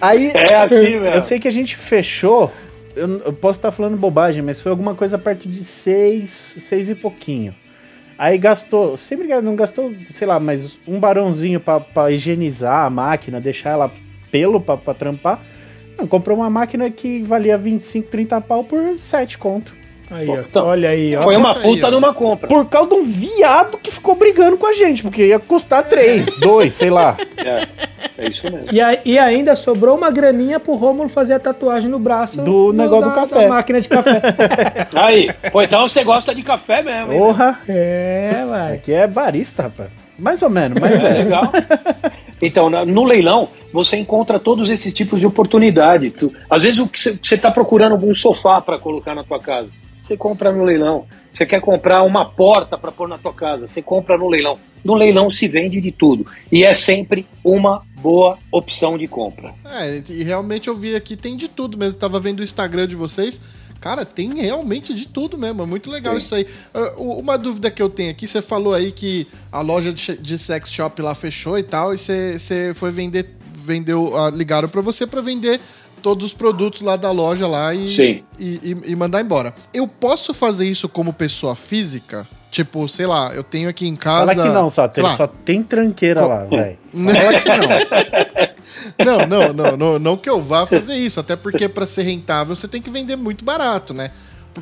Aí. 0.00 0.30
É 0.32 0.54
assim, 0.54 1.00
velho. 1.00 1.14
Eu 1.14 1.20
sei 1.20 1.40
que 1.40 1.48
a 1.48 1.50
gente 1.50 1.76
fechou. 1.76 2.52
Eu, 2.94 3.22
eu 3.24 3.32
posso 3.32 3.58
estar 3.58 3.72
falando 3.72 3.96
bobagem, 3.96 4.40
mas 4.40 4.60
foi 4.60 4.70
alguma 4.70 4.94
coisa 4.94 5.18
perto 5.18 5.48
de 5.48 5.64
seis, 5.64 6.30
seis 6.30 6.88
e 6.88 6.94
pouquinho. 6.94 7.56
Aí 8.16 8.38
gastou, 8.38 8.96
sempre 8.96 9.26
não 9.40 9.56
gastou, 9.56 9.92
sei 10.12 10.28
lá, 10.28 10.38
mas 10.38 10.78
um 10.86 11.00
barãozinho 11.00 11.58
pra 11.58 12.08
higienizar 12.12 12.86
a 12.86 12.90
máquina, 12.90 13.40
deixar 13.40 13.70
ela 13.70 13.90
pelo 14.30 14.60
pra 14.60 14.94
trampar. 14.94 15.40
Não, 15.98 16.06
comprou 16.06 16.38
uma 16.38 16.48
máquina 16.48 16.88
que 16.88 17.20
valia 17.24 17.58
25, 17.58 18.08
30 18.08 18.40
pau 18.42 18.62
por 18.62 18.96
7 18.96 19.36
conto. 19.38 19.74
Aí. 20.10 20.28
Então, 20.30 20.66
Olha 20.66 20.90
aí, 20.90 21.16
ó. 21.16 21.22
Foi 21.22 21.36
uma 21.36 21.54
aí, 21.56 21.62
puta 21.62 21.86
ó. 21.86 21.90
de 21.90 21.96
uma 21.96 22.12
compra. 22.14 22.46
Por 22.48 22.64
causa 22.66 22.90
de 22.90 22.94
um 22.96 23.04
viado 23.04 23.78
que 23.78 23.90
ficou 23.90 24.14
brigando 24.14 24.56
com 24.56 24.66
a 24.66 24.72
gente, 24.72 25.02
porque 25.02 25.26
ia 25.26 25.38
custar 25.38 25.82
3, 25.84 26.38
2, 26.38 26.72
sei 26.74 26.90
lá. 26.90 27.16
É, 27.36 27.66
é 28.24 28.28
isso 28.30 28.44
mesmo. 28.44 28.66
E, 28.72 28.80
a- 28.80 28.98
e 29.04 29.18
ainda 29.18 29.54
sobrou 29.54 29.96
uma 29.96 30.10
graninha 30.10 30.60
pro 30.60 30.74
Rômulo 30.74 31.08
fazer 31.08 31.34
a 31.34 31.38
tatuagem 31.40 31.88
no 31.90 31.98
braço 31.98 32.42
Do 32.42 32.72
negócio 32.72 33.04
do 33.04 33.14
da, 33.14 33.20
café. 33.22 33.42
da 33.42 33.48
máquina 33.48 33.80
de 33.80 33.88
café. 33.88 34.20
Aí, 34.94 35.30
pô, 35.50 35.62
então 35.62 35.88
você 35.88 36.04
gosta 36.04 36.34
de 36.34 36.42
café 36.42 36.82
mesmo, 36.82 37.12
hein? 37.12 37.18
Porra! 37.18 37.58
é, 37.68 38.44
vai. 38.48 38.74
Aqui 38.74 38.92
é 38.92 39.06
barista, 39.06 39.64
rapaz. 39.64 39.88
Mais 40.18 40.40
ou 40.42 40.50
menos, 40.50 40.78
mas 40.80 41.02
É 41.02 41.08
é. 41.08 41.12
legal. 41.24 41.42
Então, 42.42 42.68
no 42.68 43.04
leilão, 43.04 43.48
você 43.72 43.96
encontra 43.96 44.38
todos 44.38 44.68
esses 44.68 44.92
tipos 44.92 45.18
de 45.18 45.26
oportunidade. 45.26 46.10
Tu- 46.10 46.30
às 46.50 46.62
vezes, 46.62 46.78
o 46.78 46.86
que 46.86 46.98
você 47.00 47.36
está 47.36 47.50
procurando 47.50 47.94
um 48.04 48.14
sofá 48.14 48.60
para 48.60 48.76
colocar 48.78 49.14
na 49.14 49.24
tua 49.24 49.38
casa, 49.40 49.70
você 50.04 50.18
compra 50.18 50.52
no 50.52 50.64
leilão. 50.64 51.06
Você 51.32 51.46
quer 51.46 51.60
comprar 51.62 52.02
uma 52.02 52.26
porta 52.26 52.76
para 52.76 52.92
pôr 52.92 53.08
na 53.08 53.16
tua 53.16 53.32
casa, 53.32 53.66
você 53.66 53.80
compra 53.80 54.18
no 54.18 54.28
leilão. 54.28 54.58
No 54.84 54.94
leilão 54.94 55.30
se 55.30 55.48
vende 55.48 55.80
de 55.80 55.90
tudo. 55.90 56.26
E 56.52 56.62
é 56.62 56.74
sempre 56.74 57.26
uma 57.42 57.82
boa 58.02 58.38
opção 58.52 58.98
de 58.98 59.08
compra. 59.08 59.54
É, 59.64 60.02
e 60.10 60.22
realmente 60.22 60.68
eu 60.68 60.76
vi 60.76 60.94
aqui, 60.94 61.16
tem 61.16 61.36
de 61.38 61.48
tudo 61.48 61.78
mesmo. 61.78 61.98
Tava 61.98 62.20
vendo 62.20 62.40
o 62.40 62.42
Instagram 62.42 62.86
de 62.86 62.94
vocês. 62.94 63.40
Cara, 63.80 64.04
tem 64.04 64.34
realmente 64.34 64.92
de 64.92 65.08
tudo 65.08 65.38
mesmo. 65.38 65.62
É 65.62 65.66
muito 65.66 65.90
legal 65.90 66.12
Tem. 66.12 66.18
isso 66.18 66.34
aí. 66.34 66.46
Ah, 66.74 66.94
Uma 66.98 67.38
dúvida 67.38 67.70
que 67.70 67.82
eu 67.82 67.88
tenho 67.88 68.10
aqui, 68.10 68.28
você 68.28 68.42
falou 68.42 68.74
aí 68.74 68.92
que 68.92 69.26
a 69.50 69.62
loja 69.62 69.90
de, 69.90 70.38
sex 70.38 70.70
shop 70.70 71.00
lá 71.00 71.14
fechou 71.14 71.58
e 71.58 71.62
tal, 71.62 71.94
e 71.94 71.98
você, 71.98 72.38
você 72.38 72.72
foi 72.74 72.90
vender, 72.90 73.30
vendeu, 73.56 74.14
ah, 74.16 74.30
ligaram 74.30 74.68
pra 74.68 74.82
você 74.82 75.06
pra 75.06 75.22
vender 75.22 75.60
todos 76.04 76.26
os 76.26 76.34
produtos 76.34 76.82
lá 76.82 76.96
da 76.96 77.10
loja 77.10 77.46
lá 77.46 77.74
e, 77.74 77.88
Sim. 77.88 78.22
e, 78.38 78.60
e- 78.86 78.90
e 78.92 78.94
mandar 78.94 79.22
embora. 79.22 79.54
Eu 79.72 79.88
posso 79.88 80.34
fazer 80.34 80.66
isso 80.66 80.86
como 80.86 81.14
pessoa 81.14 81.56
física? 81.56 82.28
Tipo, 82.50 82.86
sei 82.86 83.06
lá, 83.06 83.32
eu 83.34 83.42
tenho 83.42 83.70
aqui 83.70 83.88
em 83.88 83.96
casa. 83.96 84.34
Fala 84.34 84.46
que 84.46 84.52
não, 84.54 84.68
Sato. 84.68 85.00
Ele 85.00 85.08
só 85.08 85.26
tem 85.26 85.62
tranqueira 85.62 86.26
lá, 86.26 86.44
velho. 86.44 86.78
Fala 86.92 87.40
que 87.40 87.48
não. 87.48 88.54
Não, 88.98 89.26
não, 89.26 89.52
não, 89.52 89.76
não, 89.76 89.98
não 89.98 90.16
que 90.16 90.28
eu 90.28 90.42
vá 90.42 90.66
fazer 90.66 90.94
isso, 90.96 91.18
até 91.18 91.34
porque 91.36 91.68
para 91.68 91.86
ser 91.86 92.02
rentável 92.02 92.54
você 92.54 92.68
tem 92.68 92.82
que 92.82 92.90
vender 92.90 93.16
muito 93.16 93.44
barato, 93.44 93.94
né? 93.94 94.10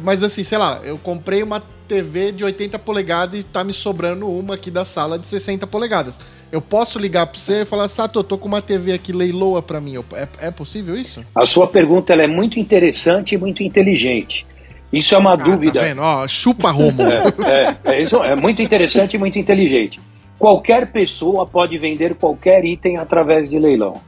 Mas 0.03 0.23
assim, 0.23 0.45
sei 0.45 0.57
lá, 0.59 0.81
eu 0.85 0.97
comprei 0.97 1.43
uma 1.43 1.63
TV 1.93 2.33
de 2.33 2.43
80 2.43 2.79
polegadas 2.79 3.39
e 3.39 3.43
tá 3.43 3.63
me 3.63 3.73
sobrando 3.73 4.27
uma 4.27 4.55
aqui 4.55 4.71
da 4.71 4.83
sala 4.83 5.19
de 5.19 5.27
60 5.27 5.67
polegadas. 5.67 6.19
Eu 6.51 6.63
posso 6.63 6.99
ligar 6.99 7.27
pra 7.27 7.39
você 7.39 7.63
e 7.63 7.65
falar, 7.67 7.87
Sato, 7.89 8.19
eu 8.19 8.25
tô 8.25 8.39
com 8.39 8.49
uma 8.49 8.63
TV 8.63 8.95
aqui, 8.95 9.13
leiloa 9.13 9.61
pra 9.61 9.79
mim. 9.79 9.97
É, 10.15 10.47
é 10.47 10.51
possível 10.51 10.97
isso? 10.97 11.23
A 11.35 11.45
sua 11.45 11.67
pergunta 11.69 12.15
é 12.15 12.27
muito 12.27 12.59
interessante 12.59 13.35
e 13.35 13.39
muito 13.39 13.63
inteligente. 13.63 14.47
Isso 14.91 15.15
é 15.15 15.19
uma 15.19 15.35
Ah, 15.35 15.37
dúvida. 15.37 15.81
tá 15.81 15.87
vendo? 15.87 16.01
Ó, 16.01 16.27
chupa 16.27 16.71
Romulo. 16.71 17.13
É, 17.13 17.77
é, 17.91 17.97
é 17.97 18.01
isso, 18.03 18.17
é 18.23 18.35
muito 18.35 18.63
interessante 18.63 19.15
e 19.15 19.19
muito 19.19 19.39
inteligente. 19.39 20.01
Qualquer 20.39 20.91
pessoa 20.93 21.47
pode 21.47 21.77
vender 21.79 22.15
qualquer 22.15 22.65
item 22.65 22.97
através 22.97 23.51
de 23.51 23.59
leilão. 23.59 24.01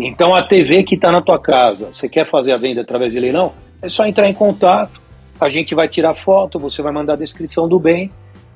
Então 0.00 0.34
a 0.34 0.42
TV 0.48 0.82
que 0.82 0.96
está 0.96 1.12
na 1.12 1.22
tua 1.22 1.38
casa, 1.38 1.92
você 1.92 2.08
quer 2.08 2.26
fazer 2.26 2.52
a 2.52 2.56
venda 2.56 2.80
através 2.80 3.12
de 3.12 3.20
leilão? 3.20 3.52
É 3.80 3.88
só 3.88 4.04
entrar 4.04 4.28
em 4.28 4.34
contato, 4.34 5.00
a 5.40 5.48
gente 5.48 5.74
vai 5.74 5.88
tirar 5.88 6.14
foto, 6.14 6.58
você 6.58 6.82
vai 6.82 6.92
mandar 6.92 7.14
a 7.14 7.16
descrição 7.16 7.66
do 7.66 7.78
bem 7.78 8.10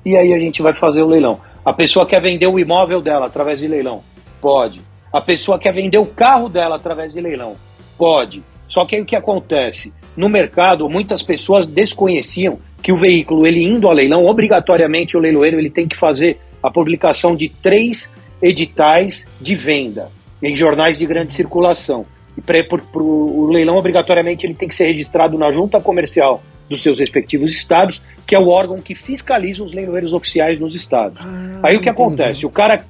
e 0.05 0.15
aí 0.15 0.33
a 0.33 0.39
gente 0.39 0.61
vai 0.61 0.73
fazer 0.73 1.01
o 1.01 1.07
leilão. 1.07 1.39
A 1.65 1.73
pessoa 1.73 2.05
quer 2.05 2.21
vender 2.21 2.47
o 2.47 2.59
imóvel 2.59 3.01
dela 3.01 3.25
através 3.25 3.59
de 3.59 3.67
leilão? 3.67 4.03
Pode. 4.39 4.81
A 5.11 5.19
pessoa 5.19 5.57
quer 5.57 5.73
vender 5.73 5.97
o 5.97 6.05
carro 6.05 6.47
dela 6.47 6.75
através 6.75 7.13
de 7.13 7.21
leilão? 7.21 7.55
Pode. 7.97 8.43
Só 8.67 8.85
que 8.85 8.95
aí 8.95 9.01
o 9.01 9.05
que 9.05 9.15
acontece? 9.15 9.93
No 10.15 10.29
mercado, 10.29 10.87
muitas 10.87 11.23
pessoas 11.23 11.65
desconheciam 11.65 12.59
que 12.83 12.91
o 12.91 12.97
veículo, 12.97 13.47
ele 13.47 13.63
indo 13.63 13.89
a 13.89 13.93
leilão, 13.93 14.25
obrigatoriamente 14.25 15.17
o 15.17 15.19
leiloeiro 15.19 15.57
ele 15.57 15.71
tem 15.71 15.87
que 15.87 15.97
fazer 15.97 16.39
a 16.61 16.69
publicação 16.69 17.35
de 17.35 17.49
três 17.49 18.11
editais 18.41 19.27
de 19.41 19.55
venda 19.55 20.11
em 20.41 20.55
jornais 20.55 20.99
de 20.99 21.05
grande 21.05 21.33
circulação. 21.33 22.05
E 22.37 22.41
pra, 22.41 22.63
por, 22.63 22.81
o 23.01 23.47
leilão, 23.51 23.77
obrigatoriamente, 23.77 24.45
ele 24.45 24.53
tem 24.53 24.67
que 24.67 24.75
ser 24.75 24.87
registrado 24.87 25.37
na 25.37 25.51
junta 25.51 25.79
comercial 25.79 26.43
dos 26.69 26.81
seus 26.81 26.99
respectivos 26.99 27.49
estados, 27.53 28.01
que 28.25 28.35
é 28.35 28.39
o 28.39 28.47
órgão 28.47 28.81
que 28.81 28.95
fiscaliza 28.95 29.63
os 29.63 29.73
leiloeiros 29.73 30.13
oficiais 30.13 30.59
nos 30.59 30.75
estados. 30.75 31.21
Aí 31.63 31.77
o 31.77 31.81
que 31.81 31.89
acontece? 31.89 32.45
O 32.45 32.49
cara, 32.49 32.83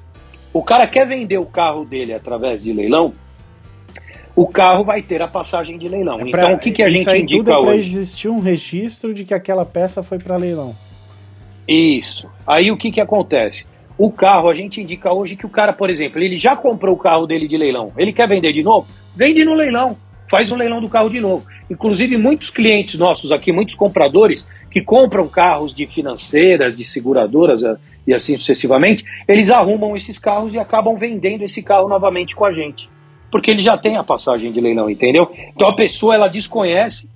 o 0.52 0.62
cara 0.62 0.86
quer 0.86 1.06
vender 1.06 1.38
o 1.38 1.44
carro 1.46 1.84
dele 1.84 2.14
através 2.14 2.62
de 2.62 2.72
leilão, 2.72 3.12
o 4.34 4.46
carro 4.46 4.84
vai 4.84 5.00
ter 5.02 5.22
a 5.22 5.28
passagem 5.28 5.78
de 5.78 5.88
leilão. 5.88 6.20
É 6.20 6.30
pra- 6.30 6.44
então 6.44 6.54
o 6.54 6.58
que, 6.58 6.70
que 6.70 6.82
a 6.82 6.88
gente 6.88 7.08
aí 7.08 7.20
tudo 7.20 7.32
indica 7.32 7.52
é 7.52 7.58
hoje? 7.58 7.78
existir 7.96 8.28
um 8.28 8.40
registro 8.40 9.14
de 9.14 9.24
que 9.24 9.32
aquela 9.34 9.64
peça 9.64 10.02
foi 10.02 10.18
pra 10.18 10.36
leilão. 10.36 10.74
Isso. 11.68 12.28
Aí 12.46 12.70
o 12.70 12.76
que, 12.76 12.90
que 12.90 13.00
acontece? 13.00 13.66
O 13.98 14.10
carro, 14.10 14.48
a 14.50 14.54
gente 14.54 14.80
indica 14.80 15.12
hoje 15.12 15.36
que 15.36 15.46
o 15.46 15.48
cara, 15.48 15.72
por 15.72 15.88
exemplo, 15.88 16.20
ele 16.20 16.36
já 16.36 16.54
comprou 16.54 16.94
o 16.94 16.98
carro 16.98 17.26
dele 17.26 17.48
de 17.48 17.56
leilão, 17.56 17.92
ele 17.96 18.12
quer 18.12 18.28
vender 18.28 18.52
de 18.52 18.62
novo? 18.62 18.86
Vende 19.16 19.44
no 19.44 19.54
leilão, 19.54 19.96
faz 20.30 20.52
o 20.52 20.56
leilão 20.56 20.80
do 20.80 20.88
carro 20.88 21.08
de 21.08 21.20
novo. 21.20 21.46
Inclusive, 21.70 22.16
muitos 22.16 22.50
clientes 22.50 22.96
nossos 22.96 23.32
aqui, 23.32 23.50
muitos 23.50 23.74
compradores 23.74 24.46
que 24.70 24.80
compram 24.80 25.26
carros 25.26 25.74
de 25.74 25.86
financeiras, 25.86 26.76
de 26.76 26.84
seguradoras 26.84 27.62
eh, 27.62 27.76
e 28.06 28.14
assim 28.14 28.36
sucessivamente, 28.36 29.04
eles 29.26 29.50
arrumam 29.50 29.96
esses 29.96 30.18
carros 30.18 30.54
e 30.54 30.58
acabam 30.58 30.96
vendendo 30.96 31.42
esse 31.42 31.62
carro 31.62 31.88
novamente 31.88 32.36
com 32.36 32.44
a 32.44 32.52
gente. 32.52 32.88
Porque 33.30 33.50
ele 33.50 33.62
já 33.62 33.76
tem 33.76 33.96
a 33.96 34.04
passagem 34.04 34.52
de 34.52 34.60
leilão, 34.60 34.88
entendeu? 34.88 35.30
Então 35.54 35.68
a 35.68 35.74
pessoa 35.74 36.14
ela 36.14 36.28
desconhece 36.28 37.08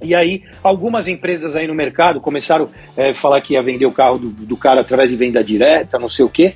e 0.00 0.14
aí, 0.14 0.44
algumas 0.62 1.08
empresas 1.08 1.56
aí 1.56 1.66
no 1.66 1.74
mercado 1.74 2.20
começaram 2.20 2.70
a 2.96 3.12
falar 3.14 3.40
que 3.40 3.54
ia 3.54 3.62
vender 3.62 3.84
o 3.84 3.92
carro 3.92 4.18
do, 4.18 4.28
do 4.30 4.56
cara 4.56 4.80
através 4.80 5.10
de 5.10 5.16
venda 5.16 5.42
direta, 5.42 5.98
não 5.98 6.08
sei 6.08 6.24
o 6.24 6.28
quê. 6.28 6.54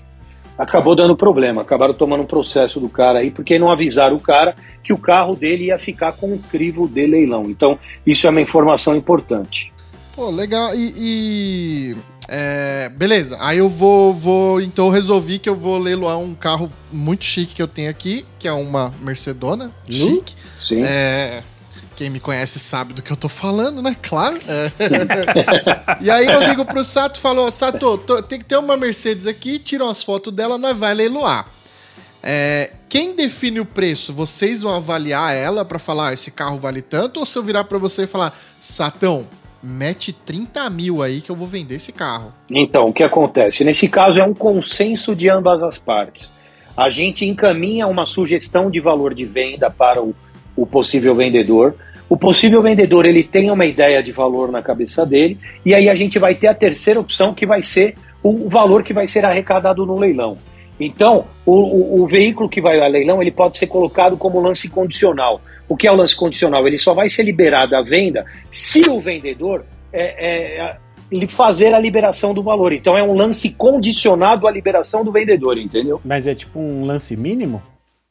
Acabou 0.56 0.94
dando 0.94 1.16
problema, 1.16 1.62
acabaram 1.62 1.94
tomando 1.94 2.22
um 2.22 2.26
processo 2.26 2.78
do 2.78 2.88
cara 2.88 3.20
aí, 3.20 3.30
porque 3.30 3.58
não 3.58 3.70
avisaram 3.70 4.16
o 4.16 4.20
cara 4.20 4.54
que 4.82 4.92
o 4.92 4.98
carro 4.98 5.34
dele 5.34 5.66
ia 5.66 5.78
ficar 5.78 6.12
com 6.12 6.32
um 6.34 6.38
crivo 6.38 6.86
de 6.86 7.06
leilão. 7.06 7.44
Então, 7.44 7.78
isso 8.06 8.26
é 8.26 8.30
uma 8.30 8.40
informação 8.40 8.94
importante. 8.94 9.72
Pô, 10.14 10.30
legal. 10.30 10.74
E. 10.74 10.94
e, 10.96 11.96
é, 12.28 12.88
beleza. 12.88 13.36
Aí 13.40 13.58
eu 13.58 13.68
vou, 13.68 14.14
vou. 14.14 14.60
Então 14.60 14.86
eu 14.86 14.90
resolvi 14.90 15.38
que 15.38 15.48
eu 15.48 15.56
vou 15.56 15.78
leiloar 15.78 16.18
um 16.18 16.34
carro 16.34 16.72
muito 16.92 17.24
chique 17.24 17.54
que 17.54 17.62
eu 17.62 17.68
tenho 17.68 17.90
aqui, 17.90 18.24
que 18.38 18.46
é 18.46 18.52
uma 18.52 18.92
Mercedona. 19.00 19.72
Chique. 19.88 20.34
Sim. 20.58 20.82
É, 20.82 21.42
quem 22.02 22.10
me 22.10 22.18
conhece 22.18 22.58
sabe 22.58 22.92
do 22.94 23.00
que 23.00 23.12
eu 23.12 23.16
tô 23.16 23.28
falando, 23.28 23.80
né? 23.80 23.96
Claro. 24.02 24.36
É. 24.48 26.02
e 26.02 26.10
aí 26.10 26.26
eu 26.26 26.42
ligo 26.42 26.64
pro 26.64 26.82
Sato 26.82 27.16
e 27.16 27.22
falo, 27.22 27.46
"Ô, 27.46 27.50
Sato, 27.50 27.96
tô- 27.98 28.20
tem 28.20 28.40
que 28.40 28.44
ter 28.44 28.56
uma 28.56 28.76
Mercedes 28.76 29.28
aqui, 29.28 29.56
tiram 29.56 29.88
as 29.88 30.02
fotos 30.02 30.32
dela, 30.32 30.58
nós 30.58 30.76
vai 30.76 30.92
leiloar. 30.94 31.46
É, 32.20 32.72
quem 32.88 33.14
define 33.14 33.60
o 33.60 33.64
preço? 33.64 34.12
Vocês 34.12 34.62
vão 34.62 34.74
avaliar 34.74 35.32
ela 35.36 35.64
pra 35.64 35.78
falar 35.78 36.08
"Ah, 36.08 36.12
esse 36.12 36.32
carro 36.32 36.58
vale 36.58 36.82
tanto? 36.82 37.20
Ou 37.20 37.26
se 37.26 37.38
eu 37.38 37.42
virar 37.42 37.64
pra 37.64 37.78
você 37.78 38.02
e 38.02 38.06
falar, 38.08 38.36
Satão, 38.58 39.28
mete 39.62 40.12
30 40.12 40.68
mil 40.70 41.02
aí 41.02 41.20
que 41.20 41.30
eu 41.30 41.36
vou 41.36 41.46
vender 41.46 41.76
esse 41.76 41.92
carro? 41.92 42.32
Então, 42.50 42.88
o 42.88 42.92
que 42.92 43.04
acontece? 43.04 43.62
Nesse 43.62 43.88
caso, 43.88 44.18
é 44.18 44.24
um 44.24 44.34
consenso 44.34 45.14
de 45.14 45.28
ambas 45.30 45.62
as 45.62 45.78
partes. 45.78 46.34
A 46.76 46.90
gente 46.90 47.24
encaminha 47.24 47.86
uma 47.86 48.06
sugestão 48.06 48.68
de 48.68 48.80
valor 48.80 49.14
de 49.14 49.24
venda 49.24 49.70
para 49.70 50.02
o, 50.02 50.14
o 50.56 50.66
possível 50.66 51.14
vendedor. 51.14 51.76
O 52.12 52.16
possível 52.18 52.60
vendedor 52.62 53.06
ele 53.06 53.24
tem 53.24 53.50
uma 53.50 53.64
ideia 53.64 54.02
de 54.02 54.12
valor 54.12 54.52
na 54.52 54.60
cabeça 54.60 55.06
dele, 55.06 55.38
e 55.64 55.74
aí 55.74 55.88
a 55.88 55.94
gente 55.94 56.18
vai 56.18 56.34
ter 56.34 56.46
a 56.46 56.54
terceira 56.54 57.00
opção, 57.00 57.32
que 57.32 57.46
vai 57.46 57.62
ser 57.62 57.94
o 58.22 58.50
valor 58.50 58.82
que 58.82 58.92
vai 58.92 59.06
ser 59.06 59.24
arrecadado 59.24 59.86
no 59.86 59.96
leilão. 59.96 60.36
Então, 60.78 61.24
o, 61.46 61.52
o- 61.54 62.02
o 62.02 62.06
veículo 62.06 62.50
que 62.50 62.60
vai 62.60 62.78
ao 62.78 62.86
leilão 62.90 63.22
ele 63.22 63.30
pode 63.30 63.56
ser 63.56 63.66
colocado 63.66 64.14
como 64.18 64.38
lance 64.42 64.68
condicional. 64.68 65.40
O 65.66 65.74
que 65.74 65.86
é 65.88 65.90
o 65.90 65.96
lance 65.96 66.14
condicional? 66.14 66.68
Ele 66.68 66.76
só 66.76 66.92
vai 66.92 67.08
ser 67.08 67.22
liberado 67.22 67.74
à 67.74 67.80
venda 67.80 68.26
se 68.50 68.90
o 68.90 69.00
vendedor 69.00 69.64
é, 69.90 70.02
é, 70.60 70.76
lhe 71.10 71.26
fazer 71.26 71.72
a 71.72 71.78
liberação 71.78 72.34
do 72.34 72.42
valor. 72.42 72.74
Então 72.74 72.94
é 72.94 73.02
um 73.02 73.14
lance 73.14 73.54
condicionado 73.54 74.46
à 74.46 74.50
liberação 74.50 75.02
do 75.02 75.10
vendedor, 75.10 75.56
entendeu? 75.56 75.98
Mas 76.04 76.28
é 76.28 76.34
tipo 76.34 76.60
um 76.60 76.84
lance 76.84 77.16
mínimo? 77.16 77.62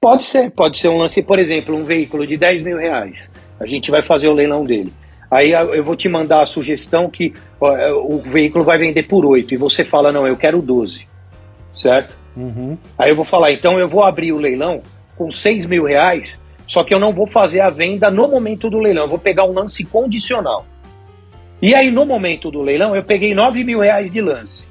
Pode 0.02 0.26
ser, 0.26 0.50
pode 0.50 0.80
ser 0.80 0.88
um 0.90 0.98
lance, 0.98 1.22
por 1.22 1.38
exemplo, 1.38 1.76
um 1.76 1.84
veículo 1.84 2.26
de 2.26 2.36
10 2.36 2.64
mil 2.64 2.78
reais. 2.80 3.30
A 3.62 3.66
gente 3.68 3.92
vai 3.92 4.02
fazer 4.04 4.28
o 4.28 4.34
leilão 4.34 4.66
dele. 4.66 4.92
Aí 5.30 5.54
a- 5.56 5.62
eu 5.64 5.84
vou 5.84 5.96
te 5.96 6.10
mandar 6.10 6.42
a 6.42 6.46
sugestão 6.46 7.10
que 7.10 7.34
é, 7.64 7.92
o 7.94 8.18
veículo 8.18 8.66
vai 8.66 8.78
vender 8.78 9.04
por 9.04 9.26
8 9.26 9.54
e 9.54 9.58
você 9.58 9.86
fala, 9.86 10.12
não, 10.12 10.28
eu 10.28 10.36
quero 10.36 10.62
12, 10.62 11.08
certo? 11.74 12.18
Uhum. 12.36 12.78
Aí 12.98 13.10
eu 13.12 13.16
vou 13.16 13.26
falar, 13.26 13.52
então 13.52 13.80
eu 13.80 13.88
vou 13.88 14.04
abrir 14.04 14.34
o 14.34 14.38
leilão 14.38 14.82
com 15.18 15.30
6 15.32 15.66
mil 15.66 15.86
reais, 15.86 16.40
só 16.68 16.84
que 16.84 16.94
eu 16.94 17.00
não 17.00 17.14
vou 17.14 17.28
fazer 17.28 17.62
a 17.62 17.70
venda 17.70 18.10
no 18.10 18.28
momento 18.28 18.70
do 18.70 18.80
leilão, 18.80 19.04
eu 19.04 19.10
vou 19.10 19.20
pegar 19.20 19.46
um 19.46 19.54
lance 19.54 19.86
condicional. 19.86 20.66
E 21.62 21.76
aí 21.76 21.92
no 21.92 22.06
momento 22.06 22.50
do 22.50 22.62
leilão 22.62 22.96
eu 22.96 23.04
peguei 23.04 23.34
9 23.34 23.64
mil 23.64 23.80
reais 23.80 24.10
de 24.10 24.20
lance. 24.20 24.68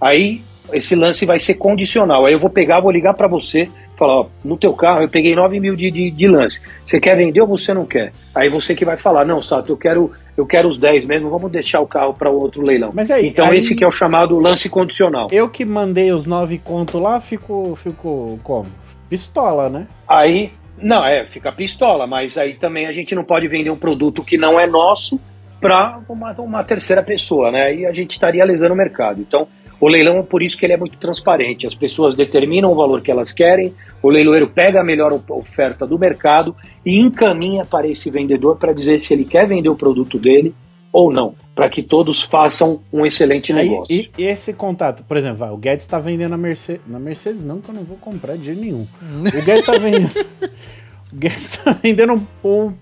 Aí 0.00 0.42
esse 0.72 0.96
lance 0.96 1.24
vai 1.24 1.38
ser 1.38 1.54
condicional. 1.54 2.26
Aí 2.26 2.32
eu 2.32 2.38
vou 2.40 2.50
pegar, 2.50 2.80
vou 2.80 2.90
ligar 2.90 3.14
para 3.14 3.28
você, 3.28 3.68
falar, 4.02 4.20
ó, 4.20 4.26
no 4.44 4.56
teu 4.56 4.72
carro 4.74 5.02
eu 5.02 5.08
peguei 5.08 5.34
9 5.34 5.60
mil 5.60 5.76
de, 5.76 5.90
de, 5.90 6.10
de 6.10 6.26
lance. 6.28 6.60
Você 6.84 6.98
quer 6.98 7.16
vender 7.16 7.40
ou 7.40 7.46
você 7.46 7.72
não 7.72 7.86
quer? 7.86 8.12
Aí 8.34 8.48
você 8.48 8.74
que 8.74 8.84
vai 8.84 8.96
falar, 8.96 9.24
não, 9.24 9.40
Sato, 9.40 9.70
eu 9.70 9.76
quero, 9.76 10.10
eu 10.36 10.44
quero 10.46 10.68
os 10.68 10.78
10 10.78 11.04
mesmo, 11.04 11.30
vamos 11.30 11.50
deixar 11.52 11.80
o 11.80 11.86
carro 11.86 12.14
para 12.14 12.30
outro 12.30 12.62
leilão. 12.62 12.90
Mas 12.92 13.10
aí- 13.10 13.28
então 13.28 13.46
aí- 13.46 13.58
esse 13.58 13.74
que 13.76 13.84
é 13.84 13.86
o 13.86 13.92
chamado 13.92 14.38
lance 14.38 14.68
condicional. 14.68 15.28
Eu 15.30 15.48
que 15.48 15.64
mandei 15.64 16.12
os 16.12 16.26
nove 16.26 16.58
conto 16.58 16.98
lá, 16.98 17.20
fico, 17.20 17.74
fico 17.76 18.38
como? 18.42 18.66
Pistola, 19.08 19.68
né? 19.68 19.86
Aí, 20.08 20.50
não, 20.78 21.04
é, 21.04 21.26
fica 21.26 21.52
pistola, 21.52 22.06
mas 22.06 22.36
aí 22.38 22.54
também 22.54 22.86
a 22.86 22.92
gente 22.92 23.14
não 23.14 23.22
pode 23.24 23.46
vender 23.46 23.70
um 23.70 23.76
produto 23.76 24.24
que 24.24 24.36
não 24.36 24.58
é 24.58 24.66
nosso 24.66 25.20
para 25.60 26.00
uma, 26.08 26.32
uma 26.40 26.64
terceira 26.64 27.02
pessoa, 27.02 27.50
né? 27.52 27.66
Aí 27.66 27.86
a 27.86 27.92
gente 27.92 28.10
estaria 28.12 28.44
lesando 28.44 28.74
o 28.74 28.76
mercado. 28.76 29.20
Então, 29.20 29.46
o 29.82 29.88
leilão, 29.88 30.22
por 30.24 30.44
isso 30.44 30.56
que 30.56 30.64
ele 30.64 30.74
é 30.74 30.76
muito 30.76 30.96
transparente. 30.96 31.66
As 31.66 31.74
pessoas 31.74 32.14
determinam 32.14 32.70
o 32.70 32.74
valor 32.76 33.00
que 33.02 33.10
elas 33.10 33.32
querem, 33.32 33.74
o 34.00 34.08
leiloeiro 34.08 34.46
pega 34.46 34.80
a 34.80 34.84
melhor 34.84 35.12
oferta 35.28 35.84
do 35.84 35.98
mercado 35.98 36.54
e 36.86 37.00
encaminha 37.00 37.64
para 37.64 37.88
esse 37.88 38.08
vendedor 38.08 38.56
para 38.58 38.72
dizer 38.72 39.00
se 39.00 39.12
ele 39.12 39.24
quer 39.24 39.44
vender 39.44 39.68
o 39.68 39.74
produto 39.74 40.20
dele 40.20 40.54
ou 40.92 41.12
não, 41.12 41.34
para 41.52 41.68
que 41.68 41.82
todos 41.82 42.22
façam 42.22 42.80
um 42.92 43.04
excelente 43.04 43.52
Aí, 43.52 43.68
negócio. 43.68 43.92
e 43.92 44.22
esse 44.22 44.52
contato, 44.54 45.02
por 45.02 45.16
exemplo, 45.16 45.44
o 45.52 45.56
Guedes 45.56 45.84
tá 45.84 45.98
vendendo 45.98 46.30
na 46.30 46.36
Mercedes. 46.38 46.82
Na 46.86 47.00
Mercedes 47.00 47.42
não, 47.42 47.60
que 47.60 47.68
eu 47.68 47.74
não 47.74 47.82
vou 47.82 47.96
comprar 47.96 48.36
de 48.36 48.44
jeito 48.44 48.60
nenhum. 48.60 48.86
O 49.02 49.44
Guedes 49.44 49.66
tá 49.66 49.72
vendendo. 49.72 50.10
o 51.12 51.16
Guedes 51.16 51.56
tá 51.56 51.72
vendendo 51.82 52.12
um, 52.44 52.48
um- 52.48 52.72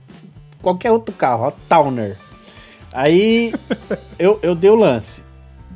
qualquer 0.60 0.90
outro 0.93 1.14
carro, 1.14 1.47
a 1.47 1.51
Towner. 1.51 2.18
Aí 2.93 3.55
eu, 4.18 4.39
eu 4.43 4.55
dei 4.55 4.68
o 4.68 4.74
lance 4.74 5.22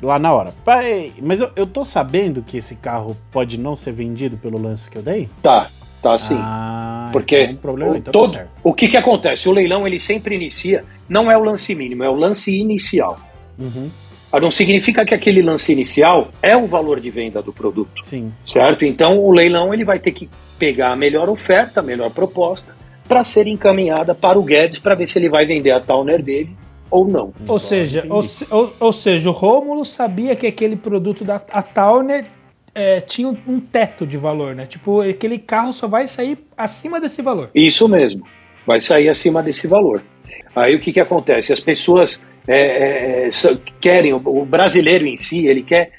lá 0.05 0.17
na 0.19 0.33
hora. 0.33 0.53
Pai, 0.63 1.11
Mas 1.21 1.41
eu, 1.41 1.49
eu 1.55 1.67
tô 1.67 1.83
sabendo 1.83 2.41
que 2.41 2.57
esse 2.57 2.75
carro 2.75 3.17
pode 3.31 3.59
não 3.59 3.75
ser 3.75 3.91
vendido 3.91 4.37
pelo 4.37 4.57
lance 4.61 4.89
que 4.89 4.97
eu 4.97 5.01
dei? 5.01 5.27
Tá, 5.41 5.69
tá 6.01 6.13
assim. 6.13 6.37
Ah, 6.39 7.09
Porque 7.11 7.41
então, 7.41 7.55
o 7.55 7.57
problema 7.57 7.91
o, 7.93 7.97
então 7.97 8.11
todo- 8.11 8.31
tá 8.31 8.37
certo. 8.37 8.49
o 8.63 8.73
que, 8.73 8.87
que 8.87 8.97
acontece? 8.97 9.49
O 9.49 9.51
leilão 9.51 9.85
ele 9.85 9.99
sempre 9.99 10.35
inicia, 10.35 10.83
não 11.09 11.29
é 11.31 11.37
o 11.37 11.43
lance 11.43 11.73
mínimo, 11.75 12.03
é 12.03 12.09
o 12.09 12.15
lance 12.15 12.55
inicial. 12.57 13.19
Uhum, 13.59 13.89
Ah, 14.31 14.39
Não 14.39 14.51
significa 14.51 15.05
que 15.05 15.13
aquele 15.13 15.41
lance 15.41 15.71
inicial 15.71 16.29
é 16.41 16.55
o 16.57 16.67
valor 16.67 16.99
de 16.99 17.09
venda 17.09 17.41
do 17.41 17.53
produto, 17.53 18.03
sim. 18.03 18.31
certo? 18.43 18.83
Então 18.85 19.17
o 19.19 19.31
leilão 19.31 19.73
ele 19.73 19.85
vai 19.85 19.97
ter 19.99 20.11
que 20.11 20.29
pegar 20.59 20.91
a 20.91 20.95
melhor 20.95 21.29
oferta, 21.29 21.79
a 21.79 21.83
melhor 21.83 22.09
proposta, 22.11 22.75
para 23.07 23.23
ser 23.23 23.45
encaminhada 23.47 24.13
para 24.15 24.37
o 24.39 24.43
Guedes 24.43 24.79
para 24.79 24.95
ver 24.95 25.05
se 25.07 25.17
ele 25.19 25.29
vai 25.29 25.45
vender 25.45 25.71
a 25.71 25.79
Towner 25.79 26.21
dele 26.23 26.49
ou 26.89 27.07
não. 27.07 27.33
Ou 27.47 27.59
seja, 27.59 28.05
ou, 28.09 28.23
ou- 28.51 28.73
ou 28.79 28.93
seja, 28.93 29.29
o 29.29 29.33
Rômulo 29.33 29.83
sabia 29.85 30.35
que 30.35 30.47
aquele 30.47 30.75
produto 30.75 31.23
da 31.23 31.41
a 31.51 31.61
Towner 31.61 32.25
é, 32.73 32.99
tinha 33.01 33.27
um, 33.47 33.59
teto 33.59 34.05
de 34.05 34.17
valor, 34.17 34.53
né? 34.55 34.65
Tipo, 34.65 35.01
aquele 35.01 35.37
carro 35.39 35.71
só 35.73 35.87
vai 35.87 36.07
sair 36.07 36.37
acima 36.57 36.99
desse 36.99 37.21
valor. 37.21 37.49
Isso 37.55 37.87
mesmo, 37.87 38.23
vai 38.67 38.79
sair 38.81 39.07
acima 39.09 39.41
desse 39.41 39.67
valor. 39.67 40.01
Aí 40.55 40.75
o 40.75 40.79
que, 40.79 40.91
que 40.93 40.99
acontece? 40.99 41.53
As 41.53 41.59
pessoas 41.59 42.21
é, 42.47 43.25
é, 43.27 43.31
só 43.31 43.49
querem, 43.79 44.13
o- 44.13 44.21
o 44.41 44.45
brasileiro 44.45 45.05
em 45.05 45.15
si, 45.15 45.47
ele 45.47 45.63
quer 45.63 45.91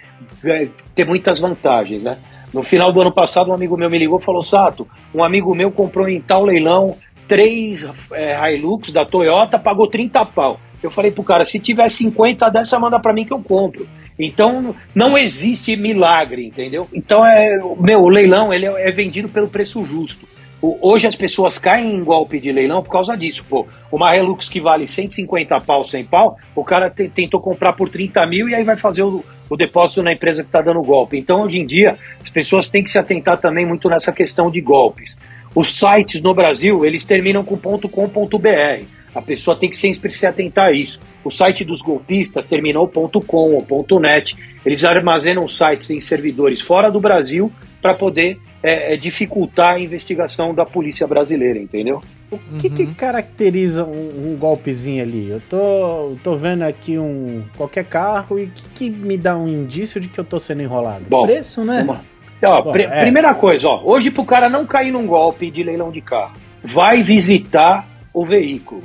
é, 0.45 0.69
ter 0.95 1.07
muitas 1.07 1.39
vantagens, 1.41 2.05
né? 2.05 2.19
No 2.53 2.63
final 2.63 2.93
do 2.93 3.01
ano 3.01 3.13
passado, 3.13 3.51
um 3.51 3.55
amigo 3.55 3.77
meu 3.77 3.91
me 3.91 3.99
ligou 3.99 4.19
e 4.19 4.23
falou: 4.23 4.43
Sato, 4.43 4.87
um 5.15 5.23
amigo 5.25 5.55
meu 5.55 5.71
comprou 5.71 6.09
em 6.09 6.21
tal 6.21 6.45
leilão 6.45 6.97
três 7.27 7.85
é, 8.13 8.53
Hilux 8.55 8.93
da 8.93 9.05
Toyota, 9.05 9.59
pagou 9.59 9.89
30 9.89 10.25
pau. 10.25 10.61
Eu 10.87 10.91
falei 10.91 11.11
pro 11.11 11.23
cara: 11.23 11.45
se 11.45 11.59
tiver 11.59 11.89
50 11.89 12.49
dessa, 12.51 12.79
manda 12.79 12.99
pra 12.99 13.13
mim 13.13 13.25
que 13.25 13.33
eu 13.33 13.41
compro. 13.43 13.87
Então 14.19 14.75
não 14.95 15.17
existe 15.19 15.77
milagre, 15.77 16.47
entendeu? 16.47 16.89
Então 16.93 17.25
é 17.27 17.59
meu, 17.79 18.01
o 18.01 18.09
leilão 18.09 18.53
ele 18.53 18.65
é 18.67 18.91
vendido 18.91 19.29
pelo 19.29 19.49
preço 19.49 19.85
justo. 19.85 20.27
Hoje 20.63 21.07
as 21.07 21.15
pessoas 21.15 21.59
caem 21.59 21.95
em 21.95 22.03
golpe 22.03 22.41
de 22.41 22.51
leilão 22.51 22.83
por 22.83 22.91
causa 22.91 23.15
disso. 23.15 23.45
Pô, 23.49 23.67
uma 23.93 24.17
Hilux 24.17 24.49
que 24.49 24.59
vale 24.59 24.89
150 24.89 25.61
pau, 25.61 25.85
100 25.85 26.05
pau, 26.07 26.39
o 26.55 26.65
cara 26.65 26.89
te- 26.89 27.11
tentou 27.11 27.39
comprar 27.41 27.75
por 27.75 27.91
30 27.91 28.25
mil 28.27 28.49
e 28.49 28.55
aí 28.55 28.65
vai 28.65 28.75
fazer 28.77 29.03
o, 29.03 29.23
o 29.51 29.57
depósito 29.57 30.03
na 30.03 30.15
empresa 30.15 30.43
que 30.43 30.49
está 30.49 30.63
dando 30.63 30.81
golpe. 30.83 31.19
Então, 31.19 31.43
hoje 31.43 31.59
em 31.59 31.67
dia, 31.67 31.97
as 32.25 32.31
pessoas 32.31 32.71
têm 32.71 32.83
que 32.83 32.91
se 32.91 32.99
atentar 32.99 33.37
também 33.39 33.67
muito 33.67 33.89
nessa 33.91 34.11
questão 34.13 34.51
de 34.51 34.63
golpes. 34.63 35.19
Os 35.55 35.75
sites 35.79 36.23
no 36.23 36.33
Brasil, 36.35 36.87
eles 36.87 37.05
terminam 37.05 37.45
com 37.45 37.57
.com.br. 37.59 38.85
A 39.17 39.23
pessoa 39.23 39.57
tem 39.59 39.71
que 39.71 39.77
sempre 39.77 40.13
se 40.13 40.27
atentar 40.27 40.67
a 40.67 40.73
isso. 40.73 41.01
O 41.25 41.31
site 41.31 41.65
dos 41.65 41.81
golpistas 41.81 42.45
terminou 42.45 42.87
.com 42.87 43.65
ou 43.71 44.01
.net. 44.01 44.37
Eles 44.65 44.85
armazenam 44.85 45.49
sites 45.49 45.91
em 45.91 45.99
servidores 46.01 46.61
fora 46.61 46.91
do 46.91 47.01
Brasil 47.01 47.51
para 47.81 47.95
poder 47.95 48.39
é, 48.63 48.93
é, 48.95 48.97
dificultar 48.97 49.75
a 49.77 49.81
investigação 49.81 50.55
da 50.55 50.65
polícia 50.67 51.07
brasileira, 51.07 51.59
entendeu? 51.59 52.03
O 52.31 52.39
que, 52.61 52.69
que 52.69 52.93
caracteriza 52.95 53.85
um, 53.85 54.33
um 54.33 54.37
golpezinho 54.37 55.03
ali? 55.03 55.29
Eu 55.31 55.41
tô, 55.49 56.17
tô 56.23 56.35
vendo 56.37 56.63
aqui 56.63 56.99
um 56.99 57.43
qualquer 57.57 57.85
carro 57.85 58.39
e 58.39 58.45
o 58.45 58.51
que, 58.51 58.63
que 58.75 58.91
me 58.91 59.17
dá 59.17 59.37
um 59.37 59.47
indício 59.47 60.01
de 60.01 60.09
que 60.09 60.19
eu 60.19 60.25
tô 60.25 60.39
sendo 60.41 60.63
enrolado? 60.63 61.05
Bom, 61.09 61.25
Preço, 61.25 61.65
né? 61.65 61.85
Lá. 61.87 62.01
Ó, 62.45 62.63
Bom, 62.63 62.73
pri- 62.73 62.83
é. 62.83 62.99
Primeira 63.01 63.33
coisa, 63.35 63.69
ó, 63.69 63.81
hoje 63.85 64.11
pro 64.11 64.25
cara 64.25 64.49
não 64.51 64.67
cair 64.67 64.91
num 64.91 65.07
golpe 65.07 65.51
de 65.51 65.63
leilão 65.63 65.91
de 65.93 66.01
carro, 66.01 66.35
vai 66.63 67.03
visitar 67.03 67.87
o 68.13 68.27
veículo. 68.27 68.83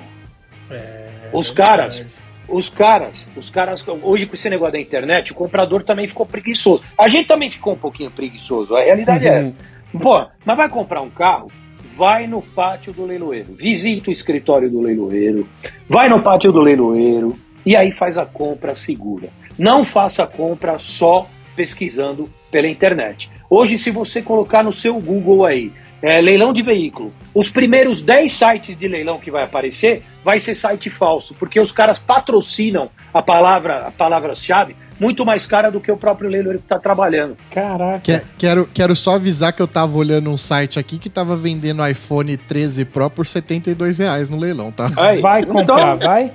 Os 1.34 1.52
caras, 1.52 2.08
os 2.48 2.70
caras, 2.70 3.30
os 3.36 3.50
caras, 3.50 3.86
hoje 4.04 4.26
com 4.26 4.36
esse 4.36 4.50
negócio 4.50 4.74
da 4.74 4.80
internet, 4.80 5.32
o 5.32 5.36
comprador 5.36 5.84
também 5.84 6.08
ficou 6.08 6.26
preguiçoso. 6.26 6.84
A 6.98 7.08
gente 7.08 7.28
também 7.28 7.50
ficou 7.50 7.74
um 7.74 7.78
pouquinho 7.78 8.12
preguiçoso, 8.12 8.76
a 8.76 8.82
realidade 8.82 9.28
é 9.28 9.42
essa. 9.42 9.56
Pô, 10.00 10.26
mas 10.46 10.58
vai 10.58 10.70
comprar 10.70 11.02
um 11.02 11.10
carro? 11.10 11.52
Vai 11.96 12.26
no 12.26 12.42
pátio 12.42 12.94
do 12.94 13.06
leiloeiro, 13.06 13.54
visita 13.54 14.10
o 14.10 14.14
escritório 14.14 14.70
do 14.70 14.82
leiloeiro, 14.82 15.48
vai 15.88 16.10
no 16.10 16.22
pátio 16.22 16.52
do 16.52 16.62
leiloeiro 16.62 17.38
e 17.66 17.76
aí 17.76 17.92
faz 17.92 18.18
a 18.18 18.26
compra 18.26 18.76
segura. 18.76 19.30
Não 19.58 19.86
faça 19.86 20.24
a 20.24 20.28
compra 20.28 20.78
só 20.80 21.28
pesquisando 21.56 22.30
pela 22.50 22.68
internet. 22.68 23.30
Hoje, 23.50 23.78
se 23.78 23.92
você 23.92 24.22
colocar 24.22 24.64
no 24.64 24.72
seu 24.72 25.00
Google 25.00 25.46
aí, 25.46 25.72
é, 26.02 26.20
leilão 26.22 26.54
de 26.54 26.64
veículo, 26.64 27.14
os 27.34 27.50
primeiros 27.50 28.02
10 28.02 28.32
sites 28.32 28.78
de 28.78 28.88
leilão 28.88 29.18
que 29.20 29.32
vai 29.32 29.44
aparecer 29.44 30.04
vai 30.24 30.40
ser 30.40 30.56
site 30.56 30.90
falso, 30.90 31.34
porque 31.40 31.60
os 31.60 31.72
caras 31.72 31.98
patrocinam 31.98 32.90
a 33.14 33.22
palavra, 33.22 33.88
a 33.88 33.92
palavra-chave 33.92 34.76
muito 35.00 35.26
mais 35.26 35.48
cara 35.48 35.72
do 35.72 35.80
que 35.82 35.92
o 35.92 35.98
próprio 35.98 36.30
leiloeiro 36.30 36.60
que 36.60 36.66
está 36.66 36.78
trabalhando. 36.78 37.36
Caraca. 37.50 38.00
Que- 38.04 38.22
quero, 38.38 38.70
quero 38.72 38.96
só 38.96 39.16
avisar 39.16 39.52
que 39.52 39.62
eu 39.62 39.68
tava 39.68 39.98
olhando 39.98 40.30
um 40.30 40.38
site 40.38 40.78
aqui 40.78 41.00
que 41.00 41.10
tava 41.10 41.36
vendendo 41.36 41.86
iPhone 41.88 42.38
13 42.38 42.86
Pro 42.86 43.10
por 43.10 43.26
72 43.26 43.98
reais 43.98 44.30
no 44.30 44.38
leilão, 44.38 44.72
tá? 44.72 44.92
Aí, 44.98 45.20
Vai 45.20 45.42
então- 45.42 45.56
comprar, 45.56 45.96
vai? 45.96 46.32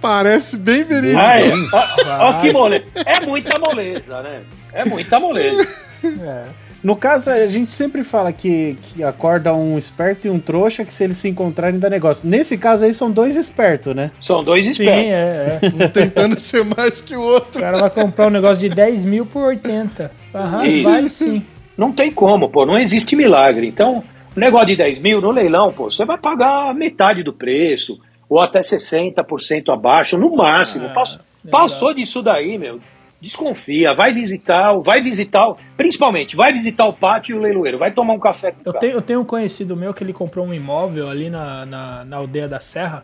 Parece 0.00 0.56
bem 0.56 0.84
verídico. 0.84 1.20
Aí, 1.20 1.50
ó, 1.72 2.28
ó 2.28 2.32
Vai. 2.32 2.40
que 2.40 2.52
moleza. 2.52 2.84
É 3.04 3.26
muita 3.26 3.58
moleza, 3.60 4.22
né? 4.22 4.40
É 4.72 4.84
muita 4.84 5.18
moleza. 5.20 5.68
É. 6.04 6.44
No 6.82 6.94
caso, 6.94 7.30
a 7.30 7.46
gente 7.46 7.72
sempre 7.72 8.04
fala 8.04 8.32
que, 8.32 8.76
que 8.82 9.02
acorda 9.02 9.52
um 9.52 9.76
esperto 9.76 10.26
e 10.28 10.30
um 10.30 10.38
trouxa 10.38 10.84
que 10.84 10.92
se 10.94 11.02
eles 11.02 11.16
se 11.16 11.28
encontrarem 11.28 11.78
dá 11.80 11.90
negócio. 11.90 12.28
Nesse 12.28 12.56
caso 12.56 12.84
aí 12.84 12.94
são 12.94 13.10
dois 13.10 13.36
espertos, 13.36 13.96
né? 13.96 14.12
São 14.20 14.44
dois 14.44 14.64
Sim, 14.64 14.70
espertos. 14.70 15.10
é, 15.10 15.58
é. 15.60 15.66
Um 15.84 15.88
tentando 15.88 16.38
ser 16.40 16.64
mais 16.76 17.00
que 17.02 17.16
o 17.16 17.20
O 17.20 17.24
outro. 17.24 17.60
cara 17.60 17.78
vai 17.78 17.90
comprar 17.90 18.28
um 18.28 18.30
negócio 18.30 18.58
de 18.58 18.68
10 18.68 19.04
mil 19.04 19.26
por 19.26 19.44
80. 19.46 20.10
Aham, 20.34 20.64
Isso. 20.64 20.82
vale 20.84 21.08
sim. 21.08 21.42
Não 21.76 21.90
tem 21.92 22.12
como, 22.12 22.48
pô, 22.48 22.64
não 22.64 22.78
existe 22.78 23.16
milagre. 23.16 23.66
Então, 23.66 24.02
o 24.36 24.40
negócio 24.40 24.68
de 24.68 24.76
10 24.76 24.98
mil 25.00 25.20
no 25.20 25.30
leilão, 25.32 25.72
pô, 25.72 25.90
você 25.90 26.04
vai 26.04 26.16
pagar 26.18 26.72
metade 26.74 27.22
do 27.24 27.32
preço, 27.32 27.98
ou 28.28 28.40
até 28.40 28.60
60% 28.60 29.72
abaixo, 29.72 30.16
no 30.18 30.34
máximo. 30.36 30.86
Ah, 30.86 30.90
Passou, 30.90 31.20
exato. 31.20 31.50
passou 31.50 31.94
disso 31.94 32.22
daí, 32.22 32.56
meu. 32.58 32.80
Desconfia, 33.20 33.94
vai 33.94 34.12
visitar, 34.12 34.72
vai 34.78 35.02
visitar, 35.02 35.54
principalmente, 35.76 36.36
vai 36.36 36.52
visitar 36.52 36.86
o 36.86 36.92
pátio 36.92 37.34
e 37.34 37.38
o 37.38 37.42
leiloeiro, 37.42 37.76
vai 37.76 37.90
tomar 37.90 38.14
um 38.14 38.18
café 38.18 38.52
com 38.52 38.58
Eu 38.64 38.72
tenho, 38.72 38.92
eu 38.92 39.02
tenho 39.02 39.20
um 39.20 39.24
conhecido 39.24 39.76
meu 39.76 39.92
que 39.92 40.04
ele 40.04 40.12
comprou 40.12 40.46
um 40.46 40.54
imóvel 40.54 41.08
ali 41.08 41.28
na, 41.28 41.66
na, 41.66 42.04
na 42.04 42.16
aldeia 42.16 42.46
da 42.46 42.60
Serra. 42.60 43.02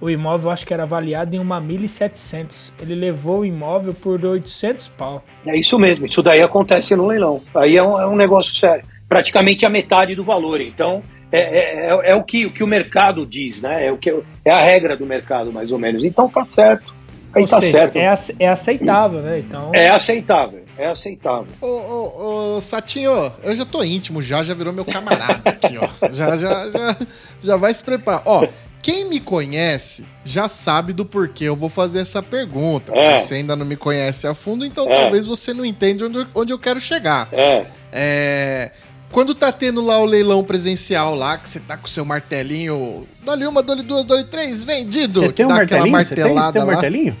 O 0.00 0.10
imóvel 0.10 0.50
acho 0.50 0.66
que 0.66 0.74
era 0.74 0.82
avaliado 0.82 1.34
em 1.34 1.38
uma 1.38 1.60
1.700. 1.60 2.72
Ele 2.80 2.94
levou 2.94 3.40
o 3.40 3.44
imóvel 3.44 3.94
por 3.94 4.24
800 4.24 4.88
pau. 4.88 5.24
É 5.46 5.58
isso 5.58 5.78
mesmo, 5.78 6.06
isso 6.06 6.22
daí 6.22 6.42
acontece 6.42 6.94
no 6.94 7.06
leilão. 7.06 7.42
Aí 7.54 7.76
é 7.76 7.82
um, 7.82 8.00
é 8.00 8.06
um 8.06 8.14
negócio 8.14 8.54
sério. 8.54 8.84
Praticamente 9.08 9.64
a 9.64 9.70
metade 9.70 10.14
do 10.14 10.22
valor. 10.22 10.60
Então, 10.60 11.02
é, 11.32 11.40
é, 11.40 11.86
é, 11.86 12.10
é 12.10 12.14
o, 12.14 12.22
que, 12.22 12.46
o 12.46 12.50
que 12.50 12.62
o 12.62 12.66
mercado 12.66 13.26
diz, 13.26 13.60
né? 13.60 13.86
É, 13.86 13.92
o 13.92 13.96
que, 13.96 14.14
é 14.44 14.50
a 14.50 14.60
regra 14.60 14.96
do 14.96 15.06
mercado, 15.06 15.52
mais 15.52 15.72
ou 15.72 15.78
menos. 15.78 16.04
Então 16.04 16.28
tá 16.28 16.44
certo. 16.44 16.94
Aí 17.36 17.42
Ou 17.42 17.48
tá 17.48 17.60
seja, 17.60 17.72
certo. 17.72 17.96
É, 17.96 18.06
ace- 18.06 18.34
é 18.40 18.48
aceitável, 18.48 19.20
né? 19.20 19.38
Então. 19.40 19.70
É 19.74 19.90
aceitável, 19.90 20.64
é 20.78 20.86
aceitável. 20.86 21.48
Ô, 21.60 21.66
ô, 21.66 22.54
ô, 22.56 22.60
Satinho, 22.62 23.30
eu 23.42 23.54
já 23.54 23.66
tô 23.66 23.84
íntimo 23.84 24.22
já, 24.22 24.42
já 24.42 24.54
virou 24.54 24.72
meu 24.72 24.84
camarada 24.86 25.42
aqui, 25.44 25.76
ó. 25.78 25.86
Já, 26.12 26.34
já, 26.36 26.70
já, 26.70 26.96
já 27.42 27.56
vai 27.56 27.74
se 27.74 27.82
preparar. 27.84 28.22
Ó, 28.24 28.46
quem 28.82 29.04
me 29.08 29.20
conhece 29.20 30.06
já 30.24 30.48
sabe 30.48 30.92
do 30.94 31.04
porquê 31.04 31.44
eu 31.44 31.54
vou 31.56 31.68
fazer 31.68 32.00
essa 32.00 32.22
pergunta. 32.22 32.92
É. 32.96 33.18
Você 33.18 33.34
ainda 33.34 33.54
não 33.54 33.66
me 33.66 33.76
conhece 33.76 34.26
a 34.26 34.34
fundo, 34.34 34.64
então 34.64 34.88
É. 34.90 34.94
talvez 34.94 35.26
você 35.26 35.52
não 35.52 35.64
entenda 35.64 36.06
onde, 36.06 36.18
eu- 36.18 36.26
onde 36.34 36.52
eu 36.54 36.58
quero 36.58 36.80
chegar. 36.80 37.28
É. 37.32 37.64
É. 37.92 38.70
Quando 39.10 39.34
tá 39.34 39.50
tendo 39.52 39.80
lá 39.80 39.98
o 39.98 40.04
leilão 40.04 40.44
presencial 40.44 41.14
lá, 41.14 41.38
que 41.38 41.48
você 41.48 41.60
tá 41.60 41.76
com 41.76 41.86
o 41.86 41.90
seu 41.90 42.04
martelinho, 42.04 43.06
dole 43.24 43.46
uma, 43.46 43.62
dole 43.62 43.82
duas, 43.82 44.04
dole 44.04 44.24
três, 44.24 44.62
vendido. 44.62 45.20
Você 45.20 45.32
tem 45.32 45.46
um 45.46 45.50
martelinho? 45.50 45.96
Você 46.04 46.14
tem, 46.14 46.24
tem 46.24 46.32
um 46.32 46.34
lá. 46.34 46.52
martelinho? 46.52 47.16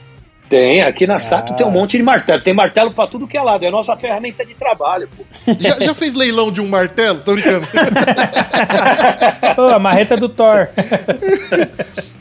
Tem, 0.48 0.82
aqui 0.82 1.06
na 1.08 1.18
Sato 1.18 1.52
Ah. 1.52 1.56
tem 1.56 1.66
um 1.66 1.70
monte 1.70 1.96
de 1.96 2.02
martelo. 2.04 2.40
Tem 2.42 2.54
martelo 2.54 2.92
pra 2.92 3.06
tudo 3.08 3.26
que 3.26 3.36
é 3.36 3.42
lado. 3.42 3.64
É 3.64 3.68
a 3.68 3.70
nossa 3.70 3.96
ferramenta 3.96 4.44
de 4.46 4.54
trabalho, 4.54 5.08
pô. 5.16 5.24
Já, 5.58 5.74
já 5.80 5.92
fez 5.94 6.14
leilão 6.14 6.52
de 6.52 6.60
um 6.60 6.68
martelo? 6.68 7.20
Tô 7.20 7.32
brincando. 7.32 7.66
Pô, 9.56 9.62
a 9.66 9.78
marreta 9.78 10.16
do 10.16 10.28
Thor. 10.28 10.68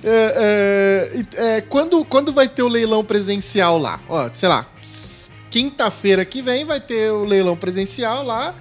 É, 0.08 1.10
é, 1.40 1.58
é, 1.58 1.62
quando, 1.62 2.06
quando 2.06 2.32
vai 2.32 2.48
ter 2.48 2.62
o 2.62 2.68
leilão 2.68 3.04
presencial 3.04 3.76
lá? 3.80 4.00
Ó, 4.08 4.30
sei 4.32 4.48
lá, 4.48 4.68
quinta-feira 5.50 6.24
que 6.24 6.44
vem 6.44 6.64
vai 6.64 6.80
ter 6.80 7.10
o 7.12 7.26
leilão 7.26 7.58
presencial 7.58 8.24
lá. 8.24 8.54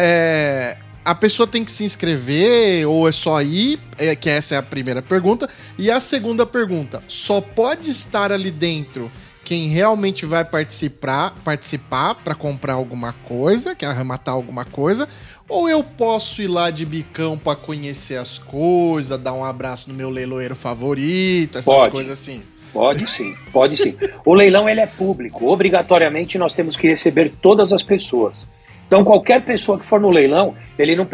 É, 0.00 0.76
a 1.04 1.14
pessoa 1.14 1.46
tem 1.46 1.64
que 1.64 1.72
se 1.72 1.82
inscrever 1.84 2.86
ou 2.86 3.08
é 3.08 3.12
só 3.12 3.42
ir? 3.42 3.80
É, 3.98 4.14
que 4.14 4.30
essa 4.30 4.54
é 4.54 4.58
a 4.58 4.62
primeira 4.62 5.02
pergunta. 5.02 5.48
E 5.76 5.90
a 5.90 5.98
segunda 5.98 6.46
pergunta: 6.46 7.02
só 7.08 7.40
pode 7.40 7.90
estar 7.90 8.30
ali 8.30 8.50
dentro 8.50 9.10
quem 9.48 9.68
realmente 9.68 10.26
vai 10.26 10.44
participar 10.44 11.34
participar 11.42 12.14
para 12.16 12.34
comprar 12.34 12.74
alguma 12.74 13.14
coisa, 13.24 13.74
quer 13.74 13.86
arrematar 13.86 14.34
alguma 14.34 14.66
coisa, 14.66 15.08
ou 15.48 15.66
eu 15.66 15.82
posso 15.82 16.42
ir 16.42 16.48
lá 16.48 16.70
de 16.70 16.84
bicão 16.84 17.38
para 17.38 17.56
conhecer 17.56 18.16
as 18.16 18.38
coisas, 18.38 19.18
dar 19.18 19.32
um 19.32 19.42
abraço 19.42 19.88
no 19.88 19.96
meu 19.96 20.10
leiloeiro 20.10 20.54
favorito, 20.54 21.56
essas 21.56 21.64
Pode. 21.64 21.90
coisas 21.90 22.18
assim. 22.18 22.42
Pode 22.70 23.06
sim, 23.06 23.34
pode 23.50 23.78
sim. 23.78 23.96
O 24.26 24.34
leilão 24.34 24.68
ele 24.68 24.80
é 24.80 24.86
público. 24.86 25.50
Obrigatoriamente 25.50 26.36
nós 26.36 26.52
temos 26.52 26.76
que 26.76 26.86
receber 26.86 27.32
todas 27.40 27.72
as 27.72 27.82
pessoas. 27.82 28.46
Então 28.88 29.04
qualquer 29.04 29.42
pessoa 29.44 29.78
que 29.78 29.84
for 29.84 30.00
no 30.00 30.10
leilão, 30.10 30.54
ele 30.78 30.96
não 30.96 31.06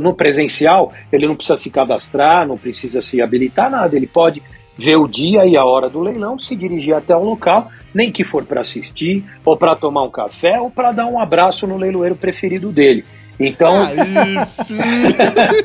no 0.00 0.14
presencial, 0.14 0.92
ele 1.10 1.26
não 1.26 1.34
precisa 1.34 1.56
se 1.56 1.70
cadastrar, 1.70 2.46
não 2.46 2.56
precisa 2.58 3.00
se 3.02 3.20
habilitar 3.20 3.70
nada. 3.70 3.96
Ele 3.96 4.06
pode 4.06 4.42
ver 4.76 4.96
o 4.96 5.08
dia 5.08 5.44
e 5.46 5.56
a 5.56 5.64
hora 5.64 5.88
do 5.88 6.00
leilão, 6.00 6.38
se 6.38 6.54
dirigir 6.54 6.94
até 6.94 7.16
o 7.16 7.24
local, 7.24 7.70
nem 7.94 8.12
que 8.12 8.22
for 8.24 8.44
para 8.44 8.60
assistir, 8.60 9.24
ou 9.44 9.56
para 9.56 9.74
tomar 9.74 10.02
um 10.02 10.10
café, 10.10 10.60
ou 10.60 10.70
para 10.70 10.92
dar 10.92 11.06
um 11.06 11.18
abraço 11.18 11.66
no 11.66 11.78
leiloeiro 11.78 12.14
preferido 12.14 12.70
dele. 12.70 13.04
Então 13.40 13.72
Aí 13.82 14.44
sim! 14.44 14.76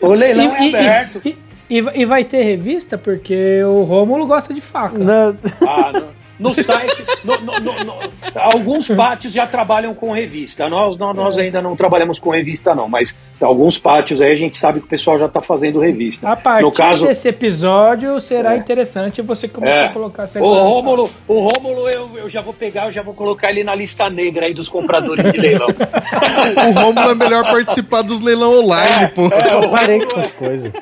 o 0.00 0.12
leilão 0.12 0.54
é 0.56 0.62
E- 0.64 0.70
e- 0.70 0.76
aberto. 0.76 1.22
E, 1.24 1.36
e- 1.70 2.00
e 2.00 2.04
vai 2.04 2.24
ter 2.24 2.42
revista, 2.42 2.96
porque 2.96 3.62
o 3.64 3.82
Rômulo 3.82 4.26
gosta 4.26 4.54
de 4.54 4.60
faca. 4.60 4.98
Não, 4.98 5.36
Ah, 5.66 5.92
no, 5.92 6.17
no 6.38 6.54
site, 6.54 7.04
no- 7.24 7.38
no- 7.40 7.60
no- 7.60 7.84
no- 7.84 7.98
alguns 8.36 8.88
pátios 8.88 9.32
já 9.32 9.46
trabalham 9.46 9.94
com 9.94 10.12
revista. 10.12 10.68
Nós, 10.68 10.96
nós, 10.96 11.16
nós 11.16 11.38
ainda 11.38 11.60
não 11.60 11.74
trabalhamos 11.74 12.18
com 12.18 12.30
revista, 12.30 12.74
não, 12.74 12.88
mas 12.88 13.16
alguns 13.40 13.78
pátios 13.78 14.20
aí 14.20 14.32
a 14.32 14.36
gente 14.36 14.56
sabe 14.56 14.80
que 14.80 14.86
o 14.86 14.88
pessoal 14.88 15.18
já 15.18 15.26
está 15.26 15.40
fazendo 15.42 15.80
revista. 15.80 16.28
A 16.28 16.36
partir 16.36 16.62
no 16.62 16.70
caso, 16.72 17.06
desse 17.06 17.28
episódio 17.28 18.20
será 18.20 18.54
É. 18.54 18.58
interessante 18.58 19.20
você 19.22 19.48
começar 19.48 19.76
é, 19.76 19.86
a 19.86 19.92
colocar 19.92 20.24
o. 20.24 20.38
Rômulo, 20.54 21.10
o 21.26 21.40
Rômulo 21.40 21.88
eu, 21.88 22.10
eu 22.18 22.30
já 22.30 22.40
vou 22.40 22.54
pegar, 22.54 22.86
eu 22.86 22.92
já 22.92 23.02
vou 23.02 23.14
colocar 23.14 23.50
ele 23.50 23.64
na 23.64 23.74
lista 23.74 24.08
negra 24.08 24.46
aí 24.46 24.54
dos 24.54 24.68
compradores 24.68 25.32
de 25.32 25.38
leilão. 25.38 25.66
o 26.68 26.72
Romulo 26.78 27.10
é 27.10 27.14
melhor 27.14 27.42
participar 27.44 28.02
dos 28.02 28.20
leilão 28.20 28.60
online, 28.60 29.08
pô. 29.14 29.22
É, 29.32 29.54
eu 29.64 29.70
parei 29.70 29.98
com 29.98 30.04
Rômulo 30.04 30.20
essas 30.20 30.30
coisas. 30.32 30.72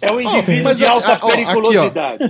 É 0.00 0.12
um 0.12 0.20
indivíduo 0.20 0.64
mas 0.64 0.78
de 0.78 0.84
assim, 0.86 0.94
alta 0.94 1.08
ó, 1.10 1.12
aqui, 1.14 1.26
ó. 1.26 1.28
periculosidade. 1.30 2.24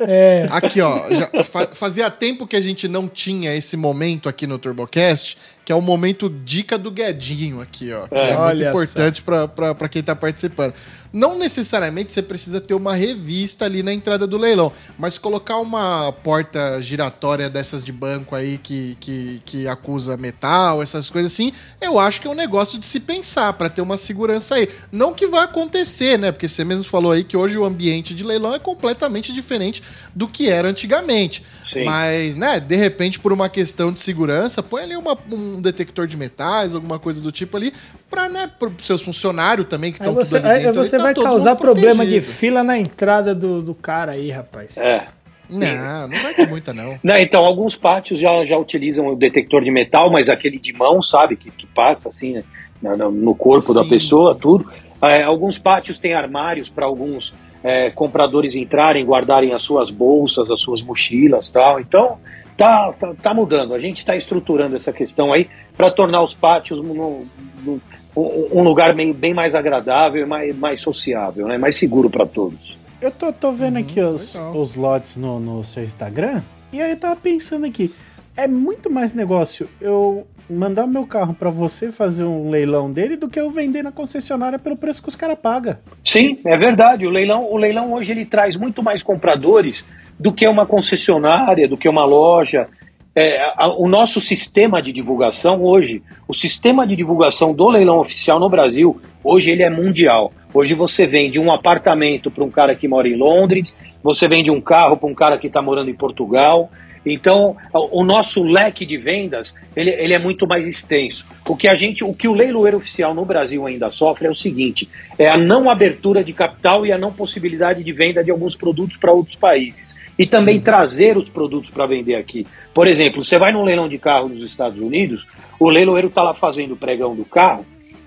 É, 0.00 0.46
Aqui, 0.50 0.80
ó, 0.80 1.08
já 1.14 1.42
fa- 1.42 1.68
fazia 1.72 2.10
tempo 2.10 2.46
que 2.46 2.56
a 2.56 2.60
gente 2.60 2.86
não 2.88 3.08
tinha 3.08 3.54
esse 3.54 3.76
momento 3.76 4.28
aqui 4.28 4.46
no 4.46 4.58
TurboCast, 4.58 5.36
que 5.64 5.72
é 5.72 5.74
o 5.74 5.80
momento 5.80 6.28
dica 6.28 6.76
do 6.76 6.90
Guedinho 6.90 7.60
aqui, 7.60 7.92
ó. 7.92 8.06
Que 8.06 8.14
é, 8.14 8.30
É. 8.32 8.38
muito 8.38 8.62
importante 8.62 9.22
pra 9.22 9.88
quem 9.88 10.02
tá 10.02 10.14
participando. 10.14 10.74
Não 11.12 11.38
necessariamente 11.38 12.12
você 12.12 12.20
precisa 12.20 12.60
ter 12.60 12.74
uma 12.74 12.92
revista 12.94 13.64
ali 13.64 13.84
na 13.84 13.92
entrada 13.94 14.26
do 14.26 14.36
leilão, 14.36 14.72
mas 14.98 15.16
colocar 15.16 15.58
uma 15.58 16.12
porta 16.12 16.82
giratória 16.82 17.48
dessas 17.48 17.84
de 17.84 17.92
banco 17.92 18.34
aí 18.34 18.58
que, 18.58 18.96
que, 18.98 19.40
que 19.44 19.68
acusa 19.68 20.16
metal, 20.16 20.82
essas 20.82 21.08
coisas 21.08 21.32
assim, 21.32 21.52
eu 21.80 22.00
acho 22.00 22.20
que 22.20 22.26
é 22.26 22.30
um 22.30 22.34
negócio 22.34 22.80
de 22.80 22.84
se 22.86 22.98
pensar 22.98 23.52
pra 23.52 23.68
ter 23.68 23.80
uma 23.80 23.96
segurança 23.96 24.56
aí. 24.56 24.68
Não 24.90 25.14
que 25.14 25.28
vai 25.28 25.44
acontecer, 25.44 26.18
né? 26.18 26.32
Porque 26.32 26.48
você 26.48 26.64
mesmo 26.64 26.84
falou 26.84 27.12
aí 27.12 27.22
que 27.22 27.36
hoje 27.36 27.56
o 27.56 27.64
ambiente 27.64 28.12
de 28.12 28.24
leilão 28.24 28.52
é 28.52 28.58
completamente 28.58 29.32
diferente 29.32 29.84
do 30.14 30.26
que 30.26 30.48
era 30.50 30.68
antigamente. 30.68 31.44
Sim. 31.64 31.84
Mas, 31.84 32.36
né, 32.36 32.58
de 32.58 32.74
repente, 32.74 33.20
por 33.20 33.32
uma 33.32 33.48
questão 33.48 33.92
de 33.92 34.00
segurança, 34.00 34.64
põe 34.64 34.82
ali 34.82 34.96
uma- 34.96 35.16
um 35.30 35.53
detector 35.60 36.06
de 36.06 36.16
metais, 36.16 36.74
alguma 36.74 36.98
coisa 36.98 37.20
do 37.20 37.30
tipo 37.32 37.56
ali, 37.56 37.72
pra, 38.10 38.28
né, 38.28 38.50
pros 38.58 38.72
seus 38.86 39.02
funcionários 39.02 39.66
também 39.68 39.92
que 39.92 40.02
aí 40.02 40.08
estão 40.08 40.14
você, 40.24 40.36
tudo 40.36 40.46
ali 40.46 40.58
aí 40.58 40.64
dentro. 40.66 40.84
você 40.84 40.96
ali, 40.96 41.04
tá 41.04 41.12
vai 41.12 41.14
causar 41.24 41.56
problema 41.56 42.04
de 42.06 42.20
fila 42.20 42.62
na 42.62 42.78
entrada 42.78 43.34
do, 43.34 43.60
do 43.62 43.74
cara 43.74 44.12
aí, 44.12 44.30
rapaz. 44.30 44.76
É. 44.76 45.06
Não, 45.48 46.08
não 46.08 46.22
vai 46.22 46.32
ter 46.34 46.46
muita, 46.48 46.72
não. 46.72 46.98
Não, 47.02 47.18
então, 47.18 47.44
alguns 47.44 47.76
pátios 47.76 48.18
já, 48.18 48.44
já 48.44 48.56
utilizam 48.56 49.06
o 49.08 49.16
detector 49.16 49.62
de 49.62 49.70
metal, 49.70 50.10
mas 50.10 50.28
aquele 50.30 50.58
de 50.58 50.72
mão, 50.72 51.02
sabe, 51.02 51.36
que, 51.36 51.50
que 51.50 51.66
passa 51.66 52.08
assim, 52.08 52.32
né, 52.34 52.44
no, 52.82 52.96
no- 52.96 53.10
no 53.10 53.34
corpo 53.34 53.74
da 53.74 53.82
Sim, 53.82 53.88
pessoa, 53.90 54.32
sim. 54.34 54.40
tudo. 54.40 54.70
É, 55.02 55.22
alguns 55.22 55.58
pátios 55.58 55.98
têm 55.98 56.14
armários 56.14 56.70
para 56.70 56.86
alguns 56.86 57.34
é, 57.62 57.90
compradores 57.90 58.56
entrarem, 58.56 59.04
guardarem 59.04 59.52
as 59.52 59.62
suas 59.62 59.90
bolsas, 59.90 60.50
as 60.50 60.60
suas 60.60 60.80
mochilas 60.82 61.50
tal. 61.50 61.78
Então, 61.78 62.18
tá, 62.56 62.92
tá, 62.98 63.14
tá 63.22 63.34
mudando. 63.34 63.74
A 63.74 63.78
gente 63.78 63.98
está 63.98 64.16
estruturando 64.16 64.76
essa 64.76 64.92
questão 64.92 65.32
aí 65.32 65.48
para 65.76 65.90
tornar 65.90 66.22
os 66.22 66.34
pátios 66.34 66.78
um, 66.78 67.24
um- 67.66 67.80
um- 68.16 68.62
lugar 68.62 68.94
bem, 68.94 69.12
bem 69.12 69.34
mais 69.34 69.54
agradável 69.54 70.22
e 70.22 70.26
mais, 70.26 70.56
mais 70.56 70.80
sociável, 70.80 71.46
né, 71.48 71.58
mais 71.58 71.74
seguro 71.76 72.08
para 72.08 72.24
todos. 72.26 72.78
Eu 73.00 73.10
tô, 73.10 73.32
tô 73.32 73.52
vendo 73.52 73.76
aqui 73.78 74.00
os, 74.00 74.34
legal. 74.34 74.56
os 74.56 74.74
lotes 74.74 75.16
no, 75.16 75.38
no 75.40 75.64
seu 75.64 75.82
Instagram, 75.84 76.40
e 76.72 76.80
aí 76.80 76.90
eu 76.92 76.96
tava 76.96 77.16
pensando 77.16 77.66
aqui, 77.66 77.92
é 78.36 78.46
muito 78.46 78.90
mais 78.90 79.12
negócio 79.12 79.68
eu 79.80 80.26
mandar 80.48 80.84
o 80.84 80.88
meu 80.88 81.06
carro 81.06 81.34
pra 81.34 81.50
você 81.50 81.90
fazer 81.90 82.24
um 82.24 82.50
leilão 82.50 82.90
dele 82.90 83.16
do 83.16 83.28
que 83.28 83.40
eu 83.40 83.50
vender 83.50 83.82
na 83.82 83.90
concessionária 83.92 84.58
pelo 84.58 84.76
preço 84.76 85.02
que 85.02 85.08
os 85.08 85.16
caras 85.16 85.38
pagam. 85.40 85.76
Sim, 86.02 86.38
é 86.44 86.56
verdade. 86.56 87.06
O 87.06 87.10
leilão, 87.10 87.50
o 87.50 87.56
leilão 87.56 87.92
hoje 87.94 88.12
ele 88.12 88.24
traz 88.26 88.54
muito 88.56 88.82
mais 88.82 89.02
compradores 89.02 89.86
do 90.18 90.32
que 90.32 90.46
uma 90.46 90.66
concessionária, 90.66 91.68
do 91.68 91.76
que 91.76 91.88
uma 91.88 92.04
loja. 92.04 92.68
É, 93.16 93.40
a- 93.56 93.72
o 93.76 93.88
nosso 93.88 94.20
sistema 94.20 94.82
de 94.82 94.92
divulgação 94.92 95.62
hoje, 95.62 96.02
o 96.26 96.34
sistema 96.34 96.86
de 96.86 96.96
divulgação 96.96 97.54
do 97.54 97.68
leilão 97.68 97.98
oficial 97.98 98.40
no 98.40 98.48
Brasil, 98.48 99.00
hoje 99.22 99.50
ele 99.50 99.62
é 99.62 99.70
mundial. 99.70 100.32
Hoje 100.52 100.74
você 100.74 101.06
vende 101.06 101.38
um 101.38 101.52
apartamento 101.52 102.30
para 102.30 102.42
um 102.44 102.50
cara 102.50 102.74
que 102.74 102.88
mora 102.88 103.08
em 103.08 103.16
Londres, 103.16 103.74
você 104.02 104.26
vende 104.28 104.50
um 104.50 104.60
carro 104.60 104.96
para 104.96 105.08
um 105.08 105.14
cara 105.14 105.38
que 105.38 105.46
está 105.46 105.62
morando 105.62 105.90
em 105.90 105.94
Portugal. 105.94 106.70
Então, 107.04 107.56
o 107.72 108.02
nosso 108.02 108.42
leque 108.42 108.86
de 108.86 108.96
vendas 108.96 109.54
ele, 109.76 109.90
ele 109.90 110.14
é 110.14 110.18
muito 110.18 110.46
mais 110.46 110.66
extenso. 110.66 111.26
O 111.48 111.56
que 111.56 111.68
a 111.68 111.74
gente, 111.74 112.02
o 112.04 112.14
que 112.14 112.28
o 112.28 112.32
leiloeiro 112.32 112.76
oficial 112.76 113.14
no 113.14 113.24
Brasil 113.24 113.66
ainda 113.66 113.90
sofre 113.90 114.26
é 114.26 114.30
o 114.30 114.34
seguinte: 114.34 114.88
é 115.18 115.28
a 115.28 115.36
não 115.36 115.68
abertura 115.68 116.24
de 116.24 116.32
capital 116.32 116.86
e 116.86 116.92
a 116.92 116.98
não 116.98 117.12
possibilidade 117.12 117.82
de 117.82 117.92
venda 117.92 118.22
de 118.22 118.30
alguns 118.30 118.56
produtos 118.56 118.96
para 118.96 119.12
outros 119.12 119.36
países 119.36 119.96
e 120.18 120.26
também 120.26 120.60
trazer 120.60 121.16
os 121.16 121.28
produtos 121.28 121.70
para 121.70 121.86
vender 121.86 122.14
aqui. 122.14 122.46
Por 122.72 122.86
exemplo, 122.86 123.22
você 123.22 123.38
vai 123.38 123.52
num 123.52 123.64
leilão 123.64 123.88
de 123.88 123.98
carro 123.98 124.28
nos 124.28 124.42
Estados 124.42 124.80
Unidos, 124.80 125.26
o 125.58 125.68
leiloeiro 125.68 126.08
está 126.08 126.22
lá 126.22 126.34
fazendo 126.34 126.72
o 126.72 126.76
pregão 126.76 127.14
do 127.14 127.24
carro, 127.24 127.66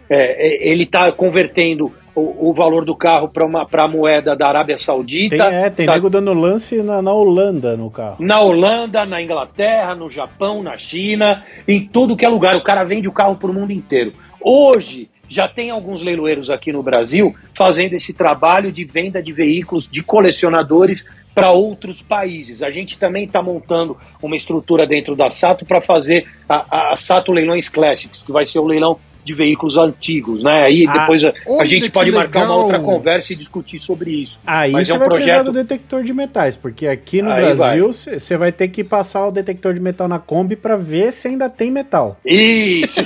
é, 0.09 0.47
é, 0.47 0.71
ele 0.71 0.83
está 0.83 1.11
convertendo 1.11 1.91
o, 2.19 2.49
o 2.49 2.53
valor 2.53 2.83
do 2.83 2.95
carro 2.95 3.29
para 3.29 3.83
a 3.83 3.87
moeda 3.87 4.35
da 4.35 4.47
Arábia 4.47 4.77
Saudita. 4.77 5.37
Tem, 5.37 5.55
é, 5.55 5.69
tem 5.69 5.85
tá- 5.85 5.93
nego 5.93 6.09
dando 6.09 6.33
lance 6.33 6.81
na, 6.81 7.01
na 7.01 7.13
Holanda 7.13 7.77
no 7.77 7.91
carro. 7.91 8.17
na 8.19 8.41
Holanda, 8.41 9.05
na 9.05 9.21
Inglaterra, 9.21 9.93
no 9.95 10.09
Japão, 10.09 10.63
na 10.63 10.77
China, 10.77 11.43
em 11.67 11.85
tudo 11.85 12.17
que 12.17 12.25
é 12.25 12.29
lugar. 12.29 12.55
O 12.55 12.63
cara 12.63 12.83
vende 12.83 13.07
o 13.07 13.11
carro 13.11 13.35
para 13.35 13.51
o 13.51 13.53
mundo 13.53 13.71
inteiro. 13.71 14.13
Hoje, 14.41 15.09
já 15.29 15.47
tem 15.47 15.69
alguns 15.69 16.01
leiloeiros 16.01 16.49
aqui 16.49 16.71
no 16.71 16.81
Brasil 16.81 17.35
fazendo 17.53 17.93
esse 17.93 18.13
trabalho 18.13 18.71
de 18.71 18.85
venda 18.85 19.21
de 19.21 19.33
veículos 19.33 19.87
de 19.91 20.01
colecionadores 20.01 21.05
para 21.35 21.51
outros 21.51 22.01
países. 22.01 22.63
A 22.63 22.71
gente 22.71 22.97
também 22.97 23.25
está 23.25 23.41
montando 23.43 23.95
uma 24.23 24.35
estrutura 24.37 24.87
dentro 24.87 25.15
da 25.15 25.29
Sato 25.29 25.65
para 25.65 25.81
fazer 25.81 26.25
a, 26.47 26.65
a- 26.71 26.93
a 26.93 26.97
Sato 26.97 27.31
Leilões 27.31 27.67
Classics, 27.69 28.23
que 28.23 28.31
vai 28.31 28.45
ser 28.45 28.59
o 28.59 28.65
leilão 28.65 28.97
de 29.27 29.33
veículos 29.33 29.77
antigos, 29.77 30.41
né? 30.41 30.63
Aí 30.63 30.85
Ah, 30.87 30.93
depois 30.99 31.23
a, 31.23 31.33
a 31.59 31.65
gente 31.65 31.91
pode 31.91 32.11
marcar 32.11 32.45
uma 32.45 32.55
outra 32.55 32.79
conversa 32.79 33.33
e 33.33 33.35
discutir 33.35 33.77
sobre 33.79 34.11
isso. 34.11 34.39
Aí 34.47 34.71
Mas 34.71 34.87
você 34.87 34.93
é 34.93 34.95
um 34.95 34.99
vai 34.99 35.07
projeto 35.09 35.45
do 35.45 35.51
detector 35.51 36.01
de 36.03 36.13
metais, 36.13 36.55
porque 36.55 36.87
aqui 36.87 37.21
no 37.21 37.29
Aí 37.29 37.53
Brasil 37.53 37.91
você 37.91 38.37
vai 38.37 38.51
ter 38.51 38.69
que 38.69 38.83
passar 38.83 39.27
o 39.27 39.31
detector 39.31 39.73
de 39.73 39.81
metal 39.81 40.07
na 40.07 40.17
Kombi 40.17 40.55
pra 40.55 40.77
ver 40.77 41.11
se 41.11 41.27
ainda 41.27 41.49
tem 41.49 41.69
metal. 41.69 42.17
Isso, 42.25 43.01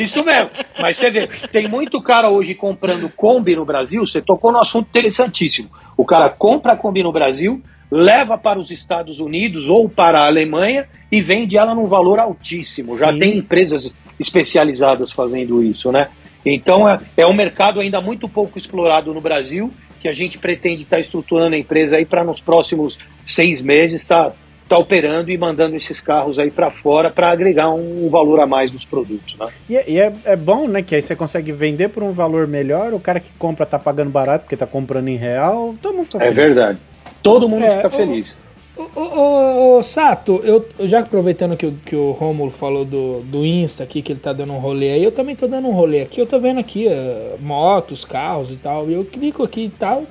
isso 0.00 0.24
mesmo. 0.24 0.50
Mas 0.80 0.96
você 0.96 1.10
vê, 1.10 1.26
tem 1.52 1.68
muito 1.68 2.00
cara 2.00 2.30
hoje 2.30 2.54
comprando 2.54 3.10
Kombi 3.10 3.54
no 3.54 3.66
Brasil. 3.66 4.06
Você 4.06 4.22
tocou 4.22 4.50
num 4.50 4.60
assunto 4.60 4.88
interessantíssimo. 4.88 5.68
O 5.96 6.06
cara 6.06 6.30
compra 6.30 6.72
a 6.72 6.76
Kombi 6.76 7.02
no 7.02 7.12
Brasil, 7.12 7.62
leva 7.90 8.38
para 8.38 8.58
os 8.58 8.70
Estados 8.70 9.20
Unidos 9.20 9.68
ou 9.68 9.88
para 9.90 10.20
a 10.20 10.26
Alemanha 10.26 10.86
e 11.12 11.20
vende 11.20 11.56
ela 11.58 11.74
num 11.74 11.86
valor 11.86 12.18
altíssimo. 12.18 12.96
Já 12.98 13.12
Sim. 13.12 13.18
tem 13.18 13.36
empresas 13.36 13.94
especializadas 14.18 15.10
fazendo 15.12 15.62
isso, 15.62 15.90
né? 15.92 16.08
Então 16.44 16.88
é, 16.88 16.98
é 17.16 17.26
um 17.26 17.34
mercado 17.34 17.80
ainda 17.80 18.00
muito 18.00 18.28
pouco 18.28 18.58
explorado 18.58 19.12
no 19.12 19.20
Brasil 19.20 19.72
que 20.00 20.08
a 20.08 20.12
gente 20.12 20.38
pretende 20.38 20.82
estar 20.82 21.00
estruturando 21.00 21.56
a 21.56 21.58
empresa 21.58 21.96
aí 21.96 22.04
para 22.06 22.22
nos 22.22 22.40
próximos 22.40 22.98
seis 23.24 23.60
meses 23.60 24.00
estar 24.02 24.32
tá 24.68 24.78
operando 24.78 25.30
e 25.30 25.36
mandando 25.38 25.74
esses 25.74 26.00
carros 26.00 26.38
aí 26.38 26.50
para 26.50 26.70
fora 26.70 27.10
para 27.10 27.30
agregar 27.30 27.70
um 27.70 28.08
valor 28.08 28.38
a 28.38 28.46
mais 28.46 28.70
dos 28.70 28.84
produtos, 28.84 29.34
né? 29.36 29.46
E, 29.68 29.76
é- 29.76 29.84
e 29.88 29.98
é, 29.98 30.12
é 30.24 30.36
bom, 30.36 30.68
né? 30.68 30.82
Que 30.82 30.94
aí 30.94 31.02
você 31.02 31.16
consegue 31.16 31.50
vender 31.52 31.88
por 31.88 32.02
um 32.02 32.12
valor 32.12 32.46
melhor. 32.46 32.92
O 32.94 33.00
cara 33.00 33.18
que 33.18 33.30
compra 33.38 33.66
tá 33.66 33.78
pagando 33.78 34.10
barato 34.10 34.44
porque 34.44 34.56
tá 34.56 34.66
comprando 34.66 35.08
em 35.08 35.16
real. 35.16 35.74
Todo 35.82 35.94
mundo 35.96 36.04
fica 36.06 36.18
É 36.18 36.32
feliz. 36.32 36.54
verdade. 36.54 36.78
Todo 37.22 37.48
mundo 37.48 37.64
É, 37.64 37.76
fica 37.76 37.90
feliz. 37.90 38.36
Ô, 38.78 39.00
ô, 39.00 39.78
ô, 39.78 39.82
Sato, 39.82 40.40
eu, 40.44 40.64
já 40.86 41.00
aproveitando 41.00 41.56
que, 41.56 41.66
o- 41.66 41.74
que 41.84 41.96
o 41.96 42.12
Rômulo 42.12 42.50
falou 42.50 42.84
do, 42.84 43.20
do 43.22 43.44
Insta 43.44 43.82
aqui, 43.82 44.02
que 44.02 44.12
ele 44.12 44.20
tá 44.20 44.32
dando 44.32 44.52
um 44.52 44.58
rolê 44.58 44.92
aí, 44.92 45.02
eu 45.02 45.10
também 45.10 45.34
tô 45.34 45.48
dando 45.48 45.66
um 45.66 45.72
rolê 45.72 46.00
aqui. 46.02 46.20
Eu 46.20 46.26
tô 46.26 46.38
vendo 46.38 46.60
aqui 46.60 46.86
eh, 46.86 47.36
motos, 47.40 48.04
carros 48.04 48.52
e 48.52 48.56
tal, 48.56 48.88
e 48.88 48.94
eu 48.94 49.04
clico 49.04 49.42
aqui 49.42 49.64
e 49.64 49.68
tal. 49.70 50.04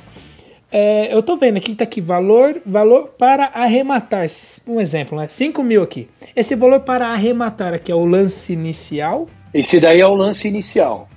É, 0.69 1.13
eu 1.13 1.23
tô 1.23 1.37
vendo 1.37 1.55
aqui 1.55 1.73
tá 1.73 1.85
aqui, 1.85 2.01
valor, 2.01 2.61
valor 2.65 3.07
para 3.17 3.45
arrematar. 3.53 4.25
Um 4.67 4.81
exemplo, 4.81 5.17
né? 5.17 5.27
5 5.29 5.63
mil 5.63 5.81
aqui. 5.81 6.09
Esse 6.35 6.55
valor 6.55 6.81
para 6.81 7.07
arrematar 7.07 7.73
aqui 7.73 7.89
é 7.89 7.95
o 7.95 8.05
lance 8.05 8.51
inicial. 8.51 9.27
Esse 9.53 9.79
daí 9.79 10.01
é 10.01 10.05
o 10.05 10.13
lance 10.13 10.45
inicial. 10.45 11.07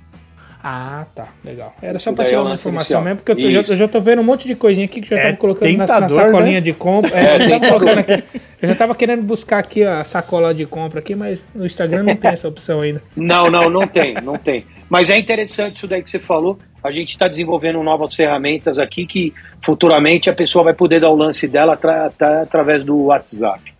Ah, 0.63 1.05
tá, 1.15 1.27
legal. 1.43 1.75
Era 1.81 1.97
só 1.97 2.11
é 2.11 2.13
tirar 2.23 2.41
uma 2.43 2.53
informação 2.53 2.71
inicial. 2.73 3.01
mesmo, 3.03 3.17
porque 3.17 3.31
eu, 3.31 3.35
tô- 3.35 3.49
já, 3.51 3.61
eu 3.61 3.75
já 3.75 3.87
tô 3.87 3.99
vendo 3.99 4.19
um 4.19 4.23
monte 4.23 4.47
de 4.47 4.53
coisinha 4.53 4.85
aqui 4.85 5.01
que 5.01 5.09
já 5.09 5.17
É 5.17 5.23
tava 5.23 5.37
colocando 5.37 5.71
na, 5.71 5.77
na 5.77 5.85
tentador, 5.85 6.09
sacolinha 6.25 6.51
né? 6.53 6.61
de 6.61 6.73
compra. 6.73 7.09
É, 7.17 7.23
É, 7.25 7.35
eu, 7.37 7.39
já 7.41 7.59
tentador. 7.59 7.97
aqui. 7.97 8.23
eu 8.61 8.69
já 8.69 8.75
tava 8.75 8.93
querendo 8.95 9.23
buscar 9.23 9.57
aqui 9.57 9.83
a 9.83 10.03
sacola 10.03 10.53
de 10.53 10.65
compra 10.67 10.99
aqui, 10.99 11.15
mas 11.15 11.43
no 11.55 11.65
Instagram 11.65 12.03
não 12.03 12.15
tem 12.15 12.29
essa 12.31 12.47
opção 12.47 12.81
ainda. 12.81 13.01
Não, 13.15 13.49
não, 13.49 13.69
não 13.69 13.87
tem, 13.87 14.13
não 14.21 14.37
tem. 14.37 14.65
Mas 14.89 15.09
é 15.09 15.17
interessante 15.17 15.77
isso 15.77 15.87
daí 15.87 16.03
que 16.03 16.09
você 16.09 16.19
falou. 16.19 16.59
A 16.83 16.91
gente 16.91 17.09
está 17.11 17.27
desenvolvendo 17.27 17.81
novas 17.81 18.13
ferramentas 18.13 18.77
aqui 18.77 19.05
que 19.05 19.33
futuramente 19.63 20.29
a 20.29 20.33
pessoa 20.33 20.63
vai 20.63 20.73
poder 20.73 20.99
dar 21.01 21.09
o 21.09 21.15
lance 21.15 21.47
dela 21.47 21.73
atra- 21.73 22.05
atra- 22.07 22.41
através 22.43 22.83
do 22.83 22.97
WhatsApp. 23.05 23.73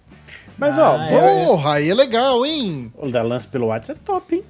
Mas, 0.57 0.77
Ah, 0.79 0.91
ó, 0.93 1.01
é. 1.03 1.09
vou- 1.09 1.45
Porra, 1.57 1.73
aí 1.75 1.89
é 1.89 1.93
legal, 1.93 2.45
hein? 2.45 2.91
o 2.97 3.07
da 3.09 3.21
lance 3.23 3.47
pelo 3.47 3.67
WhatsApp 3.67 3.99
é 4.01 4.05
top, 4.05 4.35
hein? 4.35 4.43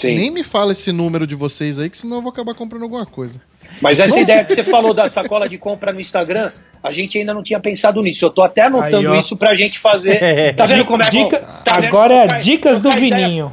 Sim. 0.00 0.14
Nem 0.14 0.30
me 0.30 0.42
fala 0.44 0.72
esse 0.72 0.90
número 0.92 1.26
de 1.26 1.34
vocês 1.34 1.78
aí, 1.78 1.88
que 1.90 1.96
senão 1.98 2.16
eu 2.16 2.22
vou 2.22 2.30
acabar 2.30 2.54
comprando 2.54 2.82
alguma 2.82 3.06
coisa. 3.06 3.40
Mas 3.80 3.98
essa 4.00 4.18
ideia 4.20 4.44
que 4.44 4.54
você 4.54 4.62
falou 4.62 4.92
da 4.94 5.10
sacola 5.10 5.48
de 5.48 5.58
compra 5.58 5.92
no 5.92 6.00
Instagram, 6.00 6.50
a 6.82 6.92
gente 6.92 7.18
ainda 7.18 7.32
não 7.34 7.42
tinha 7.42 7.58
pensado 7.58 8.02
nisso. 8.02 8.24
Eu 8.24 8.30
tô 8.30 8.42
até 8.42 8.62
anotando 8.62 9.12
Aí, 9.12 9.20
isso 9.20 9.36
pra 9.36 9.54
gente 9.54 9.78
fazer. 9.78 10.20
Tá 10.54 10.66
vendo 10.66 10.84
como 10.84 11.02
é 11.02 11.06
bom? 11.10 11.24
Dica- 11.24 11.38
Tá 11.64 11.74
vendo? 11.80 11.86
agora 11.86 12.14
é 12.14 12.20
Trocar- 12.26 12.40
dicas 12.40 12.78
do 12.78 12.90
trocar 12.90 13.04
ideia- 13.06 13.26
Vininho. 13.26 13.52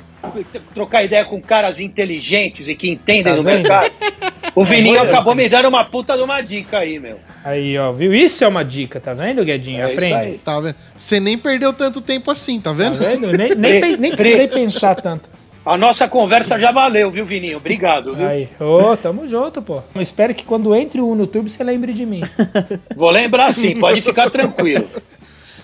trocar 0.73 1.03
ideia 1.03 1.26
com 1.26 1.41
caras 1.41 1.80
inteligentes 1.80 2.68
e 2.68 2.76
que 2.76 2.89
entendem 2.89 3.23
Tá 3.23 3.35
do 3.35 3.43
vendo? 3.43 3.55
mercado. 3.68 3.91
O 4.53 4.65
Vininho 4.65 4.95
vou- 4.99 5.05
acabou 5.07 5.34
me 5.34 5.47
dando 5.47 5.69
uma 5.69 5.85
puta 5.85 6.13
de 6.18 6.22
uma 6.22 6.41
dica 6.41 6.80
aí, 6.80 6.99
meu. 6.99 7.18
Aí, 7.41 7.77
ó, 7.77 7.89
viu? 7.93 8.13
Isso 8.13 8.43
é 8.43 8.47
uma 8.49 8.65
dica, 8.65 8.99
tá 8.99 9.13
vendo, 9.13 9.45
Guedinho? 9.45 9.80
É 9.81 9.84
isso 9.85 9.93
Aprende. 9.93 10.15
aí. 10.27 10.38
Tá 10.43 10.59
vendo? 10.59 10.76
Você 10.93 11.22
nem 11.22 11.38
perdeu 11.38 11.72
tanto 11.72 12.01
tempo 12.01 12.30
assim, 12.30 12.59
tá 12.59 12.72
Tá 12.72 12.76
vendo? 12.76 12.97
vendo? 12.99 13.31
Nem, 13.31 13.55
nem, 13.55 13.95
nem 13.95 14.11
pre- 14.11 14.18
precisei 14.18 14.47
pensar 14.49 14.95
tanto. 14.95 15.30
A 15.63 15.77
nossa 15.77 16.07
conversa 16.07 16.57
já 16.57 16.71
valeu, 16.71 17.11
viu, 17.11 17.23
Vininho? 17.25 17.57
Obrigado, 17.57 18.15
viu? 18.15 18.27
Aí, 18.27 18.49
ô, 18.59 18.97
tamo 18.97 19.27
junto, 19.27 19.61
pô. 19.61 19.81
Eu 19.93 20.01
espero 20.01 20.33
que 20.33 20.43
quando 20.43 20.73
entre 20.75 20.99
o 20.99 21.13
no 21.13 21.21
YouTube 21.21 21.49
você 21.49 21.63
lembre 21.63 21.93
de 21.93 22.03
mim. 22.05 22.21
Vou 22.95 23.11
lembrar 23.11 23.53
sim, 23.53 23.75
pode 23.79 24.01
ficar 24.01 24.29
tranquilo. 24.31 24.88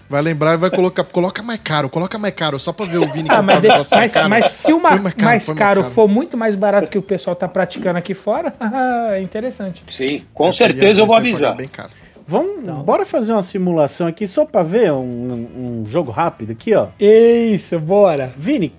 Vai 0.10 0.22
lembrar 0.22 0.54
e 0.54 0.58
vai 0.58 0.70
colocar. 0.70 1.04
Coloca 1.04 1.42
mais 1.44 1.60
caro, 1.64 1.90
coloca 1.90 2.18
mais 2.20 2.34
caro, 2.34 2.60
só 2.60 2.72
pra 2.72 2.86
ver 2.86 3.00
o 3.00 3.12
Vini 3.12 3.28
Ah, 3.30 3.42
mas, 3.42 3.58
um 3.58 3.62
de- 3.62 3.68
mas, 3.68 4.12
caro. 4.14 4.30
mas 4.30 4.46
se 4.52 4.72
o 4.72 4.80
mais 4.80 5.02
caro, 5.02 5.14
mais 5.26 5.46
caro 5.48 5.56
caro. 5.82 5.84
for 5.84 6.08
muito 6.08 6.38
mais 6.38 6.56
barato 6.56 6.88
que 6.88 6.98
o 6.98 7.02
pessoal 7.02 7.36
tá 7.36 7.48
praticando 7.48 7.98
aqui 7.98 8.14
fora, 8.14 8.54
é 9.12 9.22
interessante. 9.22 9.84
Sim, 9.88 10.22
com 10.34 10.54
certeza 10.54 11.02
eu 11.02 11.08
vou 11.08 11.18
avisar. 11.18 11.56
Bem 11.56 11.68
caro. 11.68 11.90
Vamos, 12.26 12.60
Então. 12.64 12.84
bora 12.84 13.06
fazer 13.06 13.32
uma 13.34 13.42
simulação 13.42 14.06
aqui 14.08 14.28
só 14.28 14.46
pra 14.46 14.62
ver 14.62 14.92
um, 14.94 15.48
um 15.82 15.86
jogo 15.88 16.12
rápido 16.12 16.52
aqui, 16.52 16.74
ó. 16.76 16.88
Isso, 17.00 17.78
bora. 17.80 18.32
Vini, 18.38 18.72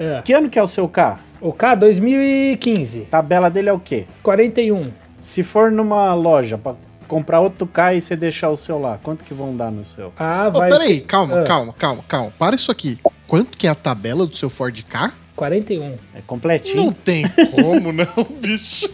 É. 0.00 0.22
que 0.22 0.32
ano 0.32 0.48
que 0.48 0.58
é 0.58 0.62
o 0.62 0.66
seu 0.66 0.88
carro? 0.88 1.18
O 1.40 1.52
K 1.52 1.74
2015, 1.74 3.00
Tabela 3.02 3.50
dele 3.50 3.68
é 3.68 3.72
o 3.72 3.78
quê? 3.78 4.06
41. 4.22 4.90
Se 5.20 5.42
for 5.42 5.70
numa 5.70 6.14
loja 6.14 6.56
pra 6.56 6.74
comprar 7.06 7.40
outro 7.40 7.66
carro 7.66 7.96
e 7.96 8.00
você 8.00 8.16
deixar 8.16 8.48
o 8.50 8.56
seu 8.56 8.78
lá, 8.80 8.98
quanto 9.02 9.24
que 9.24 9.34
vão 9.34 9.54
dar 9.56 9.70
no 9.70 9.84
seu? 9.84 10.12
Ah, 10.18 10.48
vai. 10.48 10.70
peraí, 10.70 11.00
calma, 11.02 11.40
Ah. 11.40 11.44
calma, 11.44 11.72
calma, 11.74 12.04
calma. 12.08 12.32
Para 12.38 12.56
isso 12.56 12.70
aqui. 12.72 12.98
Quanto 13.28 13.56
que 13.58 13.66
é 13.66 13.70
a 13.70 13.74
tabela 13.74 14.26
do 14.26 14.34
seu 14.34 14.48
Ford 14.48 14.82
K? 14.82 15.12
41. 15.36 15.94
É 16.14 16.20
completinho? 16.26 16.76
Não 16.84 16.92
tem 16.92 17.24
como, 17.28 17.92
não, 17.92 18.06
bicho. 18.40 18.88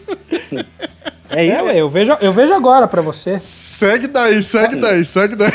É 1.30 1.44
É, 1.46 1.56
isso? 1.56 1.64
ué, 1.64 1.76
eu 1.80 1.88
vejo, 1.88 2.12
eu 2.20 2.32
vejo 2.32 2.52
agora 2.54 2.86
pra 2.86 3.02
você. 3.02 3.38
Segue 3.40 4.06
daí, 4.06 4.42
segue 4.42 4.76
daí, 4.76 5.04
segue 5.04 5.34
daí. 5.36 5.50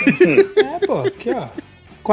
É, 0.58 0.86
pô, 0.86 1.00
aqui, 1.00 1.30
ó. 1.32 1.48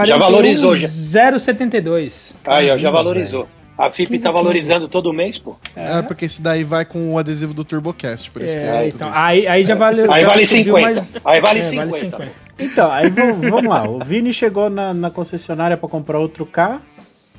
41, 0.06 0.18
valorizou, 0.18 0.76
já. 0.76 0.86
0,72. 0.88 2.34
Aí, 2.46 2.70
ó, 2.70 2.78
já 2.78 2.90
valorizou. 2.90 3.48
A 3.76 3.92
FIP 3.92 4.08
15, 4.10 4.24
tá 4.24 4.30
valorizando 4.32 4.88
todo 4.88 5.12
mês, 5.12 5.38
pô. 5.38 5.56
É. 5.76 6.02
porque 6.02 6.24
esse 6.24 6.42
daí 6.42 6.64
vai 6.64 6.84
com 6.84 7.14
o 7.14 7.18
adesivo 7.18 7.54
do 7.54 7.64
TurboCast, 7.64 8.28
por 8.32 8.42
isso 8.42 8.58
que 8.58 8.64
É, 8.64 8.84
é 8.84 8.88
então, 8.88 9.08
aí, 9.12 9.46
aí 9.46 9.62
já 9.62 9.76
valeu. 9.76 10.10
Aí 10.10 10.22
já 10.22 10.28
vale 10.28 10.46
subiu 10.46 10.74
50. 10.74 10.80
mais- 10.80 11.26
Aí 11.26 11.40
vale 11.40 11.60
é, 11.60 11.62
50. 11.62 12.28
Então, 12.58 12.90
aí 12.90 13.08
vamos, 13.08 13.68
lá. 13.68 13.88
O 13.88 14.00
Vini 14.04 14.32
chegou 14.32 14.68
na, 14.68 14.92
na 14.92 15.10
concessionária 15.12 15.76
pra 15.76 15.88
comprar 15.88 16.18
outro 16.18 16.44
carro. 16.44 16.80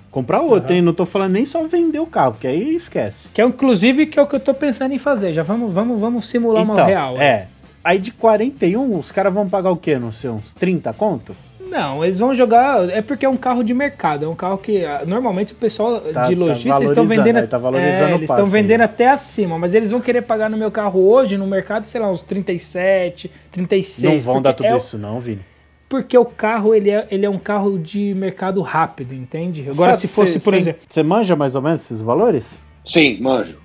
Comprar 0.09 0.39
outro, 0.41 0.73
hein? 0.73 0.81
Não 0.81 0.93
tô 0.93 1.05
falando 1.05 1.33
nem 1.33 1.45
só 1.45 1.67
vender 1.67 1.99
o 1.99 2.05
carro, 2.05 2.31
porque 2.31 2.47
aí 2.47 2.73
esquece. 2.73 3.29
Que 3.33 3.41
é 3.41 3.45
inclusive 3.45 4.05
que 4.05 4.17
é 4.17 4.21
o 4.21 4.25
que 4.25 4.35
eu 4.35 4.39
tô 4.39 4.53
pensando 4.53 4.93
em 4.93 4.97
fazer. 4.97 5.33
Já 5.33 5.43
vamos, 5.43 5.73
vamos, 5.73 5.99
vamos 5.99 6.27
simular 6.29 6.63
uma 6.63 6.83
real. 6.85 7.17
né? 7.17 7.25
é. 7.25 7.47
Aí 7.83 7.99
de 7.99 8.11
41, 8.11 8.97
os 8.97 9.11
caras 9.11 9.33
vão 9.33 9.47
pagar 9.49 9.71
o 9.71 9.77
quê? 9.77 9.97
Não 9.99 10.11
sei, 10.11 10.29
uns 10.29 10.53
30 10.53 10.93
conto? 10.93 11.35
Não, 11.69 12.03
eles 12.03 12.17
vão 12.17 12.33
jogar. 12.33 12.89
É 12.89 13.01
porque 13.01 13.25
é 13.25 13.29
um 13.29 13.37
carro 13.37 13.63
de 13.63 13.73
mercado. 13.73 14.25
É 14.25 14.27
um 14.27 14.35
carro 14.35 14.57
que 14.57 14.83
ah, 14.83 15.03
normalmente 15.05 15.53
o 15.53 15.55
pessoal 15.55 16.01
Tá- 16.01 16.27
de 16.27 16.35
tá 16.35 16.39
lojistas 16.39 16.81
estão 16.89 17.03
valorizando, 17.05 17.23
vendendo. 17.33 17.47
tá 17.47 17.57
valorizando 17.57 18.03
é, 18.03 18.13
o 18.13 18.15
eles 18.17 18.29
estão 18.29 18.45
vendendo 18.45 18.81
aí. 18.81 18.85
até 18.85 19.09
acima, 19.09 19.57
mas 19.59 19.75
eles 19.75 19.91
vão 19.91 20.01
querer 20.01 20.23
pagar 20.23 20.49
no 20.49 20.57
meu 20.57 20.71
carro 20.71 20.99
hoje, 21.07 21.37
no 21.37 21.45
mercado, 21.45 21.83
sei 21.85 22.01
lá, 22.01 22.09
uns 22.09 22.23
37, 22.23 23.31
36. 23.51 24.25
não 24.25 24.33
vão 24.33 24.41
dar 24.41 24.53
tudo 24.53 24.65
é, 24.67 24.75
isso, 24.77 24.97
não, 24.97 25.19
Vini. 25.19 25.41
Porque 25.87 26.17
o 26.17 26.25
carro, 26.25 26.73
ele 26.75 26.89
é, 26.91 27.07
ele 27.09 27.25
é 27.25 27.29
um 27.29 27.39
carro 27.39 27.77
de 27.79 28.13
mercado 28.13 28.61
rápido, 28.61 29.13
entende? 29.13 29.61
Agora, 29.71 29.93
Sabe, 29.93 30.01
se 30.01 30.07
fosse, 30.07 30.33
cê- 30.33 30.39
por 30.39 30.53
cê- 30.53 30.59
exemplo. 30.59 30.81
Você 30.87 31.01
manja 31.03 31.35
mais 31.35 31.55
ou 31.55 31.61
menos 31.61 31.81
esses 31.81 32.01
valores? 32.01 32.61
Sim, 32.83 33.19
manjo. 33.19 33.57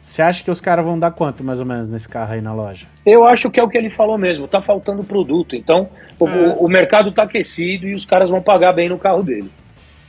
Você 0.00 0.22
acha 0.22 0.42
que 0.42 0.50
os 0.50 0.60
caras 0.60 0.84
vão 0.84 0.98
dar 0.98 1.10
quanto 1.10 1.44
mais 1.44 1.60
ou 1.60 1.66
menos 1.66 1.88
nesse 1.88 2.08
carro 2.08 2.32
aí 2.32 2.40
na 2.40 2.54
loja? 2.54 2.86
Eu 3.04 3.26
acho 3.26 3.50
que 3.50 3.60
é 3.60 3.62
o 3.62 3.68
que 3.68 3.76
ele 3.76 3.90
falou 3.90 4.16
mesmo, 4.16 4.48
tá 4.48 4.62
faltando 4.62 5.04
produto. 5.04 5.54
Então, 5.54 5.88
o, 6.18 6.26
É. 6.26 6.30
o- 6.30 6.64
o 6.64 6.68
mercado 6.68 7.12
tá 7.12 7.24
aquecido 7.24 7.86
e 7.86 7.94
os 7.94 8.06
caras 8.06 8.30
vão 8.30 8.40
pagar 8.40 8.72
bem 8.72 8.88
no 8.88 8.98
carro 8.98 9.22
dele. 9.22 9.50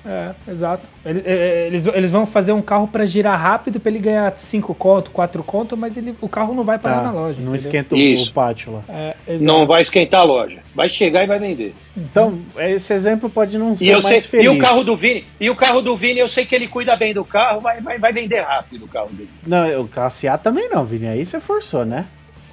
É, 0.06 0.32
exato. 0.48 0.88
Ele- 1.06 1.22
é, 1.26 1.68
Eles, 1.68 1.86
eles 1.86 2.12
vão 2.12 2.26
fazer 2.26 2.52
um 2.54 2.62
carro 2.62 2.88
pra 2.88 3.06
girar 3.06 3.40
rápido 3.40 3.80
pra 3.80 3.92
ele 3.92 4.00
ganhar 4.00 4.34
5 4.36 4.74
conto, 4.74 5.12
4 5.12 5.44
conto, 5.44 5.78
mas 5.78 5.96
ele, 5.98 6.16
o 6.22 6.28
carro 6.28 6.54
não 6.54 6.64
vai 6.64 6.80
parar 6.80 6.98
Tá, 6.98 7.04
na 7.04 7.12
loja. 7.12 7.40
não 7.40 7.54
entendeu? 7.54 7.56
esquenta 7.56 7.96
o, 7.96 7.98
Isso. 7.98 8.30
o 8.30 8.34
pátio 8.34 8.74
lá. 8.74 8.82
É, 8.90 9.16
exato. 9.28 9.44
Não 9.46 9.66
vai 9.68 9.82
esquentar 9.82 10.22
a 10.22 10.24
loja. 10.24 10.60
Vai 10.74 10.90
chegar 10.90 11.24
e 11.24 11.28
vai 11.28 11.38
vender. 11.40 11.76
Então, 11.96 12.40
esse 12.58 12.94
exemplo 12.94 13.30
pode 13.30 13.58
não 13.58 13.78
ser 13.78 13.86
E, 13.86 13.90
eu 13.90 14.02
sei, 14.02 14.12
mais 14.12 14.26
feliz. 14.26 14.46
e 14.46 14.50
o 14.50 14.58
carro 14.58 14.84
do 14.84 14.96
Vini, 14.98 15.26
e 15.40 15.50
o 15.50 15.56
carro 15.56 15.82
do 15.82 15.96
Vini, 15.96 16.20
eu 16.20 16.28
sei 16.28 16.46
que 16.46 16.56
ele 16.56 16.68
cuida 16.68 16.96
bem 16.96 17.14
do 17.14 17.24
carro, 17.24 17.62
vai, 17.62 17.80
vai, 17.82 17.98
vai 18.00 18.12
vender 18.12 18.42
rápido 18.42 18.86
o 18.86 18.88
carro 18.88 19.10
dele. 19.12 19.30
Não, 19.46 19.82
o 19.82 19.88
classe 19.88 20.28
A 20.28 20.38
também 20.38 20.68
não, 20.70 20.84
Vini. 20.86 21.08
Aí 21.08 21.24
você 21.24 21.40
forçou, 21.40 21.86
né? 21.86 22.06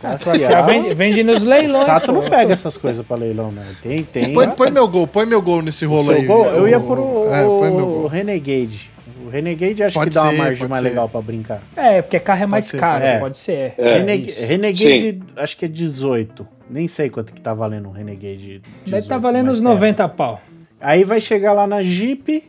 A 0.03 0.63
vende, 0.63 0.95
vende 0.95 1.23
nos 1.25 1.43
O 1.45 1.49
leilões. 1.49 1.85
Sato 1.85 2.13
não 2.13 2.21
pega 2.23 2.53
essas 2.53 2.77
coisas 2.77 3.05
pra 3.05 3.17
leilão, 3.17 3.51
não. 3.51 3.63
Tem, 3.83 4.03
tem. 4.05 4.33
Põe, 4.33 4.49
põe 4.51 4.71
meu 4.71 4.87
gol, 4.87 5.07
põe 5.07 5.27
meu 5.27 5.43
gol 5.43 5.61
nesse 5.63 5.85
rolo 5.85 6.11
aí. 6.13 6.25
gol, 6.25 6.47
eu 6.47 6.69
ia 6.69 6.79
O- 6.79 6.83
pro 6.87 7.27
É, 7.33 7.45
põe 7.45 7.71
meu 7.71 7.85
o 7.87 7.91
gol. 8.01 8.07
Renegade. 8.07 8.91
O 9.27 9.31
Renegade 9.31 9.83
acho 9.83 9.95
Pode 9.95 10.09
que 10.11 10.15
dá 10.15 10.23
uma 10.23 10.31
ser, 10.31 10.39
margem 10.39 10.59
pode 10.59 10.71
mais 10.71 10.83
ser. 10.83 10.89
legal 10.89 11.09
pra 11.09 11.21
brincar. 11.21 11.63
É, 11.77 12.01
porque 12.01 12.19
carro 12.19 12.45
é 12.45 12.47
mais 12.47 12.65
ser, 12.67 12.79
caro, 12.79 12.99
pode 13.05 13.09
ser. 13.09 13.21
pode 13.21 13.37
ser. 13.39 13.75
É. 13.77 13.99
Reneg- 13.99 14.27
isso. 14.29 14.45
Renegade, 14.47 15.21
acho 15.37 15.57
que 15.57 15.65
é 15.65 15.69
18. 15.69 16.47
Nem 16.71 16.87
sei 16.89 17.11
quanto 17.11 17.33
que 17.33 17.41
tá 17.41 17.53
valendo 17.53 17.89
um 17.89 17.93
Renegade 17.93 18.37
18. 18.37 18.63
Deve 18.87 19.07
tá 19.09 19.19
valendo 19.19 19.51
uns 19.51 19.59
é. 19.61 19.63
90 19.63 20.09
pau. 20.09 20.41
Aí 20.81 21.05
vai 21.05 21.21
chegar 21.21 21.53
lá 21.53 21.67
na 21.67 21.83
Jeep. 21.83 22.45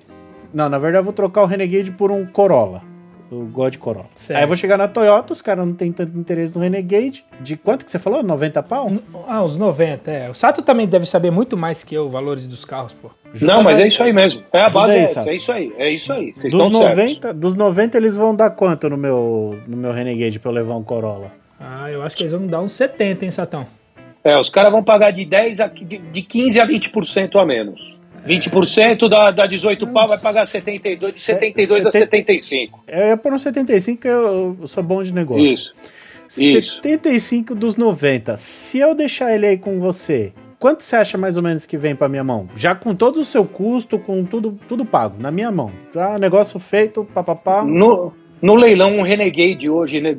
Não, 0.53 0.69
na 0.69 0.77
verdade 0.77 0.99
eu 1.01 1.03
vou 1.03 1.13
trocar 1.13 1.41
o 1.41 1.45
Renegade 1.45 1.91
por 1.91 2.11
um 2.11 2.25
Corolla. 2.25 2.81
Gosto 3.31 3.71
de 3.73 3.77
Corolla. 3.79 4.07
Certo. 4.15 4.37
Aí 4.37 4.43
eu 4.43 4.47
vou 4.47 4.57
chegar 4.57 4.77
na 4.77 4.87
Toyota, 4.87 5.33
os 5.33 5.41
caras 5.41 5.65
não 5.65 5.73
tem 5.73 5.91
tanto 5.91 6.17
interesse 6.17 6.55
no 6.55 6.61
Renegade. 6.61 7.23
De 7.41 7.55
quanto 7.55 7.85
que 7.85 7.91
você 7.91 7.99
falou? 7.99 8.23
90 8.23 8.63
pau? 8.63 8.91
Ah, 9.27 9.43
uns 9.43 9.57
90, 9.57 10.11
é. 10.11 10.29
O 10.29 10.33
Sato 10.33 10.61
também 10.61 10.87
deve 10.87 11.05
saber 11.05 11.31
muito 11.31 11.55
mais 11.55 11.83
que 11.83 11.95
eu 11.95 12.05
os 12.05 12.11
valores 12.11 12.47
dos 12.47 12.65
carros, 12.65 12.93
pô. 12.93 13.11
Não, 13.41 13.63
mas 13.63 13.79
é 13.79 13.87
isso 13.87 14.01
aí 14.01 14.11
mesmo. 14.11 14.41
É 14.51 14.61
a 14.61 14.69
base 14.69 14.93
aí, 14.93 14.99
é 14.99 15.03
essa, 15.03 15.13
Sato. 15.15 15.29
é 15.29 15.35
isso 15.35 15.51
aí. 15.51 15.73
É 15.77 15.91
isso 15.91 16.11
aí. 16.13 16.33
Vocês 16.33 16.51
Dos 16.53 16.65
estão 16.65 16.81
certos. 16.81 16.97
90, 16.97 17.33
dos 17.33 17.55
90 17.55 17.97
eles 17.97 18.15
vão 18.15 18.35
dar 18.35 18.49
quanto 18.51 18.89
no 18.89 18.97
meu, 18.97 19.59
no 19.67 19.77
meu 19.77 19.91
Renegade 19.91 20.39
pra 20.39 20.49
eu 20.49 20.55
levar 20.55 20.75
um 20.75 20.83
Corolla? 20.83 21.31
Ah, 21.59 21.91
eu 21.91 22.01
acho 22.01 22.15
que 22.17 22.23
eles 22.23 22.31
vão 22.31 22.47
dar 22.47 22.61
uns 22.61 22.71
70, 22.71 23.25
hein, 23.25 23.31
Satão? 23.31 23.67
É, 24.23 24.37
os 24.39 24.49
caras 24.49 24.71
vão 24.71 24.83
pagar 24.83 25.11
de 25.11 25.23
10 25.25 25.59
a 25.59 25.67
de 25.67 25.97
de 25.97 26.21
15 26.21 26.59
a 26.59 26.67
20% 26.67 27.35
a 27.39 27.45
menos. 27.45 27.98
20% 28.27 29.07
dá, 29.09 29.31
dá 29.31 29.45
18 29.47 29.87
pau, 29.87 30.07
vai 30.07 30.19
pagar 30.19 30.45
72, 30.45 31.15
de 31.15 31.19
72 31.21 31.85
a 31.85 31.91
75. 31.91 32.83
Eu 32.87 33.07
ia 33.07 33.17
pôr 33.17 33.33
um 33.33 33.39
75, 33.39 34.07
eu, 34.07 34.57
eu 34.61 34.67
sou 34.67 34.83
bom 34.83 35.01
de 35.03 35.13
negócio. 35.13 35.45
Isso. 35.45 35.73
Isso. 36.37 36.75
75 36.75 37.55
dos 37.55 37.75
90. 37.77 38.37
Se 38.37 38.77
eu 38.79 38.93
deixar 38.93 39.33
ele 39.33 39.47
aí 39.47 39.57
com 39.57 39.79
você, 39.79 40.31
quanto 40.59 40.83
você 40.83 40.95
acha 40.95 41.17
mais 41.17 41.37
ou 41.37 41.43
menos 41.43 41.65
que 41.65 41.77
vem 41.77 41.95
pra 41.95 42.07
minha 42.07 42.23
mão? 42.23 42.47
Já 42.55 42.75
com 42.75 42.93
todo 42.93 43.19
o 43.19 43.23
seu 43.23 43.43
custo, 43.45 43.97
com 43.97 44.23
tudo, 44.23 44.59
tudo 44.67 44.85
pago, 44.85 45.15
na 45.19 45.31
minha 45.31 45.51
mão. 45.51 45.71
Já 45.93 46.19
negócio 46.19 46.59
feito, 46.59 47.03
papapá. 47.13 47.63
No, 47.63 48.13
no 48.41 48.55
leilão, 48.55 48.97
um 48.97 49.01
Renegade 49.01 49.67
hoje, 49.69 49.99
né, 49.99 50.15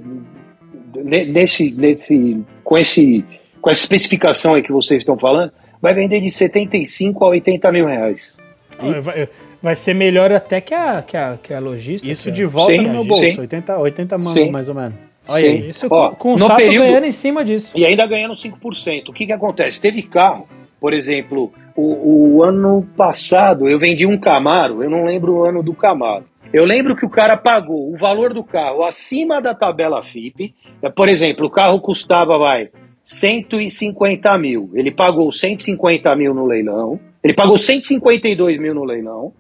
ne- 0.96 1.26
nesse, 1.26 1.70
nesse, 1.70 2.42
com, 2.64 2.76
esse, 2.76 3.24
com 3.60 3.70
essa 3.70 3.82
especificação 3.82 4.54
aí 4.54 4.62
que 4.62 4.72
vocês 4.72 5.02
estão 5.02 5.16
falando, 5.16 5.52
vai 5.80 5.94
vender 5.94 6.20
de 6.20 6.30
75 6.30 7.24
a 7.24 7.28
80 7.28 7.72
mil 7.72 7.86
reais. 7.86 8.36
Ah, 8.78 9.00
Vai, 9.00 9.28
vai 9.62 9.76
ser 9.76 9.94
melhor 9.94 10.32
até 10.32 10.60
que 10.60 10.72
a, 10.74 11.02
que 11.02 11.16
a, 11.16 11.38
que 11.42 11.52
a 11.52 11.58
logística. 11.60 12.10
Isso 12.10 12.30
de 12.30 12.44
volta 12.44 12.74
Sim, 12.76 12.82
no 12.82 12.88
meu 12.90 13.02
sim. 13.02 13.08
bolso. 13.08 13.40
80, 13.42 13.78
80 13.78 14.18
mano, 14.18 14.30
Sim. 14.30 14.50
mais 14.50 14.68
ou 14.68 14.74
menos. 14.74 14.94
Olha 15.28 15.40
Sim. 15.42 15.48
aí. 15.48 15.68
Isso 15.68 15.86
Ó, 15.90 16.10
com, 16.12 16.34
o 16.34 16.38
Sato 16.38 16.56
período- 16.56 16.86
ganhando 16.86 17.04
em 17.06 17.10
cima 17.12 17.44
disso. 17.44 17.72
E 17.76 17.84
ainda 17.84 18.06
ganhando 18.06 18.34
5%. 18.34 19.08
O 19.08 19.12
que, 19.12 19.26
que 19.26 19.32
acontece? 19.32 19.80
Teve 19.80 20.02
carro, 20.02 20.48
por 20.80 20.94
exemplo, 20.94 21.52
o, 21.76 22.36
o 22.36 22.42
ano 22.42 22.86
passado 22.96 23.68
eu 23.68 23.78
vendi 23.78 24.06
um 24.06 24.18
Camaro, 24.18 24.82
eu 24.82 24.88
não 24.88 25.04
lembro 25.04 25.34
o 25.34 25.44
ano 25.44 25.62
do 25.62 25.74
Camaro. 25.74 26.24
Eu 26.52 26.64
lembro 26.64 26.96
que 26.96 27.04
o 27.06 27.10
cara 27.10 27.36
pagou 27.36 27.92
o 27.92 27.96
valor 27.96 28.32
do 28.34 28.42
carro 28.42 28.82
acima 28.84 29.40
da 29.40 29.54
tabela 29.54 30.02
FIP. 30.02 30.52
Por 30.96 31.08
exemplo, 31.08 31.46
o 31.46 31.50
carro 31.50 31.78
custava, 31.80 32.36
vai, 32.38 32.70
150 33.10 34.38
mil. 34.38 34.70
Ele 34.74 34.90
pagou 34.90 35.30
150 35.32 36.14
mil 36.16 36.32
no 36.34 36.46
leilão. 36.46 36.98
Ele 37.22 37.34
pagou 37.34 37.58
152 37.58 38.58
mil 38.60 38.74
no 38.74 38.84
leilão. 38.84 39.32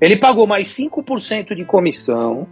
Ele 0.00 0.16
pagou 0.16 0.46
mais 0.46 0.68
5% 0.68 1.54
de 1.54 1.64
comissão. 1.64 2.46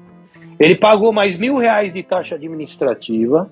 Ele 0.59 0.75
pagou 0.75 1.13
mais 1.13 1.37
mil 1.39 1.57
reais 1.57 1.93
de 1.93 2.03
taxa 2.03 2.35
administrativa. 2.35 3.51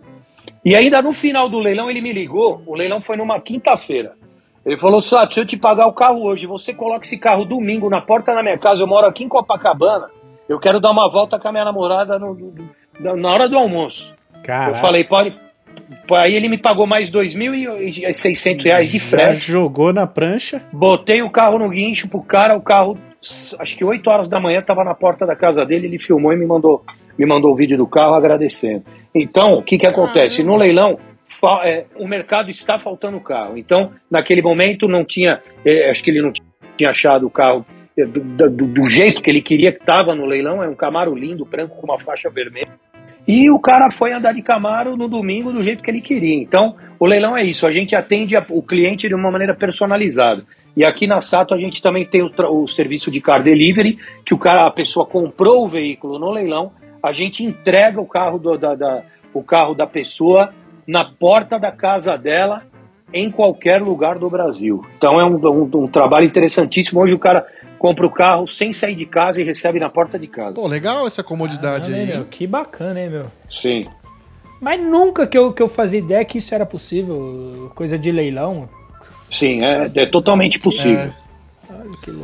E 0.64 0.74
ainda 0.74 1.00
no 1.02 1.12
final 1.12 1.48
do 1.48 1.58
leilão 1.58 1.90
ele 1.90 2.00
me 2.00 2.12
ligou. 2.12 2.62
O 2.66 2.74
leilão 2.74 3.00
foi 3.00 3.16
numa 3.16 3.40
quinta-feira. 3.40 4.12
Ele 4.64 4.76
falou: 4.78 5.00
Sato, 5.00 5.34
se 5.34 5.40
eu 5.40 5.46
te 5.46 5.56
pagar 5.56 5.86
o 5.86 5.92
carro 5.92 6.22
hoje, 6.24 6.46
você 6.46 6.72
coloca 6.74 7.04
esse 7.04 7.18
carro 7.18 7.44
domingo 7.44 7.88
na 7.90 8.00
porta 8.00 8.34
da 8.34 8.42
minha 8.42 8.58
casa. 8.58 8.82
Eu 8.82 8.86
moro 8.86 9.06
aqui 9.06 9.24
em 9.24 9.28
Copacabana. 9.28 10.08
Eu 10.48 10.58
quero 10.58 10.80
dar 10.80 10.90
uma 10.90 11.10
volta 11.10 11.38
com 11.38 11.48
a 11.48 11.52
minha 11.52 11.64
namorada 11.64 12.18
no- 12.18 12.36
na 13.16 13.30
hora 13.32 13.48
do 13.48 13.56
almoço. 13.58 14.14
Caraca. 14.44 14.70
Eu 14.72 14.80
falei: 14.80 15.04
pode. 15.04 15.34
Aí 16.14 16.34
ele 16.34 16.48
me 16.48 16.58
pagou 16.58 16.86
mais 16.86 17.10
2.600 17.10 18.64
reais 18.64 18.90
de 18.90 18.98
Já 18.98 19.04
frete. 19.04 19.38
jogou 19.52 19.92
na 19.92 20.06
prancha. 20.06 20.60
Botei 20.72 21.22
o 21.22 21.30
carro 21.30 21.58
no 21.58 21.68
guincho 21.70 22.08
pro 22.08 22.22
cara, 22.22 22.56
o 22.56 22.60
carro, 22.60 22.98
acho 23.58 23.76
que 23.76 23.84
8 23.84 24.08
horas 24.10 24.28
da 24.28 24.38
manhã, 24.40 24.60
tava 24.62 24.84
na 24.84 24.94
porta 24.94 25.26
da 25.26 25.34
casa 25.36 25.64
dele, 25.64 25.86
ele 25.86 25.98
filmou 25.98 26.32
e 26.32 26.36
me 26.36 26.46
mandou, 26.46 26.84
me 27.18 27.24
mandou 27.26 27.52
o 27.52 27.56
vídeo 27.56 27.76
do 27.78 27.86
carro 27.86 28.14
agradecendo. 28.14 28.84
Então, 29.14 29.54
o 29.54 29.62
que 29.62 29.78
que 29.78 29.86
acontece? 29.86 30.42
No 30.42 30.56
leilão, 30.56 30.98
é, 31.64 31.84
o 31.96 32.06
mercado 32.06 32.50
está 32.50 32.78
faltando 32.78 33.18
carro. 33.20 33.56
Então, 33.56 33.92
naquele 34.10 34.42
momento, 34.42 34.86
não 34.88 35.04
tinha, 35.04 35.40
é, 35.64 35.90
acho 35.90 36.02
que 36.02 36.10
ele 36.10 36.22
não 36.22 36.32
tinha 36.76 36.90
achado 36.90 37.26
o 37.26 37.30
carro 37.30 37.64
é, 37.96 38.04
do, 38.04 38.20
do- 38.48 38.66
do 38.66 38.86
jeito 38.86 39.20
que 39.22 39.30
ele 39.30 39.42
queria 39.42 39.70
que 39.72 39.80
estava 39.80 40.14
no 40.14 40.24
leilão, 40.26 40.62
é 40.62 40.68
um 40.68 40.74
Camaro 40.74 41.14
lindo, 41.14 41.44
branco 41.44 41.76
com 41.76 41.86
uma 41.86 41.98
faixa 41.98 42.30
vermelha. 42.30 42.68
E 43.26 43.50
o 43.50 43.58
cara 43.58 43.90
foi 43.90 44.12
andar 44.12 44.32
de 44.34 44.42
Camaro 44.42 44.96
no 44.96 45.08
domingo 45.08 45.52
do 45.52 45.62
jeito 45.62 45.82
que 45.82 45.90
ele 45.90 46.00
queria. 46.00 46.34
Então, 46.34 46.74
o 46.98 47.06
leilão 47.06 47.36
é 47.36 47.42
isso, 47.44 47.66
a 47.66 47.72
gente 47.72 47.94
atende 47.94 48.34
o 48.50 48.62
cliente 48.62 49.08
de 49.08 49.14
uma 49.14 49.30
maneira 49.30 49.54
personalizada. 49.54 50.44
E 50.76 50.84
aqui 50.84 51.06
na 51.06 51.20
Sato 51.20 51.54
a 51.54 51.58
gente 51.58 51.80
também 51.82 52.04
tem 52.06 52.22
o, 52.22 52.30
o 52.62 52.66
serviço 52.66 53.10
de 53.10 53.20
car 53.20 53.42
delivery, 53.42 53.98
que 54.24 54.34
o 54.34 54.38
cara, 54.38 54.66
a 54.66 54.70
pessoa 54.70 55.06
comprou 55.06 55.64
o 55.64 55.68
veículo 55.68 56.18
no 56.18 56.30
leilão, 56.30 56.72
a 57.02 57.12
gente 57.12 57.44
entrega 57.44 58.00
o 58.00 58.06
carro, 58.06 58.38
do- 58.38 58.56
da, 58.58 58.74
da- 58.74 59.02
o 59.34 59.42
carro 59.42 59.74
da 59.74 59.86
pessoa 59.86 60.52
na 60.86 61.04
porta 61.04 61.58
da 61.58 61.70
casa 61.70 62.16
dela, 62.16 62.62
em 63.14 63.30
qualquer 63.30 63.80
lugar 63.82 64.18
do 64.18 64.28
Brasil. 64.30 64.82
Então 64.96 65.20
é 65.20 65.24
um, 65.24 65.36
um- 65.36 65.70
um 65.82 65.84
trabalho 65.84 66.24
interessantíssimo. 66.26 67.00
Hoje 67.02 67.14
o 67.14 67.18
cara 67.18 67.46
compra 67.82 68.06
o 68.06 68.10
carro 68.10 68.46
sem 68.46 68.72
sair 68.72 68.94
de 68.94 69.04
casa 69.04 69.40
e 69.40 69.44
recebe 69.44 69.80
na 69.80 69.90
porta 69.90 70.16
de 70.16 70.28
casa. 70.28 70.54
Pô, 70.54 70.68
legal 70.68 71.04
essa 71.04 71.20
comodidade 71.20 71.90
Caramba, 71.90 72.04
aí. 72.04 72.10
hein, 72.12 72.16
meu? 72.18 72.24
Que 72.26 72.46
bacana, 72.46 73.00
hein, 73.00 73.10
meu? 73.10 73.26
Sim. 73.50 73.88
Mas 74.60 74.80
nunca 74.80 75.26
que 75.26 75.36
eu, 75.36 75.52
que 75.52 75.60
eu 75.60 75.66
fazia 75.66 75.98
ideia 75.98 76.24
que 76.24 76.38
isso 76.38 76.54
era 76.54 76.64
possível, 76.64 77.72
coisa 77.74 77.98
de 77.98 78.12
leilão. 78.12 78.68
Sim, 79.32 79.64
é, 79.64 79.90
é 79.96 80.06
totalmente 80.06 80.60
possível. 80.60 81.12
É. 81.12 81.22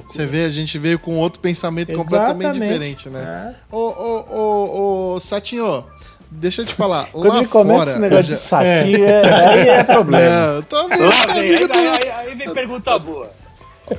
Você 0.07 0.25
vê, 0.27 0.45
a 0.45 0.49
gente 0.49 0.79
veio 0.79 0.97
com 1.01 1.19
outro 1.19 1.41
pensamento 1.41 1.93
completamente 1.97 2.57
Exatamente. 2.57 2.69
diferente, 2.69 3.09
né? 3.09 3.55
É. 3.71 3.75
Ô, 3.75 3.79
ô, 3.79 4.25
ô, 4.31 5.15
ô, 5.15 5.21
Satinho, 5.21 5.85
deixa 6.31 6.63
eu 6.63 6.67
te 6.67 6.75
falar. 6.75 7.07
Quando 7.11 7.29
lá 7.29 7.39
ele 7.39 7.49
começa 7.49 7.79
fora. 7.81 7.91
esse 7.91 7.99
negócio 8.01 8.21
eu 8.21 8.23
de 8.23 8.31
já- 8.31 8.37
satinho, 8.37 9.05
é, 9.05 9.49
aí 9.49 9.69
é 9.69 9.83
problema. 9.85 10.31
Não, 10.47 10.55
eu 10.55 10.63
tô 10.63 10.77
amigo, 10.77 11.03
Lá 11.03 11.27
tô 11.27 11.33
vem, 11.33 11.41
amigo 11.57 11.63
aí, 11.65 11.69
do. 11.69 11.79
aí, 11.79 12.11
aí 12.29 12.35
vem 12.37 12.55
pergunta 12.55 12.97
boa. 13.01 13.29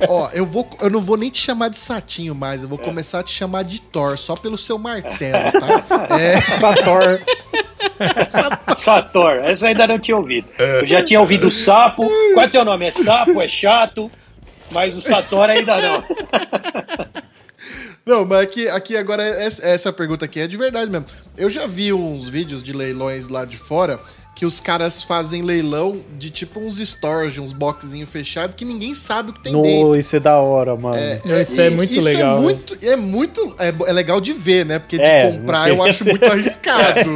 Ó, 0.08 0.28
eu, 0.32 0.46
vou, 0.46 0.68
eu 0.80 0.90
não 0.90 1.00
vou 1.00 1.16
nem 1.16 1.30
te 1.30 1.38
chamar 1.38 1.68
de 1.68 1.76
Satinho 1.76 2.34
mais, 2.34 2.62
eu 2.62 2.68
vou 2.68 2.78
começar 2.78 3.20
a 3.20 3.22
te 3.22 3.32
chamar 3.32 3.62
de 3.64 3.80
Thor, 3.80 4.16
só 4.16 4.36
pelo 4.36 4.58
seu 4.58 4.78
martelo, 4.78 5.52
tá? 5.52 6.08
É, 6.18 6.40
Sator. 6.58 7.20
Sator, 8.76 9.44
essa 9.44 9.64
eu 9.64 9.68
ainda 9.68 9.86
não 9.86 9.98
tinha 9.98 10.16
ouvido. 10.16 10.48
Eu 10.58 10.86
já 10.86 11.04
tinha 11.04 11.20
ouvido 11.20 11.48
o 11.48 11.50
sapo. 11.50 12.06
Qual 12.34 12.44
é 12.44 12.48
teu 12.48 12.64
nome? 12.64 12.86
É 12.86 12.90
sapo? 12.90 13.40
É 13.40 13.48
chato? 13.48 14.10
Mas 14.70 14.96
o 14.96 15.00
Sator 15.00 15.50
ainda 15.50 15.76
não. 15.80 16.04
Não, 18.04 18.24
mas 18.24 18.40
aqui, 18.40 18.68
aqui 18.68 18.96
agora, 18.96 19.22
essa, 19.22 19.64
essa 19.66 19.92
pergunta 19.92 20.24
aqui 20.24 20.40
é 20.40 20.48
de 20.48 20.56
verdade 20.56 20.90
mesmo. 20.90 21.06
Eu 21.36 21.50
já 21.50 21.66
vi 21.66 21.92
uns 21.92 22.28
vídeos 22.28 22.62
de 22.62 22.72
leilões 22.72 23.28
lá 23.28 23.44
de 23.44 23.56
fora 23.56 24.00
que 24.34 24.46
os 24.46 24.58
caras 24.60 25.02
fazem 25.02 25.42
leilão 25.42 26.00
de 26.18 26.30
tipo 26.30 26.60
uns 26.60 26.78
stores, 26.78 27.34
de 27.34 27.40
uns 27.40 27.52
boxinhos 27.52 28.08
fechados 28.08 28.54
que 28.56 28.64
ninguém 28.64 28.94
sabe 28.94 29.30
o 29.30 29.32
que 29.34 29.40
tem 29.42 29.52
dentro. 29.52 29.88
No, 29.88 29.96
isso 29.96 30.16
é 30.16 30.20
da 30.20 30.38
hora, 30.38 30.74
mano. 30.76 30.96
Isso 31.42 31.60
é 31.60 31.68
muito 31.68 31.92
isso 31.92 32.00
legal, 32.02 32.38
É 32.38 32.40
muito, 32.40 32.78
é 32.80 32.96
muito 32.96 33.54
é, 33.58 33.68
é 33.88 33.92
legal 33.92 34.20
de 34.20 34.32
ver, 34.32 34.64
né? 34.64 34.78
Porque 34.78 34.96
de 34.96 35.04
É, 35.04 35.30
comprar 35.32 35.68
eu 35.68 35.82
acho 35.84 36.04
muito 36.04 36.24
arriscado. 36.24 37.10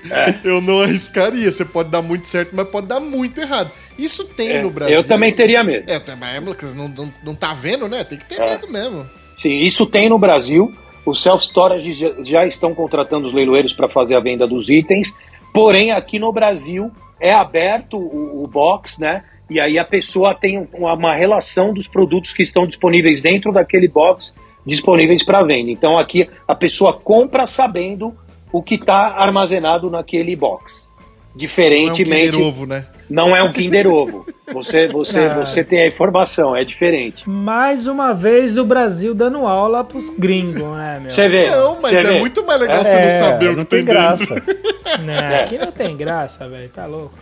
Eu 0.44 0.60
não 0.60 0.80
arriscaria. 0.80 1.50
Você 1.50 1.64
pode 1.64 1.90
dar 1.90 2.02
muito 2.02 2.26
certo, 2.26 2.50
mas 2.54 2.66
pode 2.68 2.86
dar 2.86 3.00
muito 3.00 3.40
errado. 3.40 3.70
Isso 3.98 4.24
tem 4.24 4.50
É, 4.52 4.62
no 4.62 4.70
Brasil. 4.70 4.94
eu 4.94 5.04
também 5.06 5.32
teria 5.34 5.62
medo. 5.62 5.90
É, 5.90 5.98
também, 5.98 6.30
é, 6.30 6.40
não, 6.40 6.88
não, 6.88 7.14
não 7.24 7.34
tá 7.34 7.52
vendo, 7.52 7.88
né? 7.88 8.04
Tem 8.04 8.16
que 8.18 8.24
ter 8.24 8.40
É. 8.40 8.50
medo 8.50 8.68
mesmo. 8.68 9.08
Sim, 9.34 9.52
isso 9.60 9.86
tem 9.86 10.08
no 10.08 10.18
Brasil. 10.18 10.72
Os 11.04 11.22
self-storage 11.22 11.92
já, 11.92 12.10
já 12.22 12.46
estão 12.46 12.74
contratando 12.74 13.26
os 13.26 13.32
leiloeiros 13.32 13.72
para 13.72 13.88
fazer 13.88 14.16
a 14.16 14.20
venda 14.20 14.46
dos 14.46 14.68
itens. 14.68 15.12
Porém, 15.52 15.90
aqui 15.90 16.18
no 16.18 16.32
Brasil 16.32 16.90
é 17.20 17.32
aberto 17.32 17.96
o, 17.96 18.42
o 18.44 18.46
box, 18.48 19.00
né? 19.00 19.24
E 19.48 19.58
aí 19.58 19.78
a 19.78 19.84
pessoa 19.84 20.34
tem 20.34 20.58
um- 20.58 20.68
uma, 20.72 21.14
relação 21.14 21.74
dos 21.74 21.88
produtos 21.88 22.32
que 22.32 22.42
estão 22.42 22.66
disponíveis 22.66 23.20
dentro 23.20 23.52
daquele 23.52 23.88
box 23.88 24.36
disponíveis 24.64 25.24
para 25.24 25.42
venda. 25.42 25.70
Então 25.70 25.98
aqui 25.98 26.28
a 26.46 26.54
pessoa 26.54 26.92
compra 26.92 27.46
sabendo 27.46 28.14
o 28.52 28.62
que 28.62 28.76
está 28.76 29.14
armazenado 29.16 29.90
naquele 29.90 30.36
box. 30.36 30.86
Não 30.86 30.90
é 30.92 31.34
um 31.34 31.38
Diferentemente, 31.38 32.36
Ovo, 32.36 32.66
né? 32.66 32.86
Não 33.10 33.36
é 33.36 33.42
um 33.42 33.52
Kinder 33.52 33.86
Ovo. 33.86 34.24
Você, 34.52 34.86
você, 34.88 35.20
Ah. 35.30 35.44
você 35.44 35.62
tem 35.62 35.82
a 35.82 35.86
informação, 35.86 36.56
é 36.56 36.64
diferente. 36.64 37.28
Mais 37.28 37.86
uma 37.86 38.12
vez 38.12 38.56
o 38.58 38.64
Brasil 38.64 39.14
dando 39.14 39.46
aula 39.46 39.84
pros 39.84 40.10
gringos, 40.10 40.60
né, 40.76 40.98
meu? 41.00 41.10
Você 41.10 41.28
vê? 41.28 41.48
Não, 41.50 41.74
mas 41.80 41.90
você 41.90 41.96
é 41.98 42.02
vê. 42.04 42.18
muito 42.18 42.44
mais 42.46 42.60
legal 42.60 42.76
É, 42.76 42.84
você 42.84 43.00
não 43.02 43.10
saber 43.10 43.46
o 43.50 43.56
não 43.56 43.64
que 43.64 43.70
tem, 43.70 43.84
tem 43.84 43.94
graça. 43.94 44.34
Né, 45.04 45.42
Aqui 45.44 45.56
não 45.56 45.70
tem 45.70 45.96
graça, 45.96 46.48
velho. 46.48 46.68
Tá 46.68 46.84
louco. 46.84 47.12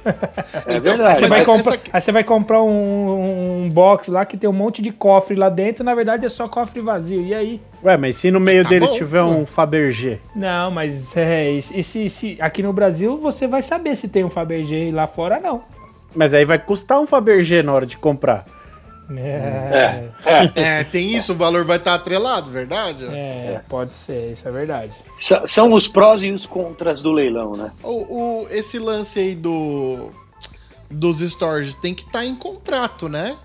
É 0.66 0.80
verdade. 0.80 1.18
Você 1.18 1.26
Mas 1.26 1.28
vai 1.28 1.40
é- 1.42 1.44
comprar, 1.44 1.74
essa- 1.74 1.80
Aí 1.92 2.00
você 2.00 2.12
vai 2.12 2.24
comprar 2.24 2.62
um, 2.62 3.64
um 3.64 3.68
box 3.70 4.08
lá 4.10 4.24
que 4.24 4.38
tem 4.38 4.48
um 4.48 4.54
monte 4.54 4.80
de 4.80 4.90
cofre 4.90 5.36
lá 5.36 5.50
dentro, 5.50 5.84
na 5.84 5.94
verdade 5.94 6.24
é 6.24 6.30
só 6.30 6.48
cofre 6.48 6.80
vazio. 6.80 7.20
E 7.26 7.34
aí? 7.34 7.60
Ué, 7.84 7.96
mas 7.98 8.16
se 8.16 8.30
no 8.30 8.40
meio 8.40 8.62
Tá 8.64 8.70
deles 8.70 8.88
bom, 8.88 8.96
tiver 8.96 9.22
um 9.22 9.44
Fabergé? 9.44 10.18
Não, 10.34 10.70
mas 10.70 11.14
é, 11.14 11.50
e 11.50 11.60
se, 11.82 12.08
se- 12.08 12.38
aqui 12.40 12.62
no 12.62 12.72
Brasil 12.72 13.18
você 13.18 13.46
vai 13.46 13.60
saber 13.60 13.94
se 13.96 14.08
tem 14.08 14.24
um 14.24 14.30
Fabergé 14.30 14.84
e 14.88 14.90
lá 14.90 15.06
fora 15.06 15.38
não. 15.38 15.60
Mas 16.14 16.32
aí 16.34 16.44
vai 16.44 16.58
custar 16.58 17.00
um 17.00 17.06
Fabergé 17.06 17.62
na 17.62 17.72
hora 17.72 17.86
de 17.86 17.96
comprar. 17.96 18.44
É, 19.16 20.08
É, 20.54 20.84
tem 20.84 21.14
isso, 21.14 21.32
o 21.32 21.36
valor 21.36 21.64
vai 21.64 21.78
estar 21.78 21.94
atrelado, 21.94 22.50
verdade? 22.50 23.06
é, 23.10 23.60
pode 23.68 23.96
ser, 23.96 24.32
isso 24.32 24.46
é 24.46 24.50
verdade. 24.52 24.92
S- 25.18 25.40
São 25.46 25.72
os 25.72 25.88
prós 25.88 26.22
e 26.22 26.30
os 26.30 26.46
contras 26.46 27.00
do 27.00 27.10
leilão, 27.10 27.52
né? 27.52 27.70
O, 27.82 28.42
o- 28.42 28.46
esse 28.50 28.78
lance 28.78 29.18
aí 29.18 29.34
do 29.34 30.10
dos 30.90 31.20
storages 31.20 31.74
tem 31.74 31.94
que 31.94 32.02
estar 32.02 32.24
em 32.24 32.34
contrato, 32.34 33.08
né? 33.08 33.36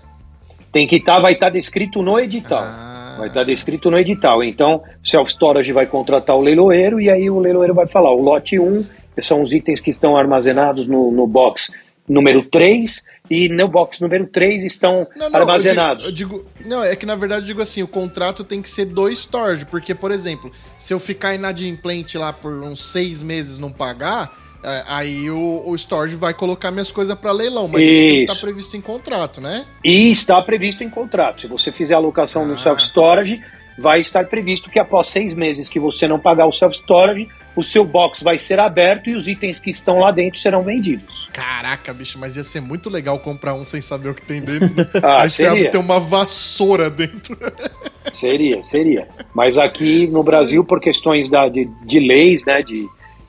Tem 0.72 0.86
que 0.86 0.96
estar, 0.96 1.20
vai 1.20 1.34
estar 1.34 1.50
descrito 1.50 2.02
no 2.02 2.18
edital. 2.18 2.62
Ah. 2.62 3.14
Vai 3.18 3.28
estar 3.28 3.44
descrito 3.44 3.90
no 3.90 3.98
edital. 3.98 4.42
Então, 4.42 4.82
Self 5.02 5.30
Storage 5.30 5.72
vai 5.72 5.86
contratar 5.86 6.34
o 6.36 6.40
leiloeiro 6.40 7.00
e 7.00 7.08
aí 7.10 7.30
o 7.30 7.38
leiloeiro 7.38 7.72
vai 7.74 7.86
falar: 7.86 8.10
o 8.12 8.20
lote 8.20 8.58
1 8.58 8.84
são 9.20 9.40
os 9.42 9.52
itens 9.52 9.80
que 9.80 9.90
estão 9.90 10.16
armazenados 10.16 10.86
no, 10.88 11.12
no 11.12 11.26
box 11.26 11.70
número 12.08 12.42
3 12.50 13.02
e 13.30 13.48
no 13.48 13.66
box 13.68 14.00
número 14.00 14.26
3 14.26 14.62
estão 14.64 15.06
Não, 15.16 15.30
não, 15.30 15.40
armazenados. 15.40 16.04
Eu 16.04 16.12
digo, 16.12 16.36
eu 16.36 16.44
digo- 16.62 16.68
não, 16.68 16.84
é 16.84 16.94
que 16.94 17.06
na 17.06 17.14
verdade 17.16 17.42
eu 17.42 17.46
digo 17.46 17.62
assim, 17.62 17.82
o 17.82 17.88
contrato 17.88 18.44
tem 18.44 18.60
que 18.60 18.68
ser 18.68 18.84
do 18.86 19.08
storage, 19.08 19.64
porque, 19.66 19.94
por 19.94 20.10
exemplo, 20.10 20.50
se 20.76 20.92
eu 20.92 21.00
ficar 21.00 21.34
inadimplente 21.34 22.18
lá 22.18 22.32
por 22.32 22.52
uns 22.62 22.84
seis 22.92 23.22
meses 23.22 23.56
não 23.58 23.72
pagar, 23.72 24.32
é, 24.62 24.82
aí 24.88 25.30
o, 25.30 25.62
o 25.66 25.74
storage 25.74 26.16
vai 26.16 26.32
colocar 26.34 26.70
minhas 26.70 26.90
coisas 26.92 27.14
para 27.16 27.32
leilão, 27.32 27.68
mas 27.68 27.82
isso, 27.82 27.90
que 27.90 28.06
Isso. 28.14 28.24
estar 28.24 28.36
previsto 28.40 28.76
em 28.76 28.80
contrato, 28.80 29.40
né? 29.40 29.64
E 29.84 30.10
está 30.10 30.40
previsto 30.42 30.82
em 30.84 30.90
contrato. 30.90 31.40
Se 31.42 31.46
você 31.46 31.70
fizer 31.72 31.94
alocação 31.94 32.42
Ah. 32.42 32.46
no 32.46 32.58
self-storage, 32.58 33.42
vai 33.78 34.00
estar 34.00 34.26
previsto 34.26 34.70
que 34.70 34.78
após 34.78 35.08
seis 35.08 35.34
meses 35.34 35.68
que 35.68 35.80
você 35.80 36.06
não 36.08 36.18
pagar 36.20 36.46
o 36.46 36.52
self-storage, 36.52 37.28
o 37.56 37.62
seu 37.62 37.84
box 37.84 38.22
vai 38.22 38.38
ser 38.38 38.58
aberto 38.58 39.08
e 39.08 39.14
os 39.14 39.28
itens 39.28 39.58
que 39.58 39.70
estão 39.70 39.98
lá 40.00 40.10
dentro 40.10 40.38
serão 40.40 40.62
vendidos. 40.62 41.28
Caraca, 41.32 41.92
bicho, 41.92 42.18
mas 42.18 42.36
ia 42.36 42.42
ser 42.42 42.60
muito 42.60 42.90
legal 42.90 43.18
comprar 43.20 43.54
um 43.54 43.64
sem 43.64 43.80
saber 43.80 44.08
o 44.10 44.14
que 44.14 44.22
tem 44.22 44.40
dentro. 44.40 44.74
né? 44.74 44.84
Ah, 45.02 45.22
aí 45.22 45.30
você 45.30 45.44
abre 45.46 45.62
seria. 45.62 45.70
tem 45.70 45.80
uma 45.80 46.00
vassoura 46.00 46.88
dentro. 46.90 47.36
Seria, 48.12 48.62
seria. 48.62 49.08
Mas 49.34 49.56
aqui 49.56 50.06
no 50.06 50.22
Brasil, 50.22 50.62
por 50.62 50.78
questões 50.78 51.28
da, 51.28 51.48
de, 51.48 51.64
de 51.84 51.98
leis, 51.98 52.44
né, 52.44 52.62
de, 52.62 52.86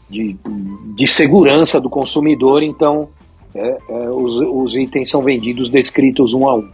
de, 0.09 0.35
de 0.95 1.07
segurança 1.07 1.79
do 1.79 1.89
consumidor, 1.89 2.61
então 2.61 3.09
é, 3.55 3.77
é, 3.89 4.09
os, 4.09 4.35
os 4.35 4.75
itens 4.75 5.09
são 5.09 5.23
vendidos 5.23 5.69
descritos 5.69 6.33
um 6.33 6.47
a 6.47 6.57
um. 6.57 6.69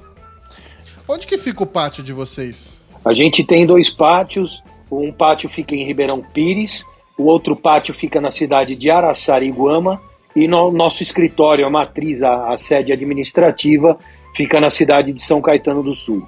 Onde 1.08 1.28
que 1.28 1.38
fica 1.38 1.64
o 1.64 1.68
pátio 1.68 2.02
de 2.04 2.12
vocês? 2.12 2.84
A 3.06 3.14
gente 3.14 3.44
tem 3.44 3.66
dois 3.68 3.90
pátios, 3.90 4.64
um 4.92 5.12
pátio 5.12 5.48
fica 5.50 5.76
em 5.76 5.86
Ribeirão 5.86 6.22
Pires, 6.22 6.86
o 7.22 7.26
outro 7.26 7.56
pátio 7.56 7.94
fica 7.94 8.20
na 8.20 8.32
cidade 8.32 8.76
de 8.76 8.90
Araçariguama 8.90 10.02
e 10.36 10.48
no 10.48 10.72
nosso 10.72 11.04
escritório, 11.04 11.66
a 11.66 11.70
matriz, 11.70 12.24
a, 12.24 12.54
a 12.54 12.58
sede 12.58 12.92
administrativa, 12.92 13.98
fica 14.36 14.60
na 14.60 14.70
cidade 14.70 15.12
de 15.14 15.22
São 15.22 15.42
Caetano 15.42 15.84
do 15.84 15.96
Sul. 15.96 16.28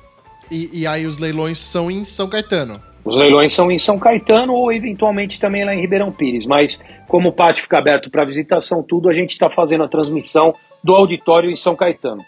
E, 0.52 0.82
e 0.82 0.88
aí 0.88 1.06
os 1.06 1.18
leilões 1.18 1.58
são 1.58 1.90
em 1.90 2.04
São 2.04 2.28
Caetano. 2.30 2.82
Os 3.04 3.18
leilões 3.18 3.52
são 3.54 3.72
em 3.72 3.80
São 3.80 3.98
Caetano 3.98 4.54
ou 4.54 4.72
eventualmente 4.72 5.40
também 5.40 5.66
lá 5.66 5.74
em 5.74 5.82
Ribeirão 5.82 6.12
Pires, 6.12 6.46
mas 6.46 6.84
como 7.08 7.30
o 7.30 7.34
pátio 7.34 7.64
fica 7.64 7.78
aberto 7.78 8.10
para 8.10 8.24
visitação, 8.24 8.84
tudo, 8.84 9.10
a 9.10 9.14
gente 9.14 9.32
está 9.32 9.50
fazendo 9.50 9.84
a 9.84 9.88
transmissão 9.88 10.54
do 10.84 10.94
auditório 10.94 11.50
em 11.50 11.56
São 11.56 11.76
Caetano. 11.76 12.24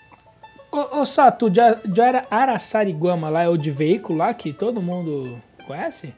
Ô, 0.71 0.99
ô 0.99 1.05
Sato, 1.05 1.49
de, 1.49 1.61
de 1.85 2.01
Ara- 2.01 2.25
Araçariguama 2.29 3.29
lá 3.29 3.43
é 3.43 3.49
o 3.49 3.57
de 3.57 3.71
veículo 3.71 4.19
lá 4.19 4.33
que 4.33 4.51
todo 4.51 4.81
mundo 4.81 5.37
conhece? 5.65 6.13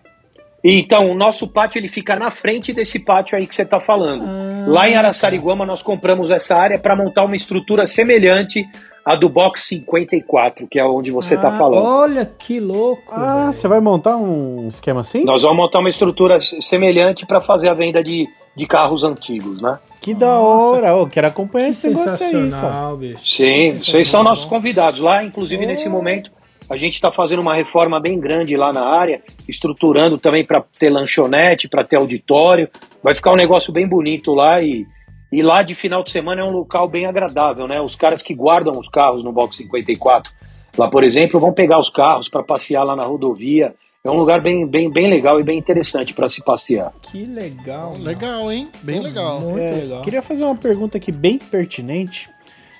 Então, 0.69 1.09
o 1.11 1.15
nosso 1.15 1.47
pátio 1.47 1.79
ele 1.79 1.87
fica 1.87 2.15
na 2.17 2.29
frente 2.29 2.73
desse 2.73 3.05
pátio 3.05 3.37
aí 3.37 3.47
que 3.47 3.55
você 3.55 3.61
está 3.61 3.79
falando. 3.79 4.23
Ah, 4.25 4.65
Lá 4.67 4.89
em 4.89 4.95
Araçariguama, 4.95 5.65
nós 5.65 5.81
compramos 5.81 6.29
essa 6.29 6.57
área 6.57 6.77
para 6.77 6.93
montar 6.95 7.23
uma 7.23 7.35
estrutura 7.37 7.85
semelhante 7.85 8.67
à 9.05 9.15
do 9.15 9.29
Box 9.29 9.61
54, 9.61 10.67
que 10.67 10.77
é 10.77 10.83
onde 10.83 11.09
você 11.09 11.35
está 11.35 11.47
Ah, 11.47 11.57
falando. 11.57 11.85
Olha 11.85 12.25
que 12.25 12.59
louco. 12.59 13.13
Ah, 13.15 13.35
velho. 13.43 13.53
você 13.53 13.67
vai 13.67 13.79
montar 13.79 14.17
um 14.17 14.67
esquema 14.67 14.99
assim? 14.99 15.23
Nós 15.23 15.43
vamos 15.43 15.57
montar 15.57 15.79
uma 15.79 15.89
estrutura 15.89 16.37
semelhante 16.39 17.25
para 17.25 17.39
fazer 17.39 17.69
a 17.69 17.73
venda 17.73 18.03
de, 18.03 18.27
de 18.53 18.67
carros 18.67 19.03
antigos, 19.05 19.61
né? 19.61 19.79
Que 20.01 20.13
da 20.13 20.25
Nossa. 20.27 20.65
hora. 20.77 20.95
Ô, 20.97 21.07
quero 21.07 21.27
acompanhar 21.27 21.65
Que 21.65 21.71
esse 21.71 21.87
negócio 21.89 22.25
aí. 22.27 23.15
Sim, 23.23 23.79
vocês 23.79 24.09
são 24.09 24.21
nossos 24.23 24.43
convidados. 24.45 24.99
Lá, 24.99 25.23
inclusive, 25.23 25.65
nesse 25.65 25.87
momento, 25.87 26.29
a 26.69 26.75
gente 26.75 26.95
está 26.95 27.11
fazendo 27.11 27.41
uma 27.41 27.55
reforma 27.55 27.99
bem 27.99 28.19
grande 28.19 28.55
lá 28.57 28.71
na 28.73 28.85
área, 28.85 29.21
estruturando 29.47 30.17
também 30.17 30.45
para 30.45 30.63
ter 30.77 30.89
lanchonete, 30.89 31.67
para 31.69 31.83
ter 31.83 31.95
auditório. 31.95 32.69
Vai 33.01 33.15
ficar 33.15 33.31
um 33.31 33.37
negócio 33.37 33.71
bem 33.71 33.87
bonito 33.87 34.33
lá 34.33 34.61
e, 34.61 34.85
e 35.31 35.41
lá 35.41 35.63
de 35.63 35.73
final 35.75 36.03
de 36.03 36.11
semana 36.11 36.41
é 36.41 36.43
um 36.43 36.51
local 36.51 36.87
bem 36.87 37.05
agradável, 37.05 37.67
né? 37.67 37.79
Os 37.81 37.95
caras 37.95 38.21
que 38.21 38.33
guardam 38.33 38.77
os 38.77 38.89
carros 38.89 39.23
no 39.23 39.31
Box 39.31 39.57
54, 39.57 40.31
lá, 40.77 40.89
por 40.89 41.03
exemplo, 41.03 41.39
vão 41.39 41.53
pegar 41.53 41.79
os 41.79 41.89
carros 41.89 42.27
para 42.29 42.43
passear 42.43 42.83
lá 42.83 42.95
na 42.95 43.05
rodovia. 43.05 43.73
É 44.03 44.09
um 44.09 44.15
lugar 44.15 44.41
bem, 44.41 44.65
bem, 44.65 44.89
bem 44.89 45.09
legal 45.09 45.37
e 45.39 45.43
bem 45.43 45.57
interessante 45.57 46.13
para 46.13 46.29
se 46.29 46.41
passear. 46.43 46.93
Que 47.01 47.25
legal. 47.25 47.93
Legal, 47.99 48.49
hein? 48.49 48.69
Bem 48.81 49.01
legal. 49.01 49.41
Muito 49.41 49.59
É, 49.59 49.71
legal. 49.71 50.01
Queria 50.01 50.21
fazer 50.21 50.45
uma 50.45 50.55
pergunta 50.55 50.97
aqui 50.97 51.11
bem 51.11 51.37
pertinente. 51.37 52.29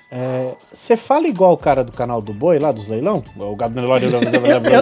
É, 0.09 0.53
Você 0.71 0.95
fala 0.95 1.27
igual 1.27 1.51
o 1.51 1.57
cara 1.57 1.83
do 1.83 1.91
canal 1.91 2.21
do 2.21 2.33
Boi 2.33 2.59
lá 2.59 2.71
dos 2.71 2.87
leilão? 2.87 3.21
O 3.37 3.55
Gabriel 3.57 3.89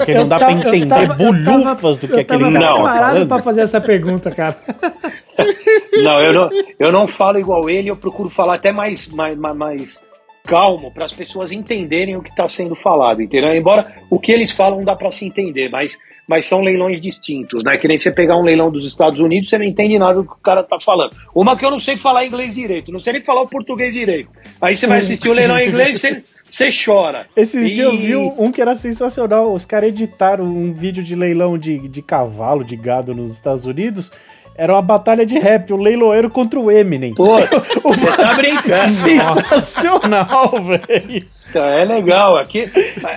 que 0.06 0.14
não 0.14 0.27
dá 0.27 0.38
pra 0.38 0.49
tava- 0.49 0.52
eu 0.68 0.73
entender 0.76 0.88
tava- 1.07 1.14
bolhufas 1.15 1.97
do 1.97 2.07
que 2.07 2.19
aquele 2.19 2.26
tava 2.26 2.52
cara 2.53 2.65
tá 2.68 2.73
preparado 2.73 3.11
falando. 3.14 3.27
pra 3.27 3.38
fazer 3.39 3.61
essa 3.61 3.81
pergunta, 3.81 4.30
cara. 4.31 4.56
Não, 6.03 6.22
eu 6.22 6.34
não, 6.34 6.49
eu 6.77 6.91
não 6.91 7.07
falo 7.07 7.39
igual 7.39 7.69
ele, 7.69 7.89
eu 7.89 7.95
procuro 7.95 8.30
falar 8.30 8.56
até 8.56 8.72
mais, 8.72 9.07
mais, 9.10 9.38
mais- 9.38 9.56
mais 9.57 10.03
calmo 10.45 10.91
para 10.93 11.06
as 11.06 11.14
pessoas 11.14 11.52
entenderem 11.52 12.15
o 12.18 12.22
que 12.22 12.30
está 12.30 12.47
sendo 12.47 12.76
falado, 12.76 13.22
entendeu? 13.22 13.56
Embora 13.56 13.85
o 14.10 14.19
que 14.19 14.31
eles 14.31 14.52
falam 14.52 14.84
dá 14.84 14.95
para 14.95 15.10
se 15.10 15.26
entender, 15.26 15.69
mas, 15.69 15.97
mas 16.27 16.45
são 16.47 16.61
leilões 16.61 16.99
distintos, 16.99 17.64
né? 17.64 17.77
Que 17.77 17.88
nem 17.88 17.97
você 17.97 18.11
pegar 18.11 18.35
um 18.38 18.41
leilão 18.43 18.72
dos 18.72 18.85
Estados 18.85 19.19
Unidos, 19.19 19.49
você 19.49 19.57
não 19.57 19.65
entende 19.65 19.97
nada 19.99 20.15
do 20.15 20.23
que 20.26 20.34
o 20.34 20.38
cara 20.41 20.64
tá 20.64 20.77
falando. 20.84 21.15
Uma 21.35 21.57
que 21.57 21.65
eu 21.65 21.72
não 21.72 21.80
sei 21.80 21.97
falar 21.97 22.26
inglês 22.26 22.56
direito, 22.56 22.91
não 22.91 22.99
sei 22.99 23.14
nem 23.14 23.22
falar 23.22 23.41
o 23.41 23.47
português 23.47 23.93
direito. 23.93 24.30
Aí 24.61 24.76
você 24.76 24.88
vai 24.88 24.99
assistir 24.99 25.30
o 25.30 25.34
leilão 25.34 25.57
em 25.60 25.68
inglês, 25.68 25.99
você, 26.02 26.23
você 26.49 26.69
chora. 26.72 27.27
Esses 27.35 27.68
E- 27.68 27.73
dias 27.73 27.93
eu 27.93 27.97
vi 27.97 28.15
um 28.15 28.52
que 28.52 28.61
era 28.61 28.73
sensacional. 28.76 29.53
Os 29.53 29.65
caras 29.65 29.89
editaram 29.89 30.45
um 30.45 30.73
vídeo 30.73 31.03
de 31.03 31.15
leilão 31.15 31.57
de, 31.57 31.88
de 31.88 32.02
cavalo, 32.02 32.64
de 32.64 32.76
gado 32.76 33.14
nos 33.14 33.30
Estados 33.31 33.65
Unidos. 33.65 34.11
Era 34.57 34.72
uma 34.73 34.81
batalha 34.81 35.26
de 35.26 35.38
rap, 35.38 35.73
o 35.73 35.76
leiloeiro 35.76 36.30
contra 36.30 36.57
o 36.57 36.72
Eminem. 36.72 37.14
Pô, 37.14 37.26
você 37.84 38.06
tá 38.07 38.34
brincando. 38.35 38.89
Sensacional, 38.89 40.52
velho. 40.64 41.27
É 41.60 41.84
legal. 41.86 42.38
Aqui, 42.38 42.64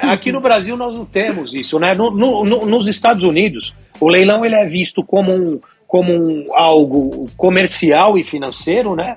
aqui 0.02 0.32
no 0.32 0.40
Brasil 0.40 0.76
nós 0.76 0.94
não 0.94 1.04
temos 1.04 1.52
isso, 1.54 1.78
né? 1.78 1.92
No- 1.96 2.10
no- 2.10 2.44
no- 2.44 2.66
nos 2.66 2.86
Estados 2.86 3.22
Unidos, 3.22 3.74
o 4.00 4.08
leilão 4.08 4.44
ele 4.44 4.54
é 4.54 4.66
visto 4.66 5.02
como, 5.02 5.32
um, 5.32 5.60
como 5.86 6.12
um, 6.12 6.46
algo 6.54 7.26
comercial 7.36 8.16
e 8.18 8.24
financeiro, 8.24 8.94
né? 8.94 9.16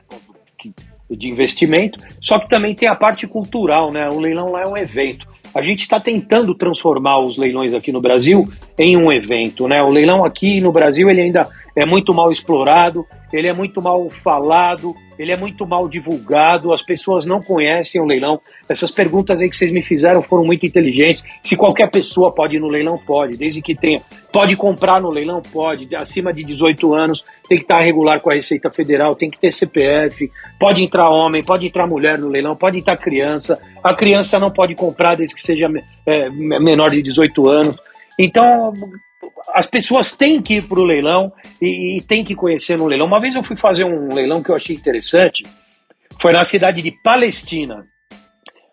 De 1.09 1.27
investimento, 1.27 1.99
só 2.21 2.39
que 2.39 2.47
também 2.47 2.73
tem 2.73 2.87
a 2.87 2.95
parte 2.95 3.27
cultural, 3.27 3.91
né? 3.91 4.07
O 4.09 4.19
leilão 4.19 4.49
lá 4.51 4.61
é 4.61 4.67
um 4.67 4.77
evento. 4.77 5.27
A 5.53 5.61
gente 5.61 5.81
está 5.81 5.99
tentando 5.99 6.55
transformar 6.55 7.19
os 7.19 7.37
leilões 7.37 7.73
aqui 7.73 7.91
no 7.91 7.99
Brasil 7.99 8.47
em 8.79 8.95
um 8.95 9.11
evento, 9.11 9.67
né? 9.67 9.81
O 9.83 9.89
leilão 9.89 10.23
aqui 10.23 10.61
no 10.61 10.71
Brasil 10.71 11.09
ele 11.09 11.21
ainda 11.21 11.45
é 11.75 11.85
muito 11.85 12.13
mal 12.13 12.31
explorado, 12.31 13.05
ele 13.33 13.49
é 13.49 13.53
muito 13.53 13.81
mal 13.81 14.09
falado, 14.09 14.95
ele 15.21 15.31
é 15.31 15.37
muito 15.37 15.67
mal 15.67 15.87
divulgado, 15.87 16.73
as 16.73 16.81
pessoas 16.81 17.27
não 17.27 17.39
conhecem 17.39 18.01
o 18.01 18.05
leilão. 18.05 18.41
Essas 18.67 18.89
perguntas 18.89 19.39
aí 19.39 19.47
que 19.47 19.55
vocês 19.55 19.71
me 19.71 19.83
fizeram 19.83 20.23
foram 20.23 20.43
muito 20.43 20.65
inteligentes. 20.65 21.23
Se 21.43 21.55
qualquer 21.55 21.91
pessoa 21.91 22.33
pode 22.33 22.55
ir 22.55 22.59
no 22.59 22.67
leilão, 22.67 22.97
pode, 22.97 23.37
desde 23.37 23.61
que 23.61 23.75
tenha. 23.75 24.01
Pode 24.33 24.55
comprar 24.55 24.99
no 24.99 25.11
leilão, 25.11 25.39
pode. 25.39 25.95
Acima 25.95 26.33
de 26.33 26.43
18 26.43 26.95
anos, 26.95 27.23
tem 27.47 27.59
que 27.59 27.65
estar 27.65 27.79
regular 27.81 28.19
com 28.19 28.31
a 28.31 28.33
Receita 28.33 28.71
Federal, 28.71 29.15
tem 29.15 29.29
que 29.29 29.37
ter 29.37 29.51
CPF, 29.51 30.31
pode 30.59 30.81
entrar 30.81 31.07
homem, 31.07 31.43
pode 31.43 31.67
entrar 31.67 31.85
mulher 31.85 32.17
no 32.17 32.27
leilão, 32.27 32.55
pode 32.55 32.79
entrar 32.79 32.97
criança. 32.97 33.59
A 33.83 33.93
criança 33.93 34.39
não 34.39 34.49
pode 34.49 34.73
comprar 34.73 35.13
desde 35.13 35.35
que 35.35 35.41
seja 35.41 35.69
é, 36.03 36.31
menor 36.31 36.89
de 36.89 37.03
18 37.03 37.47
anos. 37.47 37.77
Então, 38.17 38.73
as 39.53 39.65
pessoas 39.65 40.15
têm 40.15 40.41
que 40.41 40.55
ir 40.55 40.67
para 40.67 40.79
o 40.79 40.85
leilão 40.85 41.31
e, 41.61 41.97
e 41.97 42.01
têm 42.01 42.23
que 42.23 42.35
conhecer 42.35 42.77
no 42.77 42.87
leilão. 42.87 43.07
Uma 43.07 43.21
vez 43.21 43.35
eu 43.35 43.43
fui 43.43 43.55
fazer 43.55 43.83
um 43.83 44.13
leilão 44.13 44.41
que 44.41 44.49
eu 44.49 44.55
achei 44.55 44.75
interessante, 44.75 45.45
foi 46.21 46.31
na 46.31 46.43
cidade 46.43 46.81
de 46.81 46.91
Palestina, 47.03 47.85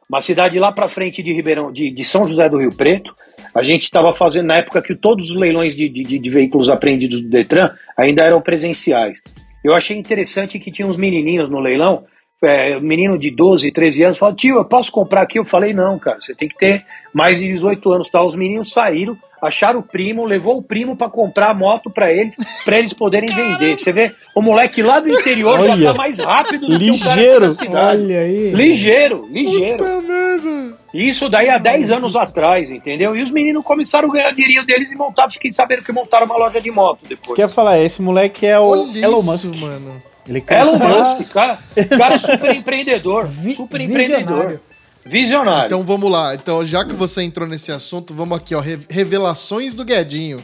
uma 0.08 0.20
cidade 0.20 0.58
lá 0.58 0.72
para 0.72 0.88
frente 0.88 1.22
de 1.22 1.32
Ribeirão, 1.32 1.70
de, 1.70 1.90
de 1.90 2.04
São 2.04 2.26
José 2.26 2.48
do 2.48 2.58
Rio 2.58 2.74
Preto. 2.74 3.14
A 3.54 3.62
gente 3.62 3.82
estava 3.82 4.14
fazendo 4.14 4.46
na 4.46 4.56
época 4.56 4.80
que 4.80 4.94
todos 4.94 5.30
os 5.30 5.36
leilões 5.36 5.76
de, 5.76 5.88
de, 5.88 6.18
de 6.18 6.30
veículos 6.30 6.68
apreendidos 6.68 7.20
do 7.22 7.28
Detran 7.28 7.70
ainda 7.96 8.22
eram 8.22 8.40
presenciais. 8.40 9.20
Eu 9.62 9.74
achei 9.74 9.96
interessante 9.96 10.58
que 10.58 10.70
tinha 10.70 10.88
uns 10.88 10.96
menininhos 10.96 11.50
no 11.50 11.60
leilão 11.60 12.04
é, 12.42 12.78
menino 12.80 13.18
de 13.18 13.30
12, 13.30 13.70
13 13.72 14.04
anos, 14.04 14.18
falou, 14.18 14.34
tio, 14.34 14.56
eu 14.56 14.64
posso 14.64 14.92
comprar 14.92 15.22
aqui? 15.22 15.38
Eu 15.38 15.44
falei, 15.44 15.72
não, 15.72 15.98
cara, 15.98 16.20
você 16.20 16.34
tem 16.34 16.48
que 16.48 16.56
ter 16.56 16.84
mais 17.12 17.38
de 17.38 17.46
18 17.48 17.92
anos. 17.92 18.08
Tá? 18.08 18.22
Os 18.24 18.36
meninos 18.36 18.70
saíram, 18.70 19.16
acharam 19.42 19.80
o 19.80 19.82
primo, 19.82 20.24
levou 20.24 20.56
o 20.58 20.62
primo 20.62 20.96
para 20.96 21.08
comprar 21.10 21.50
a 21.50 21.54
moto 21.54 21.90
para 21.90 22.12
eles, 22.12 22.36
para 22.64 22.78
eles 22.78 22.92
poderem 22.92 23.28
vender. 23.28 23.76
Você 23.76 23.92
vê, 23.92 24.12
o 24.34 24.40
moleque 24.42 24.82
lá 24.82 25.00
do 25.00 25.08
interior 25.08 25.58
Olha, 25.60 25.76
já 25.76 25.92
tá 25.92 25.98
mais 25.98 26.18
rápido 26.18 26.66
do 26.66 26.76
ligeiro. 26.76 27.56
que 27.56 27.66
o 27.66 27.70
cara. 27.70 27.90
Olha 27.96 28.20
aí. 28.20 28.52
Ligeiro, 28.52 29.26
ligeiro. 29.30 29.76
Puta 29.78 30.00
merda. 30.02 30.78
Isso 30.94 31.28
daí 31.28 31.50
há 31.50 31.58
10 31.58 31.90
anos 31.92 32.16
atrás, 32.16 32.70
entendeu? 32.70 33.14
E 33.14 33.22
os 33.22 33.30
meninos 33.30 33.62
começaram 33.62 34.08
a 34.08 34.12
ganhar 34.12 34.30
dinheirinho 34.32 34.64
deles 34.64 34.90
e 34.90 34.96
montaram, 34.96 35.30
fiquei 35.30 35.50
sabendo 35.50 35.82
que 35.82 35.92
montaram 35.92 36.24
uma 36.24 36.36
loja 36.36 36.60
de 36.62 36.70
moto 36.70 37.00
Você 37.02 37.08
depois. 37.10 37.34
quer 37.34 37.48
falar, 37.48 37.78
esse 37.78 38.00
moleque 38.00 38.46
é 38.46 38.58
o 38.58 38.62
Olha 38.68 39.04
Elon 39.04 39.18
isso, 39.18 39.26
Musk. 39.50 39.60
mano. 39.60 40.02
Ele 40.28 40.44
Elon 40.48 40.78
Musk, 40.78 41.32
cara, 41.32 41.58
cara 41.96 42.18
super 42.18 42.54
empreendedor, 42.54 43.26
Vi- 43.30 43.54
super 43.54 43.80
empreendedor, 43.80 44.24
visionário. 44.36 44.60
visionário. 45.04 45.66
Então 45.66 45.82
vamos 45.84 46.10
lá. 46.10 46.34
Então, 46.34 46.64
já 46.64 46.84
que 46.84 46.94
você 46.94 47.22
entrou 47.22 47.48
nesse 47.48 47.72
assunto, 47.72 48.12
vamos 48.14 48.36
aqui, 48.36 48.54
ó. 48.54 48.60
re- 48.60 48.80
Revelações 48.90 49.74
do 49.74 49.84
Guedinho. 49.84 50.38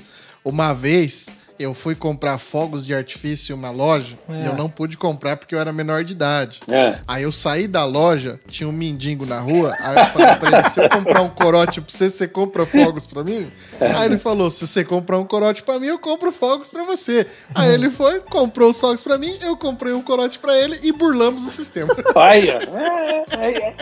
Uma 0.44 0.72
vez 0.72 1.34
eu 1.58 1.72
fui 1.72 1.94
comprar 1.94 2.38
fogos 2.38 2.84
de 2.84 2.94
artifício 2.94 3.54
em 3.54 3.58
uma 3.58 3.70
loja 3.70 4.16
É. 4.28 4.42
e 4.42 4.46
eu 4.46 4.54
não 4.56 4.68
pude 4.68 4.96
comprar 4.96 5.36
porque 5.36 5.54
eu 5.54 5.58
era 5.60 5.72
menor 5.72 6.02
de 6.02 6.12
idade. 6.12 6.60
É. 6.68 6.98
Aí 7.06 7.22
eu 7.22 7.30
saí 7.32 7.68
da 7.68 7.84
loja, 7.84 8.40
tinha 8.48 8.68
um 8.68 8.72
mendigo 8.72 9.24
na 9.24 9.38
rua, 9.40 9.76
aí 9.78 9.96
eu 9.96 10.06
falei 10.06 10.36
pra 10.36 10.58
ele, 10.58 10.68
se 10.68 10.82
eu 10.82 10.88
comprar 10.88 11.22
um 11.22 11.28
corote 11.28 11.80
pra 11.80 11.90
você, 11.90 12.10
você 12.10 12.26
compra 12.26 12.66
fogos 12.66 13.06
pra 13.06 13.22
mim? 13.22 13.50
Aí 13.80 14.06
ele 14.06 14.18
falou, 14.18 14.50
se 14.50 14.66
você 14.66 14.84
comprar 14.84 15.18
um 15.18 15.24
corote 15.24 15.62
pra 15.62 15.78
mim, 15.78 15.86
eu 15.86 15.98
compro 15.98 16.32
fogos 16.32 16.68
pra 16.68 16.84
você. 16.84 17.26
Aí 17.54 17.72
ele 17.72 17.88
foi, 17.90 18.20
comprou 18.20 18.70
os 18.70 18.80
fogos 18.80 19.02
pra 19.02 19.16
mim, 19.16 19.36
eu 19.40 19.56
comprei 19.56 19.92
um 19.92 20.02
corote 20.02 20.38
pra 20.38 20.56
ele 20.58 20.78
e 20.82 20.90
burlamos 20.92 21.46
o 21.46 21.50
sistema. 21.50 21.94
Aí, 22.16 22.48
ó. 22.50 22.58
é, 22.78 23.24
é, 23.38 23.68
é. 23.68 23.74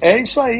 É 0.00 0.20
isso 0.20 0.40
aí. 0.40 0.58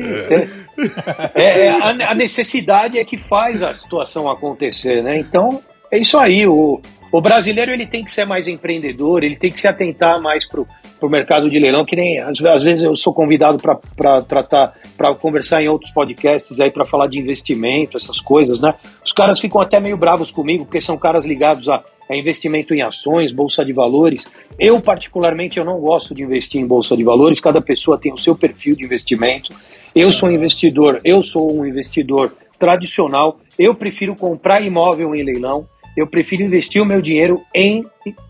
É, 1.34 1.66
é, 1.66 1.70
a, 1.70 2.10
a 2.10 2.14
necessidade 2.14 2.98
é 2.98 3.04
que 3.04 3.18
faz 3.18 3.62
a 3.62 3.74
situação 3.74 4.30
acontecer, 4.30 5.02
né? 5.02 5.18
Então, 5.18 5.60
é 5.90 5.98
isso 5.98 6.18
aí. 6.18 6.46
O, 6.46 6.80
o 7.12 7.20
brasileiro 7.20 7.72
ele 7.72 7.86
tem 7.86 8.04
que 8.04 8.10
ser 8.10 8.24
mais 8.24 8.48
empreendedor, 8.48 9.22
ele 9.22 9.36
tem 9.36 9.50
que 9.50 9.60
se 9.60 9.68
atentar 9.68 10.20
mais 10.20 10.46
pro, 10.48 10.66
pro 10.98 11.08
mercado 11.08 11.48
de 11.48 11.58
leilão, 11.58 11.84
que 11.84 11.94
nem 11.94 12.18
às, 12.18 12.42
às 12.42 12.62
vezes 12.64 12.82
eu 12.82 12.96
sou 12.96 13.12
convidado 13.12 13.58
para 13.58 14.22
tratar, 14.22 14.74
para 14.96 15.14
conversar 15.14 15.62
em 15.62 15.68
outros 15.68 15.92
podcasts 15.92 16.58
aí 16.58 16.70
para 16.70 16.84
falar 16.84 17.06
de 17.06 17.18
investimento, 17.18 17.96
essas 17.96 18.20
coisas, 18.20 18.58
né? 18.60 18.74
Os 19.04 19.12
caras 19.12 19.38
ficam 19.38 19.60
até 19.60 19.78
meio 19.78 19.96
bravos 19.96 20.30
comigo, 20.30 20.64
porque 20.64 20.80
são 20.80 20.98
caras 20.98 21.24
ligados 21.26 21.68
a, 21.68 21.84
a 22.10 22.16
investimento 22.16 22.74
em 22.74 22.82
ações, 22.82 23.32
bolsa 23.32 23.64
de 23.64 23.72
valores. 23.72 24.28
Eu, 24.58 24.80
particularmente, 24.80 25.58
eu 25.58 25.64
não 25.64 25.78
gosto 25.78 26.14
de 26.14 26.22
investir 26.22 26.60
em 26.60 26.66
bolsa 26.66 26.96
de 26.96 27.04
valores, 27.04 27.40
cada 27.40 27.60
pessoa 27.60 27.98
tem 27.98 28.12
o 28.12 28.18
seu 28.18 28.34
perfil 28.34 28.74
de 28.74 28.84
investimento. 28.84 29.54
Eu 29.94 30.10
sou 30.10 30.28
um 30.28 30.32
investidor, 30.32 31.00
eu 31.04 31.22
sou 31.22 31.56
um 31.56 31.64
investidor 31.64 32.34
tradicional, 32.58 33.38
eu 33.58 33.74
prefiro 33.74 34.16
comprar 34.16 34.62
imóvel 34.62 35.14
em 35.14 35.22
leilão, 35.22 35.66
eu 35.96 36.06
prefiro 36.06 36.42
investir 36.42 36.82
o 36.82 36.86
meu 36.86 37.00
dinheiro 37.00 37.42
em 37.54 37.84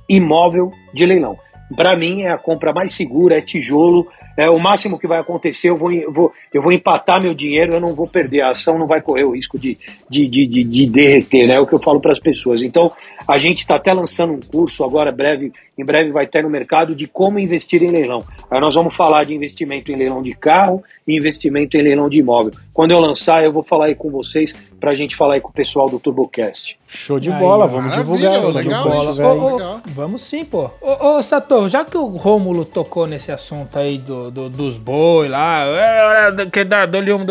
imóvel 0.08 0.72
de 0.92 1.04
leilão. 1.06 1.38
Para 1.76 1.96
mim 1.96 2.22
é 2.22 2.30
a 2.30 2.38
compra 2.38 2.72
mais 2.72 2.92
segura, 2.92 3.38
é 3.38 3.40
tijolo, 3.40 4.06
é 4.36 4.50
o 4.50 4.58
máximo 4.58 4.98
que 4.98 5.06
vai 5.06 5.20
acontecer, 5.20 5.70
eu 5.70 5.76
vou, 5.76 5.92
eu 5.92 6.12
vou, 6.12 6.32
eu 6.52 6.60
vou 6.60 6.72
empatar 6.72 7.22
meu 7.22 7.34
dinheiro, 7.34 7.74
eu 7.74 7.80
não 7.80 7.94
vou 7.94 8.06
perder, 8.06 8.42
a 8.42 8.50
ação 8.50 8.78
não 8.78 8.86
vai 8.86 9.00
correr 9.00 9.24
o 9.24 9.34
risco 9.34 9.58
de, 9.58 9.78
de, 10.10 10.28
de, 10.28 10.46
de, 10.46 10.64
de 10.64 10.86
derreter, 10.86 11.46
né? 11.46 11.54
É 11.54 11.60
o 11.60 11.66
que 11.66 11.74
eu 11.74 11.82
falo 11.82 12.00
para 12.00 12.12
as 12.12 12.18
pessoas. 12.18 12.62
Então, 12.62 12.90
a 13.28 13.38
gente 13.38 13.58
está 13.58 13.76
até 13.76 13.92
lançando 13.92 14.32
um 14.32 14.40
curso 14.40 14.82
agora, 14.82 15.12
breve, 15.12 15.52
em 15.78 15.84
breve 15.84 16.10
vai 16.10 16.26
ter 16.26 16.42
no 16.42 16.50
mercado, 16.50 16.94
de 16.94 17.06
como 17.06 17.38
investir 17.38 17.82
em 17.82 17.90
leilão. 17.90 18.24
Aí 18.50 18.60
nós 18.60 18.74
vamos 18.74 18.94
falar 18.94 19.24
de 19.24 19.34
investimento 19.34 19.92
em 19.92 19.96
leilão 19.96 20.22
de 20.22 20.34
carro 20.34 20.82
e 21.06 21.16
investimento 21.16 21.76
em 21.76 21.82
leilão 21.82 22.08
de 22.08 22.18
imóvel. 22.18 22.52
Quando 22.72 22.90
eu 22.90 22.98
lançar, 22.98 23.44
eu 23.44 23.52
vou 23.52 23.62
falar 23.62 23.86
aí 23.86 23.94
com 23.94 24.10
vocês, 24.10 24.52
para 24.84 24.92
a 24.92 24.94
gente 24.94 25.16
falar 25.16 25.34
aí 25.34 25.40
com 25.40 25.48
o 25.48 25.52
pessoal 25.52 25.88
do 25.88 25.98
TurboCast. 25.98 26.76
Show 26.86 27.18
de 27.18 27.32
Aí, 27.32 27.40
bola, 27.40 27.66
vamos 27.66 27.96
divulgar. 27.96 28.38
Vamos 28.38 28.54
legal 28.56 28.82
divulgar, 28.84 29.02
isso. 29.02 29.22
legal. 29.54 29.80
vamos 29.86 30.20
sim, 30.20 30.44
pô. 30.44 30.70
Ô, 30.78 31.16
ô 31.16 31.22
Sator, 31.22 31.66
já 31.70 31.86
que 31.86 31.96
o 31.96 32.04
Rômulo 32.04 32.66
tocou 32.66 33.06
nesse 33.06 33.32
assunto 33.32 33.78
aí 33.78 33.96
do, 33.96 34.30
do- 34.30 34.50
dos 34.50 34.76
boi 34.76 35.26
lá, 35.28 35.64
é, 35.68 36.46
que 36.52 36.62
dá, 36.64 36.84
dou-lhe 36.84 37.10
um. 37.14 37.24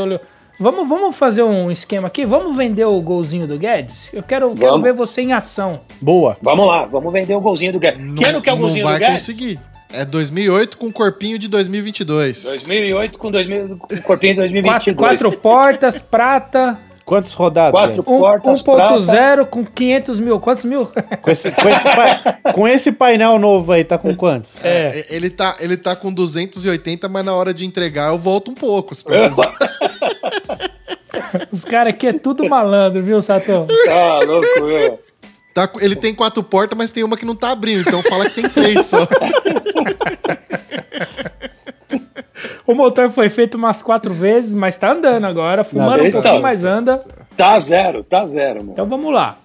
Vamos, 0.60 0.90
vamos 0.90 1.16
fazer 1.16 1.44
um 1.44 1.70
esquema 1.70 2.08
aqui? 2.08 2.26
Vamos 2.26 2.58
vender 2.58 2.86
o 2.86 3.00
golzinho 3.02 3.48
do 3.48 3.58
Guedes? 3.60 4.10
Eu 4.12 4.24
quero, 4.24 4.52
quero 4.56 4.80
ver 4.82 4.94
você 4.94 5.22
em 5.22 5.32
ação. 5.32 5.82
Boa. 6.02 6.36
Vamos 6.42 6.66
lá, 6.66 6.86
vamos 6.86 7.14
vender 7.14 7.36
o 7.36 7.42
golzinho 7.42 7.74
do 7.74 7.80
Guedes. 7.80 8.00
que 8.18 8.26
ano 8.26 8.42
que 8.42 8.50
é 8.50 8.54
o 8.54 8.56
não 8.56 8.64
golzinho 8.64 8.84
vai 8.86 8.96
do 8.96 9.00
Guedes? 9.00 9.28
conseguir. 9.28 9.60
É 9.96 10.04
2008 10.04 10.76
com 10.80 10.92
corpinho 10.92 11.38
de 11.38 11.48
2022. 11.48 12.44
2008 12.46 13.20
com, 13.20 13.30
2000, 13.30 13.78
com 13.78 14.02
corpinho 14.02 14.34
de 14.34 14.40
2022. 14.40 14.96
Quatro, 14.96 14.96
quatro 14.96 15.32
portas, 15.40 16.00
prata, 16.00 16.80
Quantas 17.06 17.34
rodadas? 17.34 17.72
Quatro 17.72 18.04
Guedes? 18.04 18.14
um- 18.14 18.64
portas, 18.64 19.06
1.0 19.08 19.46
com 19.46 19.66
500 19.66 20.20
mil. 20.20 20.40
Quantos 20.40 20.64
mil? 20.64 20.90
Com 21.22 21.32
esse, 21.32 21.52
com, 21.52 21.70
esse 21.70 21.84
com 22.54 22.68
esse 22.68 22.92
painel 22.94 23.38
novo 23.38 23.72
aí, 23.72 23.84
tá 23.84 23.98
com 23.98 24.16
quantos? 24.16 24.64
É. 24.64 25.06
Ele 25.10 25.30
tá, 25.30 25.56
ele 25.60 25.76
tá 25.76 25.96
com 25.96 26.14
280, 26.14 27.10
mas 27.10 27.26
na 27.26 27.34
hora 27.34 27.54
de 27.54 27.66
entregar 27.66 28.12
eu 28.12 28.18
volto 28.18 28.52
um 28.52 28.56
pouco, 28.56 28.96
se 28.96 29.04
precisar. 29.04 29.52
Os 31.52 31.66
caras 31.66 31.94
aqui 31.94 32.08
é 32.08 32.14
tudo 32.14 32.48
malandro, 32.48 33.02
viu, 33.02 33.22
Sator? 33.22 33.66
Tá 33.86 34.20
louco, 34.20 34.64
meu. 34.64 35.00
Tá 35.54 35.70
ele 35.80 35.96
tem 35.96 36.16
quatro 36.16 36.42
portas, 36.42 36.76
mas 36.78 36.90
tem 36.90 37.04
uma 37.04 37.16
que 37.16 37.26
não 37.26 37.36
tá 37.36 37.52
abrindo, 37.52 37.82
então 37.82 38.02
fala 38.02 38.28
que 38.28 38.42
tem 38.42 38.50
três 38.50 38.86
só. 38.86 39.08
O 42.66 42.74
motor 42.74 43.10
foi 43.10 43.28
feito 43.28 43.56
umas 43.56 43.82
quatro 43.82 44.14
vezes, 44.14 44.56
mas 44.56 44.78
tá 44.78 44.92
andando 44.94 45.26
agora, 45.26 45.64
fumando 45.64 46.06
um 46.06 46.12
pouquinho, 46.12 46.42
mas 46.42 46.64
anda. 46.64 47.00
Tá 47.36 47.60
zero, 47.60 48.04
tá 48.04 48.26
zero, 48.26 48.60
mano. 48.60 48.72
Então 48.72 48.88
vamos 48.88 49.14
lá. 49.14 49.38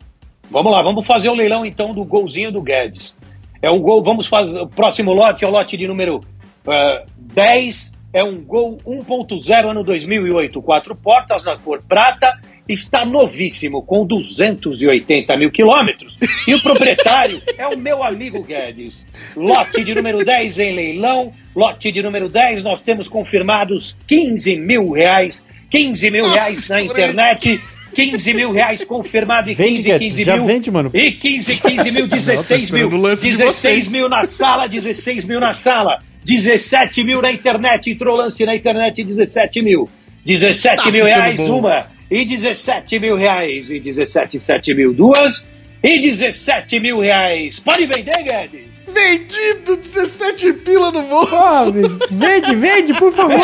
Vamos 0.51 0.73
lá, 0.73 0.83
vamos 0.83 1.07
fazer 1.07 1.29
o 1.29 1.35
leilão 1.35 1.67
então 1.67 1.93
do 1.93 2.05
golzinho 2.05 2.53
do 2.53 2.63
Guedes. 2.63 3.15
É 3.61 3.71
um 3.71 3.81
gol, 3.81 4.03
vamos 4.03 4.27
fazer. 4.27 4.57
O 4.59 4.69
próximo 4.69 5.13
lote 5.13 5.45
é 5.45 5.49
o 5.49 5.51
lote 5.51 5.77
de 5.77 5.87
número 5.87 6.21
eh, 6.67 7.05
10. 7.17 7.93
É 8.13 8.25
um 8.25 8.41
gol 8.41 8.79
1.0 8.87 9.71
ano 9.71 9.85
2008, 9.85 10.63
quatro 10.63 10.97
portas 10.97 11.45
na 11.45 11.59
cor 11.59 11.83
prata. 11.87 12.39
Está 12.69 13.05
novíssimo, 13.05 13.83
com 13.83 14.05
280 14.07 15.37
mil 15.39 15.51
quilômetros. 15.51 16.17
E 16.47 16.55
o 16.55 16.61
proprietário 16.61 17.41
é 17.57 17.67
o 17.67 17.79
meu 17.79 18.03
amigo 18.03 18.43
Guedes. 18.43 19.07
Lote 19.35 19.83
de 19.83 19.95
número 19.95 20.25
10 20.25 20.59
em 20.59 20.75
leilão. 20.75 21.33
Lote 21.57 21.91
de 21.91 22.03
número 22.03 22.29
10, 22.29 22.63
nós 22.63 22.83
temos 22.83 23.09
confirmados 23.09 23.97
15 24.07 24.57
mil 24.57 24.91
reais. 24.93 25.43
15 25.71 26.11
mil 26.11 26.25
Nossa, 26.25 26.35
reais 26.39 26.69
na 26.69 26.81
internet. 26.81 27.61
15 27.95 28.35
mil 28.35 28.53
reais 28.53 28.85
confirmado 28.85 29.51
e 29.51 29.55
Vende, 29.55 29.77
15, 29.77 29.89
Guedes, 29.89 30.09
15 30.13 30.25
já 30.25 30.37
mil. 30.37 30.45
vende, 30.47 30.71
mano. 30.71 30.91
E 30.93 31.13
15, 31.13 31.61
15 31.63 31.91
mil, 31.91 32.07
16 32.09 32.63
esperando 32.65 32.91
mil. 32.91 32.99
o 32.99 33.03
lance 33.03 33.29
de 33.31 33.37
16 33.37 33.55
vocês. 33.57 33.91
mil 33.93 34.09
na 34.11 34.25
sala, 34.25 34.69
16 34.69 35.25
mil 35.25 35.41
na 35.41 35.55
sala. 35.55 36.03
17 36.25 37.03
mil 37.03 37.23
na 37.23 37.33
internet. 37.33 37.91
Entrou 37.91 38.15
lance 38.15 38.45
na 38.45 38.55
internet, 38.55 39.03
17 39.03 39.63
mil. 39.63 39.89
17 40.25 40.85
Tá 40.85 40.91
mil 40.91 41.07
reais 41.07 41.41
bom. 41.41 41.61
uma. 41.61 41.87
E 42.11 42.25
17 42.25 42.99
mil 42.99 43.17
reais. 43.17 43.71
E 43.71 43.79
17, 43.79 44.41
7 44.41 44.75
mil 44.75 44.95
duas. 44.95 45.47
E 45.83 45.99
17 46.01 46.81
mil 46.81 47.01
reais. 47.01 47.61
Pode 47.61 47.87
vender, 47.87 48.23
Guedes? 48.23 48.69
Vendido 48.87 49.77
17 49.77 50.53
pila 50.55 50.91
no 50.91 51.03
bolso. 51.03 51.73
Bicho, 51.73 51.99
vende, 52.11 52.55
vende, 52.57 52.95
por 52.95 53.13
favor. 53.13 53.39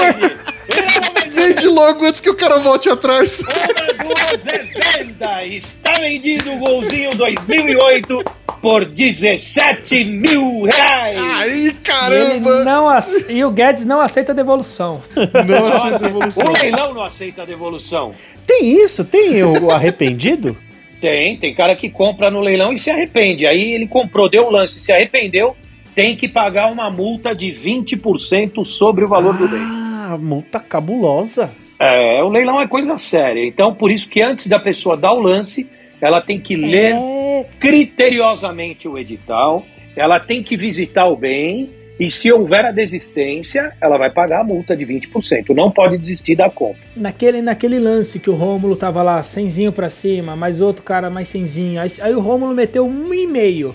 Vende 1.31 1.66
logo 1.69 2.05
antes 2.07 2.20
que 2.20 2.31
o 2.31 2.35
cara 2.35 2.59
volte 2.59 2.89
atrás. 2.89 3.43
Uma, 3.43 4.05
duas 4.05 4.47
é 4.47 4.99
venda. 4.99 5.45
Está 5.45 5.93
vendido 6.01 6.53
o 6.53 6.59
golzinho 6.59 7.15
2008 7.15 8.44
por 8.65 8.86
17 8.86 10.05
mil 10.05 10.62
reais. 10.62 11.20
Aí, 11.20 11.73
caramba! 11.85 12.65
não 12.65 12.91
ace- 12.91 13.31
E 13.31 13.45
o 13.45 13.51
Guedes 13.51 13.85
não 13.85 14.01
aceita 14.01 14.32
devolução. 14.32 15.03
Não 15.47 15.66
aceita 15.66 16.07
evolução. 16.07 16.47
O 16.47 16.53
leilão 16.62 16.95
não 16.95 17.03
aceita 17.03 17.43
a 17.43 17.45
devolução. 17.45 18.12
Tem 18.47 18.82
isso? 18.82 19.05
Tem 19.05 19.43
o 19.43 19.70
arrependido? 19.70 20.57
Tem, 20.99 21.36
tem 21.36 21.55
cara 21.55 21.77
que 21.77 21.91
compra 21.91 22.31
no 22.31 22.41
leilão 22.41 22.73
e 22.73 22.78
se 22.78 22.91
arrepende. 22.91 23.47
Aí 23.47 23.74
ele 23.74 23.86
comprou, 23.86 24.31
deu 24.31 24.45
o 24.47 24.51
lance, 24.51 24.81
se 24.81 24.91
arrependeu, 24.91 25.55
tem 25.95 26.16
que 26.16 26.27
pagar 26.27 26.73
uma 26.73 26.91
multa 26.91 27.35
de 27.35 27.53
20% 27.53 28.65
sobre 28.65 29.05
o 29.05 29.09
valor 29.09 29.36
do 29.36 29.47
bem. 29.47 29.61
Ah, 29.61 30.16
multa 30.19 30.59
cabulosa. 30.59 31.51
É, 31.78 32.23
o 32.23 32.31
leilão 32.31 32.62
é 32.62 32.66
coisa 32.66 32.97
séria. 32.97 33.47
Então, 33.47 33.74
por 33.74 33.91
isso 33.93 34.09
que 34.09 34.23
antes 34.23 34.47
da 34.47 34.59
pessoa 34.59 34.97
dar 34.97 35.12
o 35.12 35.20
lance, 35.20 35.69
ela 36.01 36.23
tem 36.23 36.41
que 36.41 36.57
ler 36.57 36.95
É. 36.95 37.14
criteriosamente 37.61 38.86
o 38.89 38.98
edital, 38.98 39.65
ela 39.97 40.19
tem 40.20 40.43
que 40.43 40.56
visitar 40.56 41.06
o 41.06 41.16
bem 41.16 41.70
e 41.98 42.11
se 42.11 42.32
houver 42.32 42.65
a 42.65 42.73
desistência, 42.73 43.73
ela 43.81 43.97
vai 43.97 44.11
pagar 44.11 44.40
a 44.40 44.44
multa 44.44 44.77
de 44.77 44.85
20%. 44.85 45.51
Não 45.55 45.70
pode 45.70 45.97
desistir 45.97 46.35
da 46.35 46.51
compra. 46.51 46.82
Naquele, 46.97 47.40
naquele 47.40 47.78
lance 47.78 48.19
que 48.19 48.28
o 48.28 48.35
Rômulo 48.35 48.77
tava 48.77 49.01
lá, 49.02 49.23
cenzinho 49.23 49.70
pra 49.70 49.89
cima, 49.89 50.35
mais 50.35 50.61
outro 50.61 50.82
cara 50.82 51.09
mais 51.09 51.28
cenzinho. 51.28 51.81
Aí, 51.81 51.89
aí 52.02 52.12
o 52.12 52.20
Rômulo 52.20 52.52
meteu 52.52 52.85
um 52.85 53.15
e 53.15 53.27
meio 53.28 53.74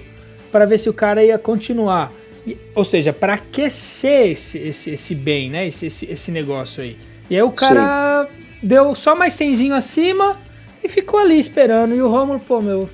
pra 0.52 0.66
ver 0.66 0.78
se 0.78 0.90
o 0.90 0.94
cara 0.94 1.24
ia 1.24 1.38
continuar. 1.38 2.12
E- 2.46 2.58
Ou 2.76 2.84
seja, 2.84 3.14
para 3.14 3.36
aquecer 3.36 4.32
esse, 4.32 4.58
esse, 4.58 4.92
esse 4.92 5.16
bem, 5.16 5.50
né? 5.50 5.68
Esse, 5.68 5.86
esse, 5.86 6.12
esse 6.12 6.32
negócio 6.32 6.84
aí. 6.84 6.98
E 7.30 7.36
aí 7.36 7.42
o 7.44 7.52
cara 7.52 8.28
deu 8.62 8.94
só 8.96 9.16
mais 9.16 9.32
100 9.34 9.72
acima 9.72 10.38
e 10.84 10.90
ficou 10.90 11.22
ali 11.22 11.40
esperando. 11.40 11.96
E 11.96 12.02
o 12.02 12.10
Romulo, 12.10 12.40
pô, 12.42 12.62
meu, 12.62 12.90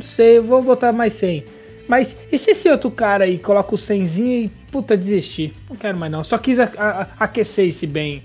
não 0.00 0.06
sei, 0.06 0.38
eu 0.38 0.42
vou 0.42 0.62
botar 0.62 0.92
mais 0.92 1.12
100. 1.12 1.44
Mas 1.86 2.16
e 2.32 2.38
se 2.38 2.52
esse 2.52 2.70
outro 2.70 2.90
cara 2.90 3.24
aí 3.24 3.38
coloca 3.38 3.74
o 3.74 3.78
100 3.78 4.02
e, 4.20 4.48
puta, 4.70 4.96
desistir? 4.96 5.52
Não 5.68 5.76
quero 5.76 5.98
mais 5.98 6.10
não. 6.10 6.24
Só 6.24 6.38
quis 6.38 6.58
a- 6.58 6.70
a- 6.78 7.06
aquecer 7.24 7.66
esse 7.66 7.86
bem. 7.86 8.22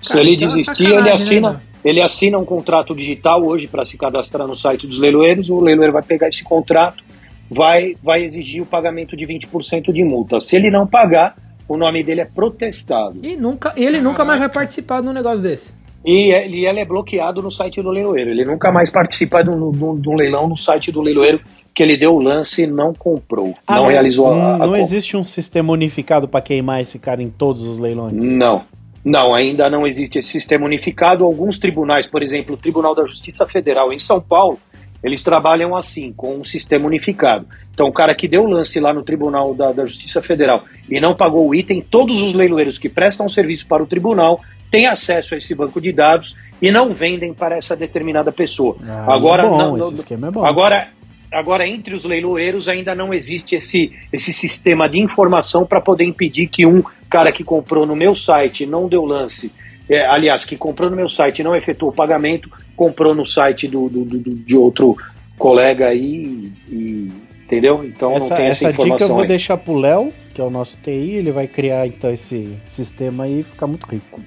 Se 0.00 0.10
Cara, 0.10 0.20
ele 0.24 0.34
é 0.34 0.38
desistir, 0.38 0.84
ele 0.84 1.00
né, 1.02 1.12
assina, 1.12 1.48
mano? 1.48 1.62
ele 1.84 2.02
assina 2.02 2.38
um 2.38 2.44
contrato 2.44 2.94
digital 2.94 3.42
hoje 3.46 3.66
para 3.66 3.84
se 3.84 3.96
cadastrar 3.96 4.46
no 4.46 4.54
site 4.54 4.86
dos 4.86 4.98
leiloeiros. 4.98 5.48
O 5.48 5.60
leiloeiro 5.60 5.92
vai 5.92 6.02
pegar 6.02 6.28
esse 6.28 6.44
contrato, 6.44 7.02
vai, 7.50 7.96
vai 8.02 8.22
exigir 8.24 8.60
o 8.62 8.66
pagamento 8.66 9.16
de 9.16 9.24
20% 9.26 9.92
de 9.92 10.04
multa. 10.04 10.38
Se 10.40 10.56
ele 10.56 10.70
não 10.70 10.86
pagar, 10.86 11.36
o 11.66 11.76
nome 11.78 12.02
dele 12.02 12.20
é 12.20 12.26
protestado. 12.26 13.18
E 13.22 13.36
nunca, 13.36 13.72
ele 13.76 14.00
nunca 14.00 14.24
mais 14.24 14.38
vai 14.40 14.48
participar 14.50 15.00
de 15.00 15.08
um 15.08 15.12
negócio 15.12 15.42
desse. 15.42 15.72
E 16.04 16.32
ele, 16.32 16.66
ele 16.66 16.80
é 16.80 16.84
bloqueado 16.84 17.40
no 17.40 17.50
site 17.50 17.80
do 17.80 17.90
leiloeiro. 17.90 18.30
Ele 18.30 18.44
nunca 18.44 18.70
mais 18.70 18.90
participa 18.90 19.42
de 19.42 19.50
um, 19.50 19.70
de 19.98 20.14
leilão 20.14 20.46
no 20.48 20.56
site 20.56 20.92
do 20.92 21.00
leiloeiro 21.00 21.40
que 21.74 21.82
ele 21.82 21.96
deu 21.96 22.14
o 22.14 22.20
lance 22.20 22.62
e 22.62 22.66
não 22.66 22.92
comprou. 22.94 23.54
Ah, 23.66 23.76
não, 23.76 23.86
realizou 23.88 24.28
a, 24.28 24.34
Não, 24.34 24.44
a 24.54 24.58
não 24.58 24.66
compra. 24.66 24.80
existe 24.80 25.16
um 25.16 25.26
sistema 25.26 25.72
unificado 25.72 26.28
pra 26.28 26.40
queimar 26.40 26.80
esse 26.80 26.98
cara 26.98 27.22
em 27.22 27.30
todos 27.30 27.64
os 27.64 27.80
leilões. 27.80 28.12
Não. 28.14 28.62
Não, 29.04 29.34
ainda 29.34 29.68
não 29.68 29.86
existe 29.86 30.18
esse 30.18 30.28
sistema 30.30 30.64
unificado. 30.64 31.24
Alguns 31.24 31.58
tribunais, 31.58 32.06
por 32.06 32.22
exemplo, 32.22 32.54
o 32.54 32.58
Tribunal 32.58 32.94
da 32.94 33.04
Justiça 33.04 33.46
Federal 33.46 33.92
em 33.92 33.98
São 33.98 34.18
Paulo, 34.20 34.58
eles 35.02 35.22
trabalham 35.22 35.76
assim, 35.76 36.12
com 36.12 36.36
um 36.36 36.44
sistema 36.44 36.86
unificado. 36.86 37.46
Então, 37.74 37.86
o 37.86 37.92
cara 37.92 38.14
que 38.14 38.28
deu 38.28 38.44
o 38.44 38.48
lance 38.48 38.80
lá 38.80 38.94
no 38.94 39.02
Tribunal 39.02 39.54
da, 39.54 39.72
da 39.72 39.84
Justiça 39.84 40.22
Federal 40.22 40.64
e 40.88 41.00
não 41.00 41.14
pagou 41.14 41.46
o 41.46 41.54
item, 41.54 41.82
todos 41.82 42.22
os 42.22 42.34
leiloeiros 42.34 42.78
que 42.78 42.88
prestam 42.88 43.28
serviço 43.28 43.66
para 43.66 43.82
o 43.82 43.86
tribunal 43.86 44.40
têm 44.70 44.86
acesso 44.86 45.34
a 45.34 45.38
esse 45.38 45.54
banco 45.54 45.80
de 45.80 45.92
dados 45.92 46.36
e 46.60 46.70
não 46.70 46.94
vendem 46.94 47.32
para 47.34 47.56
essa 47.56 47.76
determinada 47.76 48.32
pessoa. 48.32 48.76
Ah, 48.86 49.14
agora, 49.14 49.44
é 49.44 49.48
bom, 49.48 49.58
não- 49.58 49.76
esse 49.78 49.88
não- 49.88 49.94
esquema 49.94 50.28
é 50.28 50.30
bom. 50.30 50.44
Agora, 50.44 50.88
agora, 51.32 51.66
entre 51.66 51.94
os 51.94 52.04
leiloeiros 52.04 52.68
ainda 52.68 52.94
não 52.94 53.12
existe 53.12 53.54
esse, 53.54 53.92
esse 54.12 54.32
sistema 54.32 54.88
de 54.88 54.98
informação 54.98 55.66
para 55.66 55.80
poder 55.80 56.04
impedir 56.04 56.46
que 56.48 56.64
um 56.66 56.82
cara 57.10 57.30
que 57.32 57.44
comprou 57.44 57.84
no 57.86 57.94
meu 57.94 58.14
site 58.16 58.64
não 58.66 58.88
deu 58.88 59.04
lance, 59.04 59.52
é, 59.88 60.06
aliás, 60.06 60.44
que 60.44 60.56
comprou 60.56 60.88
no 60.90 60.96
meu 60.96 61.08
site 61.08 61.40
e 61.40 61.44
não 61.44 61.54
efetuou 61.54 61.92
o 61.92 61.94
pagamento, 61.94 62.50
comprou 62.74 63.14
no 63.14 63.26
site 63.26 63.68
do, 63.68 63.88
do- 63.88 64.04
do- 64.04 64.34
de 64.34 64.56
outro 64.56 64.96
colega 65.38 65.88
aí, 65.88 66.50
e, 66.68 67.12
entendeu? 67.44 67.84
Então 67.84 68.10
essa 68.12 68.30
não 68.30 68.36
tem 68.36 68.46
essa, 68.46 68.66
essa 68.68 68.72
dica 68.72 68.82
eu 68.82 68.86
informação 68.86 69.14
vou 69.14 69.22
aí. 69.22 69.28
deixar 69.28 69.56
pro 69.58 69.76
Léo, 69.76 70.12
que 70.32 70.40
é 70.40 70.44
o 70.44 70.50
nosso 70.50 70.78
TI, 70.78 71.16
ele 71.16 71.30
vai 71.32 71.46
criar 71.46 71.86
então 71.86 72.10
esse 72.10 72.56
sistema 72.64 73.24
aí 73.24 73.40
e 73.40 73.42
ficar 73.44 73.66
muito 73.66 73.86
rico. 73.86 74.20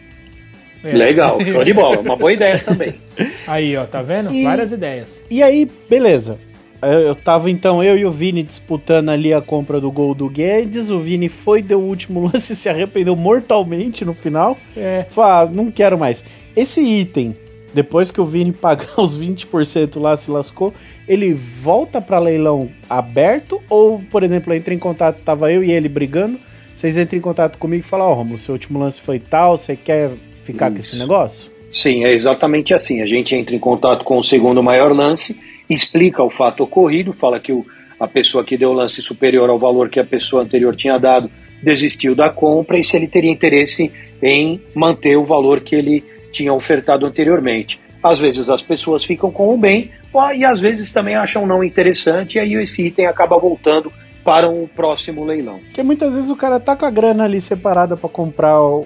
É. 0.84 0.92
Legal, 0.94 1.40
show 1.42 1.64
de 1.64 1.74
bola, 1.74 2.00
uma 2.00 2.16
boa 2.16 2.32
ideia 2.34 2.60
também. 2.60 2.94
Aí, 3.48 3.76
ó, 3.76 3.86
tá 3.86 4.02
vendo? 4.02 4.34
E- 4.34 4.44
Várias 4.44 4.72
ideias. 4.72 5.22
E 5.30 5.42
aí, 5.42 5.70
beleza. 5.90 6.38
Eu, 6.82 7.00
eu 7.00 7.16
tava 7.16 7.50
então, 7.50 7.84
eu 7.84 7.98
e 7.98 8.06
o 8.06 8.12
Vini 8.12 8.44
disputando 8.44 9.10
ali 9.10 9.34
a 9.34 9.42
compra 9.42 9.82
do 9.82 9.92
gol 9.92 10.14
do 10.14 10.30
Guedes. 10.30 10.92
O 10.92 11.00
Vini 11.00 11.28
foi, 11.30 11.62
deu 11.62 11.80
o 11.80 11.84
último 11.88 12.22
lance 12.32 12.54
e 12.54 12.56
se 12.56 12.70
arrependeu 12.70 13.16
mortalmente 13.16 14.06
no 14.06 14.14
final. 14.14 14.56
É. 14.76 15.06
Falei, 15.10 15.32
ah, 15.50 15.52
não 15.52 15.72
quero 15.72 15.98
mais. 15.98 16.24
Esse 16.56 16.82
item, 16.82 17.36
depois 17.74 18.12
que 18.12 18.22
o 18.22 18.26
Vini 18.26 18.52
pagar 18.54 19.00
os 19.00 19.18
20% 19.18 20.00
lá, 20.00 20.16
se 20.16 20.30
lascou, 20.30 20.72
ele 21.08 21.34
volta 21.34 22.00
pra 22.00 22.20
leilão 22.20 22.70
aberto? 22.88 23.60
Ou, 23.70 24.00
por 24.12 24.22
exemplo, 24.22 24.54
entra 24.54 24.74
em 24.74 24.80
contato, 24.80 25.20
tava 25.24 25.52
eu 25.52 25.64
e 25.64 25.72
ele 25.72 25.90
brigando, 25.90 26.40
vocês 26.76 26.96
entram 26.98 27.18
em 27.18 27.22
contato 27.22 27.58
comigo 27.58 27.84
e 27.84 27.88
falam, 27.88 28.08
ó, 28.08 28.14
Romulo, 28.14 28.38
seu 28.38 28.54
último 28.54 28.78
lance 28.78 29.02
foi 29.02 29.18
tal, 29.18 29.58
você 29.58 29.76
quer 29.76 30.12
ficar 30.48 30.72
com 30.72 30.78
Isso. 30.78 30.90
esse 30.90 30.98
negócio? 30.98 31.52
Sim, 31.72 32.06
é 32.06 32.14
exatamente 32.14 32.74
assim. 32.74 33.02
A 33.02 33.06
gente 33.06 33.36
entra 33.36 33.56
em 33.56 33.60
contato 33.60 34.04
com 34.06 34.18
o 34.18 34.24
segundo 34.24 34.64
maior 34.64 34.92
lance, 34.96 35.38
explica 35.70 36.24
o 36.24 36.30
fato 36.30 36.64
ocorrido, 36.64 37.14
fala 37.14 37.40
que 37.40 37.52
o, 37.52 37.66
a 38.00 38.08
pessoa 38.08 38.44
que 38.44 38.58
deu 38.58 38.70
o 38.72 38.74
lance 38.74 39.02
superior 39.02 39.50
ao 39.50 39.60
valor 39.60 39.90
que 39.90 40.00
a 40.00 40.06
pessoa 40.06 40.44
anterior 40.44 40.76
tinha 40.76 40.98
dado 40.98 41.30
desistiu 41.62 42.16
da 42.16 42.30
compra 42.30 42.78
e 42.80 42.84
se 42.84 42.96
ele 42.96 43.08
teria 43.08 43.32
interesse 43.32 43.92
em 44.22 44.62
manter 44.74 45.18
o 45.18 45.26
valor 45.26 45.60
que 45.62 45.76
ele 45.76 46.04
tinha 46.32 46.54
ofertado 46.54 47.06
anteriormente. 47.06 47.80
Às 48.02 48.20
vezes 48.20 48.50
as 48.50 48.62
pessoas 48.62 49.04
ficam 49.04 49.30
com 49.32 49.54
o 49.54 49.58
bem 49.58 49.90
e 50.36 50.46
às 50.46 50.60
vezes 50.60 50.94
também 50.94 51.16
acham 51.16 51.46
não 51.46 51.64
interessante 51.64 52.36
e 52.36 52.40
aí 52.40 52.54
esse 52.54 52.86
item 52.88 53.08
acaba 53.08 53.38
voltando 53.38 53.92
para 54.24 54.50
o 54.50 54.68
próximo 54.68 55.26
leilão. 55.26 55.60
Porque 55.66 55.82
muitas 55.84 56.14
vezes 56.16 56.30
o 56.30 56.36
cara 56.36 56.60
tá 56.60 56.76
com 56.76 56.86
a 56.86 56.92
grana 56.92 57.24
ali 57.26 57.42
separada 57.42 57.98
pra 57.98 58.10
comprar 58.10 58.62
o- 58.62 58.86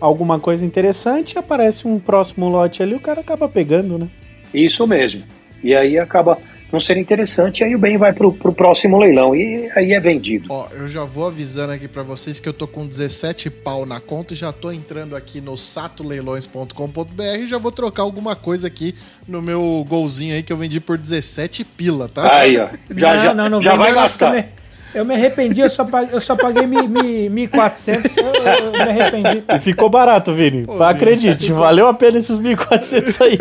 alguma 0.00 0.38
coisa 0.38 0.64
interessante, 0.64 1.38
aparece 1.38 1.86
um 1.86 1.98
próximo 1.98 2.48
lote 2.48 2.82
ali, 2.82 2.94
o 2.94 3.00
cara 3.00 3.20
acaba 3.20 3.48
pegando, 3.48 3.98
né? 3.98 4.08
Isso 4.52 4.86
mesmo. 4.86 5.24
E 5.62 5.74
aí 5.74 5.98
acaba 5.98 6.38
não 6.74 6.80
sendo 6.80 6.98
interessante, 6.98 7.60
e 7.60 7.64
aí 7.64 7.74
o 7.74 7.78
bem 7.78 7.96
vai 7.96 8.12
para 8.12 8.26
o 8.26 8.32
próximo 8.32 8.98
leilão 8.98 9.34
e 9.34 9.70
aí 9.76 9.92
é 9.92 10.00
vendido. 10.00 10.48
Ó, 10.50 10.66
eu 10.72 10.88
já 10.88 11.04
vou 11.04 11.28
avisando 11.28 11.72
aqui 11.72 11.86
pra 11.86 12.02
vocês 12.02 12.40
que 12.40 12.48
eu 12.48 12.52
tô 12.52 12.66
com 12.66 12.84
17 12.84 13.48
pau 13.48 13.86
na 13.86 14.00
conta 14.00 14.34
e 14.34 14.36
já 14.36 14.52
tô 14.52 14.72
entrando 14.72 15.14
aqui 15.14 15.40
no 15.40 15.56
satoleilões.com.br 15.56 17.22
e 17.38 17.46
já 17.46 17.58
vou 17.58 17.70
trocar 17.70 18.02
alguma 18.02 18.34
coisa 18.34 18.66
aqui 18.66 18.92
no 19.28 19.40
meu 19.40 19.86
golzinho 19.88 20.34
aí 20.34 20.42
que 20.42 20.52
eu 20.52 20.56
vendi 20.56 20.80
por 20.80 20.98
17 20.98 21.64
pila, 21.64 22.08
tá? 22.08 22.40
Aí, 22.40 22.58
ó. 22.58 22.66
Já, 22.66 23.14
não, 23.14 23.24
já, 23.24 23.34
não, 23.34 23.48
não 23.48 23.62
já 23.62 23.76
vai 23.76 23.94
gastar. 23.94 24.32
porque 24.32 24.63
Eu 24.94 25.04
me, 25.04 25.14
eu 25.14 25.18
arrependi, 25.18 25.60
eu 25.60 25.68
só 25.70 25.84
paguei, 25.84 26.14
eu 26.14 26.20
só 26.20 26.36
paguei 26.36 26.66
mi- 26.66 26.86
mi- 26.88 27.48
1.400, 27.48 28.16
eu, 28.16 28.26
eu 28.64 28.72
me 28.72 28.78
arrependi. 28.80 29.44
E 29.48 29.58
ficou 29.60 29.90
barato, 29.90 30.32
Vini. 30.32 30.64
Pô, 30.64 30.82
Acredite, 30.82 31.52
valeu 31.52 31.86
a 31.88 31.94
pena 31.94 32.18
esses 32.18 32.38
1.400 32.38 33.20
aí. 33.24 33.38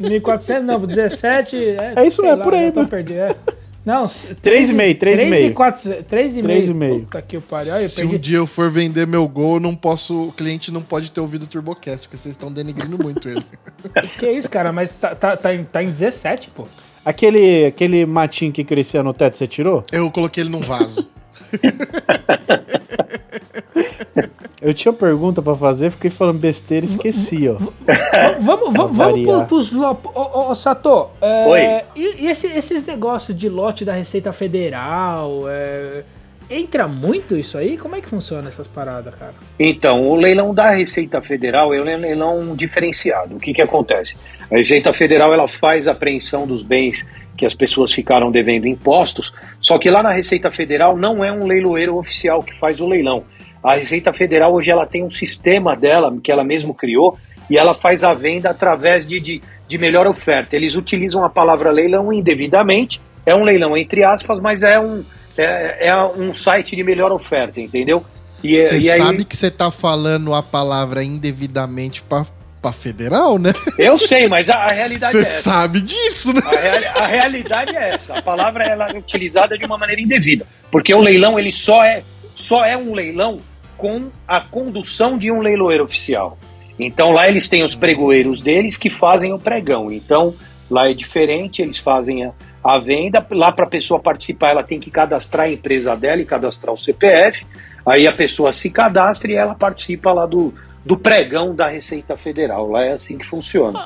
1.400 0.00 0.60
não, 0.60 0.80
17... 0.80 1.56
É, 1.56 1.92
É 1.96 2.06
isso 2.06 2.22
mesmo, 2.22 2.38
lá, 2.38 2.44
por 2.44 2.54
aí, 2.54 2.72
mano. 2.74 2.88
perdido, 2.88 3.18
é. 3.18 3.34
Não, 3.84 4.06
se- 4.06 4.28
3,5, 4.36 4.96
3,5. 4.96 5.54
3,5. 5.54 6.04
3,5. 6.04 6.42
3,5. 6.44 7.00
Puta 7.00 7.22
que 7.22 7.40
pariu. 7.40 7.72
Olha, 7.74 7.82
eu 7.82 7.88
Se 7.88 8.04
um 8.04 8.10
perdi. 8.10 8.28
dia 8.28 8.38
eu 8.38 8.46
for 8.46 8.70
vender 8.70 9.04
meu 9.08 9.26
gol, 9.26 9.54
eu 9.54 9.60
não 9.60 9.74
posso, 9.74 10.28
o 10.28 10.32
cliente 10.32 10.70
não 10.70 10.82
pode 10.82 11.10
ter 11.10 11.20
ouvido 11.20 11.42
o 11.42 11.46
TurboCast, 11.48 12.06
porque 12.06 12.16
vocês 12.16 12.32
estão 12.36 12.52
denigrindo 12.52 12.96
muito 12.96 13.28
ele. 13.28 13.42
Que 14.20 14.30
isso, 14.30 14.48
cara, 14.48 14.70
mas 14.70 14.92
tá, 14.92 15.16
tá, 15.16 15.36
tá, 15.36 15.52
em, 15.52 15.64
tá 15.64 15.82
em 15.82 15.90
17, 15.90 16.50
pô. 16.50 16.68
Aquele, 17.04 17.66
aquele 17.66 18.06
matinho 18.06 18.52
que 18.52 18.62
crescia 18.64 19.02
no 19.02 19.12
teto, 19.12 19.36
você 19.36 19.46
tirou? 19.46 19.84
Eu 19.90 20.10
coloquei 20.10 20.42
ele 20.44 20.50
num 20.50 20.60
vaso. 20.60 21.10
Eu 24.60 24.72
tinha 24.72 24.92
pergunta 24.92 25.42
pra 25.42 25.56
fazer, 25.56 25.90
fiquei 25.90 26.08
falando 26.08 26.38
besteira 26.38 26.86
e 26.86 26.88
esqueci, 26.88 27.48
ó. 27.48 27.54
Vamos, 28.40 28.72
vamos, 28.72 28.96
vamos 28.96 29.46
pros 29.48 29.72
lo- 29.72 29.98
Ô, 30.14 30.20
ô, 30.20 30.50
ô, 30.50 30.54
Sato, 30.54 31.10
é, 31.20 31.46
Oi. 31.48 31.82
e, 31.96 32.24
e 32.24 32.26
esse- 32.28 32.46
esses 32.46 32.86
negócios 32.86 33.36
de 33.36 33.48
lote 33.48 33.84
da 33.84 33.92
Receita 33.94 34.32
Federal, 34.32 35.42
é, 35.48 36.04
entra 36.48 36.86
muito 36.86 37.36
isso 37.36 37.58
aí? 37.58 37.76
Como 37.76 37.96
é 37.96 38.00
que 38.00 38.08
funciona 38.08 38.48
essas 38.48 38.68
paradas, 38.68 39.12
cara? 39.16 39.34
Então, 39.58 40.06
o 40.08 40.14
leilão 40.14 40.54
da 40.54 40.70
Receita 40.70 41.20
Federal 41.20 41.74
é 41.74 41.80
um 41.80 41.84
leilão 41.84 42.54
diferenciado. 42.54 43.34
O 43.34 43.40
que, 43.40 43.52
que 43.52 43.62
acontece? 43.62 44.16
A 44.52 44.56
Receita 44.56 44.92
Federal 44.92 45.32
ela 45.32 45.48
faz 45.48 45.88
a 45.88 45.92
apreensão 45.92 46.46
dos 46.46 46.62
bens 46.62 47.06
que 47.38 47.46
as 47.46 47.54
pessoas 47.54 47.90
ficaram 47.90 48.30
devendo 48.30 48.66
impostos, 48.66 49.32
só 49.58 49.78
que 49.78 49.90
lá 49.90 50.02
na 50.02 50.10
Receita 50.10 50.50
Federal 50.50 50.94
não 50.94 51.24
é 51.24 51.32
um 51.32 51.46
leiloeiro 51.46 51.96
oficial 51.96 52.42
que 52.42 52.58
faz 52.58 52.78
o 52.78 52.86
leilão. 52.86 53.24
A 53.64 53.76
Receita 53.76 54.12
Federal 54.12 54.52
hoje 54.52 54.70
ela 54.70 54.86
tem 54.86 55.02
um 55.02 55.10
sistema 55.10 55.74
dela, 55.74 56.14
que 56.22 56.30
ela 56.30 56.44
mesmo 56.44 56.74
criou, 56.74 57.16
e 57.48 57.56
ela 57.56 57.74
faz 57.74 58.04
a 58.04 58.12
venda 58.12 58.50
através 58.50 59.06
de, 59.06 59.18
de, 59.20 59.42
de 59.66 59.78
melhor 59.78 60.06
oferta. 60.06 60.54
Eles 60.54 60.76
utilizam 60.76 61.24
a 61.24 61.30
palavra 61.30 61.70
leilão 61.70 62.12
indevidamente, 62.12 63.00
é 63.24 63.34
um 63.34 63.44
leilão 63.44 63.74
entre 63.74 64.04
aspas, 64.04 64.38
mas 64.38 64.62
é 64.62 64.78
um, 64.78 65.02
é, 65.38 65.88
é 65.88 66.04
um 66.04 66.34
site 66.34 66.76
de 66.76 66.84
melhor 66.84 67.10
oferta, 67.10 67.58
entendeu? 67.58 68.04
E, 68.44 68.56
Você 68.56 68.74
aí- 68.74 68.98
sabe 68.98 69.24
que 69.24 69.36
você 69.36 69.50
tá 69.50 69.70
falando 69.70 70.34
a 70.34 70.42
palavra 70.42 71.02
indevidamente 71.02 72.02
pra, 72.62 72.72
federal, 72.72 73.38
né? 73.38 73.52
Eu 73.76 73.98
sei, 73.98 74.28
mas 74.28 74.48
a, 74.48 74.54
a 74.54 74.68
realidade 74.68 75.12
Você 75.12 75.18
é 75.18 75.20
essa. 75.20 75.42
sabe 75.42 75.80
disso, 75.80 76.32
né? 76.32 76.40
A, 76.94 77.02
a 77.02 77.06
realidade 77.06 77.76
é 77.76 77.88
essa. 77.90 78.14
A 78.14 78.22
palavra 78.22 78.64
ela 78.64 78.86
é 78.86 78.96
utilizada 78.96 79.58
de 79.58 79.66
uma 79.66 79.76
maneira 79.76 80.00
indevida, 80.00 80.46
porque 80.70 80.94
o 80.94 81.00
leilão 81.00 81.38
ele 81.38 81.50
só 81.50 81.84
é 81.84 82.02
só 82.34 82.64
é 82.64 82.76
um 82.76 82.94
leilão 82.94 83.40
com 83.76 84.10
a 84.26 84.40
condução 84.40 85.18
de 85.18 85.30
um 85.30 85.40
leiloeiro 85.40 85.84
oficial. 85.84 86.38
Então 86.78 87.10
lá 87.10 87.28
eles 87.28 87.48
têm 87.48 87.64
os 87.64 87.74
pregoeiros 87.74 88.40
deles 88.40 88.76
que 88.76 88.88
fazem 88.88 89.32
o 89.32 89.38
pregão. 89.38 89.90
Então 89.90 90.34
lá 90.70 90.88
é 90.88 90.94
diferente, 90.94 91.60
eles 91.60 91.78
fazem 91.78 92.24
a, 92.24 92.32
a 92.62 92.78
venda. 92.78 93.26
Lá 93.30 93.52
para 93.52 93.66
a 93.66 93.68
pessoa 93.70 94.00
participar, 94.00 94.50
ela 94.50 94.62
tem 94.62 94.80
que 94.80 94.90
cadastrar 94.90 95.46
a 95.46 95.52
empresa 95.52 95.96
dela 95.96 96.20
e 96.20 96.24
cadastrar 96.24 96.72
o 96.72 96.78
CPF. 96.78 97.44
Aí 97.84 98.06
a 98.06 98.12
pessoa 98.12 98.52
se 98.52 98.70
cadastra 98.70 99.32
e 99.32 99.34
ela 99.34 99.54
participa 99.54 100.12
lá 100.12 100.26
do, 100.26 100.54
do 100.84 100.96
pregão 100.96 101.54
da 101.54 101.68
Receita 101.68 102.16
Federal. 102.16 102.68
Lá 102.70 102.82
é 102.84 102.92
assim 102.92 103.18
que 103.18 103.26
funciona. 103.26 103.78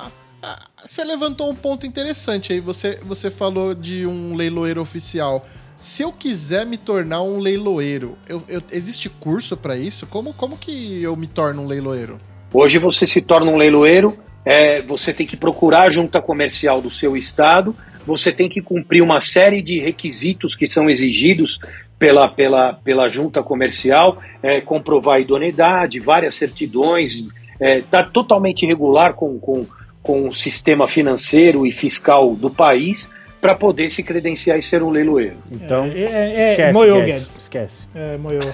Você 0.85 1.03
levantou 1.05 1.51
um 1.51 1.55
ponto 1.55 1.87
interessante 1.87 2.53
aí. 2.53 2.61
Você, 2.61 3.01
você 3.05 3.31
falou 3.31 3.75
de 3.75 4.07
um 4.07 4.35
leiloeiro 4.37 4.81
oficial. 4.81 5.45
Se 5.77 6.03
eu 6.03 6.13
quiser 6.13 6.65
me 6.65 6.77
tornar 6.79 7.23
um 7.23 7.39
leiloeiro, 7.39 8.17
eu, 8.29 8.43
eu- 8.49 8.63
existe 8.73 9.11
curso 9.11 9.57
pra 9.57 9.77
isso? 9.77 10.07
Como, 10.07 10.33
como 10.33 10.57
que 10.57 11.03
eu 11.03 11.17
me 11.17 11.27
torno 11.27 11.63
um 11.63 11.67
leiloeiro? 11.67 12.19
Hoje 12.53 12.79
você 12.79 13.07
se 13.07 13.21
torna 13.21 13.51
um 13.51 13.57
leiloeiro, 13.57 14.17
é, 14.45 14.81
você 14.83 15.13
tem 15.13 15.27
que 15.27 15.37
procurar 15.37 15.83
a 15.87 15.91
junta 15.91 16.23
comercial 16.23 16.81
do 16.81 16.91
seu 16.91 17.17
estado, 17.17 17.77
você 18.07 18.31
tem 18.33 18.49
que 18.49 18.63
cumprir 18.63 19.03
uma 19.03 19.21
série 19.21 19.61
de 19.61 19.81
requisitos 19.81 20.55
que 20.55 20.67
são 20.67 20.89
exigidos 20.89 21.59
pela, 21.99 22.29
pela, 22.29 22.75
pela 22.75 23.09
junta 23.09 23.43
comercial, 23.43 24.19
é, 24.43 24.61
comprovar 24.61 25.17
a 25.17 25.21
idoneidade, 25.21 25.99
várias 26.01 26.35
certidões, 26.35 27.25
está 27.61 28.03
totalmente 28.05 28.67
regular 28.67 29.15
com, 29.15 29.39
com, 29.39 29.67
com 30.03 30.29
o 30.29 30.35
sistema 30.35 30.87
financeiro 30.87 31.67
e 31.67 31.73
fiscal 31.73 32.35
do 32.35 32.51
país 32.51 33.11
para 33.41 33.55
poder 33.55 33.91
se 33.91 34.03
credenciar 34.03 34.59
e 34.59 34.63
ser 34.63 34.83
um 34.83 34.91
leiloeiro. 34.91 35.37
Então, 35.51 35.85
É, 35.87 36.01
é, 36.01 36.35
é, 36.35 36.51
esquece, 36.51 36.73
moiou, 36.73 36.99
Guedes, 36.99 37.21
Guedes. 37.23 37.37
esquece. 37.39 37.87
É, 37.95 38.17
moiou. 38.19 38.43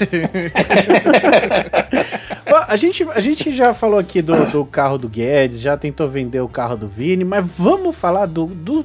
Ó, 2.47 2.64
a, 2.69 2.77
gente, 2.77 3.02
a 3.14 3.20
gente 3.20 3.52
já 3.52 3.74
falou 3.74 3.98
aqui 3.98 4.20
do, 4.23 4.51
do 4.51 4.64
carro 4.64 4.98
do 4.98 5.09
Guedes, 5.09 5.60
já 5.60 5.77
tentou 5.77 6.09
vender 6.09 6.40
o 6.40 6.48
carro 6.48 6.77
do 6.77 6.89
Vini, 6.89 7.24
mas 7.24 7.47
vamos 7.59 7.97
falar 7.97 8.27
do, 8.27 8.47
do- 8.47 8.85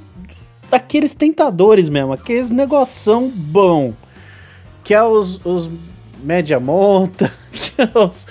daqueles 0.69 1.13
tentadores 1.13 1.89
mesmo, 1.89 2.13
aqueles 2.13 2.49
negoção 2.49 3.31
bom, 3.34 3.93
que 4.88 4.93
é 4.93 5.03
os, 5.03 5.43
os 5.45 5.69
média 6.23 6.59
monta, 6.61 7.30
que 7.51 7.81
é 7.81 7.89
os 7.99 8.26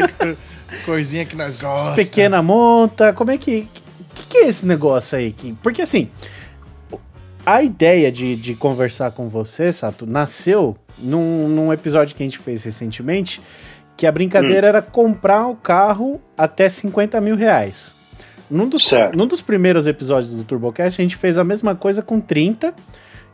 Coisinha 0.86 1.24
que 1.26 1.36
nós 1.36 1.60
gostamos. 1.60 1.96
pequena 1.96 2.42
monta, 2.42 3.12
como 3.12 3.30
é 3.30 3.36
que... 3.38 3.68
que, 4.14 4.26
que 4.28 4.38
é 4.38 4.48
esse 4.48 4.64
negócio 4.64 5.18
aí? 5.18 5.32
Que- 5.32 5.52
Porque 5.62 5.82
assim, 5.82 6.08
a 7.44 7.62
ideia 7.62 8.10
de, 8.10 8.36
de 8.36 8.54
conversar 8.54 9.10
com 9.10 9.28
você, 9.28 9.70
Sato, 9.72 10.06
nasceu 10.06 10.76
num, 10.98 11.48
num 11.48 11.72
episódio 11.72 12.14
que 12.14 12.22
a 12.22 12.26
gente 12.26 12.38
fez 12.38 12.62
recentemente, 12.64 13.42
que 13.96 14.06
a 14.06 14.12
brincadeira 14.12 14.68
era 14.68 14.80
comprar 14.82 15.46
o 15.46 15.56
carro 15.56 16.20
até 16.38 16.68
50 16.68 17.20
mil 17.20 17.36
reais. 17.36 17.94
Num 18.50 18.68
dos, 18.68 18.84
Certo. 18.86 19.16
num 19.16 19.26
dos 19.26 19.40
primeiros 19.42 19.86
episódios 19.86 20.32
do 20.32 20.42
TurboCast, 20.42 21.00
a 21.00 21.04
gente 21.04 21.16
fez 21.16 21.36
a 21.38 21.44
mesma 21.44 21.74
coisa 21.74 22.00
com 22.02 22.18
30, 22.20 22.74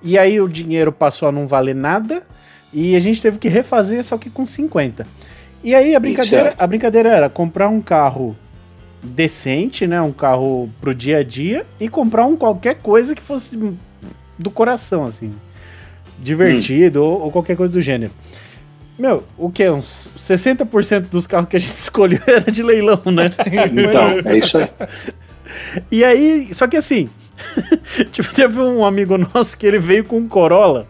e 0.07 0.17
aí 0.17 0.41
o 0.41 0.49
dinheiro 0.49 0.93
passou 0.93 1.29
a 1.29 1.33
não 1.33 1.49
valer 1.49 1.75
nada, 1.75 2.23
e 2.73 2.95
a 2.95 3.01
gente 3.01 3.21
teve 3.21 3.39
que 3.39 3.49
refazer 3.49 4.05
só 4.05 4.17
que 4.17 4.31
com 4.31 4.47
50. 4.47 5.05
E 5.65 5.75
aí 5.75 5.97
a 5.97 6.01
brincadeira, 6.01 6.55
a 6.57 6.67
brincadeira 6.67 7.09
era 7.09 7.29
comprar 7.29 7.69
um 7.69 7.81
carro 7.81 8.37
decente, 9.03 9.85
né? 9.85 10.01
Um 10.01 10.13
carro 10.13 10.71
pro 10.81 10.95
dia 10.95 11.19
a 11.19 11.23
dia 11.25 11.67
e 11.81 11.89
comprar 11.89 12.25
um 12.25 12.37
qualquer 12.37 12.77
coisa 12.77 13.17
que 13.17 13.23
fosse 13.23 13.59
do 14.39 14.51
coração, 14.51 15.05
assim. 15.05 15.35
Divertido 16.21 17.03
ou, 17.03 17.23
ou 17.23 17.33
qualquer 17.33 17.57
coisa 17.57 17.73
do 17.73 17.81
gênero. 17.81 18.13
Meu, 18.97 19.25
o 19.37 19.51
que? 19.51 19.69
Uns 19.69 20.11
60% 20.17 21.09
dos 21.11 21.27
carros 21.27 21.49
que 21.49 21.57
a 21.57 21.59
gente 21.59 21.75
escolheu 21.77 22.21
era 22.29 22.51
de 22.51 22.63
leilão, 22.63 23.03
né? 23.07 23.31
Então, 23.73 24.31
é 24.31 24.39
isso 24.39 24.57
aí. 24.57 24.69
E 25.91 26.05
aí, 26.05 26.49
só 26.53 26.67
que 26.67 26.77
assim, 26.77 27.09
tipo, 28.13 28.35
teve 28.35 28.61
um 28.61 28.85
amigo 28.85 29.17
nosso 29.19 29.57
que 29.57 29.67
ele 29.67 29.79
veio 29.79 30.05
com 30.05 30.19
um 30.19 30.29
Corolla 30.29 30.87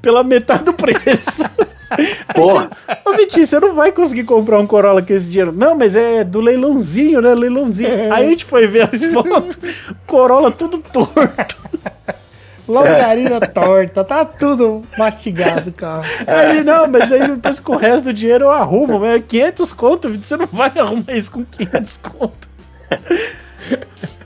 pela 0.00 0.22
metade 0.22 0.64
do 0.64 0.72
preço. 0.72 1.44
Porra, 2.34 2.70
Ô, 3.04 3.12
Vitinho, 3.14 3.46
você 3.46 3.58
não 3.58 3.74
vai 3.74 3.90
conseguir 3.90 4.24
comprar 4.24 4.58
um 4.60 4.66
Corolla 4.66 5.02
com 5.02 5.12
esse 5.12 5.28
dinheiro. 5.28 5.52
Não, 5.52 5.74
mas 5.74 5.96
é 5.96 6.22
do 6.22 6.40
leilãozinho, 6.40 7.20
né? 7.20 7.34
Leilãozinho. 7.34 8.12
Aí 8.12 8.26
a 8.26 8.30
gente 8.30 8.44
foi 8.44 8.66
ver 8.66 8.82
as 8.82 9.04
fotos, 9.06 9.58
Corolla 10.06 10.52
tudo 10.52 10.78
torto. 10.78 11.56
Longarina 12.68 13.40
torta, 13.40 14.04
tá 14.04 14.24
tudo 14.24 14.84
mastigado, 14.96 15.72
cara. 15.72 16.02
Aí 16.24 16.50
ele, 16.50 16.62
não, 16.62 16.86
mas 16.86 17.10
aí 17.10 17.26
depois 17.26 17.58
com 17.58 17.72
o 17.72 17.76
resto 17.76 18.04
do 18.04 18.12
dinheiro 18.12 18.44
eu 18.44 18.50
arrumo. 18.50 19.00
Mas 19.00 19.16
é 19.16 19.18
500 19.18 19.72
conto, 19.72 20.08
Vitinho, 20.08 20.24
você 20.24 20.36
não 20.36 20.46
vai 20.46 20.72
arrumar 20.78 21.12
isso 21.12 21.32
com 21.32 21.44
500 21.44 21.96
conto. 21.96 22.48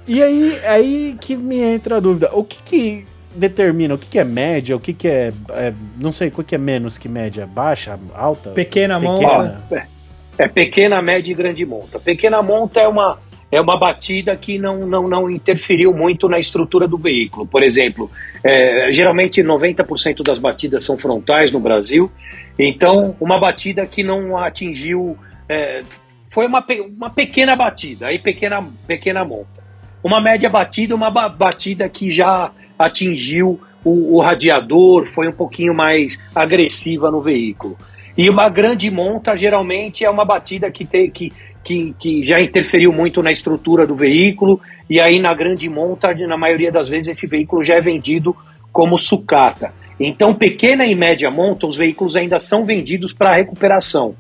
E 0.07 0.23
aí, 0.23 0.61
aí 0.67 1.17
que 1.21 1.37
me 1.37 1.59
entra 1.59 1.97
a 1.97 2.01
dúvida. 2.01 2.31
O 2.33 2.45
que 2.45 2.63
que 2.63 3.05
determina? 3.35 3.95
O 3.95 3.99
que 3.99 4.07
que 4.07 4.19
é 4.19 4.25
média? 4.25 4.77
O 4.77 4.81
que 4.81 4.93
que 4.93 5.09
é... 5.09 5.33
é, 5.51 5.73
não 5.99 6.13
sei, 6.13 6.29
o 6.29 6.31
que 6.31 6.45
que 6.45 6.55
é 6.55 6.59
menos 6.59 6.99
que 6.99 7.09
média? 7.09 7.47
Baixa? 7.47 7.99
Alta? 8.15 8.51
Pequena 8.51 9.01
mão. 9.01 9.17
Pequena. 9.17 9.89
é 10.39 10.49
pequena, 10.49 11.03
média 11.03 11.31
e 11.31 11.35
grande 11.35 11.65
monta. 11.65 11.99
Pequena 11.99 12.43
monta 12.43 12.81
é 12.81 12.89
uma, 12.89 13.19
é 13.51 13.61
uma 13.61 13.79
batida 13.79 14.37
que 14.37 14.59
não, 14.59 14.87
não, 14.87 15.09
não 15.09 15.31
interferiu 15.31 15.93
muito 15.95 16.29
na 16.29 16.39
estrutura 16.39 16.87
do 16.87 16.99
veículo. 16.99 17.47
Por 17.47 17.63
exemplo, 17.63 18.11
é, 18.43 18.93
geralmente 18.93 19.43
90% 19.43 20.23
das 20.23 20.39
batidas 20.39 20.85
são 20.85 20.99
frontais 20.99 21.51
no 21.51 21.61
Brasil, 21.61 22.11
então 22.59 23.17
uma 23.21 23.39
batida 23.39 23.87
que 23.87 24.03
não 24.03 24.37
atingiu. 24.37 25.17
é, 25.49 25.83
foi 26.31 26.47
uma, 26.47 26.67
uma 26.97 27.11
pequena 27.11 27.55
batida, 27.55 28.09
aí 28.09 28.19
pequena, 28.19 28.67
pequena 28.89 29.25
monta. 29.25 29.64
Uma 30.05 30.21
média 30.21 30.51
batida, 30.51 30.95
uma 30.95 31.11
ba- 31.11 31.31
batida 31.31 31.89
que 31.89 32.11
já 32.11 32.51
atingiu 32.79 33.59
o, 33.83 34.17
o 34.17 34.21
radiador, 34.21 35.07
foi 35.07 35.27
um 35.27 35.33
pouquinho 35.33 35.75
mais 35.75 36.23
agressiva 36.35 37.11
no 37.11 37.23
veículo. 37.23 37.79
E 38.17 38.29
uma 38.29 38.51
grande 38.51 38.91
monta, 38.91 39.35
geralmente, 39.35 40.05
é 40.05 40.11
uma 40.11 40.25
batida 40.25 40.71
que, 40.71 40.85
tem, 40.85 41.11
que, 41.11 41.33
que, 41.65 41.95
que 41.99 42.23
já 42.23 42.39
interferiu 42.39 42.93
muito 42.93 43.23
na 43.23 43.33
estrutura 43.33 43.87
do 43.87 43.97
veículo, 43.97 44.61
e 44.91 45.01
aí 45.01 45.19
na 45.19 45.33
grande 45.35 45.69
monta, 45.71 46.15
na 46.15 46.37
maioria 46.37 46.71
das 46.71 46.89
vezes, 46.89 47.09
esse 47.09 47.27
veículo 47.27 47.65
já 47.65 47.77
é 47.77 47.81
vendido 47.81 48.37
como 48.71 48.99
sucata. 48.99 49.73
Então, 49.99 50.35
pequena 50.35 50.85
e 50.85 50.95
média 50.95 51.31
monta, 51.31 51.67
os 51.67 51.77
veículos 51.77 52.15
ainda 52.15 52.39
são 52.39 52.67
vendidos 52.67 53.13
para 53.13 53.35
recuperação. 53.37 54.15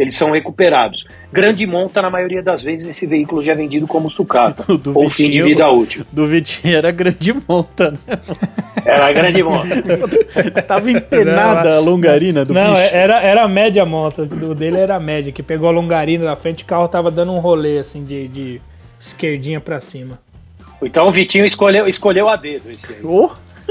Eles 0.00 0.14
são 0.14 0.30
recuperados. 0.30 1.06
Grande 1.30 1.66
monta, 1.66 2.00
na 2.00 2.08
maioria 2.08 2.42
das 2.42 2.62
vezes, 2.62 2.88
esse 2.88 3.06
veículo 3.06 3.42
já 3.42 3.52
é 3.52 3.54
vendido 3.54 3.86
como 3.86 4.10
sucata, 4.10 4.64
do 4.78 4.98
ou 4.98 5.10
fim 5.10 5.24
de 5.24 5.28
Vitinho- 5.42 5.44
vida 5.44 5.68
útil. 5.70 6.06
Do 6.10 6.26
Vitinho 6.26 6.74
era 6.76 6.90
grande 6.90 7.34
monta, 7.46 7.90
né? 7.90 7.98
Era 8.84 9.12
grande 9.12 9.42
monta. 9.42 9.82
Tava 10.66 10.90
empenada 10.90 11.68
Não, 11.70 11.76
a 11.76 11.80
longarina 11.80 12.44
do 12.46 12.54
Não, 12.54 12.72
bicho. 12.74 12.94
era, 12.94 13.20
era 13.20 13.42
a 13.44 13.48
média 13.48 13.84
monta. 13.84 14.22
O 14.22 14.54
dele 14.54 14.78
era 14.78 14.96
a 14.96 15.00
média, 15.00 15.30
que 15.30 15.42
pegou 15.42 15.68
a 15.68 15.72
longarina 15.72 16.24
na 16.24 16.34
frente, 16.34 16.64
o 16.64 16.66
carro 16.66 16.88
tava 16.88 17.10
dando 17.10 17.32
um 17.32 17.38
rolê 17.38 17.78
assim 17.78 18.02
de, 18.04 18.26
de 18.28 18.60
esquerdinha 18.98 19.60
pra 19.60 19.80
cima. 19.80 20.18
Então 20.82 21.06
o 21.08 21.12
Vitinho 21.12 21.44
escolheu, 21.44 21.86
escolheu 21.86 22.26
a 22.28 22.36
dedo 22.36 22.70
esse 22.70 22.94
aí. 22.94 23.00
Oh, 23.04 23.28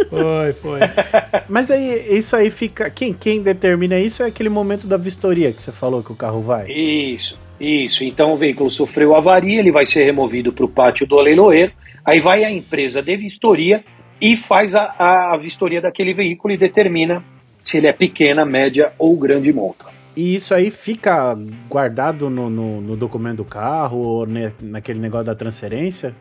Foi, 0.09 0.53
foi. 0.53 0.79
mas 1.49 1.69
aí, 1.71 2.07
isso 2.17 2.35
aí 2.35 2.49
fica. 2.49 2.89
Quem, 2.89 3.13
quem 3.13 3.41
determina 3.41 3.99
isso 3.99 4.23
é 4.23 4.27
aquele 4.27 4.49
momento 4.49 4.87
da 4.87 4.97
vistoria 4.97 5.51
que 5.51 5.61
você 5.61 5.71
falou 5.71 6.01
que 6.03 6.11
o 6.11 6.15
carro 6.15 6.41
vai. 6.41 6.69
Isso, 6.69 7.37
isso. 7.59 8.03
Então 8.03 8.33
o 8.33 8.37
veículo 8.37 8.69
sofreu 8.71 9.15
avaria, 9.15 9.59
ele 9.59 9.71
vai 9.71 9.85
ser 9.85 10.03
removido 10.03 10.51
para 10.53 10.65
o 10.65 10.69
pátio 10.69 11.05
do 11.07 11.19
leiloeiro, 11.19 11.71
aí 12.05 12.19
vai 12.19 12.43
a 12.43 12.51
empresa 12.51 13.01
de 13.01 13.15
vistoria 13.17 13.83
e 14.21 14.35
faz 14.37 14.75
a, 14.75 14.93
a 15.33 15.37
vistoria 15.37 15.81
daquele 15.81 16.13
veículo 16.13 16.53
e 16.53 16.57
determina 16.57 17.23
se 17.61 17.77
ele 17.77 17.87
é 17.87 17.93
pequena, 17.93 18.45
média 18.45 18.91
ou 18.97 19.15
grande 19.17 19.51
monta. 19.51 19.85
E 20.15 20.35
isso 20.35 20.53
aí 20.53 20.69
fica 20.71 21.37
guardado 21.69 22.29
no, 22.29 22.49
no, 22.49 22.81
no 22.81 22.97
documento 22.97 23.37
do 23.37 23.45
carro 23.45 23.97
ou 23.99 24.25
ne- 24.25 24.51
naquele 24.59 24.99
negócio 24.99 25.27
da 25.27 25.35
transferência? 25.35 26.13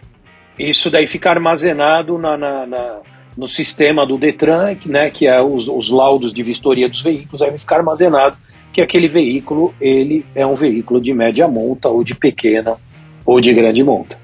Isso 0.58 0.90
daí 0.90 1.06
fica 1.06 1.30
armazenado 1.30 2.18
na, 2.18 2.36
na- 2.36 2.66
na- 2.66 2.98
no 3.38 3.46
sistema 3.46 4.04
do 4.04 4.18
Detran, 4.18 4.74
que, 4.74 4.88
né, 4.88 5.10
que 5.10 5.28
é 5.28 5.40
os, 5.40 5.68
os 5.68 5.90
laudos 5.90 6.32
de 6.32 6.42
vistoria 6.42 6.88
dos 6.88 7.00
veículos, 7.00 7.40
aí 7.40 7.50
vai 7.50 7.58
ficar 7.60 7.76
armazenado 7.76 8.36
que 8.72 8.80
aquele 8.80 9.06
veículo 9.06 9.72
ele 9.80 10.26
é 10.34 10.44
um 10.44 10.56
veículo 10.56 11.00
de 11.00 11.14
média 11.14 11.46
monta 11.46 11.88
ou 11.88 12.02
de 12.02 12.16
pequena 12.16 12.76
ou 13.24 13.40
de 13.40 13.54
grande 13.54 13.80
monta. 13.84 14.18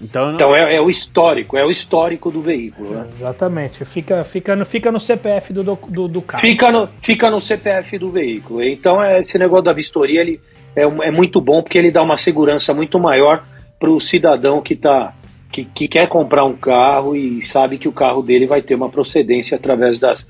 Então, 0.00 0.34
Então 0.34 0.54
é, 0.54 0.74
é 0.74 0.80
o 0.80 0.90
histórico, 0.90 1.56
é 1.56 1.64
o 1.64 1.70
histórico 1.70 2.28
do 2.28 2.42
veículo. 2.42 2.90
Né? 2.90 3.06
Exatamente. 3.08 3.84
Fica, 3.84 4.24
fica, 4.24 4.56
no, 4.56 4.64
fica 4.64 4.90
no 4.90 4.98
CPF 4.98 5.52
do, 5.52 5.62
do, 5.62 6.08
do, 6.08 6.20
carro. 6.20 6.40
Fica, 6.40 6.72
no, 6.72 6.88
fica 7.00 7.30
no 7.30 7.40
CPF 7.40 7.98
do 7.98 8.10
veículo. 8.10 8.64
Então 8.64 9.00
é, 9.00 9.20
esse 9.20 9.38
negócio 9.38 9.64
da 9.64 9.72
vistoria 9.72 10.20
ele 10.20 10.40
é, 10.74 10.82
é 10.82 11.10
muito 11.12 11.40
bom 11.40 11.62
porque 11.62 11.78
ele 11.78 11.92
dá 11.92 12.02
uma 12.02 12.16
segurança 12.16 12.74
muito 12.74 12.98
maior 12.98 13.44
para 13.78 13.90
o 13.90 14.00
cidadão 14.00 14.60
que, 14.60 14.74
tá, 14.74 15.14
que, 15.54 15.64
que 15.64 15.86
quer 15.86 16.08
comprar 16.08 16.44
um 16.44 16.54
carro 16.56 17.14
e 17.14 17.40
sabe 17.44 17.78
que 17.78 17.86
o 17.86 17.92
carro 17.92 18.22
dele 18.22 18.44
vai 18.46 18.60
ter 18.60 18.74
uma 18.74 18.88
procedência 18.88 19.54
através 19.56 20.00
das, 20.00 20.26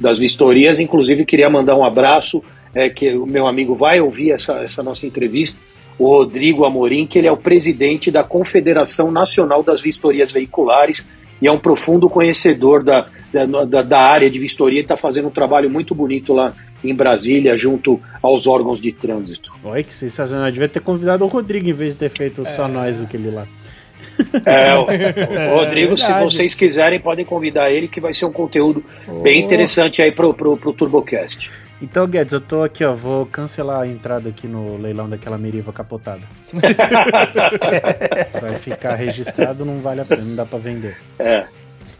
das 0.00 0.18
vistorias. 0.20 0.78
Inclusive, 0.78 1.24
queria 1.24 1.50
mandar 1.50 1.74
um 1.76 1.84
abraço, 1.84 2.40
é, 2.72 2.88
que 2.88 3.12
o 3.16 3.26
meu 3.26 3.48
amigo 3.48 3.74
vai 3.74 4.00
ouvir 4.00 4.30
essa, 4.30 4.52
essa 4.62 4.80
nossa 4.80 5.04
entrevista, 5.04 5.58
o 5.98 6.06
Rodrigo 6.06 6.64
Amorim, 6.64 7.06
que 7.06 7.18
ele 7.18 7.26
é 7.26 7.32
o 7.32 7.36
presidente 7.36 8.08
da 8.08 8.22
Confederação 8.22 9.10
Nacional 9.10 9.64
das 9.64 9.80
Vistorias 9.80 10.30
Veiculares 10.30 11.04
e 11.42 11.48
é 11.48 11.50
um 11.52 11.58
profundo 11.58 12.08
conhecedor 12.08 12.84
da, 12.84 13.06
da, 13.32 13.82
da- 13.82 14.00
área 14.00 14.30
de 14.30 14.38
vistoria 14.38 14.78
e 14.78 14.82
está 14.82 14.96
fazendo 14.96 15.26
um 15.26 15.30
trabalho 15.32 15.68
muito 15.68 15.94
bonito 15.96 16.32
lá 16.32 16.52
em 16.84 16.94
Brasília, 16.94 17.56
junto 17.56 18.00
aos 18.22 18.46
órgãos 18.46 18.80
de 18.80 18.92
trânsito. 18.92 19.50
olha 19.64 19.82
que 19.82 19.92
sensacional. 19.92 20.46
Eu 20.46 20.52
devia 20.52 20.68
ter 20.68 20.80
convidado 20.80 21.24
o 21.24 21.28
Rodrigo 21.28 21.68
em 21.68 21.72
vez 21.72 21.94
de 21.94 21.98
ter 21.98 22.10
feito 22.10 22.42
É. 22.42 22.44
só 22.44 22.68
nós 22.68 23.02
aquele 23.02 23.30
lá. 23.32 23.44
É, 24.44 24.74
o, 24.74 25.54
o 25.54 25.58
Rodrigo, 25.58 25.96
se 25.96 26.12
vocês 26.14 26.54
quiserem, 26.54 27.00
podem 27.00 27.24
convidar 27.24 27.70
ele, 27.70 27.88
que 27.88 28.00
vai 28.00 28.12
ser 28.12 28.24
um 28.24 28.32
conteúdo 28.32 28.84
bem 29.22 29.44
interessante 29.44 30.02
aí 30.02 30.12
pro, 30.12 30.34
pro, 30.34 30.56
pro 30.56 30.72
TurboCast. 30.72 31.50
Então, 31.80 32.08
Guedes, 32.08 32.32
eu 32.32 32.40
tô 32.40 32.62
aqui, 32.62 32.84
ó. 32.84 32.92
Vou 32.94 33.24
cancelar 33.26 33.82
a 33.82 33.86
entrada 33.86 34.28
aqui 34.28 34.48
no 34.48 34.76
leilão 34.76 35.08
daquela 35.08 35.38
Meriva 35.38 35.72
capotada. 35.72 36.22
Vai 38.40 38.56
ficar 38.56 38.96
registrado, 38.96 39.64
não 39.64 39.78
vale 39.78 40.00
a 40.00 40.04
pena, 40.04 40.22
não 40.22 40.34
dá 40.34 40.44
pra 40.44 40.58
vender. 40.58 40.96
É. 41.18 41.46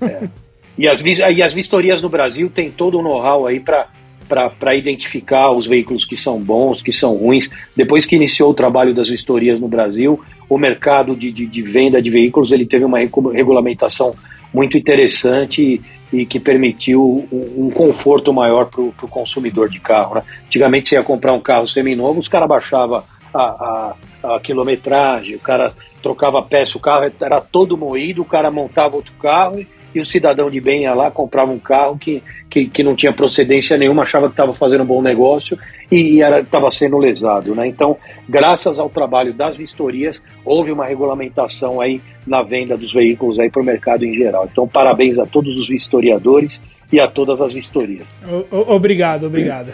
é. 0.03 0.29
E, 0.77 0.89
as, 0.89 1.01
e 1.05 1.43
as 1.43 1.55
vistorias 1.55 2.03
no 2.03 2.09
Brasil 2.09 2.51
tem 2.51 2.71
todo 2.71 2.99
o 2.99 3.03
know-how 3.03 3.47
aí 3.47 3.61
para 3.61 3.89
para 4.29 4.75
identificar 4.75 5.51
os 5.51 5.67
veículos 5.67 6.05
que 6.05 6.17
são 6.17 6.39
bons, 6.39 6.83
que 6.83 6.93
são 6.93 7.15
ruins. 7.15 7.51
Depois 7.75 8.05
que 8.05 8.17
iniciou 8.17 8.51
o 8.51 8.55
trabalho 8.55 8.95
das 8.95 9.09
vistorias 9.09 9.59
no 9.59 9.69
Brasil, 9.69 10.21
o 10.49 10.59
mercado 10.59 11.15
de, 11.15 11.33
de, 11.33 11.47
de 11.47 11.63
venda 11.63 12.01
de 12.01 12.11
veículos 12.11 12.53
ele 12.53 12.67
teve 12.67 12.85
uma 12.85 12.99
regulamentação 12.99 14.15
muito 14.53 14.79
interessante 14.79 15.81
e, 16.13 16.21
e 16.21 16.27
que 16.27 16.41
permitiu 16.41 17.27
um, 17.31 17.67
um 17.67 17.71
conforto 17.71 18.33
maior 18.33 18.67
para 18.67 18.81
o 18.81 19.09
consumidor 19.09 19.69
de 19.69 19.79
carro. 19.79 20.17
Né? 20.17 20.23
Antigamente 20.47 20.89
você 20.89 20.97
ia 20.97 21.03
comprar 21.03 21.33
um 21.33 21.41
carro 21.41 21.69
seminovo, 21.69 22.21
os 22.21 22.29
caras 22.29 22.49
baixavam 22.49 23.03
a, 23.33 23.43
a, 23.43 23.95
a 24.35 24.41
quilometragem, 24.41 25.35
o 25.35 25.41
cara 25.41 25.75
trocava 26.03 26.43
peça, 26.43 26.79
o 26.79 26.81
carro 26.81 27.11
era 27.21 27.41
todo 27.41 27.77
moído, 27.77 28.23
o 28.23 28.25
cara 28.25 28.51
montava 28.51 28.97
outro 28.97 29.13
carro 29.21 29.61
e 29.61 29.67
e 29.99 30.01
o 30.01 30.07
cidadão 30.07 30.51
de 30.51 30.61
bem 30.61 30.83
ia 30.83 30.95
lá, 30.95 31.11
comprava 31.11 31.51
um 31.51 31.59
carro 31.59 31.99
que, 31.99 32.23
que, 32.49 32.67
que 32.67 32.83
não 32.83 32.95
tinha 32.95 33.13
procedência 33.13 33.77
nenhuma, 33.77 34.05
achava 34.05 34.27
que 34.27 34.33
estava 34.33 34.55
fazendo 34.55 34.83
um 34.85 34.87
bom 34.87 35.03
negócio 35.03 35.59
e 35.91 36.21
estava 36.21 36.71
sendo 36.71 36.97
lesado. 36.97 37.55
Né? 37.55 37.67
Então, 37.67 37.97
graças 38.29 38.79
ao 38.79 38.89
trabalho 38.89 39.35
das 39.35 39.57
vistorias, 39.57 40.23
houve 40.45 40.71
uma 40.71 40.87
regulamentação 40.87 41.81
aí 41.81 42.01
na 42.27 42.43
venda 42.43 42.77
dos 42.77 42.93
veículos 42.93 43.37
para 43.51 43.63
o 43.63 43.65
mercado 43.65 44.05
em 44.05 44.15
geral. 44.15 44.49
Então, 44.51 44.69
parabéns 44.69 45.19
a 45.19 45.27
todos 45.27 45.57
os 45.57 45.69
vistoriadores 45.69 46.63
e 46.91 47.01
a 47.01 47.07
todas 47.07 47.43
as 47.43 47.53
vistorias. 47.53 48.21
Obrigado, 48.51 49.27
obrigado. 49.27 49.73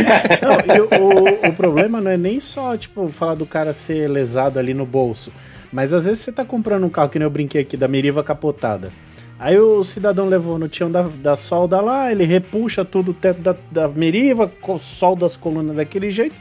não, 0.40 1.00
o, 1.00 1.48
o 1.48 1.52
problema 1.52 2.00
não 2.00 2.10
é 2.10 2.16
nem 2.16 2.40
só 2.40 2.76
tipo 2.76 3.08
falar 3.08 3.34
do 3.34 3.44
cara 3.44 3.72
ser 3.72 4.08
lesado 4.08 4.58
ali 4.58 4.72
no 4.72 4.86
bolso, 4.86 5.30
mas 5.72 5.92
às 5.92 6.06
vezes 6.06 6.20
você 6.20 6.30
está 6.30 6.44
comprando 6.44 6.84
um 6.84 6.88
carro 6.88 7.10
que 7.10 7.18
nem 7.18 7.26
eu 7.26 7.30
brinquei 7.30 7.60
aqui 7.60 7.76
da 7.76 7.88
Meriva 7.88 8.22
capotada. 8.22 8.90
Aí 9.38 9.58
o 9.58 9.84
cidadão 9.84 10.26
levou 10.26 10.58
no 10.58 10.68
tião 10.68 10.90
da, 10.90 11.02
da 11.02 11.36
solda 11.36 11.80
lá, 11.80 12.10
ele 12.10 12.24
repuxa 12.24 12.84
tudo 12.84 13.12
o 13.12 13.14
teto 13.14 13.40
da, 13.40 13.56
da 13.70 13.88
meriva, 13.88 14.50
solda 14.80 15.24
as 15.24 15.36
colunas 15.36 15.76
daquele 15.76 16.10
jeito. 16.10 16.34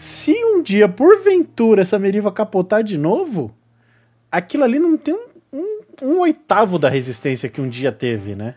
Se 0.00 0.32
um 0.44 0.60
dia, 0.60 0.88
porventura, 0.88 1.82
essa 1.82 1.98
meriva 1.98 2.32
capotar 2.32 2.82
de 2.82 2.98
novo, 2.98 3.54
aquilo 4.30 4.64
ali 4.64 4.80
não 4.80 4.96
tem 4.96 5.14
um, 5.14 5.28
um, 5.52 5.80
um 6.02 6.20
oitavo 6.20 6.80
da 6.80 6.88
resistência 6.88 7.48
que 7.48 7.60
um 7.60 7.68
dia 7.68 7.92
teve, 7.92 8.34
né? 8.34 8.56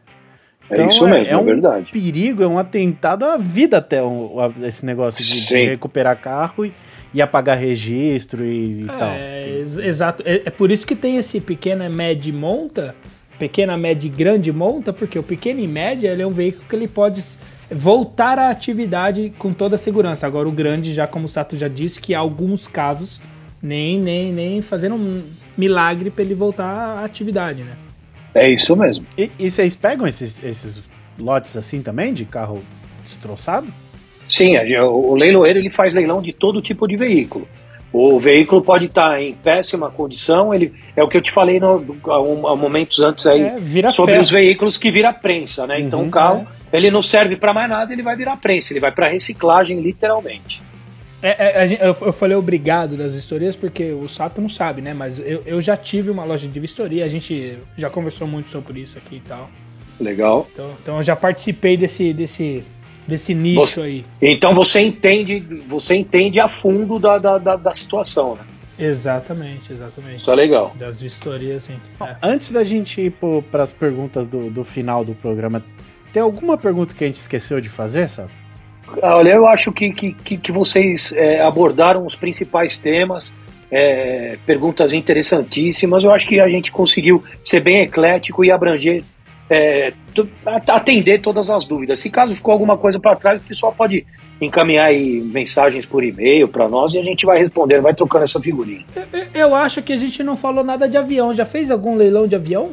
Então, 0.72 0.86
é 0.86 0.88
isso 0.88 1.06
mesmo, 1.06 1.28
é, 1.28 1.30
é 1.30 1.38
um 1.38 1.46
verdade. 1.46 1.92
perigo, 1.92 2.42
é 2.42 2.48
um 2.48 2.58
atentado 2.58 3.24
à 3.24 3.38
vida 3.38 3.78
até 3.78 4.02
um, 4.02 4.32
esse 4.64 4.84
negócio 4.84 5.24
de, 5.24 5.48
de 5.48 5.66
recuperar 5.66 6.20
carro 6.20 6.66
e, 6.66 6.74
e 7.14 7.22
apagar 7.22 7.56
registro 7.56 8.44
e, 8.44 8.82
e 8.82 8.84
é, 8.84 8.98
tal. 8.98 9.14
Exato. 9.84 10.24
É, 10.26 10.42
é, 10.46 10.50
por 10.50 10.72
isso 10.72 10.88
que 10.88 10.96
tem 10.96 11.18
esse 11.18 11.40
pequena 11.40 11.88
média 11.88 12.34
monta 12.34 12.96
pequena, 13.38 13.78
média 13.78 14.08
e 14.08 14.10
grande 14.10 14.52
monta, 14.52 14.94
porque 14.94 15.18
o 15.18 15.24
pequeno 15.24 15.60
e 15.60 15.68
média 15.68 16.10
ele 16.10 16.22
é 16.22 16.28
um 16.28 16.32
veículo 16.32 16.66
que 16.68 16.76
ele 16.76 16.88
pode 16.88 17.24
voltar 17.70 18.38
à 18.38 18.50
atividade 18.50 19.34
com 19.38 19.54
toda 19.54 19.76
a 19.76 19.78
segurança. 19.78 20.28
Agora 20.28 20.48
o 20.48 20.52
grande, 20.52 20.94
já 20.94 21.08
como 21.08 21.26
o 21.26 21.30
Sato 21.30 21.58
já 21.58 21.68
disse, 21.68 22.00
que 22.00 22.14
há 22.14 22.20
alguns 22.20 22.68
casos 22.68 23.20
nem 23.62 24.00
nem 24.00 24.32
nem 24.32 24.62
fazendo 24.62 24.96
um 24.96 25.24
milagre 25.58 26.10
para 26.10 26.24
ele 26.24 26.36
voltar 26.36 26.66
à 27.00 27.04
atividade, 27.04 27.64
né? 27.64 27.74
É 28.34 28.50
isso 28.50 28.76
mesmo. 28.76 29.06
E, 29.18 29.32
e 29.40 29.50
vocês 29.50 29.76
pegam 29.76 30.06
esses, 30.06 30.44
esses 30.44 30.82
lotes 31.18 31.56
assim 31.56 31.82
também 31.82 32.14
de 32.14 32.26
carro 32.26 32.62
destroçado? 33.04 33.68
Sim, 34.28 34.58
o 34.82 35.16
leiloeiro 35.16 35.60
ele 35.60 35.70
faz 35.70 35.94
leilão 35.94 36.22
de 36.22 36.34
todo 36.34 36.62
tipo 36.62 36.88
de 36.88 36.98
veículo. 36.98 37.48
O 37.98 38.20
veículo 38.20 38.62
pode 38.62 38.86
estar 38.86 39.22
em 39.22 39.34
péssima 39.34 39.90
condição, 39.90 40.54
ele 40.54 40.74
é 40.98 41.02
o 41.02 41.08
que 41.08 41.16
eu 41.16 41.22
te 41.22 41.32
falei 41.32 41.62
no, 41.62 41.96
há, 42.08 42.54
momentos 42.54 43.00
antes 43.00 43.26
aí 43.26 43.42
é, 43.42 43.88
sobre 43.88 44.18
os 44.18 44.30
veículos 44.30 44.78
que 44.78 44.92
vira 44.92 45.14
prensa, 45.14 45.66
né? 45.66 45.80
Então, 45.80 46.02
uhum, 46.02 46.08
então 46.08 46.10
o 46.10 46.12
carro 46.12 46.48
é. 46.74 46.76
ele 46.76 46.92
não 46.92 47.02
serve 47.02 47.38
para 47.38 47.54
mais 47.54 47.70
nada, 47.70 47.94
ele 47.94 48.04
vai 48.04 48.18
virar 48.18 48.36
prensa, 48.36 48.74
ele 48.74 48.82
vai 48.82 48.92
para 48.92 49.08
reciclagem 49.08 49.80
literalmente. 49.80 50.62
É, 51.24 51.64
é, 51.64 51.78
eu, 51.80 51.96
eu 52.02 52.12
falei 52.12 52.36
obrigado 52.36 52.98
das 52.98 53.14
vistorias 53.14 53.56
porque 53.56 53.94
o 53.94 54.10
Sato 54.10 54.42
não 54.42 54.50
sabe, 54.50 54.82
né? 54.82 54.94
Mas 54.94 55.18
eu, 55.20 55.42
eu 55.46 55.62
já 55.62 55.78
tive 55.78 56.12
uma 56.12 56.26
loja 56.26 56.50
de 56.50 56.60
vistoria, 56.60 57.06
a 57.06 57.08
gente 57.08 57.58
já 57.78 57.90
conversou 57.90 58.28
muito 58.28 58.52
sobre 58.52 58.82
isso 58.82 58.98
aqui 58.98 59.16
e 59.16 59.22
tal. 59.22 59.50
Legal. 59.98 60.46
Então, 60.52 60.72
então 60.84 60.98
eu 60.98 61.04
já 61.04 61.16
participei 61.16 61.78
desse, 61.78 62.12
desse 62.12 62.62
desse 63.08 63.34
nicho 63.34 63.62
você, 63.62 63.82
aí. 63.82 64.06
Então 64.22 64.54
você 64.54 64.82
entende, 64.82 65.40
você 65.68 65.96
entende 65.96 66.40
a 66.40 66.48
fundo 66.48 67.00
da, 67.00 67.18
da, 67.18 67.38
da, 67.38 67.56
da 67.56 67.74
situação, 67.74 68.36
né? 68.36 68.42
Exatamente, 68.78 69.72
exatamente. 69.72 70.16
Isso 70.16 70.32
é 70.32 70.36
legal. 70.36 70.74
Das 70.78 71.00
vistorias, 71.00 71.64
sim. 71.64 71.78
É. 72.02 72.16
Antes 72.22 72.52
da 72.52 72.64
gente 72.64 73.00
ir 73.00 73.14
para 73.50 73.64
as 73.64 73.72
perguntas 73.72 74.28
do, 74.28 74.50
do 74.50 74.64
final 74.64 75.06
do 75.06 75.14
programa, 75.14 75.64
tem 76.12 76.22
alguma 76.22 76.58
pergunta 76.58 76.94
que 76.94 77.04
a 77.04 77.08
gente 77.08 77.16
esqueceu 77.16 77.62
de 77.62 77.70
fazer, 77.70 78.10
sabe? 78.10 78.32
Olha, 79.02 79.32
eu 79.32 79.48
acho 79.48 79.72
que, 79.72 79.92
que, 79.92 80.38
que 80.38 80.52
vocês 80.52 81.12
é, 81.14 81.42
abordaram 81.42 82.06
os 82.06 82.16
principais 82.16 82.78
temas, 82.78 83.34
é, 83.72 84.38
perguntas 84.46 84.94
interessantíssimas. 84.94 86.04
Eu 86.04 86.12
acho 86.12 86.28
que 86.28 86.40
a 86.40 86.48
gente 86.48 86.72
conseguiu 86.72 87.24
ser 87.42 87.62
bem 87.62 87.82
eclético 87.82 88.44
e 88.44 88.52
abranger 88.52 89.04
é, 89.50 89.94
atender 90.68 91.22
todas 91.22 91.50
as 91.50 91.66
dúvidas. 91.66 92.00
Se 92.00 92.10
caso 92.10 92.36
ficou 92.36 92.52
alguma 92.52 92.78
coisa 92.78 93.00
para 93.00 93.16
trás, 93.16 93.42
o 93.42 93.44
pessoal 93.44 93.74
pode 93.76 94.06
encaminhar 94.42 94.88
aí 94.88 95.22
mensagens 95.22 95.86
por 95.86 96.04
e-mail 96.04 96.48
para 96.48 96.68
nós 96.68 96.94
e 96.94 96.98
a 96.98 97.04
gente 97.04 97.26
vai 97.26 97.40
respondendo, 97.40 97.84
vai 97.84 97.94
trocando 97.94 98.26
essa 98.26 98.40
figurinha. 98.40 98.84
Eu 99.34 99.56
acho 99.56 99.82
que 99.82 99.94
a 99.94 99.96
gente 99.96 100.22
não 100.24 100.36
falou 100.36 100.64
nada 100.64 100.88
de 100.90 100.98
avião. 100.98 101.34
Já 101.34 101.46
fez 101.46 101.72
algum 101.72 101.96
leilão 101.96 102.28
de 102.28 102.36
avião? 102.36 102.72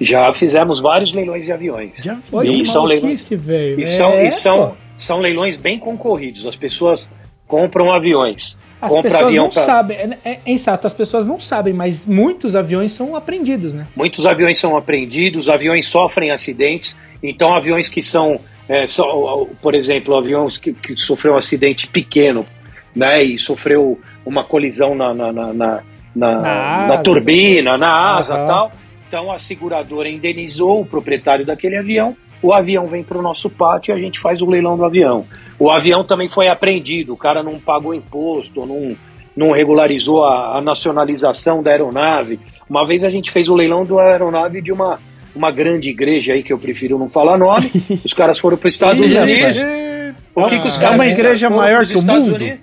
Já 0.00 0.32
fizemos 0.34 0.80
vários 0.80 1.12
leilões 1.12 1.44
de 1.44 1.52
aviões. 1.52 2.00
De 2.00 2.10
avião? 2.10 2.42
E 2.42 2.66
são 2.66 2.84
leilões, 2.84 3.28
velho. 3.30 3.80
E, 3.80 3.86
são, 3.86 4.10
é, 4.10 4.26
e 4.26 4.30
são, 4.30 4.76
são 4.96 5.20
leilões 5.20 5.56
bem 5.56 5.78
concorridos. 5.78 6.46
As 6.46 6.56
pessoas 6.56 7.08
compram 7.46 7.92
aviões. 7.92 8.58
As 8.86 9.00
pessoas 9.00 9.34
não 9.34 9.48
pra... 9.48 9.62
sabem, 9.62 9.96
é, 9.96 10.18
é, 10.24 10.38
é 10.44 10.52
exato, 10.52 10.86
as 10.86 10.92
pessoas 10.92 11.26
não 11.26 11.38
sabem, 11.38 11.72
mas 11.72 12.06
muitos 12.06 12.54
aviões 12.54 12.92
são 12.92 13.16
apreendidos, 13.16 13.74
né? 13.74 13.86
Muitos 13.96 14.26
aviões 14.26 14.58
são 14.58 14.76
apreendidos, 14.76 15.48
aviões 15.48 15.86
sofrem 15.86 16.30
acidentes, 16.30 16.96
então 17.22 17.54
aviões 17.54 17.88
que 17.88 18.02
são, 18.02 18.38
é, 18.68 18.86
só, 18.86 19.46
por 19.60 19.74
exemplo, 19.74 20.16
aviões 20.16 20.58
que, 20.58 20.72
que 20.72 20.96
sofreu 20.96 21.34
um 21.34 21.36
acidente 21.36 21.86
pequeno, 21.86 22.46
né, 22.94 23.22
e 23.24 23.36
sofreu 23.36 24.00
uma 24.24 24.44
colisão 24.44 24.94
na, 24.94 25.12
na, 25.12 25.32
na, 25.32 25.52
na, 25.52 25.82
na, 26.14 26.40
na, 26.40 26.86
na 26.88 26.98
turbina, 26.98 27.76
na 27.76 28.16
asa 28.16 28.38
uhum. 28.38 28.46
tal, 28.46 28.72
então 29.08 29.32
a 29.32 29.38
seguradora 29.38 30.08
indenizou 30.08 30.80
o 30.80 30.86
proprietário 30.86 31.44
daquele 31.44 31.76
avião, 31.76 32.16
o 32.44 32.52
avião 32.52 32.84
vem 32.84 33.02
para 33.02 33.16
o 33.16 33.22
nosso 33.22 33.48
pátio 33.48 33.90
e 33.90 33.94
a 33.94 33.98
gente 33.98 34.20
faz 34.20 34.42
o 34.42 34.46
leilão 34.46 34.76
do 34.76 34.84
avião. 34.84 35.24
O 35.58 35.70
avião 35.70 36.04
também 36.04 36.28
foi 36.28 36.46
apreendido, 36.46 37.14
o 37.14 37.16
cara 37.16 37.42
não 37.42 37.58
pagou 37.58 37.94
imposto, 37.94 38.66
não, 38.66 38.94
não 39.34 39.50
regularizou 39.50 40.22
a, 40.26 40.58
a 40.58 40.60
nacionalização 40.60 41.62
da 41.62 41.70
aeronave. 41.70 42.38
Uma 42.68 42.86
vez 42.86 43.02
a 43.02 43.08
gente 43.08 43.30
fez 43.30 43.48
o 43.48 43.54
leilão 43.54 43.86
da 43.86 43.98
aeronave 44.02 44.60
de 44.60 44.70
uma, 44.70 45.00
uma 45.34 45.50
grande 45.50 45.88
igreja 45.88 46.34
aí, 46.34 46.42
que 46.42 46.52
eu 46.52 46.58
prefiro 46.58 46.98
não 46.98 47.08
falar 47.08 47.38
nome. 47.38 47.72
Os 48.04 48.12
caras 48.12 48.38
foram 48.38 48.58
para 48.58 48.68
os 48.68 48.74
Estados 48.74 48.98
Unidos. 49.02 50.14
O 50.34 50.46
que, 50.46 50.60
que 50.60 50.68
os 50.68 50.76
caras 50.76 50.92
é 50.92 50.94
uma 50.96 51.06
igreja 51.06 51.48
maior 51.48 51.86
que 51.86 51.96
o 51.96 52.02
mundo? 52.02 52.34
Unidos? 52.34 52.58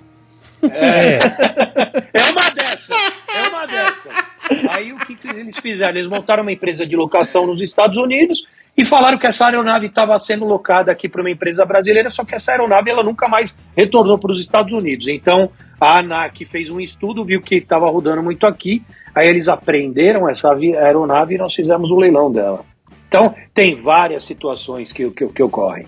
É. 0.70 1.18
é 2.12 2.22
uma 2.30 2.50
dessas. 2.54 3.12
É 3.34 3.48
uma 3.48 3.66
dessas. 3.66 4.12
Aí 4.70 4.92
o 4.92 4.96
que, 4.98 5.16
que 5.16 5.28
eles 5.28 5.58
fizeram? 5.58 5.96
Eles 5.96 6.06
montaram 6.06 6.42
uma 6.42 6.52
empresa 6.52 6.86
de 6.86 6.94
locação 6.94 7.46
nos 7.46 7.62
Estados 7.62 7.96
Unidos 7.96 8.46
e 8.76 8.84
falaram 8.84 9.18
que 9.18 9.26
essa 9.26 9.46
aeronave 9.46 9.86
estava 9.86 10.18
sendo 10.18 10.44
locada 10.44 10.90
aqui 10.90 11.08
para 11.08 11.20
uma 11.20 11.30
empresa 11.30 11.64
brasileira, 11.64 12.08
só 12.08 12.24
que 12.24 12.34
essa 12.34 12.52
aeronave 12.52 12.90
ela 12.90 13.02
nunca 13.02 13.28
mais 13.28 13.56
retornou 13.76 14.18
para 14.18 14.32
os 14.32 14.40
Estados 14.40 14.72
Unidos. 14.72 15.08
Então 15.08 15.50
a 15.80 15.98
ANAC 15.98 16.44
fez 16.46 16.70
um 16.70 16.80
estudo, 16.80 17.24
viu 17.24 17.42
que 17.42 17.56
estava 17.56 17.90
rodando 17.90 18.22
muito 18.22 18.46
aqui, 18.46 18.82
aí 19.14 19.28
eles 19.28 19.48
apreenderam 19.48 20.28
essa 20.28 20.52
aeronave 20.52 21.34
e 21.34 21.38
nós 21.38 21.54
fizemos 21.54 21.90
o 21.90 21.96
leilão 21.96 22.32
dela. 22.32 22.64
Então 23.08 23.34
tem 23.52 23.74
várias 23.80 24.24
situações 24.24 24.90
que, 24.90 25.10
que, 25.10 25.26
que 25.26 25.42
ocorrem. 25.42 25.86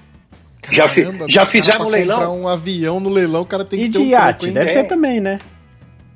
Já, 0.71 0.89
fi, 0.89 1.07
já 1.29 1.45
fizemos 1.45 1.87
o 1.87 1.89
leilão. 1.89 2.17
Para 2.17 2.31
um 2.31 2.49
avião 2.49 3.01
no 3.01 3.09
leilão, 3.09 3.43
o 3.43 3.47
cara 3.47 3.65
tem 3.65 3.79
que 3.79 3.87
e 3.87 3.91
ter 3.91 3.99
de 3.99 4.05
um 4.05 4.07
iate, 4.09 4.51
deve 4.51 4.73
ter 4.73 4.85
também, 4.85 5.21
né? 5.21 5.39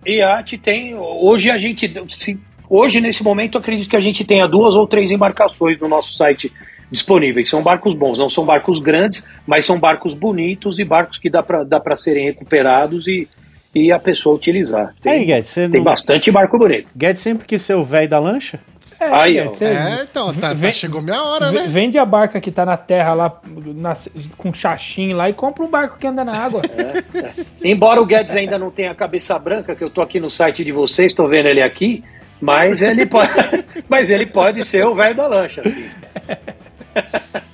Iate 0.07 0.57
tem. 0.59 0.95
Hoje 0.95 1.51
a 1.51 1.59
gente, 1.59 1.93
se 2.09 2.39
Hoje, 2.71 3.01
nesse 3.01 3.23
momento, 3.23 3.57
acredito 3.59 3.89
que 3.89 3.97
a 3.97 4.01
gente 4.01 4.25
tenha 4.25 4.47
duas 4.47 4.75
ou 4.75 4.87
três 4.87 5.11
embarcações 5.11 5.79
no 5.79 5.89
nosso 5.89 6.17
site 6.17 6.53
disponíveis. 6.91 7.49
São 7.49 7.63
barcos 7.63 7.95
bons, 7.95 8.19
não 8.19 8.29
são 8.31 8.45
barcos 8.45 8.79
grandes, 8.79 9.27
mas 9.47 9.65
são 9.65 9.79
barcos 9.79 10.15
bonitos 10.15 10.79
e 10.79 10.85
barcos 10.85 11.19
que 11.19 11.31
dá 11.31 11.43
para 11.43 11.65
dá 11.65 11.81
serem 11.97 12.25
recuperados 12.25 13.07
e, 13.07 13.29
e 13.75 13.93
a 13.93 13.99
pessoa 13.99 14.35
utilizar. 14.37 14.95
Tem, 15.03 15.13
Aí, 15.13 15.25
Guedes, 15.25 15.49
você 15.51 15.69
tem 15.69 15.81
não... 15.81 15.85
bastante 15.85 16.31
barco 16.31 16.59
bonito. 16.59 16.89
Guedes 16.97 17.23
sempre 17.23 17.47
quis 17.47 17.63
ser 17.63 17.75
o 17.75 17.85
velho 17.85 18.09
da 18.09 18.19
lancha? 18.19 18.61
É, 19.01 19.05
Aí, 19.15 19.35
Guedes, 19.35 19.63
É, 19.63 20.07
então, 20.11 20.35
tá, 20.35 20.41
tá- 20.41 20.55
Vem- 20.55 20.73
chegou 20.73 21.01
minha 21.01 21.23
hora, 21.23 21.53
né? 21.53 21.67
Vende 21.69 21.99
a 21.99 22.05
barca 22.05 22.41
que 22.41 22.51
tá 22.51 22.67
na 22.67 22.77
terra 22.77 23.15
lá, 23.15 23.41
na- 23.75 23.93
com 24.37 24.53
chachim 24.53 25.13
lá, 25.13 25.31
e 25.31 25.33
compra 25.35 25.63
um 25.65 25.69
barco 25.71 25.99
que 25.99 26.07
anda 26.07 26.25
na 26.25 26.33
água. 26.37 26.63
Embora 27.63 28.01
o 28.01 28.07
Guedes 28.07 28.35
ainda 28.35 28.59
não 28.59 28.71
tenha 28.71 28.91
a 28.91 28.95
cabeça 28.95 29.39
branca, 29.39 29.75
que 29.77 29.85
eu 29.85 29.91
tô 29.91 30.01
aqui 30.01 30.19
no 30.19 30.31
site 30.31 30.65
de 30.65 30.73
vocês, 30.73 31.13
tô 31.13 31.29
vendo 31.29 31.47
ele 31.47 31.63
aqui, 31.63 32.03
mas 32.41 32.83
ele 32.83 33.07
pode, 33.07 33.33
mas 33.89 34.11
ele 34.11 34.27
pode 34.27 34.65
ser 34.65 34.87
o 34.87 34.95
velho 34.95 35.17
da 35.17 35.27
lancha. 35.27 35.63
Assim. 35.65 35.89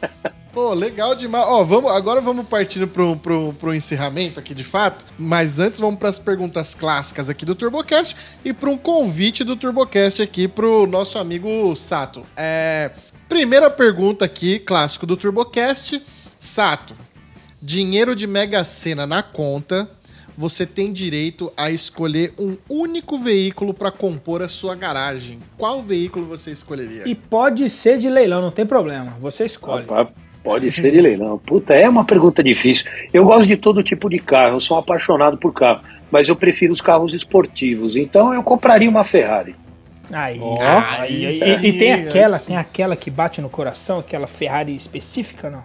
Pô, 0.55 0.73
legal 0.73 1.17
demais. 1.17 1.45
Ó, 1.49 1.65
vamos, 1.65 1.91
agora 1.91 2.21
vamos 2.21 2.47
partindo 2.47 2.87
pro, 2.87 3.17
pro, 3.17 3.53
pro 3.55 3.75
encerramento 3.75 4.39
aqui 4.39 4.55
de 4.55 4.63
fato. 4.63 5.05
Mas 5.19 5.59
antes 5.59 5.81
vamos 5.81 5.99
para 5.99 6.09
as 6.09 6.19
perguntas 6.21 6.77
clássicas 6.77 7.29
aqui 7.29 7.45
do 7.45 7.57
TurboCast 7.57 8.17
e 8.45 8.53
para 8.53 8.71
um 8.71 8.77
convite 8.77 9.43
do 9.43 9.57
TurboCast 9.57 10.23
aqui 10.23 10.47
pro 10.47 10.87
nosso 10.87 11.19
amigo 11.19 11.75
Sato. 11.75 12.25
É, 12.37 12.93
primeira 13.29 13.69
pergunta 13.69 14.25
aqui, 14.25 14.61
clássico 14.61 15.05
do 15.07 15.17
TurboCast. 15.17 16.01
Sato, 16.39 16.95
dinheiro 17.61 18.15
de 18.15 18.29
Mega 18.29 18.63
Sena 18.63 19.09
na 19.09 19.25
conta. 19.25 19.91
Você 20.37 20.67
tem 20.67 20.93
direito 20.93 21.53
a 21.57 21.71
escolher 21.71 22.35
um 22.39 22.57
único 22.69 23.17
veículo 23.17 23.73
para 23.73 23.91
compor 23.91 24.43
a 24.43 24.49
sua 24.49 24.75
garagem. 24.75 25.39
Qual 25.57 25.83
veículo 25.83 26.27
você 26.27 26.51
escolheria? 26.51 27.05
E 27.07 27.15
pode 27.15 27.69
ser 27.71 27.99
de 27.99 28.09
leilão, 28.09 28.43
não 28.43 28.51
tem 28.51 28.67
problema. 28.67 29.17
Você 29.21 29.45
escolhe. 29.45 29.87
Rapaz, 29.87 30.09
Pode 30.45 30.71
ser 30.71 30.91
de 30.91 31.01
leilão. 31.01 31.39
Puta, 31.39 31.73
é 31.73 31.89
uma 31.89 32.05
pergunta 32.05 32.43
difícil. 32.43 32.87
Eu 33.13 33.25
gosto 33.25 33.49
de 33.49 33.57
todo 33.57 33.83
tipo 33.83 34.11
de 34.11 34.19
carro, 34.19 34.57
eu 34.57 34.61
sou 34.61 34.77
um 34.77 34.81
apaixonado 34.81 35.39
por 35.39 35.55
carro, 35.55 35.81
mas 36.11 36.29
eu 36.29 36.37
prefiro 36.37 36.71
os 36.71 36.83
carros 36.83 37.15
esportivos. 37.15 37.97
Então 37.97 38.35
eu 38.35 38.43
compraria 38.43 38.89
uma 38.89 39.05
Ferrari. 39.05 39.57
Aí. 40.13 40.39
Aí 40.99 41.25
E, 41.25 41.33
sim, 41.33 41.67
e 41.67 41.73
tem 41.79 41.93
aquela, 41.95 42.37
aí 42.37 42.45
tem 42.45 42.57
aquela 42.59 42.95
que 42.95 43.11
bate 43.11 43.41
no 43.41 43.49
coração, 43.49 44.01
aquela 44.01 44.27
Ferrari 44.27 44.77
específica, 44.77 45.49
não? 45.49 45.65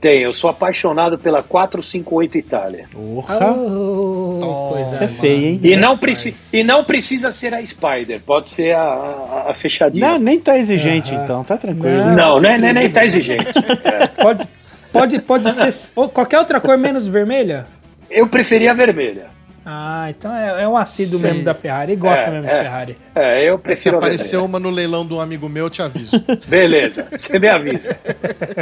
Tem, 0.00 0.22
eu 0.22 0.32
sou 0.32 0.48
apaixonado 0.48 1.18
pela 1.18 1.42
458 1.42 2.38
Itália. 2.38 2.88
Porra! 2.92 3.52
Oh, 3.52 4.38
Toma. 4.40 4.68
coisa 4.68 4.94
Isso 4.94 5.04
é 5.04 5.08
feio, 5.08 5.46
hein? 5.46 5.60
E 5.62 5.76
não, 5.76 5.98
preci 5.98 6.36
e 6.52 6.62
não 6.62 6.84
precisa 6.84 7.32
ser 7.32 7.52
a 7.52 7.64
Spider, 7.64 8.20
pode 8.24 8.52
ser 8.52 8.76
a, 8.76 8.82
a, 8.82 9.50
a 9.50 9.54
fechadinha. 9.54 10.06
Não, 10.06 10.18
nem 10.18 10.38
tá 10.38 10.56
exigente, 10.56 11.12
então, 11.14 11.42
tá 11.42 11.56
tranquilo. 11.56 11.96
Não. 11.96 12.14
Não, 12.14 12.40
não 12.40 12.50
é, 12.50 12.58
nem, 12.58 12.72
nem 12.72 12.90
tá 12.90 13.04
exigente. 13.04 13.46
Pode, 14.20 14.48
pode, 14.92 15.18
pode 15.20 15.50
ser 15.52 15.92
qualquer 16.12 16.38
outra 16.40 16.60
cor 16.60 16.76
menos 16.76 17.06
vermelha? 17.06 17.66
Eu 18.10 18.28
preferia 18.28 18.72
a 18.72 18.74
vermelha. 18.74 19.37
Ah, 19.70 20.06
então 20.08 20.34
é, 20.34 20.62
é 20.62 20.68
um 20.68 20.78
assíduo 20.78 21.18
Sei. 21.18 21.28
mesmo 21.30 21.44
da 21.44 21.52
Ferrari. 21.52 21.92
E 21.92 21.96
gosta 21.96 22.24
É, 22.24 22.30
mesmo 22.30 22.46
de 22.48 22.54
é. 22.54 22.62
Ferrari. 22.62 22.96
É, 23.14 23.50
eu 23.50 23.56
Se 23.56 23.62
prefiro 23.62 23.96
a 23.96 23.98
aparecer 23.98 24.38
uma 24.38 24.58
no 24.58 24.70
leilão 24.70 25.06
de 25.06 25.12
um 25.12 25.20
amigo 25.20 25.46
meu, 25.46 25.66
eu 25.66 25.70
te 25.70 25.82
aviso. 25.82 26.16
Beleza, 26.48 27.06
você 27.12 27.38
me 27.38 27.48
avisa. 27.48 27.94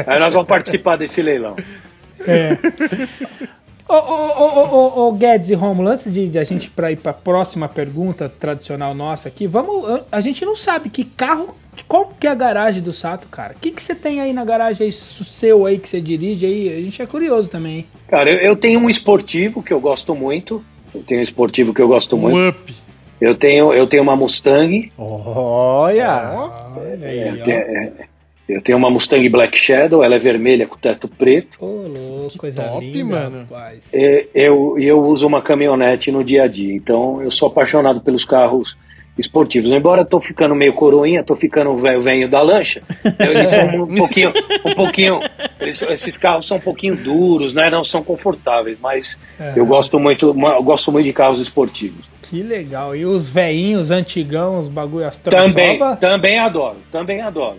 Aí 0.04 0.18
nós 0.18 0.34
vamos 0.34 0.48
participar 0.48 0.96
desse 0.96 1.22
leilão. 1.22 1.54
Ô, 3.88 3.94
ô, 3.94 3.98
ô, 3.98 4.48
ô, 4.48 5.04
ô, 5.04 5.08
ô, 5.08 5.12
Guedes 5.12 5.50
e 5.50 5.54
Romulo, 5.54 5.88
antes 5.90 6.12
de, 6.12 6.28
de 6.28 6.40
a 6.40 6.42
gente 6.44 6.68
pra 6.68 6.90
ir 6.90 6.96
pra 6.96 7.12
próxima 7.12 7.68
pergunta 7.68 8.28
tradicional 8.28 8.92
nossa 8.92 9.28
aqui, 9.28 9.46
vamos. 9.46 10.00
A 10.10 10.20
gente 10.20 10.44
não 10.44 10.56
sabe 10.56 10.90
que 10.90 11.04
carro. 11.04 11.56
Qual 11.86 12.12
que 12.18 12.26
é 12.26 12.30
a 12.30 12.34
garagem 12.34 12.82
do 12.82 12.92
Sato, 12.92 13.28
cara? 13.28 13.52
O 13.54 13.60
que, 13.60 13.70
que 13.70 13.80
você 13.82 13.94
tem 13.94 14.18
aí 14.20 14.32
na 14.32 14.44
garagem 14.46 14.86
aí, 14.86 14.90
seu 14.90 15.66
aí 15.66 15.78
que 15.78 15.88
você 15.88 16.00
dirige 16.00 16.46
aí? 16.46 16.68
A 16.78 16.80
gente 16.80 17.00
é 17.02 17.06
curioso 17.06 17.48
também. 17.50 17.76
hein? 17.76 17.86
Cara, 18.08 18.30
eu, 18.30 18.38
eu 18.38 18.56
tenho 18.56 18.80
um 18.80 18.88
esportivo 18.90 19.62
que 19.62 19.72
eu 19.72 19.78
gosto 19.78 20.14
muito. 20.14 20.64
Eu 20.97 21.02
tenho 21.02 21.20
um 21.20 21.24
esportivo 21.24 21.73
que 21.74 21.81
eu 21.82 21.89
gosto 21.89 22.16
muito. 22.16 22.36
Um 22.36 22.48
up. 22.48 22.74
Eu 23.20 23.35
tenho, 23.35 23.73
eu 23.73 23.86
tenho 23.86 24.02
uma 24.02 24.16
Mustang. 24.16 24.90
Olha! 24.98 26.51
Aí, 27.02 27.28
Eu 27.28 27.43
tenho, 27.44 27.59
é, 27.59 27.93
eu 28.48 28.62
tenho 28.62 28.78
uma 28.78 28.90
Mustang 28.90 29.28
Black 29.28 29.59
Shadow, 29.59 30.02
ela 30.05 30.16
é 30.16 30.18
vermelha 30.18 30.66
com 30.66 30.77
teto 30.77 31.09
preto. 31.09 31.56
Ô, 31.60 31.86
louco, 31.89 32.28
Que 32.32 32.39
coisa 32.39 32.62
top, 32.62 32.90
linda, 32.90 33.05
mano. 33.14 33.39
rapaz. 33.40 33.93
E 33.93 34.27
eu, 34.35 34.78
e 34.78 34.85
eu 34.86 35.02
uso 35.02 35.27
uma 35.27 35.40
caminhonete 35.43 36.10
no 36.12 36.23
dia 36.23 36.44
a 36.44 36.47
dia. 36.47 36.74
Então 36.74 37.23
eu 37.23 37.31
sou 37.31 37.48
apaixonado 37.48 38.01
pelos 38.01 38.24
carros 38.24 38.77
esportivos. 39.18 39.70
Embora 39.70 40.02
eu 40.02 40.05
tô 40.05 40.20
ficando 40.20 40.55
meio 40.55 40.72
coroinha, 40.74 41.22
tô 41.22 41.34
ficando 41.36 41.76
velho 41.78 42.02
velho 42.02 42.28
da 42.28 42.43
lancha. 42.43 42.82
Eles 43.18 43.51
são 43.51 43.84
um 43.84 43.94
pouquinho, 43.94 44.32
um 44.64 44.74
pouquinho. 44.74 45.20
eles- 45.60 45.82
esses 45.82 46.16
carros 46.16 46.47
são 46.47 46.59
um 46.59 46.60
pouquinho 46.60 46.97
duros, 46.97 47.52
né? 47.55 47.70
Não 47.70 47.82
são 47.84 48.02
confortáveis, 48.02 48.78
mas 48.80 49.18
eu 49.56 49.64
gosto 49.66 49.98
muito, 49.98 50.26
eu 50.26 50.62
gosto 50.62 50.93
muito 50.93 51.06
de 51.06 51.12
carros 51.12 51.40
esportivos. 51.40 52.10
Que 52.22 52.43
legal. 52.43 52.94
E 52.97 53.06
os 53.06 53.28
veinhos, 53.30 53.90
antigão, 53.90 54.59
os 54.59 54.68
bagulho 54.68 55.06
as 55.06 55.16
Também, 55.18 55.78
também 56.01 56.38
adoro, 56.38 56.76
também 56.93 57.20
adoro. 57.20 57.59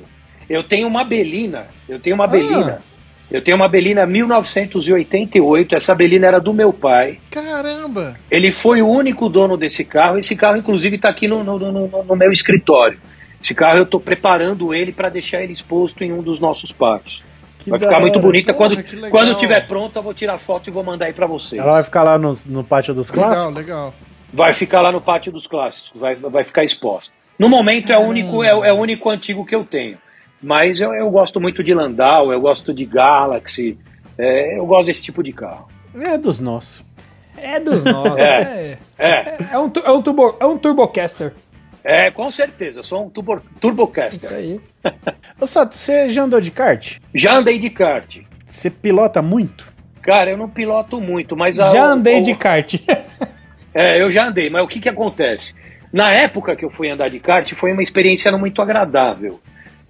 Eu 0.50 0.64
tenho 0.64 0.88
uma 0.88 1.04
Belina, 1.04 1.68
eu 1.90 2.00
tenho 2.00 2.16
uma 2.16 2.26
Ah. 2.26 2.28
Belina. 2.28 2.82
Eu 3.30 3.42
tenho 3.42 3.58
uma 3.58 3.68
Belina 3.68 4.06
1988, 4.06 5.76
essa 5.76 5.94
Belina 5.94 6.28
era 6.28 6.40
do 6.40 6.54
meu 6.54 6.72
pai. 6.72 7.20
caramba! 7.30 8.16
Ele 8.32 8.52
foi 8.52 8.82
o 8.82 8.88
único 8.88 9.28
dono 9.30 9.58
desse 9.58 9.84
carro. 9.84 10.18
Esse 10.18 10.36
carro, 10.36 10.58
inclusive, 10.58 10.96
está 10.96 11.10
aqui 11.10 11.28
no, 11.28 11.44
no, 11.44 11.60
no- 11.60 12.04
no 12.04 12.16
meu 12.16 12.32
escritório. 12.32 13.00
Esse 13.42 13.54
carro 13.54 13.78
eu 13.78 13.84
estou 13.84 14.00
preparando 14.00 14.74
ele 14.74 14.92
para 14.92 15.10
deixar 15.10 15.44
ele 15.44 15.54
exposto 15.54 16.04
em 16.04 16.12
um 16.12 16.22
dos 16.22 16.40
nossos 16.40 16.72
pátios. 16.72 17.24
Que 17.60 17.70
vai 17.70 17.80
ficar 17.80 18.00
muito 18.00 18.16
hora. 18.16 18.26
bonita. 18.26 18.54
Porra, 18.54 18.70
quando, 18.76 18.92
legal. 18.94 19.10
quando 19.12 19.36
tiver 19.38 19.68
pronto, 19.68 19.96
eu 19.98 20.02
vou 20.02 20.14
tirar 20.14 20.38
foto 20.38 20.70
e 20.70 20.72
vou 20.72 20.84
mandar 20.84 21.06
aí 21.08 21.14
para 21.14 21.28
vocês. 21.28 21.62
Ela 21.62 21.74
vai 21.74 21.84
ficar 21.84 22.04
lá 22.04 22.18
no, 22.18 22.32
no 22.46 22.64
pátio 22.64 22.94
dos 22.94 23.10
Legal, 23.12 23.26
clássicos? 23.26 23.56
legal. 23.56 23.94
Vai 24.34 24.54
ficar 24.54 24.82
lá 24.82 24.92
no 24.92 25.02
pátio 25.02 25.32
dos 25.32 25.48
clássicos, 25.48 25.92
vai, 26.00 26.16
vai 26.16 26.44
ficar 26.44 26.64
exposta. 26.64 27.14
No 27.40 27.48
momento 27.50 27.92
é 27.92 27.98
o, 27.98 28.02
único, 28.02 28.44
é, 28.44 28.50
é 28.50 28.74
o 28.74 28.78
único 28.78 29.10
antigo 29.10 29.46
que 29.46 29.54
eu 29.56 29.64
tenho. 29.64 29.98
Mas 30.42 30.80
eu, 30.80 30.94
eu 30.94 31.10
gosto 31.10 31.40
muito 31.40 31.64
de 31.64 31.74
Landau, 31.74 32.32
eu 32.32 32.40
gosto 32.40 32.74
de 32.74 32.86
Galaxy, 32.86 33.78
é, 34.18 34.58
eu 34.58 34.66
gosto 34.66 34.88
desse 34.88 35.04
tipo 35.04 35.24
de 35.24 35.34
carro. 35.34 35.68
É 36.00 36.18
dos 36.18 36.40
nossos. 36.40 36.84
É 37.38 37.60
dos 37.60 37.84
nossos. 37.84 38.18
É. 38.20 38.78
é. 38.98 39.08
É, 39.10 39.38
É 39.54 39.58
um, 39.60 39.72
é 39.86 39.92
um, 39.92 40.02
turbo, 40.02 40.38
é 40.40 40.46
um 40.46 40.58
turbocaster. 40.58 41.34
é 41.84 42.12
com 42.12 42.30
certeza, 42.32 42.80
eu 42.80 42.84
sou 42.84 43.06
um 43.06 43.10
turbo, 43.10 43.36
Isso 43.36 43.60
turbocaster. 43.60 44.32
aí. 44.34 44.60
Ô 45.40 45.46
Sato, 45.48 45.74
você 45.76 46.10
já 46.10 46.24
andou 46.24 46.40
de 46.42 46.52
kart? 46.52 46.98
Já 47.14 47.36
andei 47.36 47.58
de 47.60 47.70
kart. 47.70 48.18
Você 48.46 48.70
pilota 48.70 49.22
muito? 49.22 49.68
Cara, 50.02 50.30
eu 50.32 50.38
não 50.38 50.48
piloto 50.50 51.02
muito, 51.02 51.36
mas... 51.36 51.60
a- 51.60 51.72
Já 51.74 51.84
andei 51.86 52.20
o- 52.20 52.24
de 52.24 52.36
kart. 52.36 52.76
É, 53.74 54.02
eu 54.02 54.10
já 54.12 54.28
andei, 54.28 54.50
mas 54.50 54.64
o 54.64 54.68
que 54.68 54.80
que 54.80 54.90
acontece? 54.90 55.54
Na 55.94 56.12
época 56.12 56.56
que 56.56 56.66
eu 56.66 56.70
fui 56.72 56.90
andar 56.90 57.10
de 57.12 57.20
kart, 57.20 57.54
foi 57.54 57.72
uma 57.74 57.84
experiência 57.84 58.32
não 58.32 58.40
muito 58.40 58.60
agradável. 58.60 59.40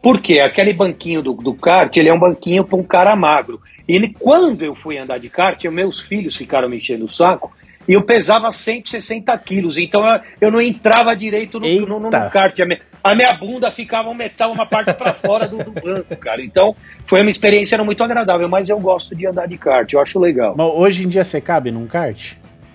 Por 0.02 0.22
quê? 0.22 0.40
Aquele 0.40 0.74
banquinho 0.74 1.22
do, 1.22 1.34
do 1.34 1.53
kart, 1.53 1.95
ele 1.98 2.10
é 2.10 2.14
um 2.14 2.19
banquinho 2.19 2.64
para 2.64 2.78
um 2.78 2.84
cara 2.84 3.15
magro. 3.15 3.60
E 3.88 3.95
ele, 3.95 4.14
quando 4.19 4.64
eu 4.64 4.76
fui 4.76 4.98
andar 4.98 5.18
de 5.18 5.30
kart, 5.30 5.64
eu- 5.64 5.72
meus 5.72 5.99
filhos 5.99 6.36
ficaram 6.36 6.69
me 6.69 6.78
enchendo 6.78 7.06
o 7.06 7.10
saco, 7.10 7.52
e 7.88 7.94
eu 7.94 8.02
pesava 8.02 8.52
160 8.52 9.36
quilos, 9.38 9.78
então 9.78 10.06
eu, 10.06 10.19
eu 10.41 10.52
não 10.52 10.60
entrava 10.61 11.15
direito 11.15 11.57
no, 11.60 11.65
no, 11.86 11.99
no- 11.99 11.99
no 12.26 12.30
kart. 12.30 12.60
A 12.60 12.65
minha, 12.65 12.80
a 13.03 13.15
minha 13.15 13.34
bunda 13.34 13.72
ficava 13.72 14.10
um 14.10 14.14
metal, 14.14 14.52
uma 14.52 14.65
parte 14.65 14.94
para 14.94 15.14
fora 15.15 15.48
do, 15.48 15.57
do 15.64 15.72
banco, 15.72 16.15
cara. 16.18 16.44
Então, 16.44 16.76
foi 17.06 17.22
uma 17.22 17.32
experiência 17.32 17.82
muito 17.84 18.03
agradável, 18.03 18.48
mas 18.49 18.68
eu 18.68 18.78
gosto 18.80 19.15
de 19.15 19.26
andar 19.26 19.48
de 19.48 19.57
kart, 19.57 19.91
eu 19.94 20.02
acho 20.02 20.19
legal. 20.19 20.53
Mas 20.57 20.68
hoje 20.68 21.06
em 21.06 21.07
dia 21.07 21.24
você 21.24 21.40
cabe 21.40 21.72
num 21.72 21.88
kart? 21.88 22.34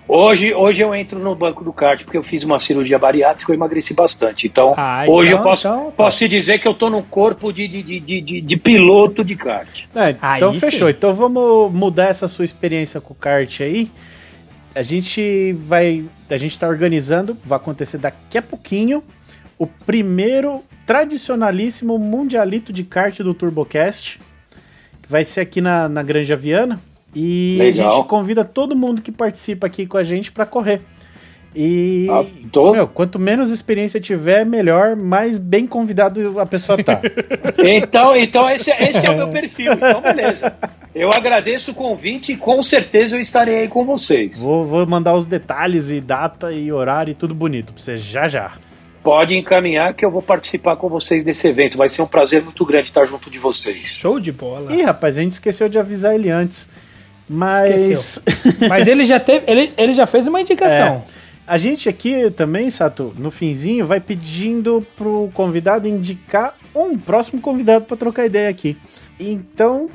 Hoje, 0.09 0.53
hoje 0.53 0.83
eu 0.83 0.95
entro 0.95 1.19
no 1.19 1.35
banco 1.35 1.63
do 1.65 1.73
kart 1.73 2.03
porque 2.05 2.19
eu 2.19 2.25
fiz 2.25 2.43
uma 2.45 2.59
cirurgia 2.59 2.99
bariátrica 2.99 3.51
e 3.51 3.55
eu 3.55 3.57
emagreci 3.57 3.95
bastante. 3.95 4.47
Então, 4.47 4.75
Ah, 4.77 5.05
hoje 5.09 5.29
então- 5.31 5.39
eu 5.39 5.45
posso, 5.45 5.69
então 5.69 5.85
tá. 5.87 5.91
posso 5.93 6.19
te 6.19 6.29
dizer 6.29 6.59
que 6.59 6.67
eu 6.69 6.75
tô 6.75 6.91
num 6.91 7.03
corpo 7.03 7.53
de, 7.53 7.67
de, 7.69 7.83
de, 7.83 8.01
de, 8.01 8.21
de- 8.21 8.41
de 8.41 8.57
piloto 8.57 9.25
de 9.25 9.37
kart. 9.37 9.85
É, 9.95 10.17
Aí 10.21 10.37
então 10.39 10.53
sim. 10.53 10.61
fechou. 10.61 10.91
Então 10.91 11.15
vamos 11.15 11.73
mudar 11.73 12.07
essa 12.09 12.27
sua 12.29 12.45
experiência 12.45 13.01
com 13.01 13.13
o 13.15 13.17
kart 13.17 13.61
aí. 13.61 13.91
A 14.75 14.83
gente 14.83 15.53
vai. 15.53 16.05
A 16.29 16.37
gente 16.37 16.59
tá 16.59 16.67
organizando, 16.67 17.37
vai 17.45 17.57
acontecer 17.57 17.99
daqui 17.99 18.37
a 18.39 18.43
pouquinho, 18.43 19.03
o 19.59 19.67
primeiro 19.67 20.63
tradicionalíssimo 20.85 21.97
mundialito 21.99 22.73
de 22.73 22.83
kart 22.83 23.19
do 23.21 23.33
TurboCast. 23.35 24.19
Que 25.03 25.09
vai 25.11 25.25
ser 25.25 25.43
aqui 25.43 25.61
na, 25.61 25.89
na 25.89 26.03
Granja 26.03 26.35
Viana. 26.37 26.81
E 27.15 27.59
a 27.61 27.65
Legal. 27.65 27.91
gente 27.97 28.07
convida 28.09 28.45
todo 28.45 28.75
mundo 28.75 29.03
que 29.03 29.13
participa 29.13 29.67
aqui 29.67 29.87
com 29.87 29.97
a 29.99 30.03
gente 30.03 30.33
para 30.33 30.47
correr. 30.47 30.81
E 31.55 32.07
Ah, 32.11 32.25
tô- 32.51 32.73
meu, 32.73 32.89
quanto 32.89 33.19
menos 33.19 33.51
experiência 33.51 34.01
tiver, 34.01 34.47
melhor, 34.47 34.97
mais 34.97 35.37
bem 35.37 35.67
convidado 35.67 36.41
a 36.41 36.47
pessoa 36.47 36.83
tá. 36.83 36.99
Então, 37.63 38.17
então 38.17 38.49
esse, 38.51 38.71
esse 38.71 39.07
é 39.07 39.11
o 39.11 39.17
meu 39.17 39.29
perfil. 39.29 39.73
Então, 39.75 40.01
beleza. 40.01 40.55
Eu 40.95 41.13
agradeço 41.13 41.73
o 41.73 41.75
convite 41.75 42.33
e 42.33 42.37
com 42.37 42.63
certeza 42.63 43.17
eu 43.17 43.21
estarei 43.21 43.59
aí 43.61 43.69
com 43.69 43.85
vocês. 43.85 44.41
Vou, 44.41 44.65
vou 44.65 44.87
mandar 44.87 45.15
os 45.15 45.27
detalhes 45.27 45.91
e 45.91 46.01
data 46.01 46.51
e 46.53 46.73
horário 46.73 47.13
e 47.13 47.15
tudo 47.15 47.35
bonito 47.35 47.73
pra 47.75 47.83
você 47.83 47.97
já 47.99 48.27
já. 48.29 48.53
Pode 49.03 49.35
encaminhar 49.37 49.93
que 49.95 50.05
eu 50.05 50.11
vou 50.11 50.23
participar 50.23 50.77
com 50.77 50.89
vocês 50.89 51.25
desse 51.25 51.47
evento. 51.49 51.77
Vai 51.77 51.89
ser 51.89 52.01
um 52.03 52.07
prazer 52.07 52.43
muito 52.43 52.65
grande 52.65 52.89
estar 52.89 53.05
junto 53.05 53.31
de 53.31 53.39
vocês. 53.39 53.95
Show 53.97 54.19
de 54.21 54.33
bola. 54.33 54.73
Ih, 54.75 54.83
rapaz, 54.83 55.19
a 55.19 55.23
gente 55.23 55.33
esqueceu 55.33 55.69
de 55.69 55.79
avisar 55.79 56.15
ele 56.15 56.31
antes. 56.31 56.69
Mas. 57.33 58.23
Mas 58.69 58.87
ele 58.87 59.05
já 59.05 59.19
teve. 59.19 59.51
Ele, 59.51 59.73
ele 59.77 59.93
já 59.93 60.07
fez 60.07 60.27
uma 60.29 60.41
indicação. 60.41 61.03
É. 61.19 61.23
A 61.47 61.57
gente 61.59 61.89
aqui 61.89 62.31
também, 62.31 62.71
Sato, 62.71 63.13
no 63.19 63.31
finzinho, 63.31 63.85
vai 63.87 64.01
pedindo 64.01 64.87
pro 64.97 65.29
convidado 65.35 65.89
indicar 65.89 66.55
um 66.75 66.97
próximo 66.97 67.41
convidado 67.41 67.85
para 67.85 67.97
trocar 67.97 68.25
ideia 68.27 68.49
aqui. 68.49 68.77
Então, 69.19 69.91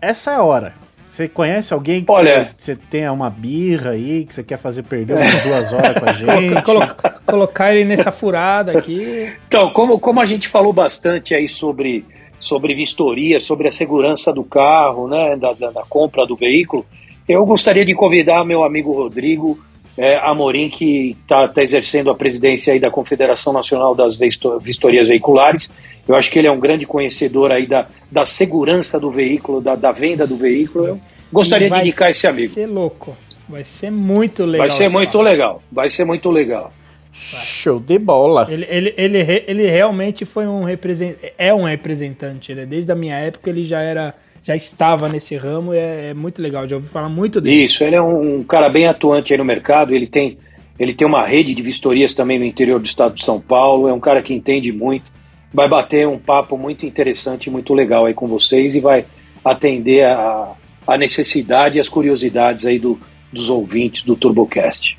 essa 0.00 0.32
é 0.32 0.34
a 0.34 0.42
hora. 0.42 0.74
Você 1.06 1.28
conhece 1.28 1.72
alguém 1.74 2.02
que 2.04 2.10
Olha. 2.10 2.52
você 2.56 2.74
tenha 2.76 3.12
uma 3.12 3.28
birra 3.30 3.90
aí, 3.90 4.24
que 4.24 4.34
você 4.34 4.42
quer 4.42 4.56
fazer 4.56 4.82
perder 4.84 5.16
umas 5.18 5.42
duas 5.42 5.72
horas 5.72 5.98
com 5.98 6.08
a 6.08 6.12
gente? 6.40 6.62
Coloca- 6.62 6.94
colo- 6.94 7.14
colocar 7.26 7.74
ele 7.74 7.84
nessa 7.84 8.10
furada 8.10 8.78
aqui. 8.78 9.30
Então, 9.48 9.70
como, 9.72 9.98
como 9.98 10.20
a 10.20 10.26
gente 10.26 10.48
falou 10.48 10.72
bastante 10.72 11.34
aí 11.34 11.46
sobre, 11.48 12.06
sobre 12.44 12.74
vistoria, 12.74 13.40
sobre 13.40 13.66
a 13.68 13.72
segurança 13.72 14.32
do 14.32 14.44
carro, 14.44 15.08
né, 15.08 15.36
da, 15.36 15.52
da, 15.54 15.70
da 15.70 15.82
compra 15.82 16.26
do 16.26 16.36
veículo, 16.36 16.84
eu 17.26 17.44
gostaria 17.46 17.84
de 17.86 17.94
convidar 17.94 18.44
meu 18.44 18.62
amigo 18.62 18.92
Rodrigo 18.92 19.58
é, 19.96 20.16
Amorim, 20.18 20.68
que 20.68 21.16
está 21.22 21.50
exercendo 21.62 22.10
a 22.10 22.14
presidência 22.14 22.74
aí 22.74 22.80
da 22.80 22.90
Confederação 22.90 23.52
Nacional 23.52 23.94
das 23.94 24.16
Visto- 24.16 24.58
Vistorias 24.60 25.08
Veiculares. 25.08 25.70
Eu 26.06 26.14
acho 26.16 26.30
que 26.30 26.38
ele 26.38 26.48
é 26.48 26.52
um 26.52 26.60
grande 26.60 26.84
conhecedor 26.84 27.50
aí 27.50 27.66
da, 27.66 27.86
da 28.10 28.26
segurança 28.26 29.00
do 29.00 29.10
veículo, 29.10 29.60
da, 29.62 29.74
da 29.74 29.90
venda 29.92 30.26
do 30.26 30.36
veículo. 30.36 30.86
Eu 30.86 31.00
gostaria 31.32 31.70
de 31.70 31.74
indicar 31.80 32.10
esse 32.10 32.26
amigo. 32.26 32.52
Vai 32.54 32.64
ser 32.64 32.70
louco. 32.70 33.16
Vai 33.48 33.64
ser 33.64 33.90
muito 33.90 34.44
legal. 34.44 34.58
Vai 34.68 34.70
ser 34.70 34.88
muito 34.90 35.18
legal. 35.22 35.62
Vai 35.72 35.90
ser 35.90 36.04
muito 36.04 36.30
legal. 36.30 36.72
Show 37.14 37.78
de 37.78 37.96
bola. 37.96 38.48
Ele, 38.50 38.66
ele, 38.68 38.94
ele, 38.96 39.44
ele 39.46 39.66
realmente 39.66 40.24
foi 40.24 40.48
um 40.48 40.64
representante. 40.64 41.32
É 41.38 41.54
um 41.54 41.62
representante. 41.62 42.52
Né? 42.54 42.66
Desde 42.66 42.90
a 42.90 42.94
minha 42.96 43.16
época 43.16 43.48
ele 43.48 43.64
já 43.64 43.80
era. 43.80 44.14
Já 44.42 44.54
estava 44.54 45.08
nesse 45.08 45.36
ramo 45.36 45.72
e 45.72 45.78
é, 45.78 46.10
é 46.10 46.14
muito 46.14 46.42
legal. 46.42 46.68
Já 46.68 46.76
ouvi 46.76 46.88
falar 46.88 47.08
muito 47.08 47.40
dele. 47.40 47.64
Isso, 47.64 47.82
ele 47.82 47.96
é 47.96 48.02
um, 48.02 48.40
um 48.40 48.44
cara 48.44 48.68
bem 48.68 48.86
atuante 48.86 49.32
aí 49.32 49.38
no 49.38 49.44
mercado, 49.44 49.94
ele 49.94 50.06
tem, 50.06 50.36
ele 50.78 50.92
tem 50.92 51.08
uma 51.08 51.24
rede 51.24 51.54
de 51.54 51.62
vistorias 51.62 52.12
também 52.12 52.38
no 52.38 52.44
interior 52.44 52.78
do 52.78 52.84
estado 52.84 53.14
de 53.14 53.24
São 53.24 53.40
Paulo, 53.40 53.88
é 53.88 53.92
um 53.94 54.00
cara 54.00 54.20
que 54.20 54.34
entende 54.34 54.70
muito, 54.70 55.10
vai 55.50 55.66
bater 55.66 56.06
um 56.06 56.18
papo 56.18 56.58
muito 56.58 56.84
interessante, 56.84 57.48
muito 57.48 57.72
legal 57.72 58.04
aí 58.04 58.12
com 58.12 58.26
vocês 58.26 58.74
e 58.74 58.80
vai 58.80 59.06
atender 59.42 60.04
a, 60.04 60.52
a 60.86 60.98
necessidade 60.98 61.78
e 61.78 61.80
as 61.80 61.88
curiosidades 61.88 62.66
aí 62.66 62.78
do, 62.78 63.00
dos 63.32 63.48
ouvintes 63.48 64.02
do 64.02 64.14
TurboCast. 64.14 64.98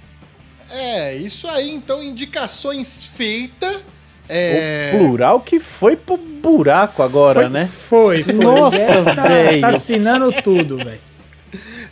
É, 0.72 1.16
isso 1.16 1.48
aí, 1.48 1.72
então, 1.72 2.02
indicações 2.04 3.06
feitas. 3.06 3.78
É... 4.28 4.92
O 4.96 4.98
plural 4.98 5.40
que 5.42 5.60
foi 5.60 5.96
pro 5.96 6.18
buraco 6.18 7.04
agora, 7.04 7.42
foi, 7.42 7.50
né? 7.50 7.70
Foi, 7.72 8.24
foi. 8.24 8.34
Nossa, 8.34 9.04
tá 9.16 9.28
velho. 9.28 9.66
Assassinando 9.66 10.32
tudo, 10.42 10.78
velho. 10.78 11.00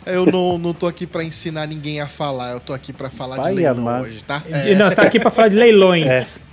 Eu 0.04 0.26
não, 0.26 0.58
não 0.58 0.74
tô 0.74 0.86
aqui 0.86 1.06
pra 1.06 1.24
ensinar 1.24 1.66
ninguém 1.66 2.00
a 2.00 2.06
falar, 2.06 2.52
eu 2.52 2.60
tô 2.60 2.74
aqui 2.74 2.92
pra 2.92 3.08
falar 3.08 3.36
Pai 3.36 3.50
de 3.50 3.56
leilão 3.62 3.88
amado. 3.88 4.04
hoje, 4.04 4.22
tá? 4.22 4.42
E 4.66 4.74
Nós 4.74 4.92
tá 4.94 5.02
aqui 5.02 5.18
pra 5.18 5.30
falar 5.30 5.48
de 5.48 5.56
leilões. 5.56 6.40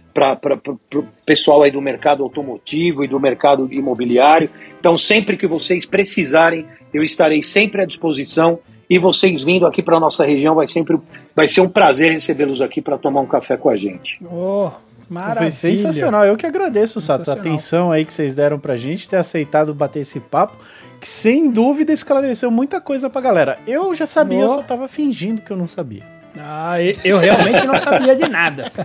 o 0.95 1.05
pessoal 1.27 1.63
aí 1.63 1.71
do 1.71 1.81
mercado 1.81 2.23
automotivo 2.23 3.05
e 3.05 3.09
do 3.09 3.21
mercado 3.21 3.69
imobiliário. 3.73 4.49
Então, 4.81 4.97
sempre 4.97 5.37
que 5.37 5.47
vocês 5.47 5.85
precisarem, 5.85 6.67
eu 6.93 7.03
estarei 7.03 7.43
sempre 7.43 7.83
à 7.83 7.85
disposição. 7.85 8.61
E 8.91 8.99
vocês 8.99 9.43
vindo 9.43 9.67
aqui 9.67 9.83
para 9.83 10.01
nossa 10.01 10.25
região 10.25 10.55
vai 10.55 10.67
sempre 10.67 10.99
vai 11.37 11.47
ser 11.47 11.61
um 11.61 11.69
prazer 11.69 12.13
recebê-los 12.13 12.61
aqui 12.61 12.81
para 12.81 12.97
tomar 12.99 13.21
um 13.21 13.27
café 13.27 13.57
com 13.57 13.69
a 13.69 13.77
gente. 13.77 14.19
Oh, 14.25 14.71
maravilha. 15.11 15.39
Foi 15.43 15.51
sensacional. 15.51 16.25
Eu 16.25 16.37
que 16.37 16.47
agradeço, 16.47 17.01
Sato, 17.01 17.31
a 17.31 17.35
atenção 17.35 17.93
aí 17.93 18.05
que 18.05 18.13
vocês 18.13 18.35
deram 18.35 18.59
pra 18.59 18.77
gente, 18.77 19.09
ter 19.09 19.17
aceitado 19.17 19.75
bater 19.75 20.01
esse 20.01 20.19
papo, 20.21 20.57
que 21.01 21.07
sem 21.09 21.51
dúvida 21.51 21.93
esclareceu 21.93 22.51
muita 22.51 22.81
coisa 22.81 23.11
pra 23.11 23.21
galera. 23.21 23.59
Eu 23.67 23.95
já 23.95 24.07
sabia, 24.07 24.41
eu 24.41 24.47
Oh. 24.47 24.55
só 24.55 24.63
tava 24.63 24.89
fingindo 24.89 25.43
que 25.43 25.51
eu 25.51 25.57
não 25.57 25.69
sabia. 25.69 26.03
Ah, 26.41 26.77
eu 27.05 27.19
realmente 27.19 27.67
não 27.67 27.77
sabia 27.79 28.15
de 28.15 28.29
nada. 28.29 28.65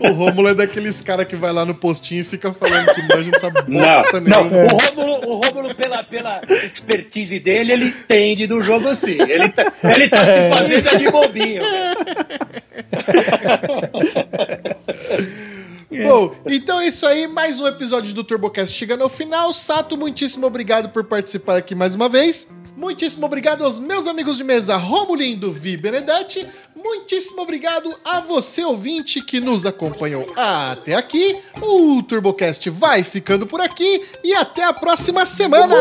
O 0.00 0.12
Rômulo 0.12 0.48
é 0.48 0.54
daqueles 0.54 1.00
caras 1.00 1.26
que 1.26 1.36
vai 1.36 1.52
lá 1.52 1.64
no 1.64 1.74
postinho 1.74 2.20
e 2.20 2.24
fica 2.24 2.52
falando 2.52 2.92
que 2.94 3.02
manja 3.02 3.30
não 3.30 3.38
sabe 3.38 3.62
Não, 3.68 3.80
bosta 3.80 4.20
não. 4.20 4.44
nenhuma. 4.44 4.72
O 4.72 4.76
Rômulo, 4.76 5.28
o 5.28 5.40
Rômulo 5.40 5.74
pela, 5.74 6.04
pela 6.04 6.40
expertise 6.48 7.38
dele, 7.38 7.72
ele 7.72 7.84
entende 7.86 8.46
do 8.46 8.62
jogo 8.62 8.94
sim. 8.94 9.18
Ele 9.20 9.48
tá, 9.48 9.72
ele 9.84 10.08
tá 10.08 10.24
se 10.24 10.50
fazendo 10.56 10.98
de 10.98 11.10
bobinho. 11.10 11.62
Bom, 16.00 16.32
então 16.46 16.80
é 16.80 16.86
isso 16.88 17.06
aí. 17.06 17.26
Mais 17.26 17.60
um 17.60 17.66
episódio 17.66 18.14
do 18.14 18.24
TurboCast 18.24 18.76
chegando 18.76 19.02
ao 19.02 19.08
final. 19.08 19.52
Sato, 19.52 19.96
muitíssimo 19.96 20.46
obrigado 20.46 20.88
por 20.88 21.04
participar 21.04 21.56
aqui 21.58 21.74
mais 21.74 21.94
uma 21.94 22.08
vez. 22.08 22.48
Muitíssimo 22.76 23.26
obrigado 23.26 23.62
aos 23.62 23.78
meus 23.78 24.06
amigos 24.06 24.38
de 24.38 24.44
mesa 24.44 24.76
Romulindo 24.76 25.52
Vi 25.52 25.76
Benedetti. 25.76 26.46
Muitíssimo 26.74 27.42
obrigado 27.42 27.94
a 28.04 28.20
você, 28.20 28.64
ouvinte, 28.64 29.20
que 29.20 29.40
nos 29.40 29.66
acompanhou 29.66 30.26
até 30.36 30.94
aqui. 30.94 31.36
O 31.60 32.02
TurboCast 32.02 32.70
vai 32.70 33.02
ficando 33.02 33.46
por 33.46 33.60
aqui 33.60 34.02
e 34.24 34.34
até 34.34 34.64
a 34.64 34.72
próxima 34.72 35.26
semana. 35.26 35.76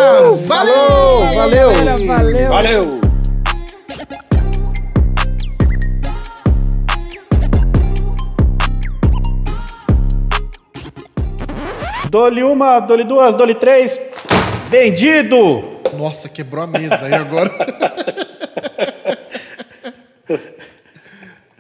Valeu! 0.46 1.34
Valeu! 1.34 1.74
Galera, 1.74 1.98
valeu. 2.06 2.50
Valeu! 2.50 3.02
Dole 12.12 12.44
uma, 12.44 12.78
dole 12.82 13.06
duas, 13.06 13.36
dole 13.36 13.56
três. 13.56 13.98
Vendido! 14.68 15.80
Nossa, 15.94 16.28
quebrou 16.28 16.66
a 16.66 16.68
mesa 16.68 17.06
aí 17.06 17.14
agora. 17.14 17.50